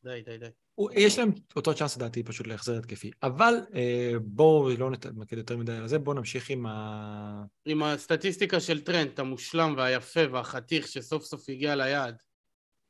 די, 0.03 0.21
די, 0.25 0.37
די. 0.37 0.45
יש 0.93 1.19
להם 1.19 1.31
אותו 1.55 1.73
צ'אנס 1.73 1.97
לדעתי 1.97 2.23
פשוט 2.23 2.47
להחזר 2.47 2.77
התקפי. 2.77 3.11
אבל 3.23 3.53
אה, 3.75 4.13
בואו 4.21 4.69
לא 4.77 4.91
נתמקד 4.91 5.37
יותר 5.37 5.57
מדי 5.57 5.71
על 5.71 5.87
זה, 5.87 5.99
בואו 5.99 6.15
נמשיך 6.15 6.49
עם 6.49 6.65
ה... 6.65 7.43
עם 7.65 7.83
הסטטיסטיקה 7.83 8.59
של 8.59 8.81
טרנט, 8.81 9.19
המושלם 9.19 9.73
והיפה 9.77 10.21
והחתיך 10.31 10.87
שסוף 10.87 11.23
סוף 11.23 11.49
הגיע 11.49 11.75
ליעד. 11.75 12.15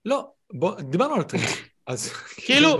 לא, 0.06 0.32
בוא, 0.54 0.82
דיברנו 0.82 1.16
על 1.16 1.24
טרנט. 1.24 1.49
אז 1.88 2.10
כאילו, 2.36 2.78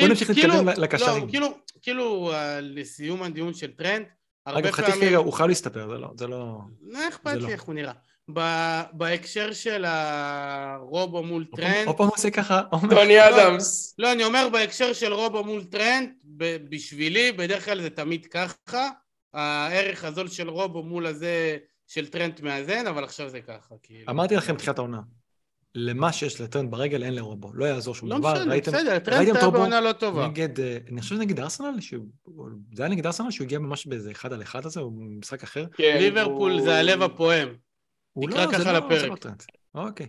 בוא 0.00 0.08
נמשיך 0.08 0.30
להתקדם 0.30 0.68
לקשרים. 0.68 1.22
לא, 1.22 1.30
כאילו, 1.30 1.58
כאילו, 1.82 2.32
אה, 2.32 2.60
לסיום 2.60 3.22
הדיון 3.22 3.54
של 3.54 3.72
טרנט, 3.72 4.08
אגב, 4.46 4.70
חטיף 4.70 4.94
כרגע 4.94 5.16
הוא 5.16 5.32
חייב 5.32 5.48
להסתפר, 5.48 5.88
זה 5.88 5.98
לא... 5.98 6.10
זה 6.16 6.26
לא... 6.26 6.58
לא 6.82 7.08
אכפת 7.08 7.32
לי 7.32 7.40
לא. 7.40 7.48
איך 7.48 7.62
הוא 7.62 7.74
נראה. 7.74 7.92
בהקשר 8.92 9.52
של 9.52 9.84
הרובו 9.84 11.22
מול 11.22 11.44
טרנט... 11.56 11.86
עוד 11.86 11.96
פעם 11.96 12.08
עושה 12.08 12.30
ככה, 12.30 12.62
טוני 12.90 13.28
אדמס. 13.28 13.94
לא, 13.98 14.12
אני 14.12 14.24
אומר 14.24 14.48
בהקשר 14.52 14.92
של 14.92 15.12
רובו 15.12 15.44
מול 15.44 15.64
טרנט, 15.64 16.10
בשבילי, 16.68 17.32
בדרך 17.32 17.64
כלל 17.64 17.82
זה 17.82 17.90
תמיד 17.90 18.26
ככה. 18.26 18.88
הערך 19.34 20.04
הזול 20.04 20.28
של 20.28 20.48
רובו 20.50 20.82
מול 20.82 21.06
הזה 21.06 21.56
של 21.86 22.08
טרנט 22.08 22.40
מאזן, 22.42 22.86
אבל 22.86 23.04
עכשיו 23.04 23.28
זה 23.28 23.40
ככה. 23.40 23.74
אמרתי 24.10 24.36
לכם 24.36 24.54
בתחילת 24.54 24.78
העונה, 24.78 25.00
למה 25.78 26.12
שיש 26.12 26.40
לטרנט 26.40 26.70
ברגל 26.70 27.02
אין 27.02 27.14
לרובו, 27.14 27.52
לא 27.54 27.64
יעזור 27.64 27.94
שום 27.94 28.08
לא 28.08 28.18
דבר. 28.18 28.34
לא 28.34 28.40
משנה, 28.40 28.56
בסדר, 28.60 28.98
טרנט 28.98 29.36
היה 29.36 29.50
בעונה 29.50 29.80
לא 29.80 29.92
טובה. 29.92 30.26
נגד, 30.26 30.60
אה, 30.60 30.78
אני 30.90 31.00
חושב 31.00 31.14
נגד 31.14 31.40
ארסנל, 31.40 31.80
שהוא, 31.80 32.06
זה 32.74 32.82
היה 32.82 32.90
נגד 32.90 33.06
ארסנל 33.06 33.30
שהוא 33.30 33.44
הגיע 33.44 33.58
ממש 33.58 33.86
באיזה 33.86 34.10
אחד 34.10 34.32
על 34.32 34.42
אחד 34.42 34.66
הזה, 34.66 34.80
או 34.80 34.90
משחק 34.90 35.42
אחר. 35.42 35.66
כן, 35.74 35.96
ליברפול 36.00 36.52
הוא... 36.52 36.62
זה 36.62 36.78
הלב 36.78 37.02
הפועם. 37.02 37.48
תקרא 38.22 38.44
לא, 38.44 38.52
ככה 38.52 38.72
לא, 38.72 38.78
לפרק. 38.78 39.26
לא 39.74 39.88
אוקיי. 39.88 40.06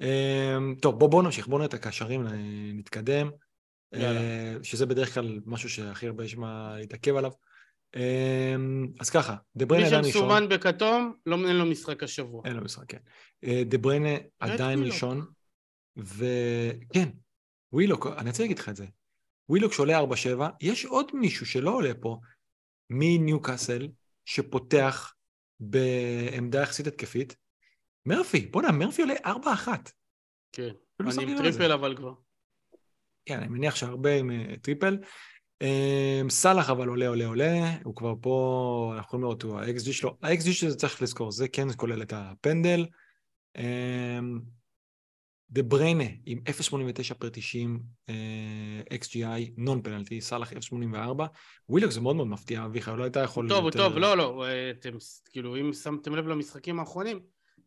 אמ, 0.00 0.80
טוב, 0.80 0.98
בואו 0.98 1.10
בוא 1.10 1.22
נמשיך, 1.22 1.46
בואו 1.46 1.58
נראה 1.58 1.68
את 1.68 1.74
הקשרים, 1.74 2.26
נתקדם. 2.74 3.30
אה, 3.94 3.98
שזה 4.62 4.86
בדרך 4.86 5.14
כלל 5.14 5.40
משהו 5.46 5.68
שהכי 5.68 6.06
הרבה 6.06 6.24
יש 6.24 6.36
מה 6.36 6.74
להתעכב 6.78 7.16
עליו. 7.16 7.30
אמ, 7.96 8.86
אז 9.00 9.10
ככה, 9.10 9.36
דה 9.56 9.66
בריינה 9.66 9.86
עדיין 9.86 10.04
ראשון. 10.04 10.22
מי 10.22 10.28
שמסומן 10.28 10.48
בכתום, 10.48 11.14
לא, 11.26 11.36
אין 11.48 11.56
לו 11.56 11.66
משחק 11.66 12.02
השבוע. 12.02 12.42
אין 12.44 12.56
לו 12.56 12.62
משחק, 12.62 12.84
כן. 12.88 12.98
אה, 13.44 13.62
דה 13.64 13.78
בריינה 13.78 14.10
עדיין 14.40 14.82
ראשון, 14.82 15.26
וכן, 15.96 17.08
ווילוק, 17.72 18.06
אני 18.06 18.30
רוצה 18.30 18.42
להגיד 18.42 18.58
לך 18.58 18.68
את 18.68 18.76
זה. 18.76 18.86
ווילוק 19.48 19.72
שעולה 19.72 20.00
4-7, 20.00 20.04
יש 20.60 20.84
עוד 20.84 21.10
מישהו 21.14 21.46
שלא 21.46 21.70
עולה 21.70 21.94
פה, 22.00 22.18
מניוקאסל, 22.90 23.88
שפותח 24.24 25.14
בעמדה 25.60 26.62
יחסית 26.62 26.86
התקפית. 26.86 27.36
מרפי, 28.06 28.46
בוא'נה, 28.46 28.72
מרפי 28.72 29.02
עולה 29.02 29.14
4-1. 29.24 29.68
כן, 30.52 30.70
אני 31.00 31.32
עם. 31.32 31.38
טריפייר 31.38 31.72
אבל 31.72 31.96
כבר. 31.96 32.14
כן, 33.26 33.38
אני 33.38 33.48
מניח 33.48 33.76
שהרבה 33.76 34.16
עם 34.16 34.30
אה, 34.30 34.54
טריפייר. 34.62 34.98
אה, 35.62 36.22
סאלח 36.28 36.70
אבל 36.70 36.88
עולה, 36.88 37.08
עולה, 37.08 37.26
עולה, 37.26 37.76
הוא 37.84 37.96
כבר 37.96 38.14
פה, 38.20 38.92
אנחנו 38.96 39.06
יכולים 39.06 39.22
לראות, 39.24 39.42
הוא 39.42 39.60
ה-XG 39.60 39.92
שלו, 39.92 40.16
ה-XG 40.22 40.52
שזה 40.52 40.76
צריך 40.76 41.02
לזכור, 41.02 41.32
זה 41.32 41.48
כן 41.48 41.68
כולל 41.76 42.02
את 42.02 42.12
הפנדל. 42.16 42.86
אה, 43.56 44.18
דה 45.50 45.62
בריינה 45.62 46.04
עם 46.26 46.38
0.89 46.48 47.14
per 47.14 47.28
90 47.28 47.80
אה, 48.08 48.14
XGI, 48.94 49.50
נון 49.56 49.82
פנלטי, 49.82 50.20
סאלח 50.20 50.52
0.84. 50.52 51.22
ווילוק 51.68 51.90
זה 51.92 52.00
מאוד 52.00 52.16
מאוד 52.16 52.28
מפתיע, 52.28 52.64
אביחי, 52.64 52.90
לא 52.96 53.02
היית 53.02 53.16
יכול... 53.24 53.48
טוב, 53.48 53.64
יותר- 53.64 53.78
טוב, 53.78 53.98
לא, 53.98 54.16
לא, 54.16 54.44
אה, 54.46 54.70
אתם, 54.70 54.90
כאילו, 55.30 55.56
אם 55.56 55.72
שמתם 55.72 56.14
לב 56.16 56.28
למשחקים 56.28 56.80
האחרונים, 56.80 57.20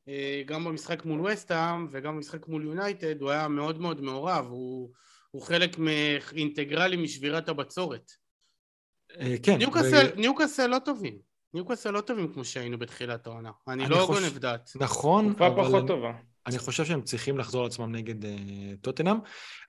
אה, 0.07 0.41
גם 0.45 0.63
במשחק 0.63 1.05
מול 1.05 1.21
וסטהאם 1.21 1.87
וגם 1.91 2.15
במשחק 2.15 2.47
מול 2.47 2.63
יונייטד, 2.63 3.21
הוא 3.21 3.29
היה 3.29 3.47
מאוד 3.47 3.81
מאוד 3.81 4.01
מעורב, 4.01 4.45
הוא, 4.49 4.91
הוא 5.37 5.43
חלק 5.45 5.77
אינטגרלי 6.35 6.97
משבירת 6.97 7.49
הבצורת. 7.49 8.11
אה, 9.19 9.35
כן. 9.43 9.57
ניוקאסל, 9.57 10.09
ו- 10.13 10.19
ניוקאסל 10.19 10.67
לא 10.67 10.79
טובים. 10.85 11.17
ניוקאסל 11.53 11.91
לא 11.91 12.01
טובים 12.01 12.33
כמו 12.33 12.45
שהיינו 12.45 12.79
בתחילת 12.79 13.27
העונה. 13.27 13.51
אני 13.67 13.83
אני 13.83 13.91
לא 13.91 14.05
חוש- 14.05 14.19
גונב 14.19 14.37
דעת. 14.37 14.69
נכון, 14.75 15.29
תקופה 15.29 15.47
אבל... 15.47 15.63
פחות 15.63 15.79
אני- 15.79 15.87
טובה. 15.87 16.11
אני 16.47 16.59
חושב 16.59 16.85
שהם 16.85 17.01
צריכים 17.01 17.37
לחזור 17.37 17.61
על 17.61 17.67
עצמם 17.67 17.95
נגד 17.95 18.23
uh, 18.23 18.27
טוטנאם. 18.81 19.15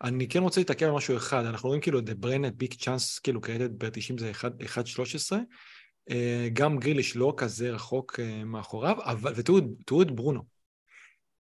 אני 0.04 0.28
כן 0.28 0.38
רוצה 0.42 0.60
להתעכב 0.60 0.86
על 0.86 0.92
משהו 0.92 1.16
אחד, 1.16 1.44
אנחנו 1.44 1.68
רואים 1.68 1.80
כאילו 1.82 2.00
דה 2.00 2.14
בריינה 2.14 2.50
ביג 2.50 2.74
צ'אנס 2.74 3.18
כאילו 3.18 3.40
קרדיט 3.40 3.70
ב-90 3.78 4.20
זה 4.20 4.32
1.13, 4.40 5.36
uh, 6.10 6.12
גם 6.52 6.78
גריליש 6.78 7.16
לא 7.16 7.34
כזה 7.36 7.70
רחוק 7.70 8.20
uh, 8.20 8.44
מאחוריו, 8.44 8.96
אבל, 9.04 9.32
ותראו 9.36 9.58
תראו 9.86 10.02
את 10.02 10.10
ברונו. 10.10 10.57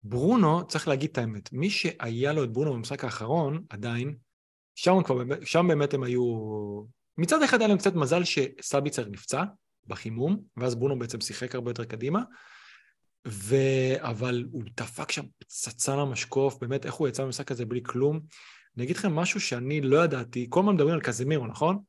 ברונו, 0.04 0.68
צריך 0.68 0.88
להגיד 0.88 1.10
את 1.10 1.18
האמת, 1.18 1.54
מי 1.54 1.70
שהיה 1.70 2.34
לו 2.34 2.44
את 2.44 2.52
ברונו 2.52 2.74
במשחק 2.74 3.04
האחרון, 3.04 3.64
עדיין, 3.70 4.16
שם, 4.76 5.04
כבר, 5.06 5.16
שם 5.46 5.68
באמת 5.68 5.94
הם 5.94 6.04
היו... 6.04 6.24
מצד 7.18 7.44
אחד 7.44 7.60
היה 7.60 7.68
להם 7.68 7.78
קצת 7.78 7.96
מזל 7.96 8.24
שסביצר 8.24 9.06
נפצע 9.10 9.44
בחימום, 9.88 10.42
ואז 10.58 10.76
ברונו 10.76 11.00
בעצם 11.00 11.22
שיחק 11.22 11.56
הרבה 11.56 11.72
יותר 11.72 11.86
קדימה, 11.86 12.22
ו... 13.28 13.56
אבל 13.98 14.46
הוא 14.52 14.64
דפק 14.78 15.12
שם 15.12 15.24
פצצה 15.38 15.96
למשקוף, 15.96 16.58
באמת, 16.62 16.86
איך 16.86 16.94
הוא 16.94 17.08
יצא 17.08 17.24
במשחק 17.24 17.52
הזה 17.52 17.66
בלי 17.66 17.84
כלום. 17.84 18.20
אני 18.78 18.84
אגיד 18.84 18.96
לכם 18.96 19.16
משהו 19.16 19.42
שאני 19.42 19.82
לא 19.82 20.04
ידעתי, 20.04 20.48
כל 20.50 20.60
הזמן 20.60 20.74
מדברים 20.74 20.94
על 20.94 21.02
קזמירו, 21.02 21.48
נכון? 21.48 21.80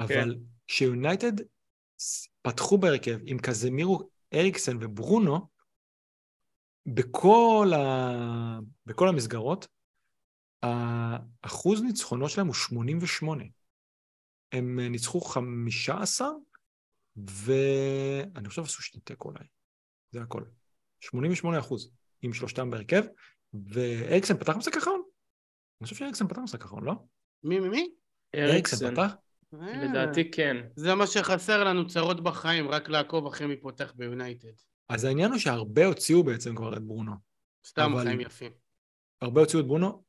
אבל 0.00 0.36
כשיונייטד 0.66 1.32
פתחו 2.42 2.78
בהרכב 2.78 3.18
עם 3.26 3.38
קזמירו, 3.38 4.08
אריקסן 4.34 4.76
וברונו, 4.80 5.48
בכל, 6.94 7.72
ה... 7.76 8.58
בכל 8.86 9.08
המסגרות, 9.08 9.66
האחוז 10.62 11.82
ניצחונו 11.82 12.28
שלהם 12.28 12.46
הוא 12.46 12.54
88. 12.54 13.44
הם 14.52 14.80
ניצחו 14.80 15.20
15, 15.20 16.28
ואני 17.16 18.48
חושב 18.48 18.62
עשו 18.62 18.82
שני 18.82 19.00
תיקו 19.00 19.28
אולי. 19.28 19.44
זה 20.10 20.22
הכל. 20.22 20.42
88 21.00 21.58
אחוז, 21.58 21.90
עם 22.22 22.32
שלושתם 22.32 22.70
בהרכב, 22.70 23.02
ואריקסן 23.54 24.36
פתח 24.36 24.56
משחק 24.56 24.76
אחרון? 24.76 25.02
אני 25.80 25.84
חושב 25.84 25.96
שאריקסן 25.96 26.28
פתח 26.28 26.38
משחק 26.38 26.64
אחרון, 26.64 26.84
לא? 26.84 26.92
מי, 27.44 27.60
מי, 27.60 27.68
מי? 27.68 27.90
אריקסן 28.34 28.94
פתח? 28.94 29.14
אה, 29.54 29.84
לדעתי 29.84 30.30
כן. 30.30 30.56
זה 30.76 30.94
מה 30.94 31.06
שחסר 31.06 31.64
לנו 31.64 31.86
צרות 31.86 32.22
בחיים, 32.22 32.68
רק 32.68 32.88
לעקוב 32.88 33.26
אחרי 33.26 33.46
מי 33.46 33.56
פותח 33.56 33.92
ביונייטד. 33.96 34.52
אז 34.88 35.04
העניין 35.04 35.30
הוא 35.30 35.38
שהרבה 35.38 35.86
הוציאו 35.86 36.22
בעצם 36.22 36.56
כבר 36.56 36.76
את 36.76 36.82
ברונו. 36.82 37.12
סתם 37.66 37.92
אבל- 37.94 38.04
חיים 38.04 38.20
יפים. 38.20 38.52
הרבה 39.22 39.40
הוציאו 39.40 39.60
את 39.62 39.66
ברונו, 39.66 40.04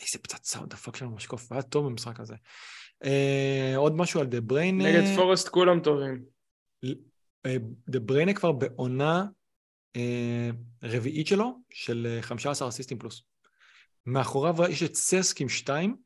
איזה 0.00 0.18
פצצה 0.18 0.58
הוא 0.58 0.66
דפק 0.66 0.96
שם 0.96 1.06
במשקוף, 1.06 1.52
היה 1.52 1.62
טוב 1.62 1.86
במשחק 1.86 2.20
הזה. 2.20 2.34
אה, 3.04 3.72
עוד 3.76 3.96
משהו 3.96 4.20
על 4.20 4.26
דה 4.26 4.40
בריינה. 4.40 4.84
נגד 4.84 5.16
פורסט 5.16 5.48
כולם 5.48 5.80
טובים. 5.80 6.24
אה, 7.46 7.56
דה 7.88 8.00
בריינה 8.00 8.34
כבר 8.34 8.52
בעונה 8.52 9.26
אה, 9.96 10.50
רביעית 10.82 11.26
שלו, 11.26 11.58
של 11.70 12.06
אה, 12.16 12.22
15 12.22 12.68
אסיסטים 12.68 12.98
פלוס. 12.98 13.22
מאחוריו 14.06 14.54
יש 14.70 14.82
את 14.82 14.94
ססק 14.94 15.40
עם 15.40 15.48
שתיים, 15.48 15.96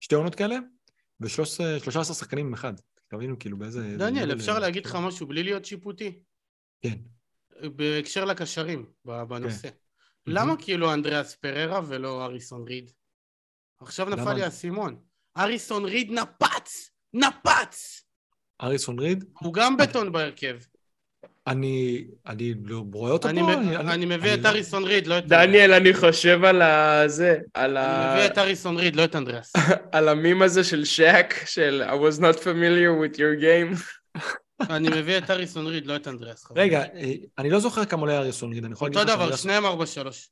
שתי 0.00 0.14
עונות 0.14 0.34
כאלה, 0.34 0.56
ו-13 1.20 2.04
שחקנים 2.14 2.46
עם 2.46 2.54
אחד. 2.54 2.72
תבינו 3.08 3.38
כאילו 3.38 3.58
באיזה... 3.58 3.96
דניאל, 3.98 4.32
אפשר 4.32 4.58
להגיד 4.58 4.86
לך 4.86 4.98
משהו 5.06 5.26
בלי 5.26 5.42
להיות 5.42 5.64
שיפוטי? 5.64 6.22
כן. 6.82 6.98
בהקשר 7.62 8.24
לקשרים, 8.24 8.86
בנושא. 9.04 9.68
Mhm. 9.68 9.70
למה 10.26 10.56
כאילו 10.56 10.92
אנדריאס 10.94 11.34
פררה 11.34 11.80
ולא 11.88 12.24
אריסון 12.24 12.64
ריד? 12.68 12.90
עכשיו 13.80 14.08
נפל 14.08 14.20
למה? 14.20 14.34
לי 14.34 14.42
האסימון. 14.42 14.96
אריסון 15.38 15.84
ריד 15.84 16.10
נפץ! 16.12 16.90
נפץ! 17.14 18.02
אריסון 18.62 18.98
ריד, 18.98 19.24
הוא 19.40 19.54
גם 19.54 19.76
בטון 19.76 20.12
בהרכב. 20.12 20.56
אני, 21.46 22.04
אני 22.26 22.54
לא 22.64 22.84
רואה 22.92 23.12
אותו 23.12 23.28
אני 23.28 23.40
פה. 23.40 23.56
מ- 23.56 23.76
אני 23.88 24.06
מביא 24.06 24.34
את 24.34 24.38
לא- 24.38 24.48
אריסון 24.48 24.84
ריד, 24.84 25.06
לא 25.06 25.18
את... 25.18 25.26
דניאל, 25.26 25.72
אני 25.72 25.94
חושב 25.94 26.44
על 26.44 26.62
הזה, 26.62 27.38
על 27.54 27.76
אני 27.76 27.86
ה- 27.86 28.14
מביא 28.14 28.26
את 28.32 28.38
אריסון 28.38 28.76
ריד, 28.76 28.96
לא 28.96 29.04
את 29.04 29.16
אנדריאס. 29.16 29.52
על 29.92 30.08
המים 30.08 30.42
הזה 30.42 30.64
של 30.64 30.84
שק, 30.84 31.34
של 31.46 31.82
I 31.88 31.92
was 31.92 32.18
not 32.20 32.36
familiar 32.38 32.92
with 33.02 33.16
your 33.18 33.40
game. 33.42 33.82
אני 34.60 34.88
מביא 34.88 35.18
את 35.18 35.30
אריסון 35.30 35.66
ריד, 35.66 35.86
לא 35.86 35.96
את 35.96 36.08
אנדריאס. 36.08 36.46
רגע, 36.56 36.82
אה, 36.94 37.12
אני 37.38 37.50
לא 37.50 37.58
זוכר 37.60 37.84
כמה 37.84 38.00
עולה 38.00 38.18
אריסון 38.18 38.52
ריד, 38.52 38.64
אני 38.64 38.72
יכול 38.72 38.88
להגיד 38.88 38.98
אותו 38.98 39.10
דבר, 39.14 39.24
שאריסון- 39.26 39.42
שניהם 39.42 39.66
ארבע 39.66 39.86
שלוש. 39.86 40.30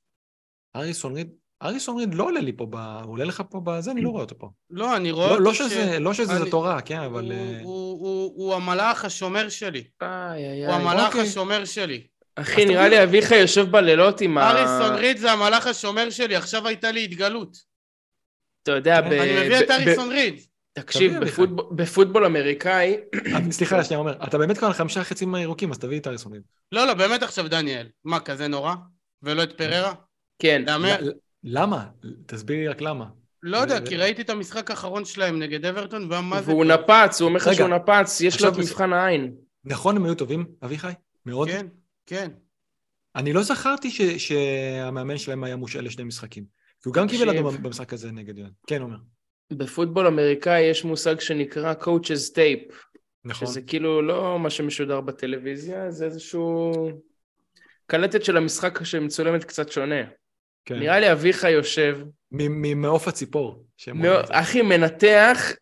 אריסון 0.76 1.14
ריד, 1.14 1.28
אריסון 1.62 1.98
ריד 1.98 2.14
לא 2.14 2.24
עולה 2.24 2.40
לי 2.40 2.52
פה, 2.52 2.66
ב... 2.70 2.74
הוא 2.76 3.12
עולה 3.12 3.24
לך 3.24 3.42
פה 3.50 3.60
בזה, 3.64 3.90
אני 3.90 4.00
לא 4.00 4.08
רואה 4.10 4.22
אותו 4.22 4.38
פה. 4.38 4.48
לא, 4.70 4.96
אני 4.96 5.10
רואה 5.10 5.30
לא, 5.30 5.40
לא 5.40 5.50
אותו 5.50 5.54
ש- 5.68 5.72
שזה, 5.72 5.98
לא 5.98 6.14
שזה 6.14 6.36
אני- 6.36 6.50
תורה, 6.50 6.80
כן, 6.80 7.00
אבל... 7.00 7.24
הוא- 7.24 7.32
אה, 7.32 7.60
הוא- 7.62 8.00
הוא 8.00 8.32
הוא 8.36 8.54
המלאך 8.54 9.04
השומר 9.04 9.48
שלי. 9.48 9.84
איי, 10.02 10.08
איי, 10.50 10.66
הוא. 10.66 10.74
המלאך 10.74 11.06
אוקיי. 11.06 11.20
השומר 11.20 11.64
שלי. 11.64 12.06
אחי, 12.36 12.64
נראה 12.64 12.88
לי 12.88 13.02
אביחי 13.02 13.36
יושב 13.36 13.70
בלילות 13.70 14.20
עם 14.20 14.38
ה... 14.38 14.50
אריסון 14.50 14.94
ריד 14.98 15.16
זה 15.16 15.32
המלאך 15.32 15.66
השומר 15.66 16.10
שלי, 16.10 16.36
עכשיו 16.36 16.66
הייתה 16.66 16.90
לי 16.92 17.04
התגלות. 17.04 17.56
אתה 18.62 18.72
יודע, 18.72 19.00
כן, 19.02 19.10
ב... 19.10 19.12
אני 19.12 19.44
מביא 19.46 19.58
את 19.58 19.70
אריסון 19.70 20.10
ריד. 20.10 20.40
תקשיב. 20.76 21.12
בפוטבול- 21.24 21.66
בפוטבול 21.74 22.24
אמריקאי, 22.24 22.96
סליחה, 23.50 23.84
שנייה, 23.84 23.98
אומר, 24.00 24.14
אתה 24.24 24.38
באמת 24.38 24.58
כבר 24.58 24.66
על 24.66 24.72
חמישה 24.72 25.04
חצים 25.04 25.34
ירוקים, 25.34 25.70
אז 25.70 25.78
תביא 25.78 26.00
את 26.00 26.06
אריסון 26.06 26.32
ריד. 26.32 26.42
לא, 26.72 26.86
לא, 26.86 26.94
באמת 26.94 27.22
עכשיו 27.22 27.48
דניאל. 27.50 27.86
מה, 28.04 28.20
כזה 28.20 28.48
נורא? 28.48 28.74
ולא 29.22 29.42
את 29.42 29.52
פררה? 29.58 29.94
כן. 30.38 30.62
למה? 31.44 31.86
תסביר 32.26 32.56
לי 32.56 32.68
רק 32.68 32.80
למה. 32.80 33.04
לא 33.42 33.56
יודע, 33.56 33.80
כי 33.80 33.96
ראיתי 33.96 34.22
את 34.22 34.30
המשחק 34.30 34.70
האחרון 34.70 35.04
שלהם 35.04 35.38
נגד 35.38 35.64
אברטון, 35.64 36.06
והיה 36.10 36.22
מה 36.22 36.42
זה 36.42 36.50
והוא. 36.50 36.64
נפץ, 36.64 37.20
הוא 37.20 37.28
אומר 37.28 37.36
לך 37.36 37.54
שהוא 37.54 37.68
נפץ, 37.68 38.20
יש 38.20 38.42
לו 38.42 38.48
את 38.48 38.56
מבחן 38.58 38.92
העין. 38.92 39.34
נכון, 39.64 39.96
הם 39.96 40.04
היו 40.04 40.14
טובים, 40.14 40.46
אביחי? 40.64 40.92
מאוד? 41.26 41.48
כן, 41.48 41.66
כן. 42.06 42.30
אני 43.16 43.32
לא 43.32 43.42
זכרתי 43.42 43.90
ש- 43.90 44.02
שהמאמן 44.02 45.18
שלהם 45.18 45.44
היה 45.44 45.56
מושאל 45.56 45.84
לשני 45.84 46.04
משחקים. 46.04 46.44
כי 46.82 46.88
הוא 46.88 46.94
גם 46.94 47.08
קיבל. 47.08 47.30
אדום 47.30 47.62
במשחק 47.62 47.92
הזה 47.92 48.12
נגד 48.12 48.38
יואן. 48.38 48.50
כן, 48.66 48.82
אומר. 48.82 48.96
בפוטבול 49.52 50.06
אמריקאי 50.06 50.60
יש 50.62 50.84
מושג 50.84 51.20
שנקרא 51.20 51.74
coaches 51.80 52.32
tape, 52.34 52.74
נכון. 53.24 53.48
שזה 53.48 53.62
כאילו 53.62 54.02
לא 54.02 54.38
מה 54.38 54.50
שמשודר 54.50 55.00
בטלוויזיה, 55.00 55.90
זה 55.90 56.04
איזשהו 56.04 56.72
קלטת 57.86 58.24
של 58.24 58.36
המשחק 58.36 58.84
שמצולמת 58.84 59.44
קצת 59.44 59.72
שונה. 59.72 60.02
כן. 60.64 60.78
נראה 60.78 61.00
לי 61.00 61.12
אביחי 61.12 61.50
יושב, 61.50 61.98
ממעוף 62.32 63.08
הציפור. 63.08 63.64
אחי 64.30 64.62
מנתח, 64.62 65.52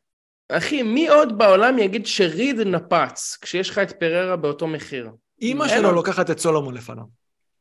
אחי 0.49 0.83
מי 0.83 1.09
עוד 1.09 1.39
בעולם 1.39 1.79
יגיד 1.79 2.07
שריד 2.07 2.61
נפץ 2.61 3.39
כשיש 3.41 3.71
לך 3.71 3.79
את 3.79 3.93
פררה 3.93 4.37
באותו 4.37 4.67
מחיר? 4.67 5.11
אימא 5.41 5.69
שלו. 5.69 5.93
לוקחת 5.93 6.31
את 6.31 6.39
סולומון 6.39 6.75
לפניו. 6.75 7.05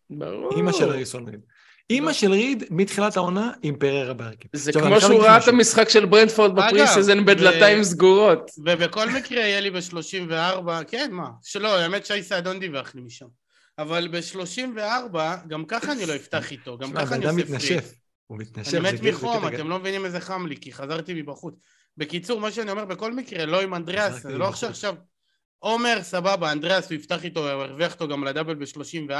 ברור. 0.09 0.55
אימא 0.55 0.71
של 0.71 0.89
אריסון 0.89 1.27
ריד. 1.29 1.39
אימא 1.93 2.13
של 2.13 2.31
ריד 2.31 2.63
מתחילת 2.69 3.17
העונה 3.17 3.51
עם 3.61 3.75
פררה 3.75 4.13
בהרכב. 4.13 4.47
זה 4.53 4.71
כמו 4.73 5.01
שהוא 5.01 5.23
ראה 5.23 5.37
את. 5.37 5.47
המשחק 5.47 5.89
של 5.89 6.05
ברנדפורד 6.05 6.59
אגב, 6.59 6.67
בפריסיזן 6.67 7.19
ו- 7.19 7.25
בדלתיים 7.25 7.83
סגורות. 7.83 8.51
ובכל 8.65 9.09
מקרה 9.09 9.39
יהיה 9.39 9.61
לי 9.61 9.71
ב-34, 9.71 10.83
כן, 10.87 11.09
מה? 11.11 11.29
שלא, 11.43 11.77
האמת 11.77 12.05
שי 12.05 12.23
סעדון 12.23 12.59
דיווח 12.59 12.95
לי 12.95 13.01
משם. 13.01 13.25
אבל 13.79 14.07
ב-34, 14.11 15.17
גם 15.47 15.65
ככה 15.65 15.91
אני 15.91 16.05
לא 16.05 16.15
אפתח 16.15 16.51
איתו, 16.51 16.77
גם 16.77 16.91
ככה 16.91 17.15
אני 17.15 17.25
הבן 17.25 17.27
אדם 17.27 17.35
עושה 17.35 17.47
פרי. 17.47 17.55
מתנשף. 17.55 17.93
הוא 18.27 18.37
מתנשף. 18.39 18.73
אני 18.73 18.91
מת 18.91 19.01
מחום, 19.01 19.47
אתם. 19.47 19.69
לא 19.69 19.79
מבינים 19.79 20.05
איזה 20.05 20.19
חם 20.19 20.47
לי, 20.47 20.57
כי 20.57 20.73
חזרתי 20.73 21.13
מבחוץ. 21.13 21.55
בקיצור, 21.97 22.39
מה 22.39 22.51
שאני 22.51 22.71
אומר, 22.71 22.85
בכל 22.85 23.13
מקרה, 23.13 23.45
לא 23.45 23.61
עם 23.61 23.73
אנדריאס, 23.73 24.23
זה 24.23 24.37
לא 24.37 24.47
עכשיו. 24.47 24.95
עומר, 25.59 25.97
סבבה, 26.01 26.51
אנדריאס, 26.51 26.89
הוא 26.89 26.95
יפתח 26.95 27.23
איתו, 27.23 27.39
הוא 27.39 27.61
הרוויח 27.61 27.93
אותו 27.93 28.07
גם 28.07 28.23
לדאבל 28.23 28.55
ב-34. 28.55 29.11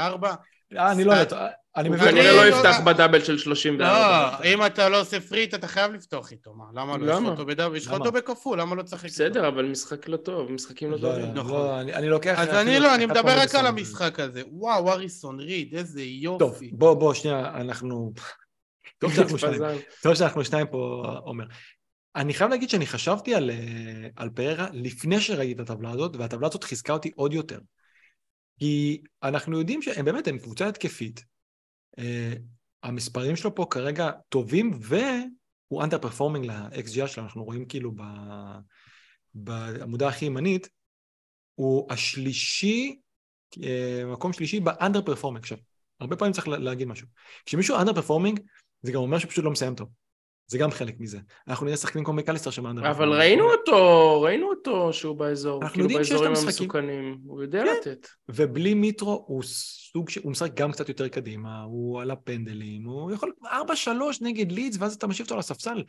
אה, 0.76 0.92
אני 0.92 1.04
לא 1.04 1.12
יודעת, 1.12 1.32
אני 1.76 1.88
מבין. 1.88 2.00
אני 2.00 2.10
כנראה 2.10 2.32
לא 2.32 2.44
לא- 2.44 2.56
יפתח 2.56 2.80
בדאבל 2.86 3.24
של 3.24 3.38
34. 3.38 4.38
לא, 4.40 4.44
אם 4.54 4.66
אתה 4.66 4.88
לא 4.88 5.00
עושה 5.00 5.20
פריט, 5.20 5.54
אתה 5.54 5.68
חייב 5.68 5.92
לפתוח 5.92 6.32
איתו, 6.32 6.54
מה? 6.54 6.64
למה 6.74 6.96
לא? 6.96 7.06
למה? 7.06 7.30
אותו 7.30 7.46
בדאבל, 7.46 7.76
יש 7.76 7.86
לך? 7.86 7.92
אותו 7.92 8.12
בכפול, 8.12 8.60
למה 8.60 8.74
לא 8.74 8.82
איתו? 8.82 8.96
בסדר, 9.04 9.48
אבל 9.48 9.64
משחק 9.64 10.08
לא 10.08 10.16
טוב, 10.16 10.52
משחקים 10.52 10.90
לא 10.90 10.96
לא, 10.96 11.00
טובים. 11.00 11.34
לא, 11.34 11.42
נכון. 11.42 11.52
לא, 11.52 11.80
אני 11.80 12.08
לוקח... 12.08 12.38
אז 12.38 12.48
אני 12.48 12.80
לא, 12.80 12.94
אני 12.94 13.06
מדבר 13.06 13.38
רק 13.38 13.54
על. 13.54 13.66
המשחק 13.66 14.20
הזה. 14.20 14.42
וואו, 14.50 14.92
אריסון 14.92 15.40
ריד, 15.40 15.74
איזה 15.74 16.00
טוב, 16.00 16.52
יופי. 16.52 16.70
בוא, 16.72 16.94
בוא, 16.94 17.14
שנייה, 17.14 17.50
אנחנו... 17.54 18.12
טוב 18.98 19.12
שאנחנו 19.14 19.38
שניים. 19.38 19.54
התפזרנו. 19.54 19.78
טוב 20.02 20.14
שאנחנו 20.14 20.44
שניים 20.44 20.66
פה, 20.66 21.04
עומר. 21.24 21.44
אני 22.16 22.34
חייב 22.34 22.50
להגיד 22.50 22.70
שאני 22.70 22.86
חשבתי 22.86 23.34
על, 23.34 23.50
אה, 23.50 24.08
על 24.16 24.30
פררה 24.30 24.66
לפני 24.72 25.20
שראיתי 25.20 25.62
את 25.62 25.70
הטבלה 25.70 25.90
הזאת, 25.90 26.16
והטבלה 26.16 26.46
הזאת 26.46 26.64
חיזקה 26.64 26.92
אותי 26.92 27.10
עוד 27.16 27.32
יותר. 27.32 27.58
כי 28.58 29.02
אנחנו 29.22 29.58
יודעים 29.58 29.82
שהם 29.82 30.04
באמת, 30.04 30.28
הם 30.28 30.38
קבוצה 30.38 30.68
התקפית. 30.68 31.33
אה, 31.98 32.32
המספרים 32.82 33.36
שלו 33.36 33.54
פה 33.54 33.66
כרגע 33.70 34.10
טובים, 34.28 34.78
והוא 34.80 35.82
underperforming 35.82 36.46
ל-XGI 36.46 37.06
שלו, 37.06 37.24
אנחנו 37.24 37.44
רואים 37.44 37.66
כאילו 37.66 37.92
ב, 37.96 38.02
בעמודה 39.34 40.08
הכי 40.08 40.24
ימנית, 40.24 40.68
הוא 41.54 41.92
השלישי, 41.92 42.98
אה, 43.62 44.02
מקום 44.12 44.32
שלישי 44.32 44.60
ב-underperforming. 44.60 45.38
עכשיו, 45.38 45.58
הרבה 46.00 46.16
פעמים 46.16 46.32
צריך 46.32 46.48
לה- 46.48 46.58
להגיד 46.58 46.88
משהו. 46.88 47.06
כשמישהו 47.46 47.76
underperforming, 47.76 48.40
זה 48.82 48.92
גם 48.92 49.00
אומר 49.00 49.18
שהוא 49.18 49.30
פשוט 49.30 49.44
לא 49.44 49.50
מסיים 49.50 49.74
טוב. 49.74 49.88
זה 50.46 50.58
גם 50.58 50.70
חלק 50.70 50.94
מזה. 51.00 51.18
אנחנו 51.48 51.66
נראה 51.66 51.76
שחקנים 51.76 52.04
כמו 52.04 52.14
מקליסטר 52.14 52.50
שם 52.50 52.66
underperforming. 52.66 52.90
אבל 52.90 53.12
ראינו 53.12 53.52
אותו, 53.52 54.20
ראינו 54.22 54.50
אותו 54.50 54.92
שהוא 54.92 55.16
באזור, 55.16 55.68
כאילו 55.72 55.88
באזורים. 55.88 56.30
המסוכנים, 56.30 57.18
הוא 57.26 57.42
יודע 57.42 57.64
כן. 57.64 57.92
לתת. 57.92 58.08
ובלי 58.28 58.74
מיטרו 58.74 59.24
הוא 59.26 59.42
סוג 59.42 60.10
ש... 60.10 60.18
הוא 60.18 60.32
משחק 60.32 60.54
גם 60.54 60.72
קצת 60.72 60.88
יותר 60.88 61.08
קדימה, 61.08 61.62
הוא 61.62 62.00
על 62.00 62.10
הפנדלים, 62.10 62.84
הוא 62.84 63.12
יכול 63.12 63.32
4-3 63.44 63.46
נגד 64.20 64.52
לידס, 64.52 64.76
ואז 64.80 64.94
אתה 64.94 65.06
משאיר 65.06 65.24
אותו 65.24 65.34
על 65.34 65.40
הספסל. 65.40 65.82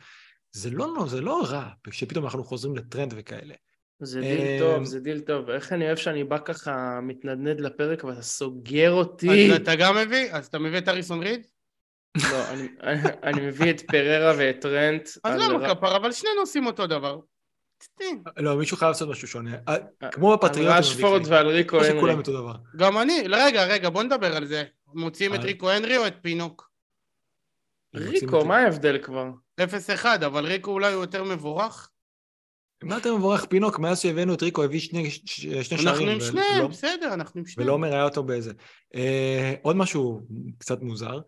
זה 0.52 0.70
לא, 0.70 0.94
לא, 0.96 1.06
זה 1.06 1.20
לא 1.20 1.42
רע, 1.48 1.68
כשפתאום 1.90 2.24
אנחנו 2.24 2.44
חוזרים 2.44 2.76
לטרנט 2.76 3.14
וכאלה. 3.16 3.54
זה 4.00 4.20
דיל 4.20 4.40
אמ, 4.40 4.58
טוב, 4.58 4.84
זה 4.84 5.00
דיל 5.00 5.20
טוב. 5.20 5.50
איך 5.50 5.72
אני 5.72 5.86
אוהב 5.86 5.96
שאני 5.96 6.24
בא 6.24 6.38
ככה 6.38 7.00
מתנדנד 7.02 7.60
לפרק 7.60 8.04
ואתה 8.04 8.22
סוגר 8.22 8.92
אותי. 8.92 9.52
אז 9.52 9.56
אתה 9.56 9.74
גם 9.74 9.96
מביא? 9.96 10.32
אז 10.32 10.46
אתה 10.46 10.58
מביא 10.58 10.78
את 10.78 10.88
הריסון 10.88 11.22
ריד? 11.22 11.46
לא, 12.30 12.50
אני- 12.50 12.68
אני 13.22 13.46
מביא 13.46 13.70
את 13.70 13.80
פריירה 13.80 14.34
ואת 14.38 14.60
טרנט. 14.60 15.08
אז 15.24 15.40
למה 15.40 15.58
ר- 15.66 15.74
כפר? 15.74 15.96
אבל 15.96 16.12
שנינו 16.12 16.40
עושים 16.40 16.66
אותו 16.66 16.86
דבר. 16.86 17.18
לא, 18.36 18.56
מישהו 18.58 18.76
חייב 18.76 18.88
לעשות 18.88 19.08
משהו 19.08 19.28
שונה. 19.28 19.56
אה, 19.68 19.76
כמו 20.12 20.32
בפטריוטים. 20.36 20.72
על 20.72 20.78
רשפורד 20.78 21.14
אביחי. 21.20 21.30
ועל 21.30 21.46
ריקו 21.48 21.76
הנרי. 21.76 21.88
שכולם 21.98 22.18
אותו 22.18 22.32
דבר. 22.32 22.54
גם 22.76 22.98
אני, 22.98 23.22
רגע, 23.30 23.64
רגע, 23.64 23.90
בוא 23.90 24.02
נדבר 24.02 24.36
על 24.36 24.46
זה. 24.46 24.64
מוציאים 24.94 25.34
את 25.34 25.40
אה. 25.40 25.44
ריקו 25.44 25.70
הנרי 25.70 25.96
או 25.96 26.06
את 26.06 26.14
פינוק? 26.22 26.70
ריקו, 27.94 28.44
מה 28.44 28.56
ההבדל 28.58 28.98
כבר? 29.02 29.24
0-1, 29.60 29.64
אבל 30.26 30.46
ריקו 30.46 30.70
אולי 30.70 30.92
הוא 30.92 31.02
יותר 31.02 31.24
מבורך. 31.24 31.90
מה 32.84 32.96
אתה 32.96 33.12
מבורך 33.12 33.44
פינוק? 33.44 33.78
מאז 33.78 34.00
שהבאנו 34.00 34.34
את 34.34 34.42
ריקו 34.42 34.62
הביא 34.64 34.80
שני, 34.80 35.10
שערים. 35.10 35.88
אנחנו 35.88 36.10
עם 36.10 36.20
שניהם, 36.20 36.58
ולא- 36.58 36.66
בסדר, 36.68 37.14
אנחנו 37.14 37.40
עם 37.40 37.46
שניהם. 37.46 37.68
ולא 37.68 37.78
מראה 37.78 38.04
אותו 38.04 38.22
באיזה. 38.22 38.52
אה, 38.94 39.54
עוד 39.62 39.76
משהו 39.76 40.20
קצת 40.58 40.82
מוזר. 40.82 41.18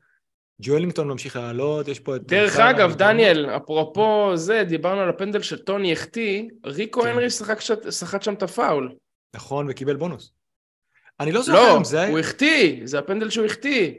ג'ואלינגטון 0.62 1.08
ממשיך 1.08 1.36
לעלות, 1.36 1.88
יש 1.88 2.00
פה 2.00 2.16
את... 2.16 2.22
דרך 2.22 2.56
אגב. 2.56 2.94
דניאל, 2.94 3.50
אפרופו 3.56 4.32
זה, 4.34 4.64
דיברנו 4.68 5.00
על 5.00 5.08
הפנדל 5.08 5.42
של 5.42 5.58
טוני 5.58 5.92
החטיא, 5.92 6.42
ריקו 6.66 7.02
כן. 7.02 7.08
הנרי 7.08 7.30
שחט 7.90 8.22
שם 8.22 8.34
את 8.34 8.42
הפאול. 8.42 8.94
נכון, 9.34 9.66
וקיבל 9.70 9.96
בונוס. 9.96 10.32
אני 11.20 11.32
לא 11.32 11.42
זוכר 11.42 11.58
לא, 11.58 11.76
אם 11.76 11.84
זה... 11.84 12.08
הוא 12.08 12.18
החטיא, 12.18 12.80
זה 12.84 12.98
הפנדל 12.98 13.30
שהוא 13.30 13.46
החטיא. 13.46 13.92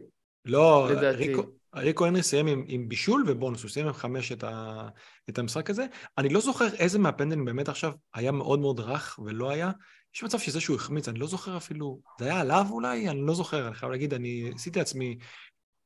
לא, 0.46 0.88
לדעתי. 0.92 1.18
ריקו, 1.18 1.44
ריקו 1.76 2.06
הנרי 2.06 2.24
סיים 2.24 2.48
עם, 2.48 2.64
עם 2.68 2.90
בישול 2.90 3.26
ובונוס, 3.28 3.64
הוא 3.64 3.72
סיים 3.72 3.88
עם 3.88 3.94
חמש 3.94 4.32
את, 4.32 4.44
ה, 4.44 4.88
את 5.30 5.40
המשחק 5.40 5.70
הזה. 5.70 5.86
אני 6.18 6.30
לא 6.30 6.40
זוכר 6.40 6.68
איזה 6.74 7.00
מהפנדלים 7.00 7.46
באמת 7.46 7.70
עכשיו 7.70 7.92
היה 8.14 8.32
מאוד 8.32 8.60
מאוד 8.60 8.80
רך 8.80 9.20
ולא 9.26 9.50
היה. 9.50 9.72
יש 10.16 10.24
מצב 10.24 10.40
שזה 10.40 10.62
שהוא 10.62 10.76
החמיץ, 10.76 11.08
אני 11.08 11.20
לא 11.20 11.28
זוכר 11.28 11.58
אפילו, 11.58 12.00
זה 12.20 12.26
היה 12.26 12.40
עליו 12.40 12.66
אולי? 12.70 13.10
אני 13.10 13.22
לא 13.22 13.34
זוכר, 13.34 13.68
אני 13.68 13.76
חייב 13.76 13.92
להגיד, 13.92 14.14
אני 14.14 14.52
עשיתי 14.56 14.80
לעצמי, 14.80 15.18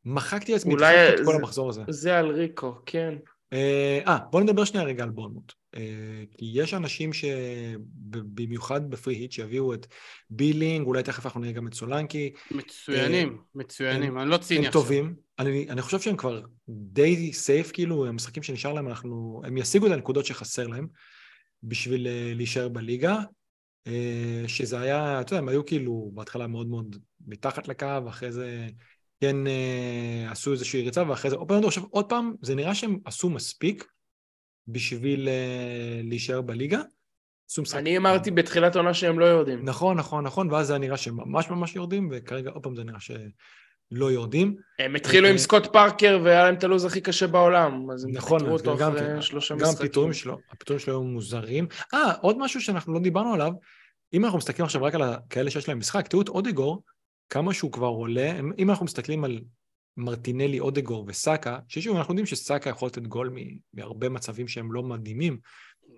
מחקתי 0.06 0.52
לעצמי, 0.54 0.76
את 0.76 1.26
כל 1.26 1.36
המחזור 1.36 1.70
הזה. 1.70 1.82
זה 1.90 2.18
על 2.18 2.32
ריקו, 2.32 2.76
כן. 2.86 3.16
אה, 3.54 4.00
אה, 4.08 4.18
בוא 4.32 4.42
נדבר 4.42 4.66
שנייה 4.66 4.86
רגע 4.86 5.04
על 5.04 5.10
בורנמוט. 5.10 5.54
אה, 5.76 6.24
כי 6.38 6.52
יש 6.54 6.74
אנשים 6.74 7.12
שבמיוחד 7.14 8.90
בפרי 8.90 9.16
היט 9.16 9.32
שיביאו 9.32 9.74
את 9.74 9.88
בילינג, 10.30 10.88
אולי 10.88 11.04
תכף 11.04 11.26
אנחנו 11.26 11.40
נראה 11.40 11.54
גם 11.54 11.68
את 11.68 11.74
סולנקי, 11.74 12.34
מצוינים, 12.52 13.38
מצוינים, 13.56 14.20
אני 14.20 14.30
לא 14.30 14.38
ציני 14.38 14.60
הם 14.60 14.66
עכשיו. 14.66 14.82
טובים. 14.82 15.16
אני, 15.40 15.70
אני 15.70 15.82
חושב 15.82 16.00
שהם 16.00 16.18
כבר 16.18 16.42
די 16.70 17.34
סייף, 17.34 17.72
כאילו, 17.72 18.06
המשחקים 18.06 18.44
שנשאר 18.44 18.74
להם, 18.74 18.88
אנחנו, 18.88 19.42
הם 19.46 19.58
ישיגו 19.58 19.88
את 19.88 19.92
הנקודות 19.92 20.26
שחסר 20.26 20.68
להם 20.68 20.88
בשביל 21.64 22.08
אה, 22.08 22.32
להישאר 22.36 22.70
בליגה. 22.70 23.18
אה, 23.88 24.44
שזה 24.48 24.80
היה, 24.80 25.22
אתה 25.22 25.34
יודע, 25.34 25.42
הם 25.42 25.50
היו 25.50 25.66
כאילו 25.66 26.12
בהתחלה 26.14 26.48
מאוד 26.48 26.68
מאוד 26.68 26.96
מתחת 27.28 27.68
לקו, 27.68 27.88
אחרי 28.10 28.32
זה 28.32 28.68
כן 29.24 29.48
אה, 29.48 30.32
עשו 30.32 30.52
איזושהי 30.52 30.82
ריצה, 30.82 31.04
ואחרי 31.10 31.32
זה 31.32 31.38
פעם, 31.48 31.66
עכשיו 31.66 31.84
עוד 31.90 32.10
פעם, 32.10 32.34
זה 32.42 32.56
נראה 32.56 32.76
שהם 32.76 33.00
עשו 33.06 33.30
מספיק 33.30 33.88
בשביל 34.68 35.30
אה, 35.30 36.02
להישאר 36.04 36.42
בליגה. 36.42 36.82
אני 37.74 37.98
אמרתי 37.98 38.32
בתחילת 38.32 38.76
העונה 38.76 38.94
שהם 38.94 39.20
לא 39.20 39.26
יורדים. 39.26 39.66
נכון, 39.66 39.98
נכון, 39.98 40.24
נכון, 40.24 40.52
ואז 40.52 40.68
זה 40.68 40.74
היה 40.74 40.80
נראה 40.80 40.98
שהם 40.98 41.16
ממש 41.16 41.50
ממש 41.50 41.76
יורדים, 41.76 42.10
וכרגע 42.12 42.52
עוד 42.52 42.64
פעם 42.64 42.76
זה 42.76 42.84
נראה 42.84 43.00
שלא 43.00 44.12
יורדים. 44.12 44.56
הם 44.80 44.96
התחילו 44.96 45.28
עם 45.28 45.34
אה, 45.34 45.40
סקוט 45.40 45.66
פארקר 45.66 46.22
והיה 46.24 46.44
להם 46.44 46.56
את 46.56 46.64
הלו"ז 46.64 46.86
הכי 46.86 47.02
קשה 47.02 47.28
בעולם, 47.28 47.92
אז 47.92 48.06
הם 48.06 48.12
נכון, 48.12 48.48
אותו 48.48 48.78
גם 48.78 48.92
כן, 48.92 48.98
אחרי 48.98 49.22
שלושה 49.22 49.56
גם 49.56 49.62
משחקים. 49.62 49.86
הפיטורים 49.86 50.14
שלו, 50.14 50.38
הפיטורים 50.52 50.80
שלו 50.80 50.94
היו 50.94 51.04
מוזרים. 51.04 51.68
אה, 51.94 52.14
עוד 52.22 52.38
משהו 52.38 52.62
שאנחנו 52.62 52.94
לא 52.94 53.00
דיברנו 53.00 53.34
עליו, 53.34 53.52
אם 54.14 54.26
אנחנו 54.26 54.38
מסתכלים 54.38 54.66
עכשיו 54.66 54.84
רק 54.84 54.96
על 54.96 55.02
כאלה 55.30 55.50
שיש 55.50 55.68
להם 55.68 55.80
משחק, 55.80 56.08
תראו 56.08 56.22
את 56.22 56.30
אודגור, 56.30 56.84
כמה 57.34 57.54
שהוא 57.54 57.72
כבר 57.72 57.88
עולה, 57.88 58.40
אם 58.58 58.70
אנחנו 58.70 58.86
מסתכלים 58.86 59.24
על 59.24 59.42
מרטינלי, 59.98 60.60
אודגור 60.60 61.06
וסאקה, 61.08 61.60
ששוב, 61.68 61.98
אנחנו 61.98 62.12
יודעים 62.14 62.26
שסאקה 62.26 62.70
יכול 62.70 62.88
לתת 62.88 63.08
גול 63.08 63.36
מהרבה 63.74 64.10
מצבים 64.10 64.48
שהם 64.48 64.72
לא 64.74 64.84
מדהימים, 64.84 65.40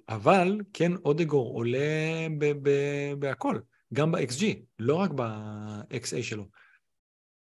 אבל 0.10 0.62
כן, 0.74 0.92
אודגור 0.96 1.54
עולה 1.54 2.28
ב- 2.38 2.54
ב- 2.70 3.14
בהכל, 3.20 3.60
גם 3.94 4.12
ב-XG, 4.12 4.44
לא 4.80 4.96
רק 4.96 5.12
ב-XA 5.12 6.24
שלו. 6.24 6.48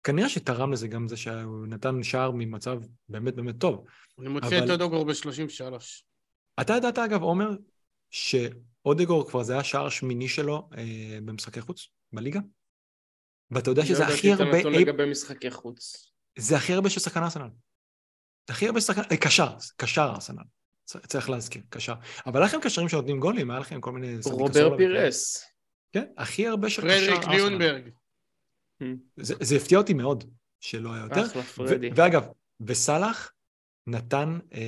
כנראה 0.04 0.30
שתרם 0.30 0.72
לזה 0.72 0.88
גם 0.88 1.08
זה 1.08 1.18
שהוא 1.18 1.68
נתן 1.68 2.04
שער 2.04 2.32
ממצב 2.32 2.82
באמת 3.10 3.36
באמת 3.36 3.56
טוב. 3.58 3.86
אני 4.20 4.28
מוציא 4.30 4.58
את 4.58 4.64
אבל- 4.64 4.72
אודוגור 4.72 5.06
ב-33. 5.06 5.74
אתה 6.62 6.74
ידעת 6.78 6.98
אגב, 6.98 7.22
עומר, 7.22 7.50
שאודגור 8.10 9.30
כבר 9.30 9.44
זה 9.44 9.54
היה 9.54 9.60
השער 9.62 9.86
השמיני 9.86 10.28
שלו 10.28 10.70
אה, 10.78 11.20
במשחקי 11.26 11.62
חוץ 11.62 11.88
בליגה? 12.14 12.40
ואתה 13.52 13.70
יודע 13.70 13.86
שזה 13.86 14.04
לא 14.04 14.14
הכי 14.14 14.28
ידעתי 14.28 14.34
את 14.44 14.48
הרבה, 14.48 14.58
הנתון 14.58 14.74
אי... 14.74 14.80
לגבי 14.80 15.06
משחקי 15.06 15.52
חוץ. 15.52 16.12
זה 16.38 16.56
הכי 16.56 16.74
הרבה 16.74 16.90
של 16.90 17.00
שחקן 17.00 17.24
ארסנל. 17.24 17.48
הכי 18.50 18.68
הרבה 18.68 18.82
שחקן, 18.82 19.02
אה, 19.12 19.18
קשר, 19.18 19.48
קשר 19.78 20.12
ארסנל. 20.16 20.44
צריך 20.86 21.30
להזכיר, 21.30 21.62
קשר. 21.70 21.94
אבל 22.26 22.42
היה 22.42 22.46
לכם 22.46 22.60
קשרים 22.62 22.90
שנותנים 22.90 23.20
גולים, 23.20 23.52
היה 23.52 23.60
לכם 23.60 23.82
כל 23.82 23.92
מיני... 23.92 24.18
רובר 24.26 24.78
פירס. 24.78 25.46
כן, 25.92 26.06
הכי 26.18 26.48
הרבה 26.48 26.70
של 26.70 26.82
קשר 26.82 27.00
פרדריק 27.00 27.28
ארסנל. 27.28 27.36
ליונברג. 27.36 27.90
זה, 29.18 29.34
זה 29.42 29.56
הפתיע 29.56 29.78
אותי 29.78 29.94
מאוד, 29.94 30.24
שלא 30.60 30.94
היה 30.94 31.04
יותר. 31.04 31.26
אחלה 31.26 31.44
פרדי. 31.44 31.90
ואגב, 31.96 32.28
וסאלח 32.62 33.32
נתן... 33.88 34.40
אה, 34.54 34.62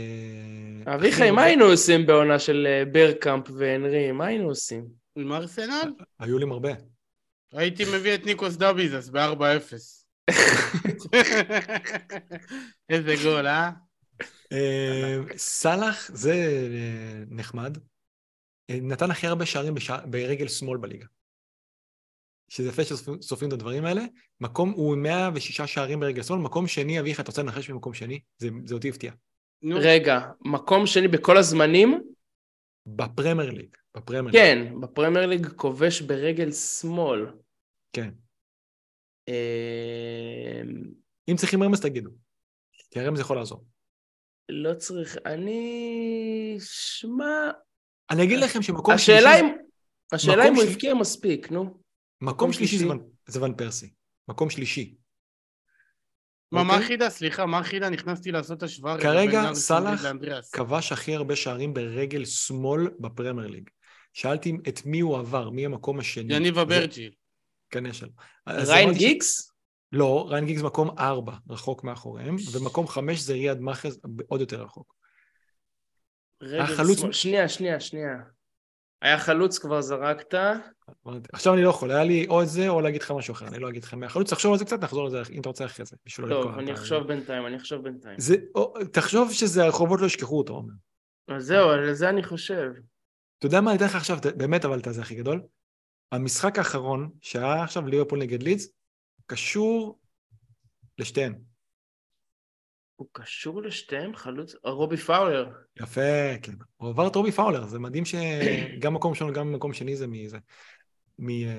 הכי 0.86 0.96
אביחי, 0.96 1.32
מה 1.32 1.44
היינו 1.44 1.66
עושים 1.66 2.06
בעונה 2.06 2.40
של 2.40 2.68
אה, 2.70 2.86
ברקאמפ 2.92 3.50
והנרי? 3.58 4.12
מה 4.12 4.26
היינו 4.26 4.50
עושים? 4.50 4.88
עם 5.16 5.34
ארסנל? 5.34 5.94
היו 6.20 6.38
לי 6.38 6.46
הרבה. 6.52 6.70
הייתי 7.54 7.84
מביא 7.96 8.16
את 8.16 8.26
ניקוס 8.26 8.56
דאביזס 8.56 9.10
ב-4-0. 9.10 9.74
איזה 12.90 13.16
גול, 13.24 13.48
אה? 13.48 13.72
אה, 14.52 15.18
סאלח 15.38 16.12
זה 16.14 16.34
אה, 16.34 17.24
נחמד. 17.30 17.78
אה, 18.70 18.78
נתן 18.82 19.12
הכי 19.12 19.28
הרבה 19.28 19.46
שערים. 19.46 19.76
ברגל 20.06 20.48
שמאל 20.48 20.78
בליגה. 20.78 21.06
שזה 22.50 22.70
יפה 22.70 22.84
שסופרים 22.84 23.48
את 23.48 23.54
הדברים 23.54 23.86
האלה. 23.86 24.02
מקום, 24.42 24.72
הוא 24.72 24.94
עם 24.94 25.04
106 25.04 25.62
שערים 25.62 26.00
ברגל 26.00 26.24
שמאל, 26.24 26.40
מקום 26.40 26.68
שני, 26.68 27.00
אביך, 27.00 27.20
אתה 27.20 27.30
רוצה 27.32 27.44
לנחש 27.44 27.70
ממקום 27.70 27.94
שני? 27.94 28.20
זה, 28.38 28.50
זה 28.66 28.74
אותי 28.74 28.90
הפתיע. 28.90 29.12
רגע, 29.64 30.20
מקום 30.42 30.88
שני 30.88 31.08
בכל 31.08 31.38
הזמנים? 31.38 32.02
בפרמייר 32.86 33.50
ליג. 33.50 33.81
בפרמייר 33.98 34.24
ליג. 34.24 34.34
כן, 34.34 34.82
בפרמייר 34.82 35.26
ליג 35.26 35.48
כובש 35.48 36.02
ברגל 36.02 36.52
שמאל. 36.52 37.26
כן. 37.94 38.10
אה, 39.30 40.62
אם 41.30 41.36
צריכים 41.36 41.64
רמז, 41.64 41.82
תגידו. 41.82 42.10
כי 42.92 43.00
הרמז 43.00 43.20
יכול 43.20 43.38
לעזור. 43.38 43.66
לא 44.50 44.74
צריך, 44.74 45.18
אני... 45.26 46.58
שמע... 46.60 47.52
אני 48.12 48.24
אגיד 48.24 48.40
לכם 48.40 48.62
שמקום 48.62 48.98
שלישי... 48.98 49.14
השאלה 49.14 49.40
אם... 49.40 49.46
השאלה 50.12 50.48
אם 50.48 50.56
הוא 50.56 50.64
הבקיע 50.64 50.94
מספיק, 50.94 51.52
נו. 51.52 51.64
מקום 51.64 51.82
מקום 52.22 52.54
שלישי 52.54 52.78
זה 52.78 52.86
שלישי. 52.86 53.00
ון- 53.00 53.10
זה 53.28 53.44
ון 53.44 53.54
פרסי. 53.58 53.94
מקום 54.28 54.50
שלישי. 54.50 54.96
מה, 56.52 56.64
מה 56.64 56.74
אוקיי? 56.74 56.86
החידה? 56.86 57.10
סליחה, 57.10 57.46
מה 57.46 57.60
החידה? 57.60 57.90
נכנסתי 57.90 58.32
לעשות 58.32 58.64
השוואה. 58.64 58.94
רגע 58.96 59.04
כרגע 59.04 59.54
סאלח. 59.54 60.06
כבש 60.52 60.92
הכי 60.92 61.16
הרבה 61.16 61.36
שערים 61.36 61.74
ברגל 61.74 62.26
שמאל 62.26 62.90
בפרמייר 63.00 63.48
ליג. 63.48 63.70
שאלתי 64.14 64.58
את 64.68 64.86
מי 64.86 65.00
הוא 65.00 65.18
עבר, 65.18 65.50
מי 65.50 65.66
המקום 65.66 66.00
השני. 66.00 66.34
יניב 66.34 66.58
אברג'יל. 66.58 67.12
כנראה 67.70 67.94
שלא. 67.94 68.10
אז 68.46 68.70
ריין 68.70 68.94
ש- 68.94 68.98
גיקס? 68.98 69.52
לא, 69.92 70.26
ריין 70.30 70.46
גיגס 70.46 70.62
מקום 70.62 70.90
ארבע, 71.00 71.34
רחוק 71.50 71.84
מאחוריהם, 71.84 72.36
ומקום 72.54 72.88
חמש 72.88 73.20
זה 73.20 73.34
ריאד 73.34 73.60
מאחז, 73.60 74.00
עוד 74.28 74.42
יותר 74.42 74.64
רחוק. 74.64 74.96
החלוץ- 76.60 77.00
שמאל- 77.00 77.12
שנייה, 77.12 77.50
שנייה, 77.50 77.80
שנייה. 77.80 78.16
היה 79.02 79.20
חלוץ 79.20 79.58
כבר 79.60 79.82
זרקת. 79.82 80.34
עכשיו 81.34 81.54
אני 81.54 81.64
לא 81.64 81.70
יכול, 81.70 81.92
היה 81.92 82.04
לי 82.04 82.28
או 82.30 82.42
את 82.42 82.48
זה 82.48 82.68
או 82.70 82.82
להגיד 82.82 83.02
לך 83.02 83.12
משהו 83.12 83.32
אחר, 83.32 83.48
אני 83.48 83.60
לא 83.60 83.70
אגיד 83.70 83.84
לך 83.84 83.94
מהחלוץ, 83.94 84.30
תחשוב 84.34 84.52
על 84.52 84.58
זה 84.60 84.66
קצת, 84.66 84.84
נחזור 84.84 85.06
לזה 85.08 85.22
אם 85.32 85.42
אתה 85.42 85.50
רוצה 85.50 85.66
אחרי 85.66 85.86
זה, 85.86 85.96
לא 86.20 86.28
טוב, 86.30 86.58
אני 86.58 86.74
אחשוב 86.74 87.08
בינתיים, 87.08 87.46
אני 87.46 87.58
אחשוב 87.58 87.84
בינתיים. 87.84 88.20
זה, 88.20 88.36
או, 88.56 88.74
תחשוב 88.92 89.32
שזה 89.34 89.64
הרחובות 89.64 90.02
לא 90.02 90.06
ישכחו 90.06 90.38
אותו, 90.38 90.54
עומר. 90.54 90.74
אז 91.28 91.46
זהו, 91.46 91.70
על 91.70 91.94
זה 91.94 92.10
אני 92.10 92.24
חושב. 92.24 92.70
אתה 93.42 93.48
יודע 93.48 93.62
מה, 93.62 93.72
אני 93.72 93.78
אתן 93.78 93.86
לך 93.86 93.96
עכשיו, 93.96 94.18
באמת 94.38 94.66
אבל 94.66 94.80
את 94.80 94.88
הזה 94.88 95.02
הכי 95.02 95.16
גדול. 95.16 95.42
המשחק 96.12 96.58
האחרון, 96.58 97.10
שהיה 97.22 97.64
עכשיו 97.64 97.88
ליברפול 97.88 98.20
נגד 98.20 98.44
לידס, 98.44 98.68
קשור 99.26 100.00
לשתיהן. 100.98 101.36
הוא 102.96 103.08
קשור 103.12 103.62
לשתיהם? 103.62 104.16
חלוץ? 104.16 104.56
רובי 104.64 104.98
פאולר. 104.98 105.50
יפה, 105.80 106.38
כן. 106.42 106.54
הוא 106.78 106.90
עבר 106.90 107.08
את 107.08 107.16
רובי 107.16 107.32
פאולר, 107.32 107.68
זה 107.68 107.80
מדהים 107.80 108.04
שגם 108.06 108.94
מקום 108.96 109.12
ראשון 109.12 109.30
וגם 109.30 109.54
מקום 109.54 109.74
שני 109.74 109.96
זה 109.96 110.08
מזה, 110.08 110.38
אה, 110.38 111.56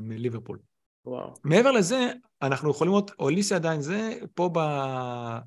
מליברפול. 0.00 0.58
וואו. 1.04 1.34
מעבר 1.44 1.70
לזה, 1.70 2.12
אנחנו 2.42 2.70
יכולים 2.70 2.92
לראות, 2.92 3.10
אוליסי 3.18 3.54
עדיין 3.54 3.80
זה, 3.80 4.18
פה 4.34 4.50
ב, 4.54 4.58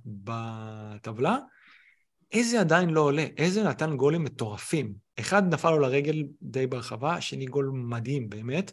בטבלה, 0.06 1.38
איזה 2.32 2.60
עדיין 2.60 2.90
לא 2.90 3.02
עולה, 3.02 3.26
איזה 3.38 3.64
נתן 3.64 3.96
גולים 3.96 4.24
מטורפים. 4.24 5.05
אחד 5.20 5.54
נפל 5.54 5.72
לו 5.72 5.80
לרגל 5.80 6.24
די 6.42 6.68
ברחבה, 6.68 7.14
השני 7.14 7.46
גול 7.46 7.72
מדהים 7.74 8.30
באמת. 8.30 8.72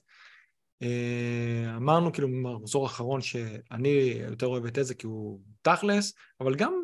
אה, 0.82 1.76
אמרנו 1.76 2.12
כאילו 2.12 2.28
במחזור 2.28 2.84
האחרון 2.84 3.20
שאני 3.20 4.14
יותר 4.28 4.46
אוהב 4.46 4.66
את 4.66 4.78
איזה 4.78 4.94
כי 4.94 5.06
הוא 5.06 5.40
תכלס, 5.62 6.14
אבל 6.40 6.54
גם, 6.54 6.74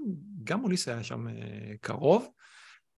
גם 0.44 0.64
אוליסי 0.64 0.90
היה 0.90 1.04
שם 1.04 1.28
אה, 1.28 1.72
קרוב, 1.80 2.28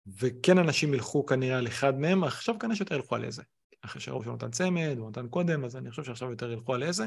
וכן 0.06 0.58
אנשים 0.58 0.94
ילכו 0.94 1.26
כנראה 1.26 1.58
על 1.58 1.66
אחד 1.66 1.98
מהם, 1.98 2.24
עכשיו 2.24 2.58
כנראה 2.58 2.76
שיותר 2.76 2.94
ילכו 2.94 3.14
על 3.14 3.24
איזה. 3.24 3.42
אחרי 3.82 4.00
שהראו 4.00 4.22
שהוא 4.22 4.34
נתן 4.34 4.50
צמד, 4.50 4.94
הוא 4.98 5.10
נתן 5.10 5.28
קודם, 5.28 5.64
אז 5.64 5.76
אני 5.76 5.90
חושב 5.90 6.04
שעכשיו 6.04 6.30
יותר 6.30 6.52
ילכו 6.52 6.74
על 6.74 6.82
איזה. 6.82 7.06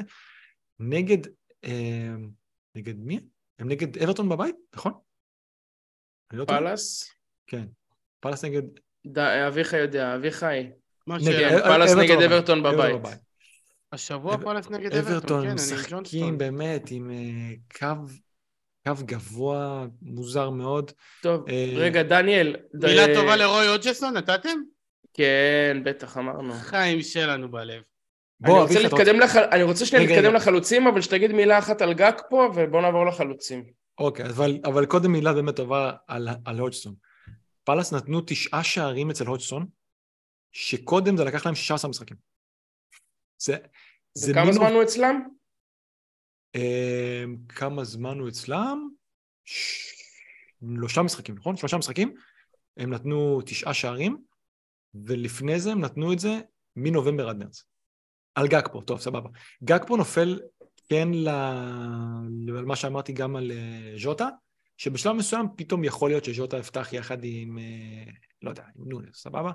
נגד, 0.78 1.18
אה, 1.64 2.14
נגד 2.74 2.98
מי? 2.98 3.20
הם 3.58 3.68
נגד 3.68 3.98
אברטון 3.98 4.28
בבית, 4.28 4.56
נכון? 4.74 4.92
לא? 6.32 6.44
פאלאס? 6.44 7.10
כן. 7.46 7.66
פאלאס 8.20 8.44
נגד... 8.44 8.62
אביחי 9.48 9.76
יודע, 9.76 10.14
אביחי. 10.14 10.66
כן, 11.06 11.14
אה, 11.44 11.62
פאלאס 11.62 11.92
אברטון, 11.92 12.04
נגד 12.04 12.16
בבית. 12.16 12.32
אברטון 12.32 12.62
בבית. 12.62 13.18
השבוע 13.92 14.36
פאלאס 14.38 14.70
נגד 14.70 14.92
אברטון, 14.94 15.12
אברטון 15.12 15.40
כן, 15.40 15.48
אני 15.48 15.50
עם 15.50 15.54
משחקים. 15.54 16.38
באמת 16.38 16.90
עם 16.90 17.10
אה, 17.10 17.54
קו, 17.78 17.86
קו 18.86 18.92
גבוה, 19.04 19.86
מוזר 20.02 20.50
מאוד. 20.50 20.90
טוב, 21.22 21.48
אה, 21.48 21.72
רגע, 21.76 22.02
דניאל. 22.02 22.56
ד- 22.74 22.86
מילה 22.86 23.14
טובה 23.14 23.36
לרוי 23.36 23.68
אוג'סון, 23.68 24.16
נתתם? 24.16 24.58
כן, 25.14 25.80
בטח, 25.84 26.16
אמרנו. 26.18 26.52
חיים 26.54 27.02
שלנו 27.02 27.50
בלב. 27.50 27.82
אני 28.44 28.52
בוא, 28.52 28.60
רוצה 28.60 28.72
אביחי, 28.74 28.86
אתה 28.86 28.96
להתקדם 28.96 29.20
לח... 29.20 29.36
אני 29.36 29.62
רוצה 29.62 29.86
שנייה 29.86 30.04
רגע, 30.04 30.12
להתקדם 30.12 30.28
רגע. 30.30 30.38
לחלוצים, 30.38 30.86
אבל 30.86 31.00
שתגיד 31.00 31.32
מילה 31.32 31.58
אחת 31.58 31.82
על 31.82 31.92
גג 31.94 32.12
פה, 32.30 32.50
ובוא 32.54 32.80
נעבור 32.82 33.06
לחלוצים. 33.06 33.64
אוקיי, 33.98 34.26
אבל, 34.26 34.58
אבל 34.64 34.86
קודם 34.86 35.12
מילה 35.12 35.32
באמת 35.32 35.56
טובה 35.56 35.92
על, 36.08 36.28
על 36.44 36.58
הודג'סון. 36.58 36.94
פאלאס 37.64 37.92
נתנו 37.92 38.20
תשעה 38.26 38.64
שערים 38.64 39.10
אצל 39.10 39.26
הודג'סון, 39.26 39.66
שקודם 40.52 41.16
זה 41.16 41.24
לקח 41.24 41.46
להם 41.46 41.54
16 41.54 41.90
משחקים. 41.90 42.16
זה, 43.38 43.56
זה 44.14 44.32
וכמה 44.32 44.44
מין- 44.44 44.52
זמן 44.52 44.72
הוא 44.72 44.82
אצלם? 44.82 45.28
אה, 46.56 47.24
כמה 47.48 47.84
זמן 47.84 48.18
הוא 48.18 48.28
אצלם? 48.28 48.88
שלושה 49.44 51.02
משחקים, 51.02 51.34
נכון? 51.34 51.56
שלושה 51.56 51.76
משחקים. 51.76 52.14
הם 52.76 52.94
נתנו 52.94 53.40
תשעה 53.46 53.74
שערים, 53.74 54.16
ולפני 54.94 55.60
זה 55.60 55.72
הם 55.72 55.80
נתנו 55.80 56.12
את 56.12 56.18
זה 56.18 56.40
מנובמבר 56.76 57.28
עד 57.28 57.36
מרץ. 57.36 57.64
על 58.34 58.48
גג 58.48 58.62
פה, 58.72 58.82
טוב, 58.86 59.00
סבבה. 59.00 59.30
גג 59.64 59.78
פה 59.86 59.96
נופל 59.96 60.40
כן 60.88 61.08
ל... 61.14 61.28
על 62.58 62.64
מה 62.64 62.76
שאמרתי 62.76 63.12
גם 63.12 63.36
על 63.36 63.52
אה, 63.52 63.92
ז'וטה, 63.98 64.28
שבשלב 64.76 65.12
מסוים 65.12 65.46
פתאום 65.56 65.84
יכול 65.84 66.10
להיות 66.10 66.24
שז'וטה 66.24 66.58
יפתח 66.58 66.92
יחד 66.92 67.18
עם, 67.22 67.58
אה, 67.58 68.12
לא 68.42 68.50
יודע, 68.50 68.64
עם 68.76 68.88
נונס, 68.88 69.16
סבבה? 69.16 69.52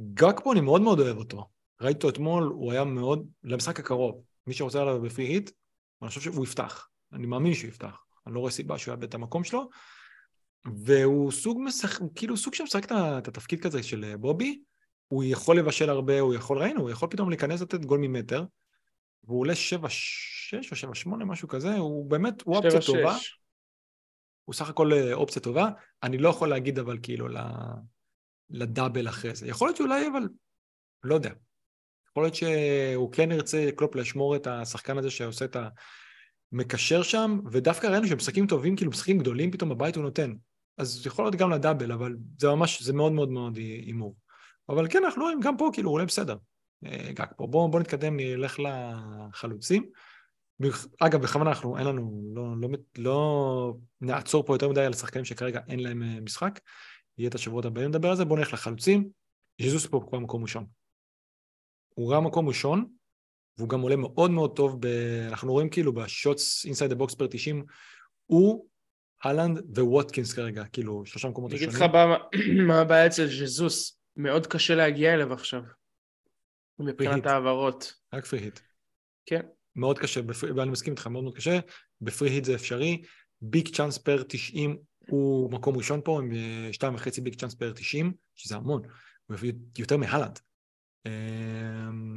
גג 0.00 0.40
פה 0.44 0.52
אני 0.52 0.60
מאוד 0.60 0.82
מאוד 0.82 1.00
אוהב 1.00 1.16
אותו. 1.16 1.48
ראיתי 1.80 1.96
אותו 1.96 2.08
אתמול, 2.08 2.44
הוא 2.44 2.72
היה 2.72 2.84
מאוד, 2.84 3.26
למשחק 3.44 3.80
הקרוב. 3.80 4.22
מי 4.46 4.54
שרוצה 4.54 4.82
עליו 4.82 5.00
בפרי 5.00 5.24
היט, 5.24 5.50
אני 6.02 6.08
חושב 6.08 6.20
שהוא 6.20 6.44
יפתח. 6.44 6.88
אני 7.12 7.26
מאמין 7.26 7.54
שהוא 7.54 7.68
יפתח. 7.68 7.96
אני 8.26 8.34
לא 8.34 8.40
רואה 8.40 8.52
סיבה 8.52 8.78
שהוא 8.78 8.92
יאבד 8.92 9.04
את 9.04 9.14
המקום 9.14 9.44
שלו. 9.44 9.68
והוא 10.74 11.32
סוג 11.32 11.58
משחק, 11.64 12.00
הוא 12.00 12.12
כאילו 12.14 12.36
סוג 12.36 12.54
שמשחק 12.54 12.92
את 12.92 13.28
התפקיד 13.28 13.60
כזה 13.60 13.82
של 13.82 14.04
אה, 14.04 14.16
בובי. 14.16 14.60
הוא 15.08 15.24
יכול 15.24 15.58
לבשל 15.58 15.90
הרבה, 15.90 16.20
הוא 16.20 16.34
יכול, 16.34 16.58
ראינו, 16.58 16.80
הוא 16.80 16.90
יכול 16.90 17.08
פתאום 17.08 17.28
להיכנס 17.28 17.60
לתת 17.60 17.84
גול 17.84 17.98
ממטר. 17.98 18.44
והוא 19.24 19.40
עולה 19.40 19.52
7-6 19.52 20.86
או 20.86 20.92
7-8, 20.92 21.24
משהו 21.24 21.48
כזה, 21.48 21.76
הוא 21.76 22.10
באמת, 22.10 22.42
הוא 22.42 22.56
אופציה 22.56 22.80
טובה. 22.80 23.18
שש. 23.18 23.38
הוא 24.46 24.54
סך 24.54 24.68
הכל 24.68 24.92
אה, 24.92 25.12
אופציה 25.12 25.42
טובה. 25.42 25.68
אני 26.02 26.18
לא 26.18 26.28
יכול 26.28 26.48
להגיד 26.48 26.78
אבל 26.78 26.98
כאילו 27.02 27.28
לדאבל 28.50 29.08
אחרי 29.08 29.34
זה. 29.34 29.48
יכול 29.48 29.68
להיות 29.68 29.76
שאולי, 29.76 30.08
אבל 30.08 30.28
לא 31.04 31.14
יודע. 31.14 31.30
יכול 32.10 32.22
להיות 32.22 32.34
שהוא 32.34 33.12
כן 33.12 33.32
ירצה 33.32 33.68
קלופ 33.76 33.94
לשמור 33.94 34.36
את 34.36 34.46
השחקן 34.46 34.98
הזה 34.98 35.10
שעושה 35.10 35.44
את 35.44 35.56
המקשר 36.52 37.02
שם, 37.02 37.40
ודווקא 37.52 37.86
ראינו 37.86 38.06
שמשחקים 38.06 38.46
טובים, 38.46 38.76
כאילו 38.76 38.90
משחקים 38.90 39.18
גדולים, 39.18 39.50
פתאום 39.50 39.70
בבית 39.70 39.96
הוא 39.96 40.04
נותן. 40.04 40.32
אז 40.78 41.06
יכול 41.06 41.24
להיות 41.24 41.34
גם 41.34 41.50
לדאבל, 41.50 41.92
אבל 41.92 42.16
זה 42.38 42.48
ממש, 42.48 42.82
זה 42.82 42.92
מאוד 42.92 43.12
מאוד 43.12 43.30
מאוד 43.30 43.56
הימור. 43.56 44.16
אבל 44.68 44.88
כן, 44.88 45.04
אנחנו 45.04 45.22
רואים 45.22 45.40
גם 45.40 45.56
פה, 45.56 45.70
כאילו, 45.72 45.90
עולה 45.90 46.04
בסדר. 46.04 46.36
אה, 46.86 47.12
גג 47.12 47.26
פה. 47.36 47.46
בואו 47.46 47.70
בוא 47.70 47.80
נתקדם, 47.80 48.16
נלך 48.16 48.58
לחלוצים. 48.58 49.90
אגב, 51.00 51.22
בכוונה 51.22 51.50
אנחנו, 51.50 51.78
אין 51.78 51.86
לנו, 51.86 52.32
לא, 52.34 52.44
לא, 52.60 52.68
לא 52.98 53.74
נעצור 54.00 54.46
פה 54.46 54.54
יותר 54.54 54.68
מדי 54.68 54.84
על 54.84 54.92
השחקנים 54.92 55.24
שכרגע 55.24 55.60
אין 55.68 55.80
להם 55.80 56.02
אה, 56.02 56.20
משחק. 56.20 56.60
יהיה 57.18 57.28
את 57.28 57.34
השבועות 57.34 57.64
הבאים 57.64 57.90
לדבר 57.90 58.10
על 58.10 58.16
זה. 58.16 58.24
בואו 58.24 58.38
נלך 58.38 58.52
לחלוצים. 58.52 59.08
ז'זוס 59.62 59.86
פה 59.86 60.04
כבר 60.08 60.18
מקום 60.18 60.42
ראשון. 60.42 60.66
הוא 61.94 62.14
גם 62.14 62.24
מקום 62.24 62.48
ראשון, 62.48 62.88
והוא 63.58 63.68
גם 63.68 63.80
עולה 63.80 63.96
מאוד 63.96 64.30
מאוד 64.30 64.56
טוב, 64.56 64.76
ב... 64.80 64.86
אנחנו 65.28 65.52
רואים 65.52 65.70
כאילו 65.70 65.92
ב 65.92 66.04
shots 66.04 66.64
inside 66.64 66.92
ה 66.92 66.97
box 66.97 67.14
per 67.14 67.26
90, 67.26 67.64
הוא, 68.26 68.66
אהלנד 69.26 69.78
וווטקינס 69.78 70.32
כרגע, 70.32 70.64
כאילו 70.64 71.06
שלושה 71.06 71.28
מקומות 71.28 71.50
אני 71.50 71.56
אגיד 71.58 71.68
לך 71.68 71.74
ראשונים. 71.82 72.66
מה- 72.68 72.80
הבעיה 72.80 73.06
אצל 73.06 73.26
ז'זוס. 73.26 74.00
מאוד 74.16 74.46
קשה 74.46 74.74
להגיע 74.74 75.14
אליו 75.14 75.32
עכשיו. 75.32 75.62
מבחינת 76.78 77.12
בהיט. 77.12 77.26
העברות. 77.26 77.94
רק 78.14 78.24
free 78.24 78.40
hit. 78.40 78.60
כן. 79.26 79.40
מאוד 79.76 79.98
קשה. 79.98 80.20
ואני 80.56 80.70
מסכים 80.70 80.92
איתך, 80.92 81.06
מאוד 81.06 81.24
מאוד 81.24 81.36
קשה, 81.36 81.58
ב 82.00 82.06
free 82.06 82.30
hit 82.30 82.44
זה 82.44 82.54
אפשרי, 82.54 83.02
big 83.40 83.68
chance 83.68 83.98
per 83.98 84.22
90 84.28 84.76
הוא 85.08 85.52
מקום 85.52 85.76
ראשון 85.76 86.00
פה, 86.04 86.20
עם 86.20 86.32
אה, 86.32 86.72
שתיים 86.72 86.94
וחצי 86.94 87.20
big 87.20 87.34
chance 87.34 87.54
per 87.54 87.72
90, 87.72 88.12
שזה 88.34 88.56
המון, 88.56 88.82
יותר 89.78 89.96
מהלנד. 89.96 90.38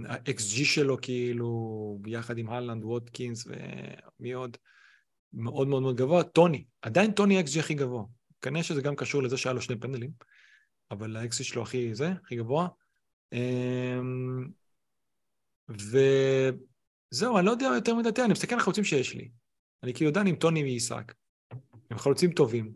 ה 0.07 0.53
xG 0.53 0.65
שלו 0.65 0.97
כאילו, 1.01 1.97
ביחד 2.01 2.37
עם 2.37 2.49
הלנד, 2.49 2.83
ווטקינס 2.83 3.47
ומי 3.47 4.31
עוד, 4.31 4.57
מאוד 5.33 5.67
מאוד 5.67 5.81
מאוד 5.81 5.95
גבוה. 5.95 6.23
טוני, 6.23 6.65
עדיין 6.81 7.11
טוני 7.11 7.37
ה 7.37 7.53
xG 7.53 7.59
הכי 7.59 7.73
גבוה. 7.73 8.03
כנראה 8.41 8.63
שזה 8.63 8.81
גם 8.81 8.95
קשור 8.95 9.23
לזה 9.23 9.37
שהיה 9.37 9.53
לו 9.53 9.61
שני 9.61 9.75
פנדלים, 9.79 10.11
אבל 10.91 11.15
ה 11.15 11.37
xG 11.37 11.43
שלו 11.43 11.61
הכי 11.61 11.95
זה, 11.95 12.11
הכי 12.23 12.35
גבוה. 12.35 12.67
אמ, 13.33 14.47
וזהו, 17.13 17.37
אני 17.37 17.45
לא 17.45 17.51
יודע 17.51 17.65
יותר 17.75 17.95
מדי, 17.95 18.21
אני 18.23 18.31
מסתכל 18.31 18.55
על 18.55 18.61
החלוצים 18.61 18.83
שיש 18.83 19.15
לי. 19.15 19.29
אני 19.83 19.93
כאילו 19.93 20.11
דן 20.11 20.27
עם 20.27 20.35
טוני 20.35 20.63
ועיסק. 20.63 21.13
הם 21.91 21.97
חלוצים 21.97 22.31
טובים, 22.31 22.73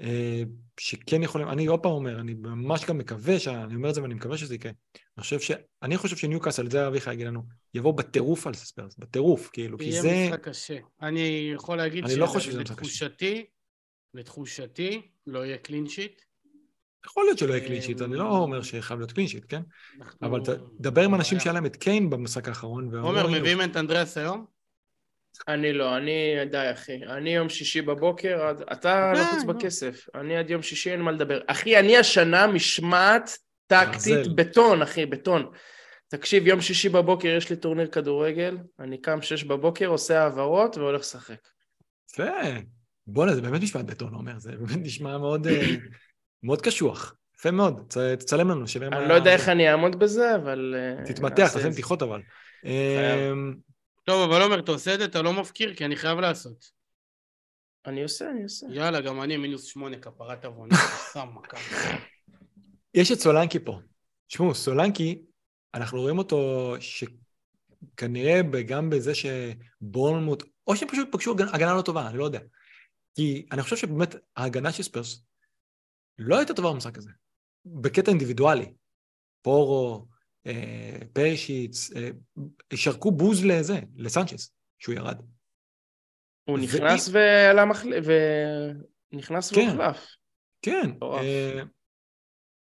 אה, 0.00 0.42
שכן 0.80 1.22
יכולים, 1.22 1.48
אני 1.48 1.66
עוד 1.66 1.82
פעם 1.82 1.92
אומר, 1.92 2.20
אני 2.20 2.34
ממש 2.34 2.84
גם 2.84 2.98
מקווה, 2.98 3.38
ש- 3.38 3.48
אני 3.48 3.74
אומר 3.74 3.88
את 3.88 3.94
זה 3.94 4.02
ואני 4.02 4.14
מקווה 4.14 4.38
שזה 4.38 4.54
יקרה. 4.54 4.72
אני 5.16 5.22
חושב 5.22 5.40
ש... 5.40 5.50
אני 5.82 5.96
חושב 5.96 6.16
שניוקאסל, 6.16 6.70
זה 6.70 6.88
אביחי 6.88 7.12
יגיד 7.14 7.26
לנו, 7.26 7.42
יבוא 7.74 7.92
בטירוף 7.94 8.46
על 8.46 8.54
ספרס, 8.54 8.96
בטירוף, 8.98 9.50
כאילו, 9.52 9.78
כי 9.78 9.84
יהיה 9.84 10.02
זה... 10.02 10.26
משחק 10.28 10.48
קשה. 10.48 10.78
אני 11.02 11.50
יכול 11.54 11.76
להגיד 11.76 12.04
אני 12.04 12.16
לא 12.16 12.26
חושב 12.26 12.50
שזה 12.50 12.62
משחק 12.62 12.78
קשה. 12.78 12.90
שלתחושתי, 12.90 13.46
לתחושתי, 14.14 15.02
לא 15.26 15.46
יהיה 15.46 15.58
קלין 15.58 15.88
שיט. 15.88 16.22
יכול 17.06 17.24
להיות 17.24 17.38
שלא 17.38 17.52
יהיה 17.54 17.66
קלין 17.66 17.82
שיט, 17.82 18.02
אני 18.02 18.16
לא 18.16 18.28
אומר 18.28 18.62
שחייב 18.62 19.00
להיות 19.00 19.12
קלין 19.12 19.26
שיט, 19.28 19.44
כן? 19.48 19.60
אבל 20.22 20.40
ת- 20.40 20.48
דבר 20.80 21.02
עם 21.02 21.14
אנשים 21.14 21.40
שהיה 21.40 21.52
להם 21.52 21.66
את 21.66 21.76
קיין 21.76 22.10
במשחק 22.10 22.48
האחרון, 22.48 22.94
עומר, 22.94 23.26
"הנה, 23.26 23.38
מביאים 23.38 23.62
את 23.62 23.76
אנדרס 23.76 24.18
היום? 24.18 24.46
אני 25.48 25.72
לא, 25.72 25.96
אני, 25.96 26.34
די 26.50 26.70
אחי, 26.72 27.04
אני 27.06 27.34
יום 27.34 27.48
שישי 27.48 27.82
בבוקר, 27.82 28.50
אתה 28.72 29.12
די, 29.14 29.20
לחוץ. 29.20 29.44
בכסף, 29.44 30.06
אני 30.14 30.36
עד 30.36 30.50
יום 30.50 30.62
שישי 30.62 30.92
אין 30.92 31.00
מה 31.00 31.12
לדבר. 31.12 31.40
אחי, 31.46 31.78
אני 31.78 31.96
השנה 31.96 32.46
משמעת 32.46 33.38
טקטית. 33.66 34.34
בטון, 34.34 34.82
אחי, 34.82 35.06
בטון. 35.06 35.50
תקשיב, 36.08 36.46
יום 36.46 36.60
שישי 36.60 36.88
בבוקר 36.88 37.28
יש 37.28 37.50
לי 37.50 37.56
טורניר 37.56 37.86
כדורגל, 37.86 38.58
אני 38.80 39.00
קם 39.00 39.22
שש 39.22 39.44
בבוקר, 39.44 39.86
עושה 39.86 40.22
העברות 40.22 40.76
והולך 40.76 41.00
לשחק. 41.00 41.38
יפה. 42.12 42.24
בואנה, 43.06 43.34
זה 43.34 43.40
באמת 43.42 43.62
משפט 43.62 43.84
בטון, 43.84 44.14
עומר, 44.14 44.38
זה 44.38 44.52
באמת 44.52 44.78
נשמע 44.86 45.18
מאוד, 45.18 45.46
אה, 45.46 45.62
מאוד 46.42 46.62
קשוח. 46.62 47.14
יפה 47.38 47.50
מאוד, 47.50 47.94
תצלם 48.18 48.50
לנו, 48.50 48.68
שנראה 48.68 48.90
מה... 48.90 48.98
אני 48.98 49.08
לא 49.08 49.14
יודע 49.14 49.32
איך 49.32 49.48
אני 49.48 49.70
אעמוד 49.70 49.98
בזה, 49.98 50.36
אבל... 50.36 50.74
אה, 50.78 51.04
תתמתח, 51.04 51.52
תעשה. 51.52 51.68
מתיחות 51.68 52.02
אבל. 52.02 52.22
אמ, 52.64 53.54
טוב, 54.04 54.30
אבל 54.30 54.42
עומר, 54.42 54.58
אתה 54.58 54.72
עושה 54.72 54.94
את 54.94 54.98
זה, 54.98 55.04
אתה 55.04 55.22
לא 55.22 55.32
מפקיר, 55.32 55.74
כי 55.74 55.84
אני 55.84 55.96
חייב 55.96 56.18
לעשות. 56.18 56.70
אני 57.86 58.02
עושה, 58.02 58.30
אני 58.30 58.42
עושה. 58.42 58.66
יאללה, 58.70 59.00
גם 59.00 59.22
אני 59.22 59.36
מינוס 59.36 59.64
שמונה, 59.64 59.96
כפרת 59.98 60.44
עוון. 60.44 60.68
שם 61.12 61.28
מכה. 61.34 61.56
יש 62.94 63.12
את 63.12 63.20
סולנקי 63.20 63.58
פה. 63.58 63.78
תשמעו, 64.26 64.54
סולנקי, 64.54 65.22
אנחנו 65.74 66.00
רואים 66.00 66.18
אותו 66.18 66.74
שכנראה 66.80 68.40
גם 68.66 68.90
בזה 68.90 69.12
שבורנמוט, 69.14 70.42
או 70.66 70.76
שהם 70.76 70.88
פשוט 70.88 71.08
פגשו 71.12 71.34
הגנה 71.52 71.74
לא 71.74 71.82
טובה, 71.82 72.08
אני 72.08 72.18
לא 72.18 72.24
יודע. 72.24 72.40
כי 73.14 73.46
אני 73.52 73.62
חושב 73.62 73.76
שבאמת 73.76 74.14
ההגנה 74.36 74.72
של 74.72 74.82
ספרס 74.82 75.22
לא 76.22 76.36
הייתה 76.38 76.54
טובה 76.54 76.72
במשחק 76.72 76.98
הזה. 76.98 77.10
בקטע 77.64 78.10
אינדיבידואלי. 78.10 78.72
פורו, 79.42 80.06
אה, 80.46 80.98
פרשיץ, 81.12 81.90
אה, 81.96 82.08
שרקו 82.74 83.10
בוז 83.10 83.44
לזה, 83.44 83.80
לסנצ'ס, 83.96 84.52
שהוא 84.78 84.94
ירד. 84.94 85.18
הוא 86.44 86.54
ואם- 86.58 86.64
נכנס 86.64 87.08
ועלה 87.12 87.64
מחליף, 87.64 88.04
ונכנס 89.12 89.52
כן. 89.52 89.60
והוחלף. 89.78 90.06
כן. 90.62 90.90
אה, 91.02 91.62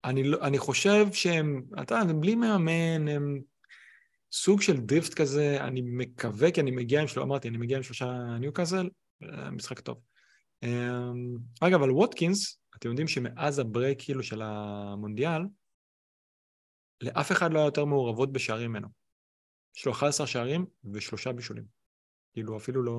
אני, 0.05 0.25
לא- 0.25 0.39
אני 0.43 0.59
חושב 0.59 1.07
שהם, 1.13 1.63
אתה 1.83 1.95
יודע, 1.95 2.11
הם 2.11 2.21
בלי 2.21 2.35
מאמן, 2.35 3.09
הם 3.09 3.41
סוג 4.33 4.63
של 4.63 4.77
דריפט 4.81 5.15
כזה, 5.15 5.57
אני 5.65 5.81
מקווה, 5.85 6.51
כי 6.51 6.61
אני 6.61 6.71
מגיע 6.71 7.01
עם 7.01 7.07
שלושה, 7.07 7.23
אמרתי, 7.27 7.49
אני 7.49 7.59
מגיע 7.59 7.77
עם 7.77 7.83
שלושה 7.83 8.07
ניוקאסל, 8.41 8.89
אה, 9.23 9.51
משחק 9.51 9.81
טוב. 9.81 10.01
אה, 10.63 11.11
אגב, 11.61 11.83
על 11.83 11.91
ווטקינס, 11.91 12.61
אתם 12.77 12.89
יודעים 12.89 13.09
שמאז 13.09 13.59
הברייק 13.59 13.99
כאילו 14.03 14.23
של 14.23 14.43
המונדיאל, 14.43 15.43
לאף 17.01 17.33
אחד 17.33 17.53
לא 17.53 17.59
היה 17.59 17.67
יותר 17.67 17.85
מעורבות 17.85 18.33
בשערים 18.33 18.71
ממנו. 18.71 18.89
יש 19.77 19.87
לו 19.87 19.93
11 19.93 20.27
שערים 20.27 20.67
ושלושה 20.93 21.33
בישולים. 21.33 21.65
כאילו 22.33 22.57
אפילו 22.57 22.83
לא, 22.83 22.95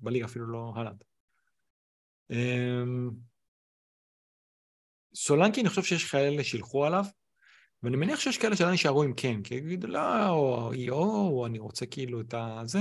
בליגה 0.00 0.24
אפילו 0.24 0.46
לא 0.46 0.72
הלנד. 0.76 1.04
אמ, 2.30 3.10
סולנקי, 5.14 5.60
אני 5.60 5.68
חושב 5.68 5.82
שיש 5.82 6.10
כאלה 6.10 6.44
שילכו 6.44 6.84
עליו, 6.84 7.04
ואני 7.82 7.96
מניח 7.96 8.20
שיש 8.20 8.38
כאלה 8.38 8.56
שעדיין 8.56 8.72
יישארו 8.72 9.02
עם 9.02 9.14
כן, 9.16 9.42
כי 9.42 9.54
יגידו, 9.54 9.86
לא, 9.86 10.28
או 10.28 10.72
או, 10.90 11.28
או 11.28 11.46
אני 11.46 11.58
רוצה 11.58 11.86
כאילו 11.86 12.20
את 12.20 12.34
הזה. 12.36 12.80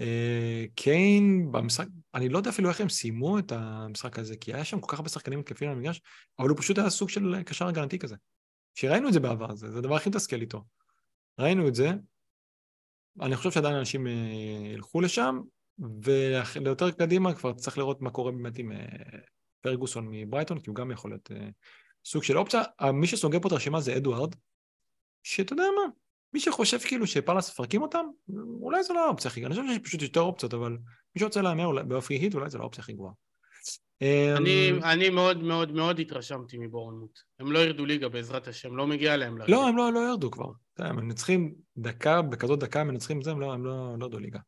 אה, 0.00 0.64
קיין 0.74 1.52
במשחק, 1.52 1.86
אני 2.14 2.28
לא 2.28 2.38
יודע 2.38 2.50
אפילו 2.50 2.68
איך 2.68 2.80
הם 2.80 2.88
סיימו 2.88 3.38
את 3.38 3.52
המשחק 3.52 4.18
הזה, 4.18 4.36
כי 4.36 4.54
היה 4.54 4.64
שם 4.64 4.80
כל 4.80 4.92
כך 4.92 4.98
הרבה 4.98 5.08
שחקנים 5.08 5.38
מתקפים 5.38 5.68
על 5.68 5.76
המגרש, 5.76 6.00
אבל 6.38 6.48
הוא 6.48 6.58
פשוט 6.58 6.78
היה 6.78 6.90
סוג 6.90 7.08
של 7.08 7.42
קשר 7.42 7.68
הגנתי 7.68 7.98
כזה. 7.98 8.16
שראינו 8.74 9.08
את 9.08 9.12
זה 9.12 9.20
בעבר, 9.20 9.54
זה, 9.54 9.70
זה 9.70 9.78
הדבר 9.78 9.96
הכי 9.96 10.08
מתסכל 10.08 10.40
איתו. 10.40 10.64
ראינו 11.38 11.68
את 11.68 11.74
זה, 11.74 11.90
אני 13.20 13.36
חושב 13.36 13.50
שעדיין 13.50 13.74
אנשים 13.74 14.06
אה, 14.06 14.12
ילכו 14.74 15.00
לשם, 15.00 15.40
וליותר 16.02 16.90
קדימה 16.90 17.34
כבר 17.34 17.52
צריך 17.52 17.78
לראות 17.78 18.02
מה 18.02 18.10
קורה 18.10 18.32
באמת 18.32 18.58
עם 18.58 18.72
אה, 18.72 18.86
פרגוסון 19.60 20.08
מברייטון, 20.10 20.60
כי 20.60 20.70
הוא 20.70 20.76
גם 20.76 20.90
יכול 20.90 21.10
להיות 21.10 21.30
סוג 22.04 22.22
של 22.22 22.38
אופציה. 22.38 22.62
מי 22.92 23.06
שסוגר 23.06 23.40
פה 23.40 23.48
את 23.48 23.52
הרשימה 23.52 23.80
זה 23.80 23.96
אדוארד, 23.96 24.34
שאתה 25.22 25.52
יודע 25.52 25.64
מה, 25.76 25.92
מי 26.34 26.40
שחושב 26.40 26.78
כאילו 26.78 27.06
שפאלאס 27.06 27.50
מפרקים 27.50 27.82
אותם, 27.82 28.04
אולי 28.60 28.82
זו 28.82 28.94
לא 28.94 29.06
האופציה 29.06 29.30
הכי 29.30 29.40
גרועה. 29.40 29.56
אני 29.56 29.62
חושב 29.62 29.74
שיש 29.74 29.84
פשוט 29.84 30.02
יותר 30.02 30.20
אופציות, 30.20 30.54
אבל 30.54 30.70
מי 31.14 31.20
שרוצה 31.20 31.42
להמר 31.42 31.82
באופי 31.82 32.14
היט, 32.14 32.34
אולי 32.34 32.50
זו 32.50 32.58
לא 32.58 32.62
האופציה 32.62 32.84
הכי. 32.84 32.92
אני, 34.36 34.70
אמ, 34.70 34.84
אני 34.84 35.10
מאוד 35.10 35.42
מאוד 35.42 35.72
מאוד 35.72 35.98
התרשמתי 35.98 36.58
מבורנמוט. 36.58 37.18
הם 37.40 37.52
לא 37.52 37.58
ירדו 37.58 37.86
ליגה 37.86 38.08
בעזרת 38.08 38.48
השם, 38.48 38.76
לא 38.76 38.86
מגיע 38.86 39.16
להם 39.16 39.38
לרדת. 39.38 39.50
לא, 39.50 39.68
הם 39.68 39.76
לא, 39.76 39.92
לא 39.92 40.00
ירדו 40.00 40.30
כבר. 40.30 40.46
הם 40.78 40.96
מנצחים 40.96 41.54
דקה, 41.76 42.22
בכזאת 42.22 42.58
דקה 42.58 42.80
הם 42.80 42.88
מנצחים 42.88 43.22
זה, 43.22 43.30
הם 43.30 43.40
לא, 43.40 43.52
הם 43.52 43.64
לא, 43.64 43.98
לא 43.98 44.04
ירדו 44.04 44.18
ליגה. 44.18 44.38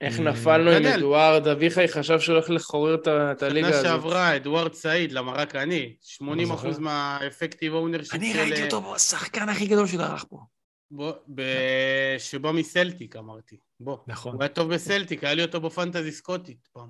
איך 0.00 0.18
אה, 0.18 0.24
נפלנו 0.24 0.70
עם. 0.70 0.86
אדוארד, 0.86 1.48
אביחי 1.48 1.88
חשב 1.88 2.20
שהוא 2.20 2.34
הולך 2.34 2.50
לחורר 2.50 2.94
את 2.94 3.08
את 3.08 3.42
הליגה 3.42 3.68
שנה 3.68 3.76
הזאת. 3.78 3.86
שעברה, 3.86 4.36
אדוארד 4.36 4.74
סעיד, 4.74 5.12
למה 5.12 5.32
רק 5.32 5.56
אני, 5.56 5.96
80% 6.22 6.24
זוכר. 6.44 6.78
מהאפקטיב 6.78 7.72
אונר 7.72 8.02
של... 8.02 8.16
אני 8.16 8.32
ראיתי 8.32 8.64
אותו 8.64 8.80
בו, 8.80 8.94
השחקן 8.94 9.48
הכי 9.48 9.66
גדול 9.66 9.86
שדרך 9.86 10.24
פה. 10.28 10.38
בוא, 10.94 11.12
ב... 11.34 11.42
שבא 12.18 12.52
מסלטיק 12.52 13.16
אמרתי, 13.16 13.56
בוא. 13.80 13.98
נכון. 14.06 14.34
הוא 14.34 14.42
היה 14.42 14.48
טוב 14.48 14.74
בסלטיק, 14.74 15.24
היה 15.24 15.34
לי 15.34 15.42
אותו 15.42 15.60
בפנטזי 15.60 16.12
סקוטית 16.12 16.68
פעם. 16.72 16.88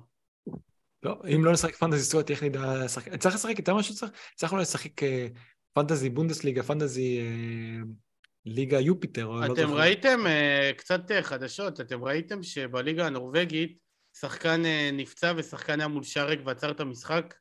לא, 1.03 1.21
אם 1.35 1.45
לא 1.45 1.51
נשחק 1.51 1.75
פנטזי 1.75 2.03
סטואט, 2.03 2.31
איך 2.31 2.43
נדע 2.43 2.83
לשחק? 2.85 3.15
צריך 3.15 3.35
לשחק 3.35 3.59
יותר 3.59 3.73
ממה 3.73 3.83
שצריך? 3.83 4.11
צריך 4.35 4.51
אולי 4.51 4.61
לשחק 4.61 5.03
אה, 5.03 5.27
פנטזי 5.73 6.09
בונדסליגה, 6.09 6.63
פנטזי 6.63 7.19
אה, 7.19 7.83
ליגה 8.45 8.79
יופיטר, 8.79 9.27
לא 9.27 9.45
אתם 9.45 9.55
זוכר. 9.55 9.77
ראיתם 9.77 10.19
אה, 10.27 10.71
קצת 10.77 11.01
חדשות, 11.21 11.81
אתם 11.81 12.03
ראיתם 12.03 12.43
שבליגה 12.43 13.07
הנורבגית 13.07 13.77
שחקן 14.19 14.61
נפצע 14.93 15.33
ושחקן 15.37 15.79
היה 15.79 15.87
מול 15.87 16.03
שערק 16.03 16.39
ועצר 16.45 16.71
את 16.71 16.79
המשחק? 16.79 17.33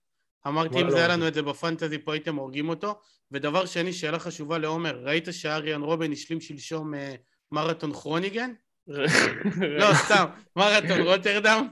אמרתי, 0.47 0.81
אם 0.81 0.91
זה 0.91 0.95
לא 0.95 0.99
היה 0.99 1.07
ראיתי. 1.07 1.19
לנו 1.19 1.29
את 1.29 1.35
זה 1.35 1.43
בפנטזי 1.43 1.99
פה 1.99 2.13
הייתם 2.13 2.37
הורגים 2.37 2.69
אותו. 2.69 3.01
ודבר 3.33 3.67
שני, 3.67 3.93
שאלה 3.93 4.19
חשובה 4.19 4.59
לעומר, 4.59 5.01
ראית 5.03 5.29
שאריאן 5.31 5.83
רובן 5.83 6.13
השלים 6.13 6.41
שלשום 6.41 6.95
אה, 6.95 7.15
מרתון 7.53 7.93
כרוניגן? 7.93 8.51
לא, 9.81 9.95
סתם, 9.95 10.25
מרתון 10.57 11.01
רוטרדם? 11.01 11.69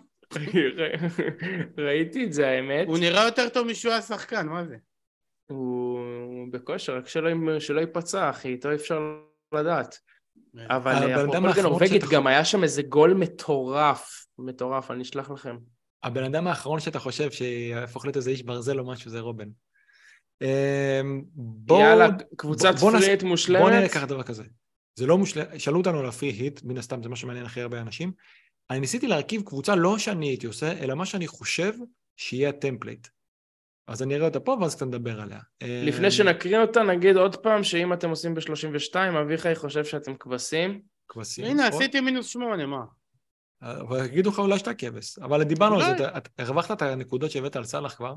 ראיתי 1.79 2.25
את 2.25 2.33
זה, 2.33 2.49
האמת. 2.49 2.87
הוא 2.89 2.99
נראה 2.99 3.25
יותר 3.25 3.49
טוב 3.49 3.67
משהוא 3.67 3.93
היה 3.93 4.03
שחקן, 4.03 4.47
מה 4.49 4.65
זה? 4.65 4.77
הוא 5.51 5.99
בכושר, 6.51 6.97
רק 6.97 7.09
שלא 7.59 7.81
ייפצע, 7.81 8.31
אחי, 8.31 8.49
איתו 8.49 8.75
אפשר 8.75 9.01
לדעת. 9.55 9.99
אבל 10.71 10.93
הבן 10.93 11.11
אה, 11.11 11.21
אדם 11.21 11.27
אפרופו 11.27 11.31
ליגה 11.31 11.49
האחרון 11.49 11.65
נורבגית, 11.65 12.03
שאתה 12.03 12.15
גם 12.15 12.27
היה 12.27 12.45
שם 12.45 12.63
איזה 12.63 12.83
גול 12.83 13.15
מטורף. 13.15 14.27
מטורף, 14.39 14.91
אני 14.91 15.03
אשלח 15.03 15.31
לכם. 15.31 15.57
הבן 16.03 16.25
אדם 16.25 16.47
האחרון 16.47 16.81
שאתה 16.81 16.99
חושב 16.99 17.31
שיהפוך 17.31 18.05
להיות 18.05 18.17
איזה 18.17 18.31
איש 18.31 18.43
ברזל 18.43 18.79
או 18.81 18.87
משהו 18.87 19.11
זה 19.11 19.21
רובן. 19.21 19.49
אמ, 20.43 21.23
בואו... 21.35 21.81
יאללה, 21.81 22.07
קבוצת 22.37 22.75
בוא 22.81 22.93
נעשה- 22.93 23.07
free 23.07 23.16
hit 23.16 23.23
מושלמת. 23.23 23.61
בואו 23.63 23.75
נראה 23.75 23.89
ככה 23.89 24.07
דבר 24.07 24.23
כזה. 24.23 24.45
זה 24.99 25.07
לא 25.07 25.19
מושלם, 25.19 25.59
שאלו 25.59 25.79
אותנו 25.79 25.99
על 25.99 26.07
ה 26.07 26.11
free 26.11 26.29
hit, 26.29 26.61
מן 26.65 26.79
הסתם 26.79 27.03
זה 27.03 27.09
מה 27.09 27.17
שמעניין 27.17 27.47
הכי 27.47 27.61
הרבה 27.61 27.81
אנשים. 27.81 28.13
אני 28.71 28.81
ניסיתי 28.81 29.07
להרכיב 29.07 29.43
קבוצה 29.43 29.75
לא 29.77 29.99
שאני 29.99 30.29
הייתי 30.29 30.47
עושה, 30.47 30.73
אלא 30.79 30.95
מה 30.95 31.07
שאני 31.07 31.27
חושב 31.27 31.73
שיהיה 32.17 32.49
ה 32.49 32.55
template. 32.55 33.09
אז 33.89 34.03
אני 34.03 34.15
אראה 34.15 34.27
אותה 34.27 34.41
פה 34.41 34.57
ואז 34.61 34.75
קצת 34.75 34.87
נדבר 34.87 35.21
עליה. 35.21 35.39
לפני 35.63 36.05
אמ, 36.07 36.11
שנקריא 36.11 36.59
אותה, 36.59 36.83
נגיד 36.83 37.17
עוד 37.17 37.37
פעם 37.37 37.65
שאם 37.65 37.93
אתם 37.93 38.11
עושים 38.11 38.35
ב-32, 38.35 38.95
אביחי 39.23 39.55
חושב 39.55 39.85
שאתם 39.85 40.15
כבשים. 40.17 40.81
כבשים. 41.09 41.45
הנה, 41.45 41.69
או- 41.69 41.77
עשיתי 41.79 42.01
מינוס 42.01 42.27
שמונה, 42.27 42.67
מה? 42.67 42.85
אבל 43.63 44.05
יגידו 44.05 44.31
לך 44.31 44.39
אולי 44.39 44.59
שאתה 44.59 44.75
כבש. 44.75 45.19
אבל 45.19 45.43
דיברנו 45.43 45.75
על 45.75 45.81
זה, 45.81 45.91
אולי. 45.91 46.05
אתה- 46.17 46.31
הרווחת 46.39 46.77
את 46.77 46.83
הנקודות 46.83 47.31
שהבאת 47.31 47.57
על 47.57 47.65
סאלח 47.65 47.95
כבר, 47.95 48.15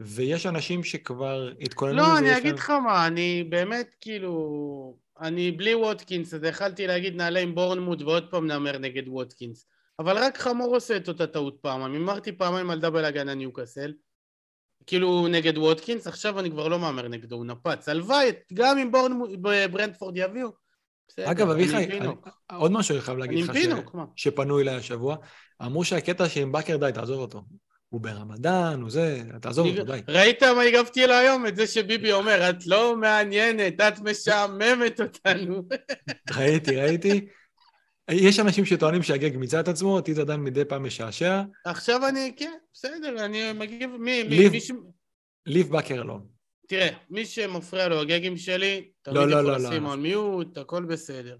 ויש 0.00 0.46
אנשים 0.46 0.84
שכבר 0.84 1.50
התכוננו 1.60 1.96
לא, 1.96 2.02
לזה. 2.02 2.18
אני 2.18 2.28
יש 2.28 2.38
אגיד 2.38 2.54
לך 2.54 2.70
מה, 2.70 3.06
אני 3.06 3.44
באמת 3.48 3.94
כאילו... 4.00 4.96
אני 5.20 5.52
בלי 5.52 5.74
ווטקינס, 5.74 6.34
אז 6.34 6.44
יכלתי 6.44 6.86
להגיד 6.86 7.16
נעלה 7.16 7.40
עם 7.40 7.54
בורנמוט 7.54 8.02
ועוד 8.02 8.30
פעם 8.30 8.46
נאמר 8.46 8.78
נגד 8.78 9.08
ווטקינס. 9.08 9.66
אבל 9.98 10.18
רק 10.18 10.38
חמור 10.38 10.74
עושה 10.74 10.96
את 10.96 11.08
אותה 11.08 11.26
טעות 11.26 11.58
פעם. 11.60 11.84
אני 11.84 11.96
אמרתי 11.96 12.32
פעמיים 12.32 12.70
על 12.70 12.80
double 12.80 13.04
הגנה 13.04 13.34
ניוקאסל. 13.34 13.92
כאילו 14.86 15.28
נגד 15.28 15.58
ווטקינס, 15.58 16.06
עכשיו 16.06 16.40
אני 16.40 16.50
כבר 16.50 16.68
לא 16.68 16.78
מהמר 16.78 17.08
נגדו, 17.08 17.36
הוא 17.36 17.46
נפץ. 17.46 17.88
הלוואי, 17.88 18.30
גם 18.54 18.78
אם 18.78 18.92
בורנמוט, 18.92 19.30
ברנדפורד 19.70 20.16
יביאו. 20.16 20.67
בסדר, 21.08 21.30
אגב, 21.30 21.50
אביחי, 21.50 21.88
עוד 22.56 22.72
משהו 22.72 22.94
אני 22.94 23.02
חייב 23.02 23.18
להגיד 23.18 23.38
לך, 23.44 23.54
ש- 23.54 23.58
פינוק? 23.58 23.96
שפנו 24.16 24.60
אליי 24.60 24.74
השבוע, 24.74 25.16
אמרו 25.62 25.84
שהקטע 25.84 26.28
שעם 26.28 26.52
בכר 26.52 26.76
די, 26.76 26.90
תעזוב 26.94 27.20
אותו. 27.20 27.42
הוא 27.88 28.00
ברמדאן, 28.00 28.80
הוא 28.80 28.90
זה, 28.90 29.22
תעזוב 29.40 29.66
אותו, 29.66 29.84
די. 29.84 30.00
ראית 30.08 30.42
מה 30.42 30.62
הגבתי 30.62 31.06
לו 31.06 31.14
היום? 31.14 31.46
את 31.46 31.56
זה 31.56 31.66
שביבי 31.66 32.12
אומר, 32.12 32.50
את 32.50 32.66
לא 32.66 32.96
מעניינת, 32.96 33.80
את 33.80 34.00
משעממת 34.00 35.00
אותנו. 35.00 35.62
ראיתי, 36.36 36.76
ראיתי. 36.76 37.26
יש 38.10 38.40
אנשים 38.40 38.64
שטוענים 38.64 39.02
שהגג 39.02 39.36
מיצה 39.36 39.60
את 39.60 39.68
עצמו, 39.68 39.88
אותי 39.94 40.14
זה 40.14 40.20
עדיין 40.20 40.40
מדי 40.40 40.64
פעם 40.64 40.84
משעשע. 40.84 41.42
עכשיו 41.64 42.08
אני, 42.08 42.32
כן, 42.36 42.52
בסדר, 42.72 43.24
אני 43.24 43.52
מגיב, 43.52 43.90
מי, 43.90 44.22
מי, 44.22 44.28
ליב- 44.28 44.52
מי 44.52 44.60
ש... 44.60 44.70
leave 45.46 45.70
בכר 45.76 46.02
אלון. 46.02 46.37
תראה, 46.68 46.88
מי 47.10 47.24
שמפריע 47.24 47.88
לו 47.88 48.00
הגגים 48.00 48.36
שלי, 48.36 48.88
תמיד 49.02 49.16
לא, 49.16 49.28
לא, 49.28 49.36
יכול 49.36 49.50
לא, 49.50 49.56
לשים 49.56 49.84
לא. 49.84 49.92
על 49.92 49.98
mute, 49.98 50.58
הכל 50.58 50.84
בסדר. 50.84 51.36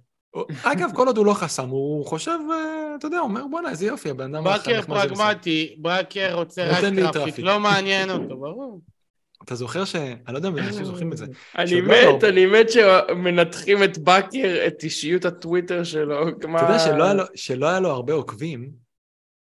אגב, 0.63 0.91
כל 0.95 1.07
עוד 1.07 1.17
הוא 1.17 1.27
לא 1.27 1.35
חסם, 1.35 1.69
הוא 1.69 2.07
חושב, 2.07 2.39
אה, 2.53 2.95
אתה 2.99 3.07
יודע, 3.07 3.19
הוא 3.19 3.29
אומר, 3.29 3.43
בואנה, 3.51 3.71
איזה 3.71 3.87
יופי, 3.87 4.11
הבן 4.11 4.35
אדם... 4.35 4.45
ברקר 4.45 4.79
נחמד, 4.79 4.97
זה 5.01 5.07
בסדר." 5.07 5.15
פרגמטי, 5.15 5.77
ברקר 5.79 6.35
רוצה 6.35 6.69
רק 6.71 7.13
traffic. 7.12 7.39
לא 7.39 7.61
מעניין 7.61 8.11
אותו, 8.11 8.37
ברור. 8.37 8.81
אתה 9.45 9.55
זוכר 9.55 9.85
ש... 9.85 9.95
אני 9.95 10.33
לא 10.33 10.39
יודע 10.39 10.49
אם 10.49 10.59
אנשים 10.59 10.85
זוכרים 10.85 11.13
את 11.13 11.17
זה. 11.17 11.27
אני 11.59 11.81
לא 11.81 11.95
מת, 12.17 12.25
אני 12.25 12.47
מת 12.47 12.71
שמנתחים 12.71 13.85
את 13.85 13.99
ברקר, 13.99 14.65
את 14.67 14.83
אישיות 14.83 15.25
הטוויטר 15.25 15.85
שלו. 15.85 16.29
אתה 16.29 16.49
יודע 16.49 16.79
שלא 16.79 17.05
היה, 17.05 17.15
לו, 17.15 17.25
שלא 17.35 17.67
היה 17.67 17.81
לו 17.81 17.91
הרבה 17.91 18.13
עוקבים, 18.13 18.71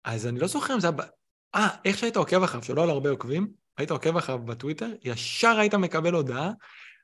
אז 0.04 0.28
אני 0.28 0.40
לא 0.40 0.48
זוכר 0.48 0.74
אם 0.74 0.80
זה 0.80 0.88
היה... 0.88 1.08
אה, 1.56 1.68
איך 1.86 1.98
שהיית 1.98 2.18
עוקב 2.18 2.44
אחריו, 2.44 2.64
שלא 2.64 2.82
היה 2.82 2.88
לו 2.88 2.94
הרבה 2.94 3.10
עוקבים, 3.10 3.63
היית 3.78 3.92
עוקב 3.92 4.18
אחריו 4.18 4.40
בטוויטר, 4.40 4.90
ישר 5.04 5.58
היית 5.60 5.76
מקבל 5.76 6.14
הודעה, 6.14 6.52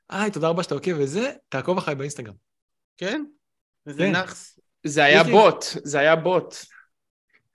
היי, 0.08 0.30
תודה 0.30 0.48
רבה 0.48 0.62
שאתה 0.62 0.74
עוקב 0.74 0.92
וזה, 0.98 1.32
תעקוב 1.48 1.78
אחריי 1.78 1.96
באינסטגרם. 1.96 2.34
כן? 2.96 3.24
וזה 3.86 3.98
כן. 3.98 4.12
נאחס. 4.12 4.58
זה 4.84 5.04
היה 5.04 5.24
בוט, 5.24 5.64
זה 5.84 5.98
היה 5.98 6.16
בוט. 6.16 6.54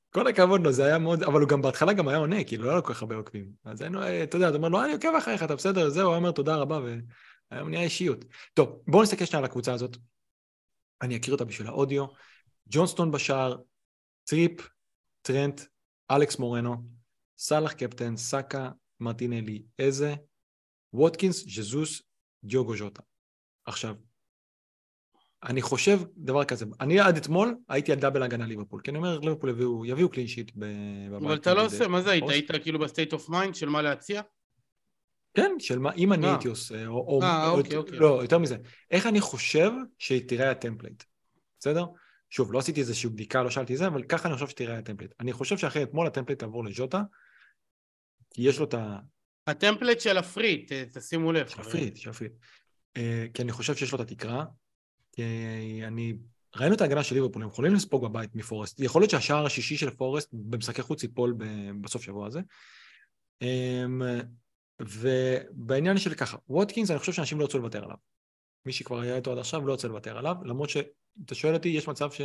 כל 0.10 0.28
הכבוד 0.28 0.62
לו, 0.64 0.72
זה 0.72 0.86
היה 0.86 0.98
מאוד, 0.98 1.24
אבל 1.24 1.42
הוא 1.42 1.50
גם 1.50 1.62
בהתחלה 1.62 1.94
גם 1.94 2.08
היה 2.08 2.18
עונה, 2.18 2.44
כאילו, 2.44 2.64
לא 2.64 2.70
היה 2.70 2.78
לו 2.78 2.84
כל 2.84 2.94
כך 2.94 3.02
הרבה 3.02 3.16
עוקבים. 3.16 3.52
אז 3.66 3.82
היינו, 3.82 4.02
אה, 4.02 4.24
אתה 4.24 4.36
יודע, 4.36 4.50
אתה 4.50 4.58
אומר 4.58 4.70
לו, 4.70 4.84
אני 4.84 4.94
עוקב 4.94 5.16
אחריך, 5.18 5.44
אתה 5.44 5.56
בסדר, 5.56 5.90
זהו, 5.90 6.04
הוא 6.04 6.12
היה 6.12 6.18
אומר 6.18 6.32
תודה 6.32 6.56
רבה, 6.56 6.80
והיום 7.52 7.70
נהיה 7.70 7.84
אישיות. 7.84 8.26
טוב, 8.54 8.82
בואו 8.88 9.04
נסתכל 9.04 9.26
שנייה 9.26 9.40
על 9.40 9.46
הקבוצה 9.46 9.74
הזאת. 9.74 9.98
אני 11.02 11.18
אקריא 11.18 11.34
אותה 11.34 11.46
בשביל 11.46 11.68
האודיו. 11.68 12.06
ג'ונסטון 12.70 13.12
בשער, 13.12 13.58
טריפ, 14.24 14.70
טרנט, 15.22 15.62
אלכס 16.12 16.40
מורנו, 16.40 16.76
סאלח 17.38 17.74
קפטן, 17.74 18.18
סאקה, 18.18 18.70
מרטינלי, 19.00 19.64
איזה, 19.80 20.16
ווטקינס, 20.94 21.46
ז'זוס, 21.48 22.02
דיוגו 22.44 22.78
ז'וטה. 22.78 23.02
עכשיו, 23.66 23.96
אני 25.44 25.62
חושב 25.62 26.00
דבר 26.18 26.44
כזה, 26.44 26.66
אני 26.80 27.00
עד 27.00 27.18
אתמול 27.18 27.56
הייתי 27.70 27.92
על 27.92 28.00
double 28.00 28.24
הגנה 28.24 28.48
ליברפול, 28.48 28.82
כי 28.82 28.92
אני 28.92 28.98
אומר, 28.98 29.20
ליברפול 29.20 29.50
יביאו, 29.50 29.86
יביאו 29.86 30.10
clean 30.10 30.28
sheet 30.28 30.52
בבית. 30.56 31.24
אבל 31.24 31.36
אתה 31.36 31.54
לא 31.54 31.66
עושה, 31.66 31.88
מה 31.88 32.02
זה 32.02 32.12
היית? 32.12 32.24
היית 32.30 32.52
כאילו 32.64 32.80
ב 32.80 32.85
state 32.85 33.14
of 33.14 33.30
mind 33.30 33.56
של 33.56 33.70
מה 33.70 33.82
להציע? 33.82 34.22
כן, 35.34 35.52
של 35.60 35.80
מה, 35.80 35.94
אם 35.94 36.14
אני 36.14 36.26
אה. 36.26 36.32
הייתי 36.32 36.48
עושה, 36.48 36.88
או... 36.88 37.22
אה, 37.24 37.50
או- 37.50 37.58
אוקיי, 37.58 37.78
אוקיי. 37.78 38.00
לא, 38.00 38.20
יותר 38.22 38.38
מזה. 38.38 38.58
איך 38.92 39.06
אני 39.06 39.22
חושב 39.22 39.72
שתראה 40.00 40.52
ה 40.52 40.57
template, 40.57 41.04
בסדר? 41.60 41.86
שוב, 42.30 42.54
לא 42.54 42.60
עשיתי 42.60 42.80
איזושהי 42.80 43.10
בדיקה, 43.10 43.44
לא 43.44 43.50
שאלתי 43.50 43.78
זה, 43.78 43.88
אבל 43.88 44.04
ככה 44.04 44.28
אני 44.28 44.34
חושב 44.34 44.48
שתראה 44.48 44.78
ה 44.78 44.81
template. 44.81 45.14
אני 45.20 45.34
חושב 45.34 45.58
שאחרי 45.58 45.84
אתמול 45.84 46.08
ה 46.08 46.11
template 46.11 46.40
תעבור 46.40 46.66
לז'וטה, 46.66 47.02
כי 48.36 48.42
יש 48.42 48.60
לו 48.60 48.66
את 48.66 48.74
ה... 48.74 49.00
ה 49.48 49.54
template 49.54 50.02
של 50.02 50.18
ה 50.18 50.24
free 50.24 50.49
hit, 50.49 50.74
ת- 50.74 50.98
תשימו 50.98 51.32
לב. 51.32 51.50
חברים. 51.50 51.70
שפריט, 51.70 51.96
שפריט. 51.96 52.32
אה, 52.98 53.26
כי 53.34 53.42
אני 53.42 53.52
חושב 53.52 53.76
שיש 53.76 53.92
לו 53.92 54.02
את 54.02 54.12
התקרה, 54.12 54.46
כי 55.12 55.24
אני... 55.84 56.14
ראינו 56.56 56.76
את 56.76 56.82
ההגנה 56.82 57.04
של 57.04 57.16
ליברפול, 57.16 57.44
הם 57.44 57.50
יכולים 57.50 57.74
לספוג 57.74 58.04
בבית 58.08 58.36
מפורסט. 58.36 58.80
יכול 58.80 59.02
להיות 59.02 59.12
שהשער 59.12 59.46
השישי 59.46 59.78
של 59.78 59.90
פורסט 59.90 60.30
במשחקי 60.34 60.82
חוץ 60.82 61.04
ייפול 61.04 61.34
ב- 61.38 61.72
בסוף 61.82 62.02
שבוע 62.04 62.28
הזה. 62.28 62.40
אמ, 63.42 64.02
ובעניין 64.80 65.98
של 65.98 66.14
ככה, 66.14 66.38
ווטקינס, 66.50 66.92
אני 66.92 67.00
חושב 67.00 67.14
שאנשים 67.14 67.40
לא 67.40 67.44
ירצו 67.44 67.58
לוותר 67.58 67.84
עליו. 67.84 67.98
מי 68.66 68.74
שכבר 68.74 69.00
היה 69.00 69.16
איתו 69.16 69.32
עד 69.32 69.38
עכשיו 69.38 69.68
לא 69.68 69.72
ירצה 69.72 69.88
לוותר 69.88 70.18
עליו, 70.18 70.36
למרות 70.46 70.70
שאם 70.70 70.82
אתה 71.26 71.36
שואל 71.36 71.54
אותי, 71.54 71.70
יש 71.70 71.88
מצב 71.88 72.12
ש... 72.12 72.22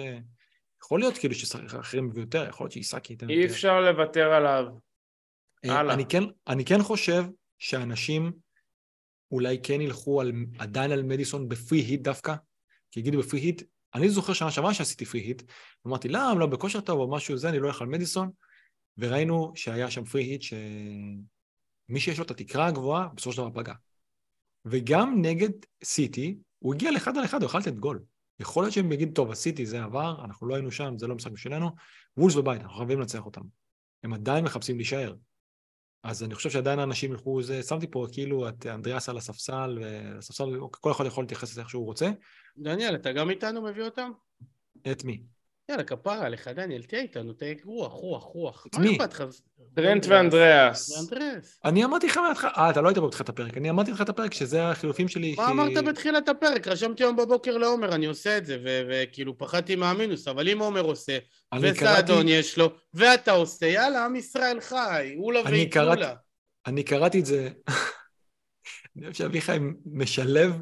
יכול 0.82 1.00
להיות 1.00 1.18
כאילו 1.18 1.34
שאחרים 1.34 2.08
יביאו 2.08 2.20
יותר, 2.20 2.46
יכול 2.48 2.64
להיות 2.64 2.72
שאיסאקי 2.72 3.12
ייתן 3.12 3.30
יותר. 3.30 3.42
אי 3.42 3.46
אפשר 3.46 3.80
לוותר 3.80 4.32
עליו. 4.32 4.66
אה, 5.64 5.78
הלאה. 5.78 5.94
אני 5.94 6.04
כן, 6.06 6.22
אני 6.48 6.64
כן 6.64 6.82
חושב 6.82 7.24
שאנשים 7.58 8.32
אולי 9.32 9.58
כן 9.62 9.80
ילכו 9.80 10.20
על, 10.20 10.32
עדיין 10.58 10.92
על 10.92 11.02
מדיסון 11.02 11.48
בפרי 11.48 11.78
היט 11.78 12.00
דווקא, 12.00 12.34
כי 12.90 13.00
יגידו 13.00 13.18
בפרי 13.18 13.40
היט, 13.40 13.62
אני 13.94 14.10
זוכר 14.10 14.32
שנה 14.32 14.50
שעברה 14.50 14.74
שעשיתי 14.74 15.04
פרי 15.04 15.20
היט, 15.20 15.42
אמרתי, 15.86 16.08
למה, 16.08 16.34
לא 16.34 16.46
בכושר 16.46 16.80
טוב 16.80 17.00
או 17.00 17.10
משהו 17.10 17.36
זה, 17.36 17.48
אני 17.48 17.58
לא 17.58 17.64
הולך 17.64 17.80
על 17.80 17.88
מדיסון, 17.88 18.30
וראינו 18.98 19.52
שהיה 19.54 19.90
שם 19.90 20.04
פרי 20.04 20.22
היט 20.22 20.42
שמי 20.42 22.00
שיש 22.00 22.18
לו 22.18 22.24
את 22.24 22.30
התקרה 22.30 22.66
הגבוהה, 22.66 23.08
בסופו 23.14 23.32
של 23.32 23.42
דבר 23.42 23.62
פגע. 23.62 23.74
וגם 24.64 25.22
נגד 25.22 25.50
סיטי, 25.84 26.38
הוא 26.58 26.74
הגיע 26.74 26.90
לאחד 26.90 27.16
על 27.16 27.24
אחד, 27.24 27.42
הוא 27.42 27.46
יכול 27.46 27.60
לתת 27.60 27.74
גול. 27.74 28.02
יכול 28.40 28.64
להיות 28.64 28.74
שהם 28.74 28.92
יגידו, 28.92 29.12
טוב, 29.12 29.30
הסיטי 29.30 29.66
זה 29.66 29.82
עבר, 29.82 30.24
אנחנו 30.24 30.46
לא 30.46 30.54
היינו 30.54 30.70
שם, 30.70 30.98
זה 30.98 31.06
לא 31.06 31.14
משחק 31.14 31.32
בשבילנו, 31.32 31.70
וולס 32.16 32.34
בבית, 32.34 32.60
אנחנו 32.60 32.76
חייבים 32.76 33.00
לנצח 33.00 33.26
אותם. 33.26 33.42
הם 34.04 34.12
עדיין 34.12 34.44
מחפשים 34.44 34.76
להישאר. 34.76 35.14
אז 36.02 36.22
אני 36.22 36.34
חושב 36.34 36.50
שעדיין 36.50 36.78
האנשים 36.78 37.12
ילכו, 37.12 37.42
זה, 37.42 37.62
שמתי 37.62 37.86
פה 37.90 38.06
כאילו 38.12 38.48
את 38.48 38.66
אנדריאס 38.66 39.08
על 39.08 39.16
הספסל, 39.16 39.78
והספסל, 39.80 40.44
כל 40.70 40.92
אחד 40.92 41.06
יכול 41.06 41.24
להתייחס 41.24 41.50
לזה 41.52 41.60
איך 41.60 41.70
שהוא 41.70 41.84
רוצה. 41.84 42.10
דניאל, 42.58 42.94
אתה 42.94 43.12
גם 43.12 43.30
איתנו 43.30 43.62
מביא 43.62 43.82
אותם? 43.82 44.10
את 44.90 45.04
מי? 45.04 45.22
יאללה, 45.70 45.84
כפרה 45.84 46.26
עליך, 46.26 46.48
דניאל, 46.48 46.82
תהיה 46.82 47.02
איתנו, 47.02 47.32
תהיה 47.32 47.54
רוח, 47.64 47.92
רוח, 47.92 48.22
רוח. 48.24 48.66
את 48.66 48.78
מי? 48.78 48.98
טרנט 49.74 50.06
ואנדריאס. 50.08 50.90
ואנדרס. 51.12 51.58
אני 51.64 51.84
אמרתי 51.84 52.06
לך 52.06 52.16
מההתחלה, 52.16 52.50
אה, 52.56 52.70
אתה 52.70 52.80
לא 52.80 52.88
היית 52.88 52.98
בתחילת 52.98 53.28
הפרק, 53.28 53.56
אני 53.56 53.70
אמרתי 53.70 53.90
לך 53.90 54.00
את 54.00 54.08
הפרק 54.08 54.34
שזה 54.34 54.68
החילופים 54.68 55.08
שלי. 55.08 55.34
מה 55.36 55.48
אמרת 55.50 55.84
בתחילת 55.84 56.28
הפרק? 56.28 56.68
רשמתי 56.68 57.02
היום 57.02 57.16
בבוקר 57.16 57.56
לעומר, 57.58 57.94
אני 57.94 58.06
עושה 58.06 58.38
את 58.38 58.46
זה, 58.46 58.58
וכאילו 58.90 59.38
פחדתי 59.38 59.76
מהמינוס, 59.76 60.28
אבל 60.28 60.48
אם 60.48 60.58
עומר 60.58 60.80
עושה, 60.80 61.18
וסעדון 61.62 62.28
יש 62.28 62.58
לו, 62.58 62.70
ואתה 62.94 63.30
עושה, 63.32 63.66
יאללה, 63.66 64.04
עם 64.04 64.16
ישראל 64.16 64.60
חי, 64.60 65.14
אולה. 65.18 65.40
קראתי- 65.70 66.00
אני 66.66 66.82
קראתי 66.82 67.20
את 67.20 67.26
זה, 67.26 67.48
אני 68.96 69.04
אוהב 69.04 69.14
שאביחי 69.14 69.56
משלב 69.86 70.52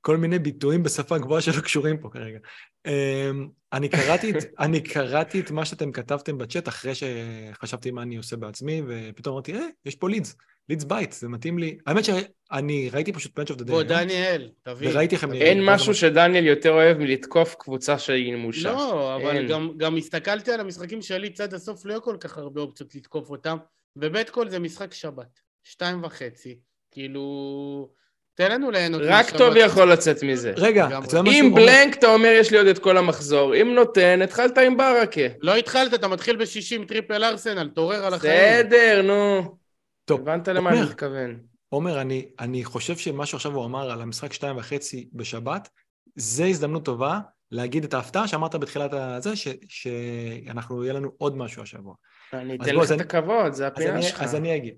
כל 0.00 0.16
מיני 0.16 0.38
ביטויים 0.38 0.82
בשפה 0.82 1.18
גבוהה 1.18 1.40
שלא 1.40 1.60
קשורים 1.60 1.98
פה 1.98 2.08
כרגע. 2.08 2.38
אמ, 2.86 3.48
אני 3.72 3.88
קראתי, 3.88 4.30
את, 4.30 4.36
אני 4.58 4.80
קראתי 4.80 5.40
את 5.40 5.50
מה 5.50 5.64
שאתם 5.64 5.92
כתבתם 5.92 6.38
בצ'אט 6.38 6.68
אחרי 6.68 6.92
שחשבתי 6.94 7.90
מה 7.90 8.02
אני 8.02 8.16
עושה 8.16 8.36
בעצמי, 8.36 8.82
ופתאום 8.88 9.32
אמרתי, 9.32 9.54
אה, 9.54 9.66
יש 9.84 9.94
פה 9.94 10.08
לידס, 10.08 10.36
לידס 10.68 10.84
בית, 10.84 11.12
זה 11.12 11.28
מתאים 11.28 11.58
לי. 11.58 11.78
האמת 11.86 12.04
שאני 12.04 12.90
ראיתי 12.92 13.12
פשוט 13.12 13.32
פנץ' 13.34 13.50
אוף 13.50 13.58
דה 13.58 13.64
בוא, 13.64 13.82
דיי. 13.82 14.04
דניאל. 14.04 14.50
וראיתי 14.66 15.14
איך 15.14 15.24
הם 15.24 15.30
תבין. 15.30 15.42
נראים. 15.42 15.58
אין 15.58 15.74
משהו 15.74 15.94
שדניאל 15.94 16.46
יותר 16.46 16.70
אוהב 16.70 16.98
מלתקוף 16.98 17.54
קבוצה 17.58 17.98
שהיא 17.98 18.32
נמושה. 18.32 18.72
לא, 18.72 19.16
אבל. 19.16 19.48
גם, 19.48 19.70
גם 19.76 19.96
הסתכלתי 19.96 20.52
על 20.52 20.60
המשחקים 20.60 21.02
שלי 21.02 21.32
צד 21.32 21.54
הסוף, 21.54 21.86
לא 21.86 22.00
כל 22.00 22.16
כך 22.20 22.38
הרבה 22.38 22.60
אופציות 22.60 22.94
לתקוף 22.94 23.30
אותם, 23.30 23.56
ובית 23.96 24.30
כל 24.30 24.48
זה 24.48 24.58
משחק 24.58 24.94
שבת, 24.94 25.40
שתיים 25.64 26.04
וחצי, 26.04 26.58
כאילו... 26.90 27.99
תן 28.40 28.52
לנו 28.52 28.70
ליהנות 28.70 29.02
רק. 29.04 29.30
טוב 29.30 29.56
יכול 29.56 29.92
לצאת 29.92 30.22
מזה. 30.22 30.52
רגע. 30.56 30.86
אתה 30.86 31.16
יודע 31.16 31.22
מה 31.22 31.30
אם? 31.30 31.54
blank 31.54 31.98
אתה 31.98 32.06
אומר 32.06 32.28
יש 32.40 32.50
לי 32.50 32.58
עוד 32.58 32.66
את 32.66 32.78
כל 32.78 32.96
המחזור, 32.96 33.56
אם 33.56 33.74
נותן 33.74 34.22
התחלת 34.22 34.58
עם 34.58 34.76
ברכה. 34.76 35.20
לא 35.40 35.56
התחלת, 35.56 35.94
אתה 35.94 36.08
מתחיל 36.08 36.36
ב-60 36.36 36.88
triple 36.88 37.24
ארסנל, 37.24 37.70
תעורר 37.74 38.04
על 38.06 38.14
החיים. 38.14 38.32
בסדר, 38.66 39.02
נו. 39.02 39.56
טוב, 40.04 40.20
הבנת 40.20 40.48
למה 40.48 40.70
אני 40.70 40.82
מתכוון. 40.82 41.38
עומר, 41.68 42.00
אני, 42.00 42.28
אני 42.38 42.64
חושב 42.64 42.96
שמה 42.96 43.26
שעכשיו 43.26 43.52
הוא 43.54 43.64
אמר 43.64 43.90
על 43.90 44.02
המשחק 44.02 44.32
שתיים 44.32 44.56
וחצי 44.56 45.08
בשבת, 45.12 45.68
זה 46.16 46.44
הזדמנות 46.44 46.84
טובה 46.84 47.18
להגיד 47.50 47.84
את 47.84 47.94
ההפתעה 47.94 48.28
שאמרת 48.28 48.54
בתחילת 48.54 48.90
הזה, 48.92 49.36
ש, 49.36 49.48
שאנחנו, 49.68 50.84
יהיה 50.84 50.92
לנו 50.92 51.10
עוד 51.18 51.36
משהו 51.36 51.62
השבוע. 51.62 51.94
אני 52.32 52.56
אתן 52.56 52.74
לך 52.74 52.92
את 52.92 53.00
הכבוד, 53.00 53.52
זה 53.52 53.66
הפינה 53.66 53.94
אני, 53.94 54.02
שלך. 54.02 54.22
אז 54.22 54.34
אני 54.34 54.56
אגיד. 54.56 54.74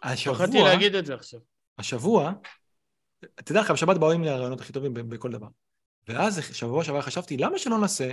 פחדתי 0.00 0.12
השבוע, 0.12 0.68
להגיד 0.68 0.94
את 0.94 1.06
זה 1.06 1.14
עכשיו. 1.14 1.40
השבוע, 1.78 2.32
תדע 3.34 3.60
לך, 3.60 3.70
בשבת 3.70 3.96
באו 3.96 4.12
לי 4.12 4.28
הרעיונות 4.28 4.60
הכי 4.60 4.72
טובים 4.72 4.94
בכל 4.94 5.32
דבר. 5.32 5.48
ואז 6.08 6.40
שבוע 6.52 6.84
שעבר 6.84 7.00
חשבתי, 7.00 7.36
למה 7.36 7.58
שלא 7.58 7.78
נעשה 7.78 8.10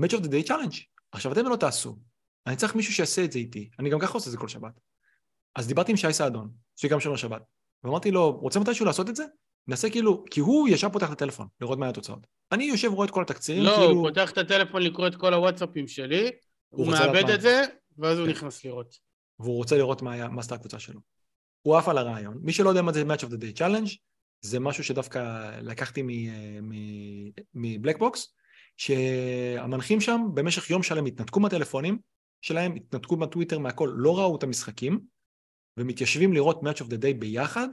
Match 0.00 0.12
of 0.12 0.20
the 0.20 0.28
Day 0.28 0.48
Challenge? 0.48 0.76
עכשיו 1.12 1.32
אתם 1.32 1.46
לא 1.46 1.56
תעשו. 1.56 1.96
אני 2.46 2.56
צריך 2.56 2.74
מישהו 2.74 2.94
שיעשה 2.94 3.24
את 3.24 3.32
זה 3.32 3.38
איתי. 3.38 3.70
אני 3.78 3.90
גם 3.90 3.98
ככה 4.00 4.12
עושה 4.12 4.26
את 4.26 4.32
זה 4.32 4.38
כל 4.38 4.48
שבת. 4.48 4.80
אז 5.56 5.66
דיברתי 5.66 5.90
עם 5.90 5.96
שי 5.96 6.12
סעדון, 6.12 6.50
שגם 6.76 7.00
שומר 7.00 7.16
שבת, 7.16 7.42
ואמרתי 7.84 8.10
לו, 8.10 8.30
רוצה 8.30 8.60
מתישהו 8.60 8.86
לעשות 8.86 9.08
את 9.08 9.16
זה? 9.16 9.24
נעשה 9.66 9.90
כאילו, 9.90 10.24
כי 10.30 10.40
הוא 10.40 10.68
ישר 10.68 10.88
פותח 10.88 11.06
את 11.06 11.12
הטלפון, 11.12 11.46
לראות 11.60 11.78
מה 11.78 11.88
התוצאות. 11.88 12.26
אני 12.52 12.64
יושב 12.64 12.92
רואה 12.92 13.06
את 13.06 13.10
כל 13.10 13.22
התקצירים, 13.22 13.62
לא, 13.62 13.76
כאילו... 13.76 13.90
הוא 13.90 14.08
פותח 14.08 14.30
את 14.30 14.38
הטלפון 14.38 14.82
לקרוא 14.82 15.06
את 15.06 15.16
כל 15.16 15.34
הוואטסאפים 15.34 15.88
שלי, 15.88 16.30
הוא 16.68 16.92
לדעת 16.92 17.06
מאבד. 17.06 17.30
את 17.30 17.40
זה, 17.40 17.62
ואז 17.98 18.18
הוא 18.18 18.26
כן. 18.26 18.32
נכנס 18.32 18.64
לראות. 18.64 18.94
והוא 19.38 19.56
רוצה 19.56 19.76
לראות 19.76 20.02
מה, 20.02 20.12
היה, 20.12 20.28
מה 20.28 20.40
עשתה 20.40 20.54
הקבוצה 20.54 20.78
שלו. 20.78 21.00
הוא 21.62 21.76
עף 21.76 21.88
על 21.88 21.98
הרעיון. 21.98 22.38
מי 22.42 22.52
שלא 22.52 22.68
יודע 22.68 22.82
מה 22.82 22.92
זה 22.92 23.02
Match 23.02 23.20
of 23.20 23.28
the 23.28 23.40
Day 23.40 23.58
Challenge, 23.58 23.96
זה 24.40 24.60
משהו 24.60 24.84
שדווקא 24.84 25.50
לקחתי 25.62 26.02
מבלקבוקס, 27.54 28.34
שהמנחים 28.76 30.00
שם 30.00 30.20
במשך 30.34 30.70
יום 30.70 30.82
שלם 30.82 31.06
התנתקו 31.06 31.40
מהטלפונים 31.40 31.98
שלהם, 32.40 32.76
התנתקו 32.76 33.16
מהטוויטר, 33.16 33.58
מהכל, 33.58 33.92
לא 33.96 34.18
ראו 34.18 34.36
את 34.36 34.42
המשחקים, 34.42 35.00
ומתיישבים 35.76 36.32
לראות 36.32 36.60
Match 36.62 36.78
of 36.80 36.86
the 36.86 37.02
Day 37.02 37.14
ביחד, 37.18 37.68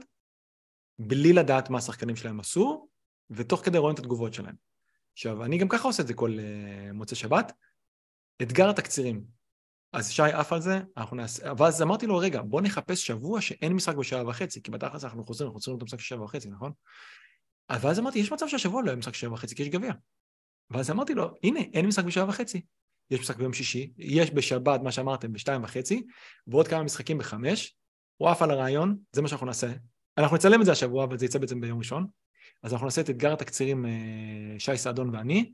בלי 0.98 1.32
לדעת 1.32 1.70
מה 1.70 1.78
השחקנים 1.78 2.16
שלהם 2.16 2.40
עשו, 2.40 2.88
ותוך 3.30 3.64
כדי 3.64 3.78
רואים 3.78 3.94
את 3.94 3.98
התגובות 3.98 4.34
שלהם. 4.34 4.54
עכשיו, 5.12 5.44
אני 5.44 5.58
גם 5.58 5.68
ככה 5.68 5.88
עושה 5.88 6.02
את 6.02 6.06
זה 6.06 6.14
כל 6.14 6.38
uh, 6.38 6.92
מוצאי 6.92 7.16
שבת. 7.16 7.52
אתגר 8.42 8.70
התקצירים. 8.70 9.37
אז 9.92 10.10
שי 10.10 10.22
עף 10.22 10.52
על 10.52 10.60
זה, 10.60 10.80
אנחנו 10.96 11.16
נעשה... 11.16 11.52
ואז 11.58 11.82
אמרתי 11.82 12.06
לו, 12.06 12.16
רגע, 12.16 12.42
בוא 12.42 12.60
נחפש 12.60 13.06
שבוע 13.06 13.40
שאין 13.40 13.72
משחק 13.72 13.96
בשעה 13.96 14.28
וחצי, 14.28 14.62
כי 14.62 14.70
בתכלס 14.70 15.04
אנחנו 15.04 15.24
חוזרים, 15.24 15.46
אנחנו 15.46 15.60
חוזרים 15.60 15.76
את 15.76 15.82
המשחק 15.82 16.00
שבע 16.00 16.24
וחצי, 16.24 16.48
נכון? 16.48 16.72
ואז 17.70 17.98
אמרתי, 17.98 18.18
יש 18.18 18.32
מצב 18.32 18.48
שהשבוע 18.48 18.82
לא 18.82 18.86
יהיה 18.86 18.96
משחק 18.96 19.14
שבע 19.14 19.32
וחצי, 19.32 19.54
כי 19.54 19.62
יש 19.62 19.68
גביע. 19.68 19.92
ואז 20.70 20.90
אמרתי 20.90 21.14
לו, 21.14 21.34
הנה, 21.44 21.60
אין 21.60 21.86
משחק 21.86 22.04
בשעה 22.04 22.28
וחצי. 22.28 22.60
יש 23.10 23.20
משחק 23.20 23.36
ביום 23.36 23.52
שישי, 23.52 23.92
יש 23.98 24.30
בשבת, 24.30 24.80
מה 24.80 24.92
שאמרתם, 24.92 25.32
בשתיים 25.32 25.64
וחצי, 25.64 26.06
ועוד 26.46 26.68
כמה 26.68 26.82
משחקים 26.82 27.18
בחמש, 27.18 27.76
הוא 28.16 28.28
עף 28.28 28.42
על 28.42 28.50
הרעיון, 28.50 28.96
זה 29.12 29.22
מה 29.22 29.28
שאנחנו 29.28 29.46
נעשה. 29.46 29.72
אנחנו 30.18 30.36
נצלם 30.36 30.60
את 30.60 30.66
זה 30.66 30.72
השבוע, 30.72 31.04
אבל 31.04 31.18
זה 31.18 31.24
יצא 31.24 31.38
בעצם 31.38 31.60
ביום 31.60 31.78
ראשון. 31.78 32.06
אז 32.62 32.72
אנחנו 32.72 32.86
נעשה 32.86 33.00
את 33.00 33.10
אתגר 33.10 33.32
התקצירים 33.32 33.86
אה, 33.86 34.58
שי 34.58 34.76
סעדון 34.76 35.14
ואני, 35.14 35.52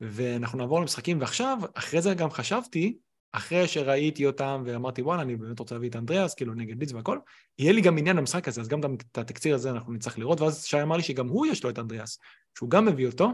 ואנחנו 0.00 0.58
נעבור 0.58 0.80
למשחקים, 0.80 1.20
ועכשיו, 1.20 1.58
אחרי 1.74 2.02
זה 2.02 2.14
גם 2.14 2.30
חשבתי, 2.30 2.98
אחרי 3.32 3.68
שראיתי 3.68 4.26
אותם 4.26 4.62
ואמרתי, 4.66 5.02
וואלה, 5.02 5.22
אני 5.22 5.36
באמת 5.36 5.58
רוצה 5.58 5.74
להביא 5.74 5.88
את 5.88 5.96
אנדריאס, 5.96 6.34
כאילו 6.34 6.54
נגד 6.54 6.80
ליץ 6.80 6.92
והכל, 6.92 7.18
יהיה 7.58 7.72
לי 7.72 7.80
גם 7.80 7.98
עניין 7.98 8.16
למשחק 8.16 8.48
הזה, 8.48 8.60
אז 8.60 8.68
גם 8.68 8.80
את 8.94 9.18
התקציר 9.18 9.54
הזה 9.54 9.70
אנחנו 9.70 9.92
נצטרך 9.92 10.18
לראות, 10.18 10.40
ואז 10.40 10.64
שי 10.64 10.82
אמר 10.82 10.96
לי 10.96 11.02
שגם 11.02 11.28
הוא 11.28 11.46
יש 11.46 11.64
לו 11.64 11.70
את 11.70 11.78
אנדריאס, 11.78 12.18
שהוא 12.58 12.70
גם 12.70 12.84
מביא 12.84 13.06
אותו, 13.06 13.32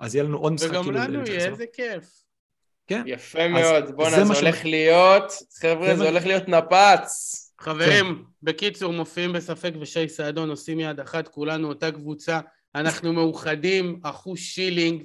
אז 0.00 0.14
יהיה 0.14 0.24
לנו 0.24 0.38
עוד 0.38 0.52
משחק 0.52 0.70
וגם 0.70 0.82
כאילו... 0.82 1.00
וגם 1.00 1.12
לנו 1.12 1.26
יהיה, 1.26 1.46
איזה 1.46 1.64
כיף. 1.72 2.04
כן. 2.86 3.02
יפה 3.06 3.48
מאוד, 3.48 3.96
בואנה, 3.96 4.16
זה, 4.16 4.24
זה 4.24 4.40
הולך 4.40 4.56
ש... 4.56 4.64
להיות, 4.64 5.32
חבר'ה, 5.60 5.96
זה 5.96 6.08
הולך 6.08 6.26
להיות 6.26 6.48
נפץ. 6.48 7.44
חברים, 7.60 8.06
כן. 8.06 8.22
בקיצור, 8.42 8.92
מופיעים 8.92 9.32
בספק 9.32 9.72
ושי 9.80 10.08
סעדון 10.08 10.50
עושים 10.50 10.80
יד 10.80 11.00
אחת, 11.00 11.28
כולנו 11.28 11.68
אותה 11.68 11.90
קבוצה, 11.90 12.40
אנחנו 12.74 13.12
מאוחדים, 13.12 14.00
אחוז 14.02 14.38
שילינג, 14.38 15.02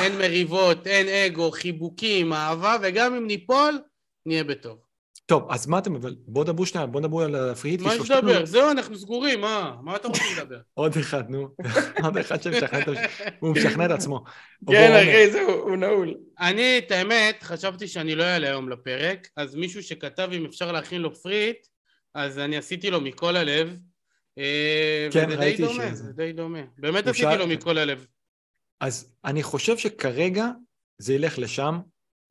אין 0.00 0.18
מריבות, 0.18 0.86
אין 0.86 1.08
אגו, 1.08 1.50
חיבוקים, 1.50 2.32
אהבה, 2.32 2.76
וגם 2.82 3.14
אם 3.14 3.26
ניפול, 3.26 3.78
נהיה 4.26 4.44
בטוב. 4.44 4.78
טוב, 5.26 5.46
אז 5.50 5.66
מה 5.66 5.78
אתם, 5.78 5.94
אבל 5.94 6.16
בואו 6.26 6.44
דברו 6.44 6.66
שנייה, 6.66 6.86
בואו 6.86 7.02
דברו 7.02 7.20
על 7.20 7.34
הפריט. 7.34 7.80
מה 7.80 7.94
יש 7.94 8.10
לדבר? 8.10 8.46
זהו, 8.46 8.70
אנחנו 8.70 8.96
סגורים, 8.98 9.40
מה? 9.40 9.76
מה 9.82 9.96
אתה 9.96 10.08
רוצה 10.08 10.22
לדבר? 10.36 10.58
עוד 10.74 10.96
אחד, 10.96 11.30
נו. 11.30 11.48
עוד 12.04 12.16
אחד 12.16 12.42
שמשכנע 12.42 12.78
את 12.78 12.88
הוא 13.40 13.56
משכנע 13.56 13.86
את 13.86 13.90
עצמו. 13.90 14.24
כן, 14.70 14.92
אחי, 15.02 15.30
זהו, 15.30 15.50
הוא 15.50 15.76
נעול. 15.76 16.14
אני, 16.40 16.78
את 16.78 16.90
האמת, 16.90 17.42
חשבתי 17.42 17.88
שאני 17.88 18.14
לא 18.14 18.24
אעלה 18.24 18.48
היום 18.48 18.68
לפרק, 18.68 19.28
אז 19.36 19.54
מישהו 19.54 19.82
שכתב 19.82 20.28
אם 20.32 20.44
אפשר 20.44 20.72
להכין 20.72 21.00
לו 21.00 21.14
free 21.14 21.40
hit, 21.40 21.66
אז 22.14 22.38
אני 22.38 22.56
עשיתי 22.56 22.90
לו 22.90 23.00
מכל 23.00 23.36
הלב. 23.36 23.76
אה, 24.38 25.08
כן, 25.10 25.28
ראיתי 25.30 25.68
שזה... 25.68 25.94
זה 25.94 26.12
די 26.12 26.32
דומה. 26.32 26.62
באמת 26.78 27.06
עשיתי 27.06 27.36
לו 27.38 27.46
מכל 27.46 27.78
הלב. 27.78 28.06
אז 28.80 29.14
אני 29.24 29.42
חושב 29.42 29.78
שכרגע 29.78 30.46
זה 30.98 31.14
ילך 31.14 31.38
לשם. 31.38 31.80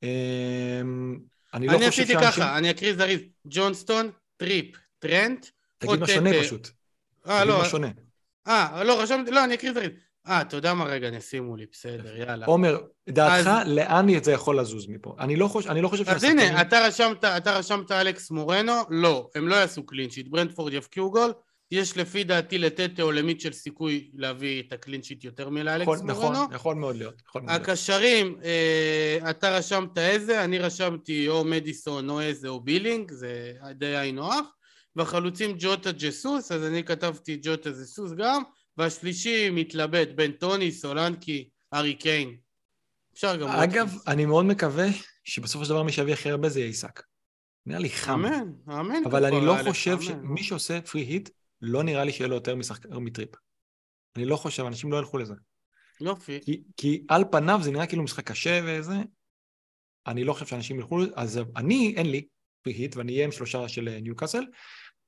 אמ, 0.02 1.18
אני 1.54 1.66
לא 1.66 1.72
חושב 1.72 1.90
שאנשים... 1.90 2.18
אני 2.18 2.26
עשיתי 2.26 2.40
ככה, 2.40 2.58
אני 2.58 2.70
אקריא 2.70 2.94
זריז. 2.94 3.20
ג'ונסטון, 3.46 4.10
טריפ, 4.36 4.76
טרנט. 4.98 5.46
תגיד 5.78 6.00
מה 6.00 6.06
שונה 6.06 6.30
פשוט. 6.40 6.68
אה, 7.26 7.44
לא. 7.44 7.52
תגיד 7.52 7.64
מה 7.64 7.68
שונה. 7.68 7.88
אה, 8.46 8.84
לא, 8.84 9.02
רשמתי, 9.02 9.30
לא, 9.30 9.44
אני 9.44 9.54
אקריא 9.54 9.72
זריז. 9.72 9.90
אה, 10.28 10.40
אתה 10.40 10.56
יודע 10.56 10.74
מה 10.74 10.84
רגע, 10.84 11.08
ישימו 11.08 11.56
לי, 11.56 11.66
בסדר, 11.72 12.16
יאללה. 12.16 12.46
עומר, 12.46 12.80
דעתך, 13.08 13.46
אז... 13.46 13.68
לאן 13.68 14.24
זה 14.24 14.32
יכול 14.32 14.60
לזוז 14.60 14.86
מפה? 14.88 15.16
אני 15.18 15.36
לא 15.36 15.48
חושב, 15.48 15.70
אני 15.70 15.82
לא 15.82 15.88
חושב 15.88 16.08
אז 16.08 16.24
הנה, 16.24 16.60
אתה 16.60 16.86
רשמת, 16.86 17.24
אתה 17.24 17.58
רשמת 17.58 17.90
אלכס 17.90 18.30
מורנו, 18.30 18.72
לא, 18.90 19.30
הם 19.34 19.48
לא 19.48 19.54
יעשו 19.54 19.86
clean 19.86 20.05
sheet, 20.05 20.28
ברנטפורד 20.28 20.72
יבקיעו 20.72 21.10
גול, 21.10 21.32
יש 21.70 21.96
לפי 21.96 22.24
דעתי 22.24 22.58
לטטה 22.58 23.02
או 23.02 23.12
למיטשל 23.12 23.52
סיכוי 23.52 24.10
להביא 24.14 24.62
את 24.62 24.72
ה 24.72 24.77
clean 24.77 25.00
sheet 25.00 25.24
יותר 25.24 25.48
מלאלכס 25.48 26.02
מורנו. 26.02 26.30
נכון, 26.32 26.54
יכול 26.54 26.74
מאוד 26.74 26.96
להיות. 26.96 27.22
יכול 27.28 27.42
מאוד 27.42 27.60
הקשרים, 27.60 28.38
אה, 28.44 29.30
אתה 29.30 29.56
רשמת 29.56 29.98
איזה, 29.98 30.44
אני 30.44 30.58
רשמתי 30.58 31.28
או 31.28 31.44
מדיסון 31.44 32.10
או 32.10 32.20
איזה 32.20 32.48
או 32.48 32.60
בילינג, 32.60 33.12
זה 33.12 33.52
די 33.74 33.96
היינו 33.96 34.32
הך, 34.32 34.46
והחלוצים 34.96 35.56
ז'וטה 35.58 35.92
ז'זוס, 35.92 36.52
אז 36.52 36.64
אני 36.64 36.84
כתבתי 36.84 37.38
ז'וטה 37.42 37.70
ז'זוס 37.70 38.12
גם, 38.12 38.42
והשלישי 38.76 39.50
מתלבט 39.50 40.08
בין 40.14 40.32
טוני, 40.32 40.72
סולנקי, 40.72 41.48
הארי 41.74 41.94
קיין. 41.94 42.36
אפשר 43.14 43.36
גם... 43.36 43.48
אגב, 43.48 43.94
אני 44.06 44.26
מאוד 44.26 44.44
מקווה 44.44 44.86
שבסופו 45.24 45.64
של 45.64 45.70
דבר 45.70 45.82
מי 45.82 45.92
שיביא 45.92 46.12
הכי 46.12 46.30
הרבה 46.30 46.48
זה 46.48 46.60
יהיה 46.60 46.66
איסק. 46.66 47.02
נראה 47.66 47.78
לי 47.78 47.90
חם. 47.90 48.12
אמן, 48.12 48.52
אמן. 48.68 49.02
אבל 49.06 49.24
אני 49.24 49.46
לא 49.46 49.56
חושב 49.64 50.00
שמי 50.00 50.42
שעושה 50.42 50.80
free 50.80 51.00
hit, 51.00 51.28
לא 51.64 51.82
נראה 51.82 52.04
לי 52.04 52.12
שיהיה 52.12 52.28
לו 52.28 52.34
יותר 52.34 52.56
משחקר 52.56 52.98
מטריפ. 52.98 53.28
אני 54.16 54.24
לא 54.24 54.36
חושב, 54.36 54.64
אנשים 54.64 54.92
לא 54.92 54.96
ילכו 54.96 55.18
לזה. 55.18 55.34
יופי. 56.00 56.40
כי, 56.44 56.62
כי 56.76 57.04
על 57.08 57.24
פניו 57.30 57.60
זה 57.62 57.70
נראה 57.70 57.86
כאילו 57.86 58.02
משחק 58.02 58.30
קשה 58.30 58.60
וזה, 58.66 58.94
אני 60.06 60.24
לא 60.24 60.32
חושב 60.32 60.46
שאנשים 60.46 60.78
ילכו 60.78 60.98
לזה, 60.98 61.12
אז 61.16 61.40
אני, 61.56 61.94
אין 61.96 62.10
לי 62.10 62.26
פרי 62.62 62.72
היט, 62.72 62.96
ואני 62.96 63.12
אהיה 63.12 63.24
עם 63.24 63.32
שלושה 63.32 63.68
של 63.68 63.98
ניוקאסל, 64.02 64.44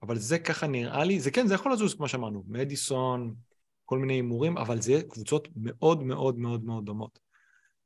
אבל 0.02 0.18
זה 0.18 0.38
ככה 0.38 0.66
נראה 0.66 1.04
לי, 1.04 1.20
זה 1.20 1.30
כן, 1.30 1.46
זה 1.46 1.54
יכול 1.54 1.72
לזוז 1.72 1.94
כמו 1.94 2.08
שאמרנו, 2.08 2.44
מדיסון, 2.46 3.34
כל 3.84 3.98
מיני 3.98 4.14
הימורים, 4.14 4.58
אבל 4.58 4.80
זה 4.80 5.02
קבוצות 5.08 5.48
מאוד 5.56 6.02
מאוד 6.02 6.38
מאוד 6.38 6.64
מאוד 6.64 6.84
דומות. 6.84 7.18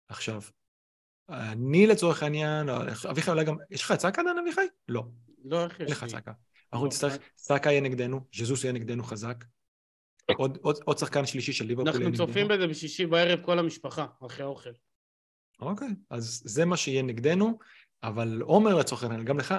עכשיו, 0.09 0.43
אני 1.29 1.87
לצורך 1.87 2.23
העניין, 2.23 2.69
אביחי 3.11 3.31
אולי 3.31 3.45
גם, 3.45 3.57
יש 3.71 3.83
לך 3.83 3.95
סאקה 3.95 4.23
עדיין 4.23 4.39
אביחי? 4.39 4.67
לא. 4.89 5.05
לא, 5.45 5.65
איך 5.65 5.73
יש 5.73 5.79
לי? 5.81 5.85
אין 5.85 5.93
לך 5.93 6.07
סאקה. 6.07 6.33
אנחנו 6.73 6.87
לא, 6.87 6.91
נצטרך, 6.93 7.19
סאקה 7.37 7.71
יהיה 7.71 7.81
נגדנו, 7.81 8.21
ז'זוס 8.35 8.65
יהיה 8.65 8.73
נגדנו 8.73 9.05
חזק. 9.05 9.45
עוד, 10.37 10.59
עוד, 10.63 10.79
עוד 10.85 10.99
שחקן 10.99 11.27
שלישי 11.27 11.53
של 11.53 11.65
ליברפול 11.65 12.03
אנחנו 12.03 12.17
צופים 12.17 12.49
בזה 12.49 12.67
בשישי 12.67 13.07
בערב 13.07 13.41
כל 13.43 13.59
המשפחה, 13.59 14.07
אחרי 14.27 14.45
האוכל. 14.45 14.71
אוקיי, 15.61 15.89
אז 16.11 16.43
זה 16.45 16.65
מה 16.65 16.77
שיהיה 16.77 17.03
נגדנו, 17.03 17.59
אבל 18.03 18.41
עומר 18.41 18.75
לצורך 18.75 19.03
העניין, 19.03 19.25
גם 19.25 19.39
לך, 19.39 19.55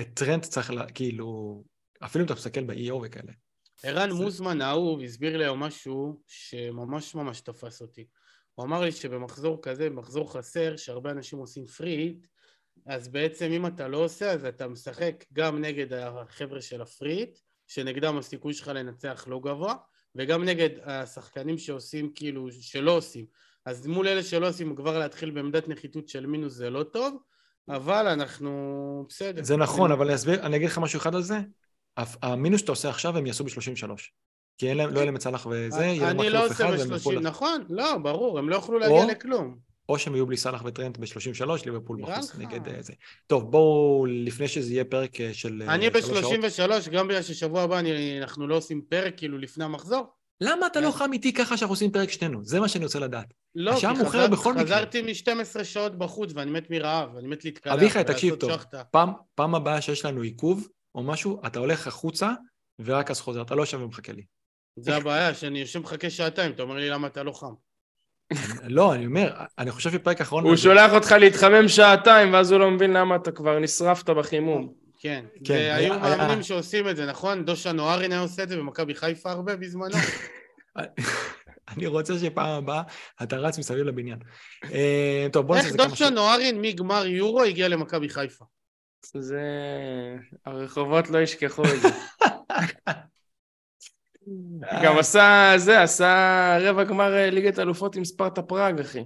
את 0.00 0.08
טרנט 0.14 0.42
צריך, 0.42 0.70
לה, 0.70 0.90
כאילו, 0.90 1.62
אפילו 2.00 2.22
אם 2.22 2.26
אתה 2.26 2.34
מסתכל 2.34 2.64
ב-EO 2.64 2.94
וכאלה. 2.94 3.32
ערן 3.82 4.12
מוזמן 4.12 4.60
האהוב 4.60 5.02
הסביר 5.02 5.36
לי 5.36 5.44
היום 5.44 5.60
משהו 5.60 6.22
שממש 6.26 7.14
ממש 7.14 7.40
תפס 7.40 7.82
אותי. 7.82 8.06
הוא 8.54 8.66
אמר 8.66 8.80
לי 8.80 8.92
שבמחזור 8.92 9.62
כזה, 9.62 9.90
במחזור 9.90 10.32
חסר, 10.32 10.76
שהרבה 10.76 11.10
אנשים 11.10 11.38
עושים 11.38 11.66
free 11.66 11.96
hit, 11.96 12.26
אז 12.88 13.08
בעצם 13.08 13.50
אם 13.52 13.66
אתה 13.66 13.88
לא 13.88 14.04
עושה, 14.04 14.32
אז 14.32 14.44
אתה 14.44 14.68
משחק 14.68 15.24
גם 15.32 15.60
נגד 15.60 15.92
החבר'ה 15.92 16.60
של 16.60 16.82
ה 16.82 16.88
free 16.88 17.13
hit, 17.13 17.38
שנגדם 17.66 18.18
הסיכוי 18.18 18.54
שלך 18.54 18.68
לנצח 18.68 19.24
לא 19.28 19.40
גבוה, 19.40 19.74
וגם 20.14 20.44
נגד 20.44 20.70
השחקנים 20.84 21.58
שעושים 21.58 22.12
כאילו, 22.14 22.48
שלא 22.52 22.96
עושים. 22.96 23.24
אז 23.66 23.86
מול 23.86 24.08
אלה 24.08 24.22
שלא 24.22 24.48
עושים, 24.48 24.76
כבר 24.76 24.98
להתחיל 24.98 25.30
בעמדת 25.30 25.68
נחיתות 25.68 26.08
של 26.08 26.26
מינוס 26.26 26.52
זה 26.52 26.70
לא 26.70 26.82
טוב, 26.82 27.22
אבל 27.68 28.06
אנחנו 28.06 29.04
בסדר. 29.08 29.42
זה 29.44 29.56
נכון, 29.56 29.92
אבל 29.92 30.06
אני 30.06 30.14
אסביר, 30.14 30.46
אני 30.46 30.56
אגיד 30.56 30.68
לך 30.68 30.78
משהו 30.78 30.98
אחד 30.98 31.14
על 31.14 31.22
זה. 31.22 31.38
המינוס 31.96 32.60
שאתה 32.60 32.72
עושה 32.72 32.88
עכשיו 32.88 33.16
הם 33.16 33.26
יעשו 33.26 33.44
ב-33. 33.44 33.90
כי 34.58 34.68
אין 34.68 34.76
להם, 34.76 34.90
לא 34.90 34.94
יהיה 34.94 35.04
להם 35.04 35.16
את 35.16 35.20
סלאח 35.20 35.46
וזה, 35.46 35.84
יהיה 35.84 36.06
להם 36.06 36.20
אני 36.20 36.30
לא 36.30 36.46
עושה 36.46 36.70
ב-30, 36.70 37.20
נכון, 37.20 37.64
לא, 37.68 37.98
ברור, 37.98 38.38
הם 38.38 38.48
לא 38.48 38.56
יוכלו 38.56 38.78
להגיע 38.78 39.06
לכלום. 39.06 39.67
או 39.88 39.98
שהם 39.98 40.14
יהיו 40.14 40.26
בלי 40.26 40.36
סאלח 40.36 40.62
וטרנט 40.64 40.98
ב-33, 40.98 41.50
ליברפול 41.66 42.02
בחוץ 42.02 42.34
נגד 42.34 42.68
אה, 42.68 42.82
זה. 42.82 42.92
טוב, 43.26 43.50
בואו, 43.50 44.06
לפני 44.06 44.48
שזה 44.48 44.72
יהיה 44.72 44.84
פרק 44.84 45.20
אה, 45.20 45.34
של... 45.34 45.62
אה, 45.68 45.74
אני 45.74 45.90
ב-33, 45.90 46.90
גם 46.90 47.08
בגלל 47.08 47.22
ששבוע 47.22 47.62
הבא 47.62 47.80
אנחנו 48.22 48.48
לא 48.48 48.56
עושים 48.56 48.82
פרק 48.88 49.14
כאילו 49.16 49.38
לפני 49.38 49.64
המחזור. 49.64 50.06
למה 50.40 50.66
אתה 50.66 50.80
לא 50.80 50.90
חם 50.90 51.12
איתי 51.12 51.32
ככה 51.32 51.56
שאנחנו 51.56 51.72
עושים 51.72 51.90
פרק 51.90 52.10
שנינו? 52.10 52.44
זה 52.44 52.60
מה 52.60 52.68
שאני 52.68 52.84
רוצה 52.84 52.98
לדעת. 52.98 53.34
לא, 53.54 53.72
כי 53.80 53.86
חזר, 54.06 54.36
חזרתי 54.36 55.02
מ-12 55.02 55.64
שעות 55.64 55.98
בחוץ 55.98 56.30
ואני 56.34 56.50
מת 56.50 56.70
מרעב, 56.70 57.16
אני 57.16 57.28
מת 57.28 57.44
להתקלח. 57.44 57.74
אביחי, 57.74 58.04
תקשיב 58.04 58.34
טוב, 58.34 58.50
פעם, 58.90 59.12
פעם 59.34 59.54
הבאה 59.54 59.80
שיש 59.80 60.04
לנו 60.04 60.22
עיכוב 60.22 60.68
או 60.94 61.02
משהו, 61.02 61.40
אתה 61.46 61.58
הולך 61.58 61.86
החוצה 61.86 62.32
ורק 62.84 63.10
אז 63.10 63.20
חוזר, 63.20 63.42
אתה 63.42 63.54
לא 63.54 63.62
יושב 63.62 63.82
ומחכה 63.82 64.12
לי. 64.12 64.22
זה 64.76 64.96
הבעיה, 64.96 65.34
שאני 65.34 65.60
יושב 65.60 65.78
ומחכה 65.78 66.10
שעתיים, 66.10 66.52
אתה 66.52 66.62
אומר 66.62 66.74
לי 66.74 66.90
למה 66.90 67.06
אתה 67.06 67.22
לא 67.22 67.32
חם. 67.32 67.54
לא, 68.64 68.94
אני 68.94 69.06
אומר, 69.06 69.32
אני 69.58 69.70
חושב 69.70 69.90
שפרק 69.90 70.20
אחרון... 70.20 70.44
הוא 70.44 70.56
שולח 70.56 70.92
אותך 70.92 71.12
להתחמם 71.12 71.68
שעתיים, 71.68 72.32
ואז 72.32 72.52
הוא 72.52 72.60
לא 72.60 72.70
מבין 72.70 72.92
למה 72.92 73.16
אתה 73.16 73.32
כבר 73.32 73.58
נשרפת 73.58 74.10
בחימום. 74.10 74.72
כן, 75.00 75.24
כן. 75.44 75.54
והיו 75.54 75.92
אה, 75.92 75.98
מאמנים 75.98 76.38
אה. 76.38 76.42
שעושים 76.42 76.88
את 76.88 76.96
זה, 76.96 77.06
נכון? 77.06 77.44
דושה 77.44 77.72
נוארין 77.72 78.12
היה 78.12 78.20
עושה 78.20 78.42
את 78.42 78.48
זה 78.48 78.56
במכבי 78.56 78.94
חיפה 78.94 79.30
הרבה 79.30 79.56
בזמנו. 79.56 79.94
אני 81.68 81.86
רוצה 81.86 82.18
שפעם 82.18 82.48
הבאה 82.48 82.82
אתה 83.22 83.36
רץ 83.36 83.58
מסביב 83.58 83.84
לבניין. 83.84 84.18
אה, 84.72 85.26
טוב, 85.32 85.46
בוא 85.46 85.56
נעשה 85.56 85.68
את 85.68 85.72
זה 85.72 85.78
כמה. 85.78 85.86
איך 85.86 85.92
דושה 85.92 86.10
נוארין 86.10 86.60
מגמר 86.60 87.06
יורו 87.06 87.42
הגיע 87.42 87.68
למכבי 87.68 88.08
חיפה? 88.08 88.44
זה... 89.14 89.42
הרחובות 90.46 91.10
לא 91.10 91.18
ישכחו 91.18 91.62
את 91.64 91.80
זה. 91.82 91.88
גם 94.84 94.98
עשה 94.98 95.52
זה, 95.56 95.82
עשה 95.82 96.58
רבע 96.60 96.84
גמר 96.84 97.14
אה, 97.14 97.30
ליגת 97.30 97.58
אלופות 97.58 97.96
עם 97.96 98.04
ספרטה 98.04 98.42
פראג, 98.42 98.80
אחי. 98.80 99.04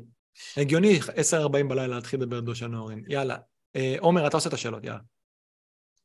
הגיוני, 0.57 0.99
10.40 1.01 1.49
בלילה 1.49 1.86
להתחיל 1.86 2.20
לדבר 2.20 2.36
על 2.36 2.43
דושן 2.43 2.74
אורן. 2.74 3.01
יאללה. 3.09 3.36
אה, 3.77 3.97
עומר, 3.99 4.27
אתה 4.27 4.36
עושה 4.36 4.49
את 4.49 4.55
השאלות, 4.55 4.85
יאללה. 4.85 5.01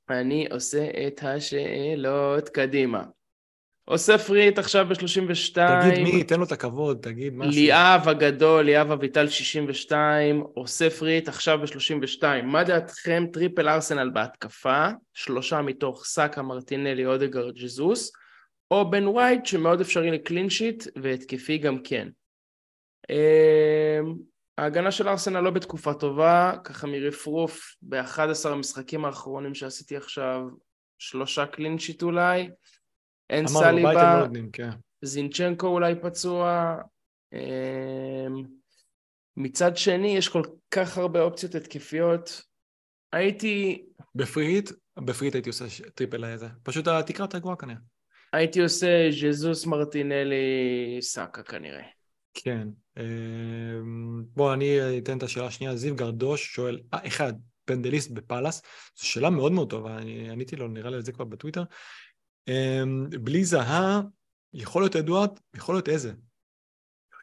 אני 0.10 0.48
עושה 0.52 0.88
את 1.08 1.24
השאלות 1.24 2.50
קדימה. 2.50 3.04
עושה 3.86 4.18
free 4.18 4.42
hit 4.42 4.60
עכשיו 4.60 4.88
ב-32. 4.90 5.54
תגיד 5.54 6.04
מי, 6.04 6.24
תן 6.24 6.40
לו 6.40 6.46
את 6.46 6.52
הכבוד, 6.52 6.98
תגיד 7.02 7.34
משהו. 7.34 7.52
ליאב 7.52 8.10
הגדול, 8.10 8.66
ליאב 8.66 8.92
אביטל 8.92 9.28
62, 9.28 10.44
עושה 10.54 10.90
free 10.90 11.11
hit 11.11 11.28
עכשיו 11.28 11.60
ב-32. 11.60 12.24
מה 12.44 12.64
דעתכם 12.64 13.26
triple 13.34 13.70
ארסנל 13.70 14.10
בהתקפה? 14.14 14.88
שלושה 15.14 15.62
מתוך 15.62 16.06
סאקה, 16.06 16.42
מרטינלי, 16.42 17.06
אודגור, 17.06 17.50
ג'זוס. 17.52 18.12
או 18.72 18.92
בן 18.92 19.08
ווייט 19.08 19.46
שמאוד 19.46 19.82
אפשרי 19.82 20.12
ל 20.12 20.18
clean 20.18 20.50
sheet 20.50 20.84
והתקפי 21.04 21.58
גם 21.58 21.84
כן. 21.84 22.08
אמ, 23.10 24.16
ההגנה 24.58 24.92
של 24.92 25.10
ארסנל 25.10 25.40
לא 25.40 25.52
בתקופה 25.52 25.94
טובה, 25.94 26.54
ככה 26.64 26.88
מרפרוף 26.88 27.76
ב-11 27.82 28.50
המשחקים 28.50 29.06
האחרונים 29.06 29.56
שעשיתי 29.56 29.98
עכשיו, 29.98 30.42
שלושה 30.98 31.46
clean 31.46 31.75
sheet 31.75 32.04
אולי. 32.04 32.50
אין 33.30 33.44
לה 33.44 33.50
סליבה, 33.50 34.20
נותנים, 34.20 34.52
כן. 34.52 34.70
זינצ'נקו 35.02 35.68
אולי 35.68 35.94
פצוע. 36.02 36.76
אמ, 37.34 38.44
מצד 39.38 39.78
שני, 39.78 40.18
יש 40.18 40.30
כל 40.30 40.42
כך 40.72 40.98
הרבה 40.98 41.22
אופציות 41.22 41.56
התקפיות. 41.56 42.42
הייתי, 43.14 43.86
בפריט, 44.16 44.72
בפריט 45.00 45.34
הייתי 45.34 45.50
עושה 45.50 45.66
triple 45.96 46.26
אזה. 46.26 46.48
פשוט 46.64 46.88
התקרה 46.88 47.24
יותר 47.24 47.38
גבוהה 47.38 47.56
כנראה. 47.56 47.80
הייתי 48.34 48.62
עושה 48.62 49.10
ז'זוס 49.12 49.66
מרטינלי 49.66 50.98
סאקה 51.02 51.44
כנראה. 51.44 51.84
כן. 52.34 52.68
אמ, 52.98 54.24
בוא, 54.36 54.54
אני 54.54 54.98
אתן 54.98 55.18
את 55.18 55.24
השאלה 55.24 55.46
השנייה. 55.46 55.76
זיו 55.76 55.96
גרדוש 55.96 56.56
שואל, 56.56 56.80
אה, 56.94 57.08
אחד, 57.08 57.34
פנדליסט 57.66 58.12
בפאלאס. 58.12 58.62
זו 58.98 59.08
שאלה 59.08 59.30
מאוד 59.30 59.52
מאוד 59.52 59.70
טובה, 59.70 59.98
אני 59.98 60.30
עניתי 60.30 60.56
לו, 60.56 60.68
נראה 60.68 60.90
לי 60.90 60.96
על 60.96 61.04
זה 61.04 61.12
כבר 61.12 61.26
בטוויטר. 61.26 61.64
אמ, 62.48 63.10
בלי 63.10 63.46
זאהה, 63.46 64.02
יכול 64.54 64.82
להיות 64.82 64.96
אדוארד, 64.96 65.40
יכול 65.56 65.76
להיות 65.76 65.90
אזה. 65.90 66.14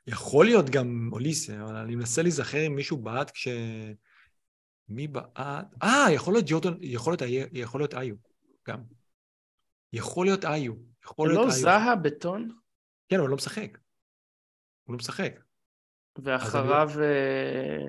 יכול 0.07 0.47
להיות 0.47 0.71
גם 0.71 1.11
אוליסה, 1.13 1.63
אבל 1.63 1.77
אני 1.77 1.95
מנסה 1.95 2.23
להיזכר 2.23 2.67
אם 2.67 2.75
מישהו 2.75 2.97
בעט 2.97 3.31
כש... 3.31 3.49
מי 4.89 5.09
בעט? 5.09 5.67
אה, 5.83 6.07
יכול 6.13 6.35
להיות 6.35 6.45
ג'ורדון, 6.49 6.79
יכול 6.81 7.17
להיות, 7.21 7.51
יכול 7.53 7.81
להיות 7.81 7.95
איו, 7.95 8.15
גם. 8.69 8.79
יכול 9.95 10.27
להיות 10.27 10.45
איו. 10.45 10.73
יכול 11.05 11.29
להיות 11.29 11.39
לא 11.39 11.45
איו. 11.45 11.61
זהה 11.61 11.97
בטון, 11.97 12.51
כן, 13.09 13.21
אבל 13.21 13.29
לא 13.29 13.37
משחק. 13.37 13.79
הוא 14.85 14.95
לא 14.95 14.99
משחק. 14.99 15.41
ואחריו... 16.19 16.91
אה, 17.01 17.87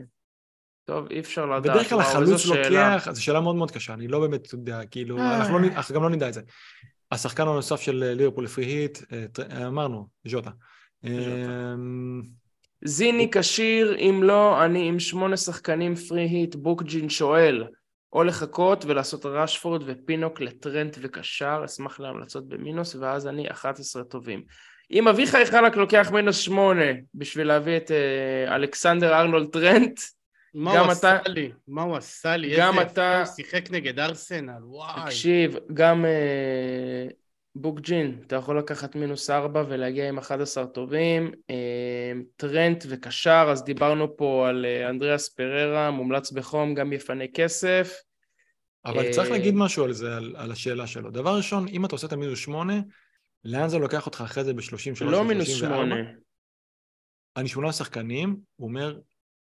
טוב, 0.84 1.08
אי 1.12 1.20
אפשר 1.20 1.46
לדעת. 1.46 1.76
בדרך 1.76 1.90
כלל 1.90 2.00
החלוץ. 2.00 2.46
לוקח, 2.46 3.08
זו 3.12 3.24
שאלה 3.24 3.42
מאוד 3.42 3.56
מאוד 3.56 3.72
קשה, 3.72 3.94
אני 3.94 4.08
לא 4.08 4.20
באמת 4.20 4.54
יודע, 4.54 4.86
כאילו, 4.86 5.18
אה. 5.18 5.38
אנחנו, 5.38 5.60
לא, 5.60 5.68
אנחנו 5.68 5.96
גם 5.96 6.04
לא 6.04 6.10
נדע 6.10 6.30
את 6.30 6.34
זה. 6.34 6.42
השחקן 7.12 7.44
הנוסף 7.44 7.82
של 7.82 8.04
אה, 8.04 8.14
ליברפול 8.14 8.44
לפרי 8.44 8.66
היט, 8.66 9.00
אמרנו, 9.68 10.08
ז'וטה. 10.28 10.50
אמ, 11.04 12.22
זיני 12.86 13.32
כשיר, 13.32 13.98
אם 13.98 14.20
לא, 14.24 14.66
אני 14.66 14.88
עם 14.88 15.00
שמונה 15.00 15.38
שחקנים 15.38 15.96
פרי 15.96 16.22
היט, 16.22 16.56
בוקג'ין 16.56 17.10
שואל, 17.10 17.64
או 18.14 18.24
לחכות 18.24 18.86
ולעשות 18.86 19.26
רשפורד 19.26 19.82
ופינוק 19.86 20.42
לטרנט 20.42 20.98
וקשר, 21.02 21.62
אשמח 21.66 22.00
להמלצות 22.00 22.48
במינוס, 22.48 22.96
ואז 22.96 23.28
אני 23.28 23.52
11 23.52 24.04
טובים. 24.04 24.44
אם 24.92 25.08
אביחי 25.08 25.46
חלק 25.46 25.76
לוקח 25.76 26.10
מינוס 26.14 26.38
שמונה 26.38 26.86
בשביל 27.16 27.48
להביא 27.48 27.78
את 27.78 27.92
אה, 27.92 28.56
אלכסנדר 28.56 29.14
ארנולד 29.20 29.50
טרנט, 29.52 30.00
מה 30.54 30.76
גם 30.76 30.84
הוא 30.86 30.92
אתה- 30.94 31.20
עשה 31.20 31.30
לי? 31.30 31.52
מה 31.68 31.82
הוא 31.82 31.96
עשה 31.98 32.38
לי? 32.38 32.56
גם 32.58 32.80
איזה 32.80 32.92
אתה- 32.92 33.18
הוא 33.18 33.26
שיחק 33.26 33.72
נגד 33.72 34.00
ארסנל, 34.00 34.64
וואי. 34.64 35.02
תקשיב, 35.06 35.56
גם 35.74 36.06
אה, 36.06 37.08
בוקג'ין, 37.56 38.22
אתה 38.28 38.36
יכול 38.36 38.60
לקחת 38.60 38.96
מינוס 38.96 39.30
ארבע 39.30 39.64
ולהגיע 39.70 40.10
עם 40.10 40.18
11 40.18 40.66
טובים. 40.66 41.32
אה, 41.50 42.12
טרנט 42.36 42.86
וקשר, 42.90 43.48
אז 43.52 43.64
דיברנו 43.64 44.18
פה 44.18 44.46
על 44.50 44.66
אה, 44.66 44.90
אנדריאס 44.90 45.30
פררה, 45.30 45.92
מומלץ 45.92 46.32
בחום, 46.32 46.74
גם 46.74 46.94
יפנה 46.94 47.24
כסף. 47.34 47.94
אבל 48.86 49.06
אה, 49.06 49.12
צריך 49.12 49.30
להגיד 49.32 49.54
משהו 49.56 49.84
על 49.84 49.94
זה, 49.94 50.18
על, 50.18 50.36
על 50.38 50.52
השאלה 50.52 50.88
שלו. 50.88 51.12
דבר 51.12 51.38
ראשון, 51.38 51.68
אם 51.68 51.86
אתה 51.86 51.96
עושה 51.96 52.08
את 52.08 52.14
המינוס 52.14 52.40
שמונה, 52.40 52.80
לאן 53.44 53.70
זה 53.70 53.78
לוקח 53.78 54.06
אותך 54.06 54.22
אחרי 54.22 54.44
זה 54.44 54.54
ב-33 54.54 55.06
לא 55.06 55.24
מינוס 55.24 55.50
ו-34? 55.50 55.56
שמונה. 55.58 55.96
אני 57.38 57.48
שמונה 57.48 57.72
שחקנים, 57.72 58.38
הוא 58.56 58.68
אומר 58.68 59.00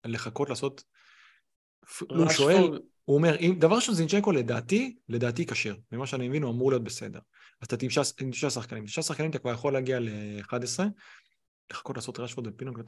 לחכות 0.04 0.48
לעשות... 0.48 0.84
הוא 2.00 2.28
שואל, 2.30 2.78
הוא 3.06 3.16
אומר, 3.16 3.36
אם, 3.40 3.54
דבר 3.58 3.76
ראשון, 3.76 3.94
זינצ'נקו 3.94 4.32
לדעתי, 4.32 4.96
לדעתי 5.08 5.46
כשר. 5.46 5.74
ממה 5.92 6.06
שאני 6.06 6.28
מבין, 6.28 6.42
הוא 6.42 6.52
אמור 6.52 6.70
להיות 6.70 6.84
בסדר. 6.84 7.18
אז 7.60 7.66
אתה 7.66 7.76
תשעה 8.30 8.50
שחקנים. 8.50 8.84
תשעה 8.84 9.04
שחקנים 9.04 9.30
אתה 9.30 9.38
כבר 9.38 9.52
יכול 9.52 9.72
להגיע 9.72 10.00
ל-11, 10.00 10.82
לחכות 11.70 11.96
לעשות 11.96 12.20
רשפורד 12.20 12.46
ופינוק. 12.46 12.78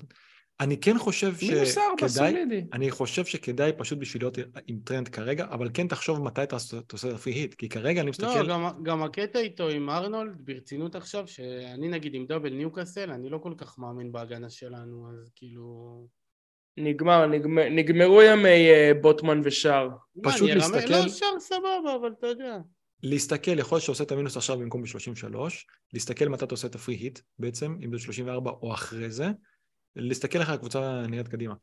אני 0.60 0.80
כן 0.80 0.98
חושב 0.98 1.34
שכדאי. 1.36 2.44
אני 2.72 2.90
חושב 2.90 3.24
שכדאי 3.24 3.72
פשוט 3.78 3.98
בשביל 3.98 4.22
להיות 4.22 4.38
עם 4.66 4.78
טרנט 4.84 5.08
כרגע, 5.08 5.46
אבל 5.50 5.70
כן 5.74 5.88
תחשוב 5.88 6.22
מתי 6.22 6.42
אתה 6.42 6.56
עושה 6.56 6.76
עושה 6.92 7.08
לפי 7.08 7.30
היט, 7.30 7.54
כי 7.54 7.68
כרגע 7.68 8.00
אני 8.00 8.10
מסתכל... 8.10 8.42
לא, 8.42 8.48
גם, 8.48 8.82
גם 8.82 9.02
הקטע 9.02 9.38
איתו 9.38 9.68
עם 9.68 9.90
ארנולד, 9.90 10.36
ברצינות 10.44 10.94
עכשיו, 10.94 11.28
שאני 11.28 11.88
נגיד 11.88 12.14
עם 12.14 12.26
double 12.26 12.52
ניוקאסל, 12.52 13.10
אני 13.10 13.30
לא 13.30 13.38
כל 13.38 13.54
כך 13.56 13.78
מאמין 13.78 14.12
בהגנה 14.12 14.50
שלנו, 14.50 15.08
אז 15.12 15.30
כאילו... 15.34 16.17
נגמר, 16.78 17.26
נגמר, 17.26 17.68
נגמרו 17.68 18.22
ימי 18.22 18.70
אה, 18.70 18.92
בוטמן 19.00 19.40
ושאר. 19.44 19.88
פשוט 20.22 20.50
להסתכל- 20.50 20.90
לא, 20.90 21.08
שר 21.08 21.26
סבבה, 21.40 21.94
אבל 22.00 22.12
אתה 22.18 22.26
יודע. 22.26 22.58
להסתכל, 23.02 23.58
יכול 23.58 23.76
להיות 23.76 23.84
שעושה 23.84 24.04
את 24.04 24.12
המינוס 24.12 24.36
עכשיו 24.36 24.58
במקום 24.58 24.82
ב-33, 24.82 25.36
להסתכל 25.92 26.28
מתי 26.28 26.44
אתה 26.44 26.54
עושה 26.54 26.66
את 26.66 26.74
ה 26.74 26.78
free 26.78 26.94
hit 26.94 27.18
בעצם, 27.38 27.76
אם 27.84 27.92
זה 27.92 27.98
34 27.98 28.50
או 28.50 28.74
אחרי 28.74 29.10
זה, 29.10 29.26
להסתכל 29.96 30.38
איך 30.38 30.50
הקבוצה 30.50 31.02
נראית 31.08 31.28
קדימה. 31.28 31.54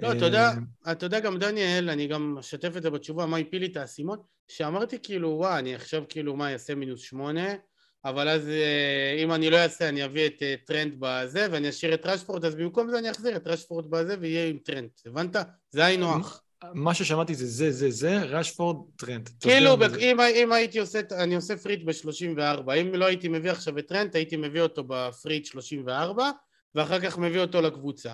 לא, 0.00 0.12
אתה 0.12 0.24
יודע, 0.24 0.50
אה, 0.86 0.92
אתה 0.92 1.06
יודע 1.06 1.20
גם 1.20 1.38
דניאל, 1.38 1.90
אני 1.90 2.06
גם 2.06 2.36
אשתף 2.40 2.76
את 2.76 2.82
זה 2.82 2.90
בתשובה, 2.90 3.26
מה 3.26 3.36
הפיל 3.36 3.60
לי 3.62 3.66
את 3.66 3.76
האסימון, 3.76 4.18
שאמרתי 4.48 4.96
כאילו, 5.02 5.28
וואה, 5.28 5.58
אני 5.58 5.74
עכשיו 5.74 6.04
כאילו, 6.08 6.36
מה, 6.36 6.52
אעשה 6.52 6.74
מינוס 6.74 7.00
שמונה, 7.00 7.46
אבל 8.04 8.28
אז 8.28 8.48
אה, 8.48 9.22
אם 9.22 9.32
אני 9.32 9.50
לא 9.50 9.56
אעשה, 9.56 9.88
אני 9.88 10.04
אביא 10.04 10.26
את 10.26 10.42
אה, 10.42 10.54
טרנט 10.64 10.94
בזה, 10.98 11.46
ואני 11.50 11.68
אשאיר 11.68 11.94
את 11.94 12.06
רשפורד, 12.06 12.44
אז 12.44 12.54
במקום 12.54 12.90
זה 12.90 12.98
אני 12.98 13.10
אחזיר 13.10 13.36
את 13.36 13.46
רשפורד 13.46 13.90
בזה, 13.90 14.16
ויהיה 14.20 14.48
עם 14.48 14.58
טרנט, 14.58 14.88
הבנת? 15.06 15.36
זה 15.70 15.84
היינו 15.84 16.14
הך. 16.14 16.40
מה 16.74 16.94
ששמעתי 16.94 17.34
זה 17.34 17.46
זה, 17.46 17.72
זה, 17.72 17.90
זה, 17.90 18.22
רשפורד, 18.22 18.76
טרנט. 18.96 19.28
כאילו, 19.40 19.76
תסביר 19.76 20.00
אם, 20.00 20.20
אם 20.20 20.52
הייתי 20.52 20.78
עושה, 20.78 21.00
אני 21.12 21.34
עושה 21.34 21.56
free 21.56 21.71
hit 21.71 21.82
ב-34, 21.84 22.72
אם 22.80 22.94
לא 22.94 23.04
הייתי 23.04 23.28
מביא 23.28 23.50
עכשיו 23.50 23.78
את 23.78 23.86
טרנט, 23.86 24.14
הייתי 24.14 24.36
מביא 24.36 24.60
אותו 24.60 24.84
ב 24.86 24.93
free 24.93 25.23
hit 25.23 25.46
34, 25.46 26.30
ואחר 26.74 27.00
כך 27.00 27.18
מביא 27.18 27.40
אותו 27.40 27.62
לקבוצה. 27.62 28.12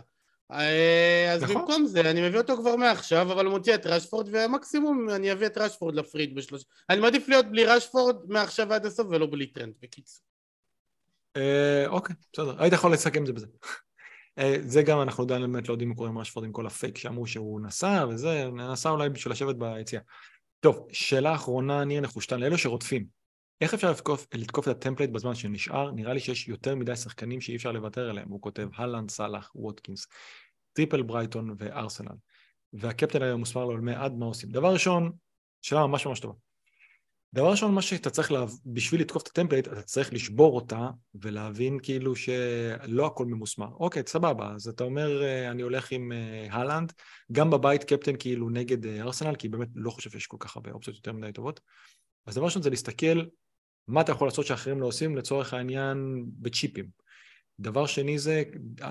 אה, 0.53 1.33
אז 1.33 1.43
נכון. 1.43 1.57
במקום 1.57 1.87
זה, 1.87 2.01
אני 2.01 2.29
מביא 2.29 2.39
אותו 2.39 2.57
כבר 2.57 2.77
מעכשיו, 2.77 3.33
אבל 3.33 3.49
מוציא 3.49 3.75
את 3.75 3.87
רשפורד, 3.87 4.29
ומקסימום 4.33 5.11
אני 5.11 5.33
אביא 5.33 5.47
את 5.47 5.59
רשפורד 5.59 5.95
ל 5.95 5.99
free 6.00 6.18
hit 6.19 6.33
ב-30. 6.35 6.65
אני 6.91 7.01
מעדיף 7.01 7.29
להיות 7.29 7.47
בלי 7.47 7.65
רשפורד 7.65 8.17
מעכשיו 8.29 8.73
עד 8.73 8.87
הסוף, 8.87 9.07
ולא 9.11 9.27
בלי 9.27 9.47
טרנט, 9.47 9.75
בקיצור. 9.83 10.23
אה, 11.37 11.87
אוקיי, 11.87 12.17
בסדר. 12.33 12.63
היית 12.63 12.73
יכול 12.73 12.93
לסכם 12.93 13.23
את 13.23 13.27
זה 13.27 13.33
בזה. 13.33 13.47
אה, 14.39 14.57
זה 14.61 14.83
גם, 14.83 15.01
אנחנו 15.01 15.25
עדיין 15.25 15.43
באמת 15.53 15.69
לא 15.69 15.75
יודעים 15.75 15.89
מה 15.89 15.95
קורה 15.95 16.09
עם 16.09 16.19
רשפורד 16.19 16.47
עם 16.47 16.53
כל 16.53 16.67
הפייק 16.67 16.99
שאמרו 16.99 17.27
שהוא 17.27 17.61
נסע 17.61 18.07
וזה, 18.09 18.49
נסע 18.73 18.91
אולי 18.91 19.09
בשביל 19.09 19.33
לשבת 19.33 19.57
ביציאה. 19.57 20.03
טוב, 20.61 20.89
שאלה 20.93 21.35
אחרונה, 21.35 21.85
ניר 21.85 22.01
נחושתן, 22.01 22.41
לאלו 22.41 22.59
שרודפים. 22.59 23.20
איך 23.61 23.75
אפשר 23.75 23.91
לתקוף, 23.91 24.27
לתקוף 24.35 24.69
את 24.69 24.77
ה 24.77 24.81
template 24.81 25.11
בזמן 25.11 25.35
שנשאר? 25.35 25.91
נראה 25.91 26.15
לי 26.15 26.21
שיש 26.21 26.49
יותר 26.49 26.75
מדי 26.75 26.97
שחקנים 26.97 27.41
שאי 27.41 27.57
אפשר 27.57 27.73
לוותר 27.73 28.11
עליהם. 28.11 28.29
הוא 28.29 28.41
כותב 28.43 28.69
הלנד, 28.75 29.11
סאלח, 29.11 29.53
ווטקינס, 29.55 30.07
triple 30.73 31.03
ברייטון 31.03 31.55
וארסנל. 31.59 32.15
והקפטן 32.73 33.23
היום 33.23 33.41
מוסבר 33.41 33.65
לעולמי 33.65 33.95
עד 33.95 34.13
מה 34.13 34.27
עושים. 34.27 34.51
דבר 34.51 34.73
ראשון, 34.73 35.13
שאלה 35.63 35.87
ממש 35.87 36.07
ממש 36.07 36.21
טובה. 36.21 36.35
דבר 37.35 37.51
ראשון, 37.51 37.75
מה 37.75 37.83
שאתה 37.83 38.11
צריך, 38.11 38.33
לה... 38.33 38.45
בשביל 38.67 39.01
לתקוף 39.01 39.23
את 39.23 39.29
ה 39.29 39.33
template, 39.33 39.69
אתה 39.69 39.83
צריך 39.83 40.13
לשבור 40.13 40.57
אותה 40.57 40.91
ולהבין 41.15 41.79
כאילו 41.83 42.17
שלא 42.17 43.07
הכל 43.07 43.27
ממוסמר. 43.27 43.69
אוקיי, 43.81 44.03
סבבה, 44.07 44.53
אז 44.55 44.69
אתה 44.69 44.85
אומר, 44.85 45.23
אה, 45.23 45.51
אני 45.51 45.63
הולך 45.63 45.93
עם 45.93 46.13
אה, 46.13 46.47
הלנד, 46.51 46.93
גם 47.33 47.51
בבית 47.51 47.85
קפטן 47.85 48.17
כאילו 48.19 48.51
נגד 48.51 48.87
אה, 48.87 49.03
ארסנל, 49.03 49.35
כי 49.35 49.49
באמת 49.49 49.69
לא 49.75 49.91
חושב 49.91 50.11
שיש 50.11 50.27
כל 50.27 50.37
כך 50.41 50.57
הרבה 50.57 50.71
אופציות 50.71 50.97
יותר 50.97 51.13
מדי 51.13 51.33
טובות. 51.33 51.61
אז 52.27 52.35
דבר 52.35 52.45
ראשון 52.45 52.63
זה 52.63 52.71
להסתכל 52.71 53.23
מה 53.89 54.01
אתה 54.01 54.13
יכול 54.13 54.27
לעשות 54.27 54.47
שאחרים 54.47 54.81
לא 54.81 54.87
עושים, 54.87 55.17
לצורך 55.17 55.55
העניין 55.55 56.25
בצ'יפים. 56.39 56.87
דבר 57.61 57.87
שני 57.87 58.19
זה, 58.19 58.43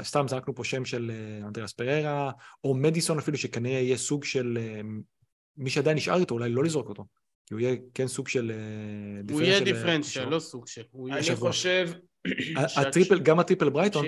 סתם 0.02 0.26
זרקנו 0.28 0.56
פה 0.56 0.64
שם 0.64 0.86
של 0.86 1.12
אה, 1.14 1.48
אנדריאס 1.48 1.74
פררה, 1.74 2.32
או 2.64 2.76
מדיסון 2.76 3.18
אפילו, 3.18 3.38
שכנראה 3.38 3.80
יהיה 3.80 3.98
סוג 3.98 4.24
של, 4.24 4.58
אה, 4.62 4.82
מי 5.58 5.70
שעדיין 5.70 5.98
נשאר 5.98 6.20
איתו, 6.20 6.36
אולי 6.36 6.50
לא 6.50 6.64
לזרוק 6.64 6.90
אותו. 6.90 7.06
כי 7.46 7.54
הוא 7.54 7.62
יהיה 7.62 7.76
כן 7.94 8.08
סוג 8.08 8.28
של... 8.28 8.52
אה, 8.52 9.34
הוא 9.34 9.42
יהיה 9.42 9.60
דיפרנציאל, 9.60 10.02
קישור. 10.02 10.26
לא 10.26 10.40
סוג 10.40 10.68
של. 10.68 10.82
אני. 11.12 11.36
חושב... 11.36 11.90
ה 12.78 12.83
triple, 12.83 13.20
גם 13.20 13.40
ה 13.40 13.44
triple 13.44 13.70
ברייטון. 13.70 14.06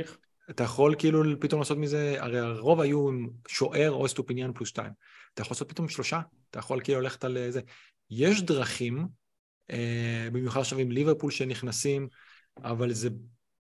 אתה 0.49 0.63
יכול 0.63 0.95
כאילו 0.97 1.23
פתאום 1.39 1.61
לעשות 1.61 1.77
מזה, 1.77 2.15
הרי 2.19 2.39
הרוב 2.39 2.81
היו 2.81 3.09
עם 3.09 3.29
שוער 3.47 3.91
או 3.91 4.05
אסטופיניאן 4.05 4.53
פלוס 4.53 4.69
שתיים. 4.69 4.91
אתה 5.33 5.41
יכול 5.41 5.55
לעשות 5.55 5.69
פתאום 5.69 5.89
שלושה, 5.89 6.21
אתה 6.49 6.59
יכול 6.59 6.81
כאילו 6.83 7.01
ללכת 7.01 7.23
על 7.23 7.37
זה. 7.49 7.61
יש 8.09 8.41
דרכים, 8.41 9.07
במיוחד 10.31 10.59
עכשיו 10.59 10.79
עם 10.79 10.91
ליברפול 10.91 11.31
שנכנסים, 11.31 12.07
אבל 12.63 12.93
זה 12.93 13.09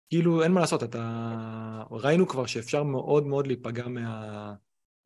כאילו 0.09 0.43
אין 0.43 0.51
מה 0.51 0.61
לעשות, 0.61 0.84
אתה... 0.84 1.84
ראינו 1.91 2.27
כבר 2.27 2.45
שאפשר 2.45 2.84
מאוד 2.84 3.27
מאוד 3.27 3.47
להיפגע 3.47 3.88
מה... 3.88 4.53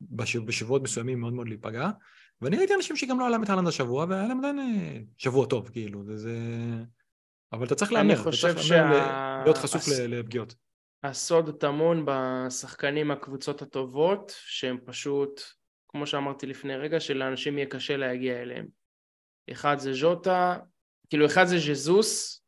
בש... 0.00 0.36
בשבועות 0.36 0.82
מסוימים 0.82 1.20
מאוד 1.20 1.32
מאוד 1.32 1.48
להיפגע, 1.48 1.90
ואני 2.40 2.56
ראיתי 2.56 2.74
אנשים 2.74 2.96
שגם 2.96 3.18
לא 3.18 3.24
היה 3.24 3.30
להם 3.30 3.42
את 3.42 3.50
הלנד 3.50 3.68
השבוע, 3.68 4.06
והיה 4.08 4.28
להם 4.28 4.38
עדיין 4.38 4.58
אה, 4.58 5.00
שבוע 5.18 5.46
טוב, 5.46 5.68
כאילו, 5.68 6.04
זה... 6.04 6.16
זה... 6.16 6.38
אבל 7.52 7.66
אתה 7.66 7.74
צריך 7.74 7.92
להמר, 7.92 8.20
אתה 8.22 8.30
צריך 8.30 8.58
שה- 8.62 9.40
להיות 9.44 9.58
חשוף 9.58 9.82
הס- 9.82 10.00
לפגיעות. 10.00 10.54
הסוד 11.02 11.50
טמון 11.60 12.06
בשחקנים 12.06 13.08
מהקבוצות 13.08 13.62
הטובות, 13.62 14.34
שהם 14.36 14.78
פשוט, 14.84 15.40
כמו 15.88 16.06
שאמרתי 16.06 16.46
לפני 16.46 16.76
רגע, 16.76 17.00
שלאנשים 17.00 17.58
יהיה 17.58 17.66
קשה 17.66 17.96
להגיע 17.96 18.42
אליהם. 18.42 18.66
אחד 19.52 19.78
זה 19.78 19.92
ז'וטה, 19.92 20.56
כאילו 21.10 21.26
אחד 21.26 21.44
זה 21.44 21.58
ז'זוס, 21.58 22.40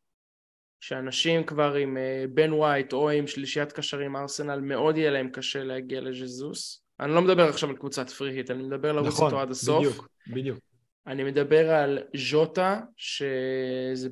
שאנשים 0.80 1.44
כבר 1.44 1.74
עם 1.74 1.96
אה, 1.96 2.24
בן 2.34 2.52
ווייט 2.52 2.92
או 2.92 3.10
עם 3.10 3.26
שלישיית 3.26 3.72
קשרים 3.72 4.16
ארסנל 4.16 4.60
מאוד 4.60 4.96
יהיה 4.96 5.10
להם 5.10 5.28
קשה 5.28 5.64
להגיע 5.64 6.00
לז'זוס. 6.00 6.82
אני 7.00 7.12
לא 7.12 7.22
מדבר 7.22 7.48
עכשיו 7.48 7.70
על 7.70 7.76
קבוצת 7.76 8.10
פריהיט, 8.10 8.50
אני 8.50 8.62
מדבר 8.62 8.92
לרוץ 8.92 9.08
נכון, 9.08 9.26
איתו 9.26 9.40
עד 9.40 9.50
הסוף. 9.50 9.78
בדיוק, 9.78 10.08
בדיוק. 10.26 10.58
אני 11.06 11.24
מדבר 11.24 11.70
על 11.70 11.98
ז'וטה, 12.16 12.80
שזה 12.96 14.08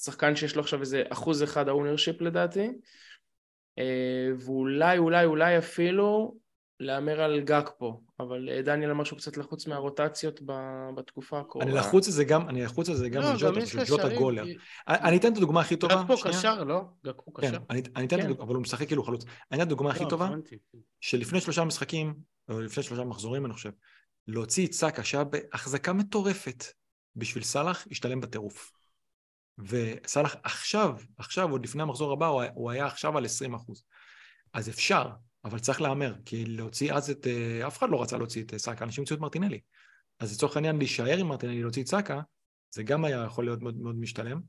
שחקן 0.00 0.36
שיש 0.36 0.56
לו 0.56 0.62
עכשיו 0.62 0.80
איזה 0.80 1.02
אחוז 1.08 1.42
אחד 1.42 1.68
ה 1.68 1.73
ownership 1.73 2.20
לדעתי, 2.20 2.70
אה, 3.78 4.28
ואולי, 4.38 4.98
אולי, 4.98 5.24
אולי 5.24 5.58
אפילו 5.58 6.36
להמר 6.80 7.20
על 7.20 7.40
גאקפו, 7.40 8.00
אבל 8.20 8.48
אה, 8.48 8.62
דניאל 8.62 8.90
אמר 8.90 9.04
שהוא 9.04 9.18
קצת 9.18 9.36
לחוץ 9.36 9.66
מהרוטציות 9.66 10.40
ב- 10.46 10.88
בתקופה 10.96 11.40
הקרובה. 11.40 11.66
אני 11.66 11.74
לחוץ 11.74 12.06
על 12.06 12.12
זה 12.12 12.24
גם, 12.24 12.48
אני 12.48 12.62
לחוץ 12.62 12.88
על 12.88 12.94
זה 12.94 13.08
גם 13.08 13.22
לא, 13.22 13.26
על 13.26 13.32
גם 13.32 13.38
ג'וטה, 13.40 13.60
יש 13.60 13.76
קשרים. 13.76 14.18
גולר. 14.18 14.44
אני 14.88 15.16
אתן 15.16 15.32
את 15.32 15.36
הדוגמה 15.36 15.60
הכי 15.60 15.76
טובה. 15.76 15.94
גאקפו. 15.94 16.28
קשר, 16.28 16.64
לא? 16.64 16.82
גאקפו 17.06 17.40
כן, 17.40 17.48
קשר. 17.48 17.58
אני 17.70 17.82
אני 17.96 18.06
אתן 18.06 18.16
את 18.16 18.20
כן. 18.22 18.26
הדוגמה, 18.26 18.44
אבל 18.44 18.54
הוא 18.54 18.62
משחק 18.62 18.86
כאילו 18.86 19.02
חלוץ. 19.02 19.24
אני 19.24 19.32
אתן 19.48 19.56
את 19.56 19.66
הדוגמה 19.66 19.90
הכי 19.90 20.04
לא, 20.04 20.08
טובה. 20.08 20.30
שלפני 21.00 21.40
שלושה 21.40 21.64
משחקים, 21.64 22.14
או 22.48 22.60
לפני 22.60 22.82
שלושה 22.82 23.04
מחזורים 23.04 23.46
אני 23.46 23.54
חושב, 23.54 23.70
להוציא 24.26 24.66
את 24.66 24.72
סאקה 24.72 25.04
שהיה 25.04 25.24
בהחזקה 25.24 25.92
מטורפת 25.92 26.64
בשביל 27.16 27.44
סאלח, 27.44 27.86
השתלם 27.90 28.20
בטירוף. 28.20 28.72
וסאלח 29.58 30.36
עכשיו, 30.42 30.96
עכשיו, 31.18 31.50
עוד 31.50 31.64
לפני 31.64 31.82
המחזור 31.82 32.12
הבא, 32.12 32.26
הוא 32.26 32.40
היה, 32.40 32.50
הוא 32.54 32.70
היה 32.70 32.86
עכשיו 32.86 33.18
על 33.18 33.24
20 33.24 33.54
אחוז. 33.54 33.82
אז 34.52 34.68
אפשר, 34.68 35.08
אבל 35.48 35.58
צריך 35.58 35.80
להמר, 35.80 36.14
כי 36.24 36.44
להוציא 36.44 36.92
אז 36.92 37.10
את... 37.10 37.26
אה, 37.26 37.66
אף 37.66 37.78
אחד 37.78 37.90
לא 37.90 38.02
רצה 38.02 38.16
להוציא 38.16 38.42
את 38.42 38.54
אה, 38.54 38.58
סאקה, 38.58 38.84
אנשים 38.84 39.02
הוציאו 39.02 39.16
את 39.16 39.20
מרטינלי. 39.20 39.60
אז 40.20 40.34
לצורך 40.34 40.56
העניין, 40.56 40.78
להישאר 40.78 41.16
עם 41.16 41.26
מרטינלי, 41.26 41.62
להוציא 41.62 41.82
את 41.82 41.88
סאקה, 41.88 42.20
זה 42.70 42.82
גם 42.82 43.04
היה 43.04 43.24
יכול 43.26 43.44
להיות 43.44 43.62
מאוד 43.62 43.76
מאוד 43.76 43.96
משתלם. 43.96 44.40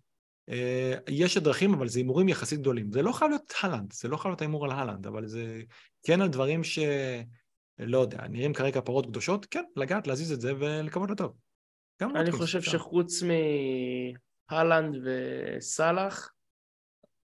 אה, 0.49 0.93
יש 1.07 1.37
דרכים, 1.37 1.73
אבל 1.73 1.87
זה 1.87 1.99
הימורים 1.99 2.29
יחסית 2.29 2.59
גדולים. 2.59 2.91
זה 2.91 3.01
לא 3.01 3.11
חייב 3.11 3.31
להיות 3.31 3.53
הלנד, 3.61 3.93
זה 3.93 4.07
לא 4.07 4.17
חייב 4.17 4.31
להיות 4.31 4.41
ההימור 4.41 4.65
על 4.65 4.71
הלנד, 4.71 5.07
אבל 5.07 5.27
זה 5.27 5.61
כן 6.03 6.21
על 6.21 6.27
דברים 6.27 6.63
ש... 6.63 6.79
לא 7.79 7.97
יודע, 7.97 8.27
נראים 8.27 8.53
כרגע 8.53 8.81
פרות 8.81 9.05
קדושות, 9.05 9.45
כן, 9.45 9.63
לגעת, 9.75 10.07
להזיז 10.07 10.31
את 10.31 10.41
זה 10.41 10.53
ולקוות 10.59 11.11
לטוב. 11.11 11.35
אני 12.01 12.31
חושב. 12.31 12.61
שחוץ 12.61 13.23
מהלנד 14.51 14.95
וסאלח, 15.03 16.33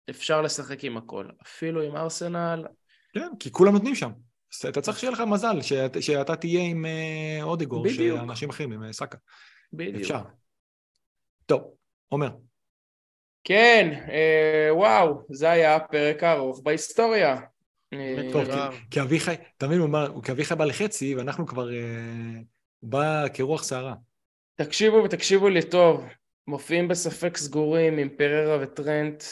אפשר 0.09 0.41
לשחק 0.41 0.83
עם 0.83 0.97
הכל. 0.97 1.25
אפילו 1.41 1.81
עם 1.81 1.95
ארסנל, 1.95 2.65
כן, 3.13 3.29
כי 3.39 3.51
כולם 3.51 3.73
נותנים 3.73 3.95
שם. 3.95 4.11
אז 4.53 4.65
אתה 4.69 4.81
צריך 4.81 4.99
שיהיה 4.99 5.11
לך 5.13 5.19
מזל, 5.27 5.61
שאת- 5.61 6.01
שאתה 6.03 6.35
תהיה 6.35 6.61
עם 6.61 6.85
אה, 6.85 7.39
אודיגור, 7.43 7.83
בדיוק. 7.83 8.17
שאנשים 8.19 8.49
אחרים, 8.49 8.71
עם 8.71 8.83
אה, 8.83 8.93
סאקה. 8.93 9.17
בדיוק. 9.73 9.95
אפשר. 10.01 10.21
טוב, 11.45 11.61
עומר, 12.07 12.29
כן, 13.43 14.03
אה, 14.09 14.69
וואו, 14.75 15.21
זה 15.31 15.49
היה 15.49 15.75
הפרק 15.75 16.23
הארוך 16.23 16.61
בהיסטוריה. 16.63 17.37
אה, 17.93 18.29
טוב. 18.31 18.45
כי- 18.45 18.77
כי 18.91 19.01
אביחי, 19.01 19.35
תמיד 19.57 19.77
הוא 19.77 19.87
אמר, 19.87 20.21
כי 20.23 20.31
אביחי 20.31 20.55
בא 20.55 20.65
לחצי, 20.65 21.15
ואנחנו 21.15 21.47
כבר... 21.47 21.73
אה, 21.73 22.39
בא 22.83 23.25
כרוח 23.33 23.63
סערה. 23.63 23.93
תקשיבו 24.55 24.97
ותקשיבו 25.03 25.49
לי 25.49 25.69
טוב, 25.69 26.03
מופיעים 26.47 26.87
בספק 26.87 27.37
סגורים 27.37 27.97
עם 27.97 28.09
פררה 28.17 28.57
וטרנט. 28.63 29.23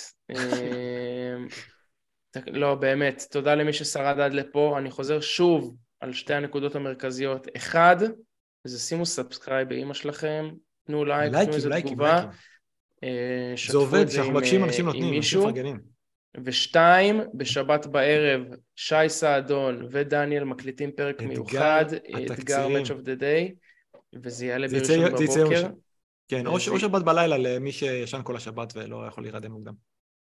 אה, 2.36 2.42
לא, 2.48 2.76
באמת, 2.76 3.24
תודה 3.32 3.56
למי 3.56 3.74
ששרד 3.74 4.20
עד 4.20 4.34
לפה. 4.34 4.76
אני 4.78 4.92
חוזר 4.92 5.20
שוב 5.22 5.76
על 6.00 6.14
שתי 6.14 6.34
הנקודות 6.34 6.76
המרכזיות. 6.76 7.48
אחד, 7.56 7.96
זה 8.64 8.80
שימו 8.80 9.06
subscribe 9.06 9.70
באמא 9.70 9.94
שלכם, 9.94 10.50
תנו 10.84 11.06
לייק, 11.06 11.30
תנו 11.30 11.38
לייקים, 11.38 11.54
איזה 11.54 11.70
לייקים, 11.70 11.92
תגובה, 11.94 12.14
לייקים. 12.14 12.30
אה, 13.04 13.54
זה 13.72 13.78
עובד, 13.78 14.08
כשאנחנו 14.08 14.30
עם, 14.32 14.38
מבקשים, 14.38 14.62
אה, 14.62 14.68
אנשים 14.68 14.90
עם 14.90 14.94
נותנים, 14.96 15.14
אנשים. 15.18 15.40
מפרגנים. 15.40 15.80
ושתיים, 16.44 17.22
בשבת 17.34 17.86
בערב, 17.86 18.42
שי 18.76 18.96
סעדון 19.08 19.88
ודניאל 19.92 20.44
מקליטים 20.44 20.92
פרק 20.92 21.16
אתגר 21.16 21.28
מיוחד, 21.28 21.86
התקצירים. 21.94 22.32
אתגר 22.32 22.68
Match 22.68 22.88
of 22.88 23.02
the 23.06 23.20
Day, 23.22 23.54
וזה 24.24 24.46
יעלה 24.46 24.68
בראשון 24.68 24.86
זה 25.18 25.24
יצא 25.24 25.40
בבוקר. 25.44 25.68
כן, 26.28 26.48
או 26.48 26.60
ש- 26.60 26.68
או 26.68 26.74
וזה- 26.74 26.82
שבת 26.82 27.04
בלילה 27.04 27.38
למי 27.38 27.72
שישן 27.72 28.22
כל 28.24 28.36
השבת 28.36 28.74
ולא 28.76 29.06
יכול 29.08 29.24
להירדם 29.24 29.52
מוקדם. 29.52 29.74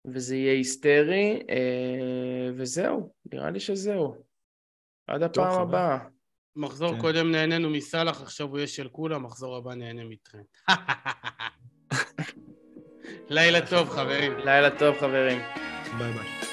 וזה 0.05 0.35
יהיה 0.35 0.53
היסטרי, 0.53 1.41
אה, 1.49 2.49
וזהו, 2.55 3.13
נראה 3.33 3.49
לי 3.49 3.59
שזהו. 3.59 4.15
עד 5.07 5.23
הפעם. 5.23 5.61
הבאה. 5.61 5.97
מחזור 6.55 6.93
כן. 6.93 7.01
קודם 7.01 7.31
נהנינו 7.31 7.69
מסאלח, 7.69 8.21
עכשיו 8.21 8.47
הוא 8.47 8.57
יהיה 8.57 8.67
של 8.67 8.89
כולם, 8.89 9.23
מחזור 9.23 9.57
הבא 9.57 9.73
נהנה 9.73 10.03
מטרנד. 10.03 10.45
לילה 13.29 13.67
טוב, 13.67 13.89
חברים. 13.89 14.37
לילה 14.37 14.79
טוב 14.79 14.95
חברים. 14.99 15.39
ביי 15.97 16.13
ביי. 16.13 16.48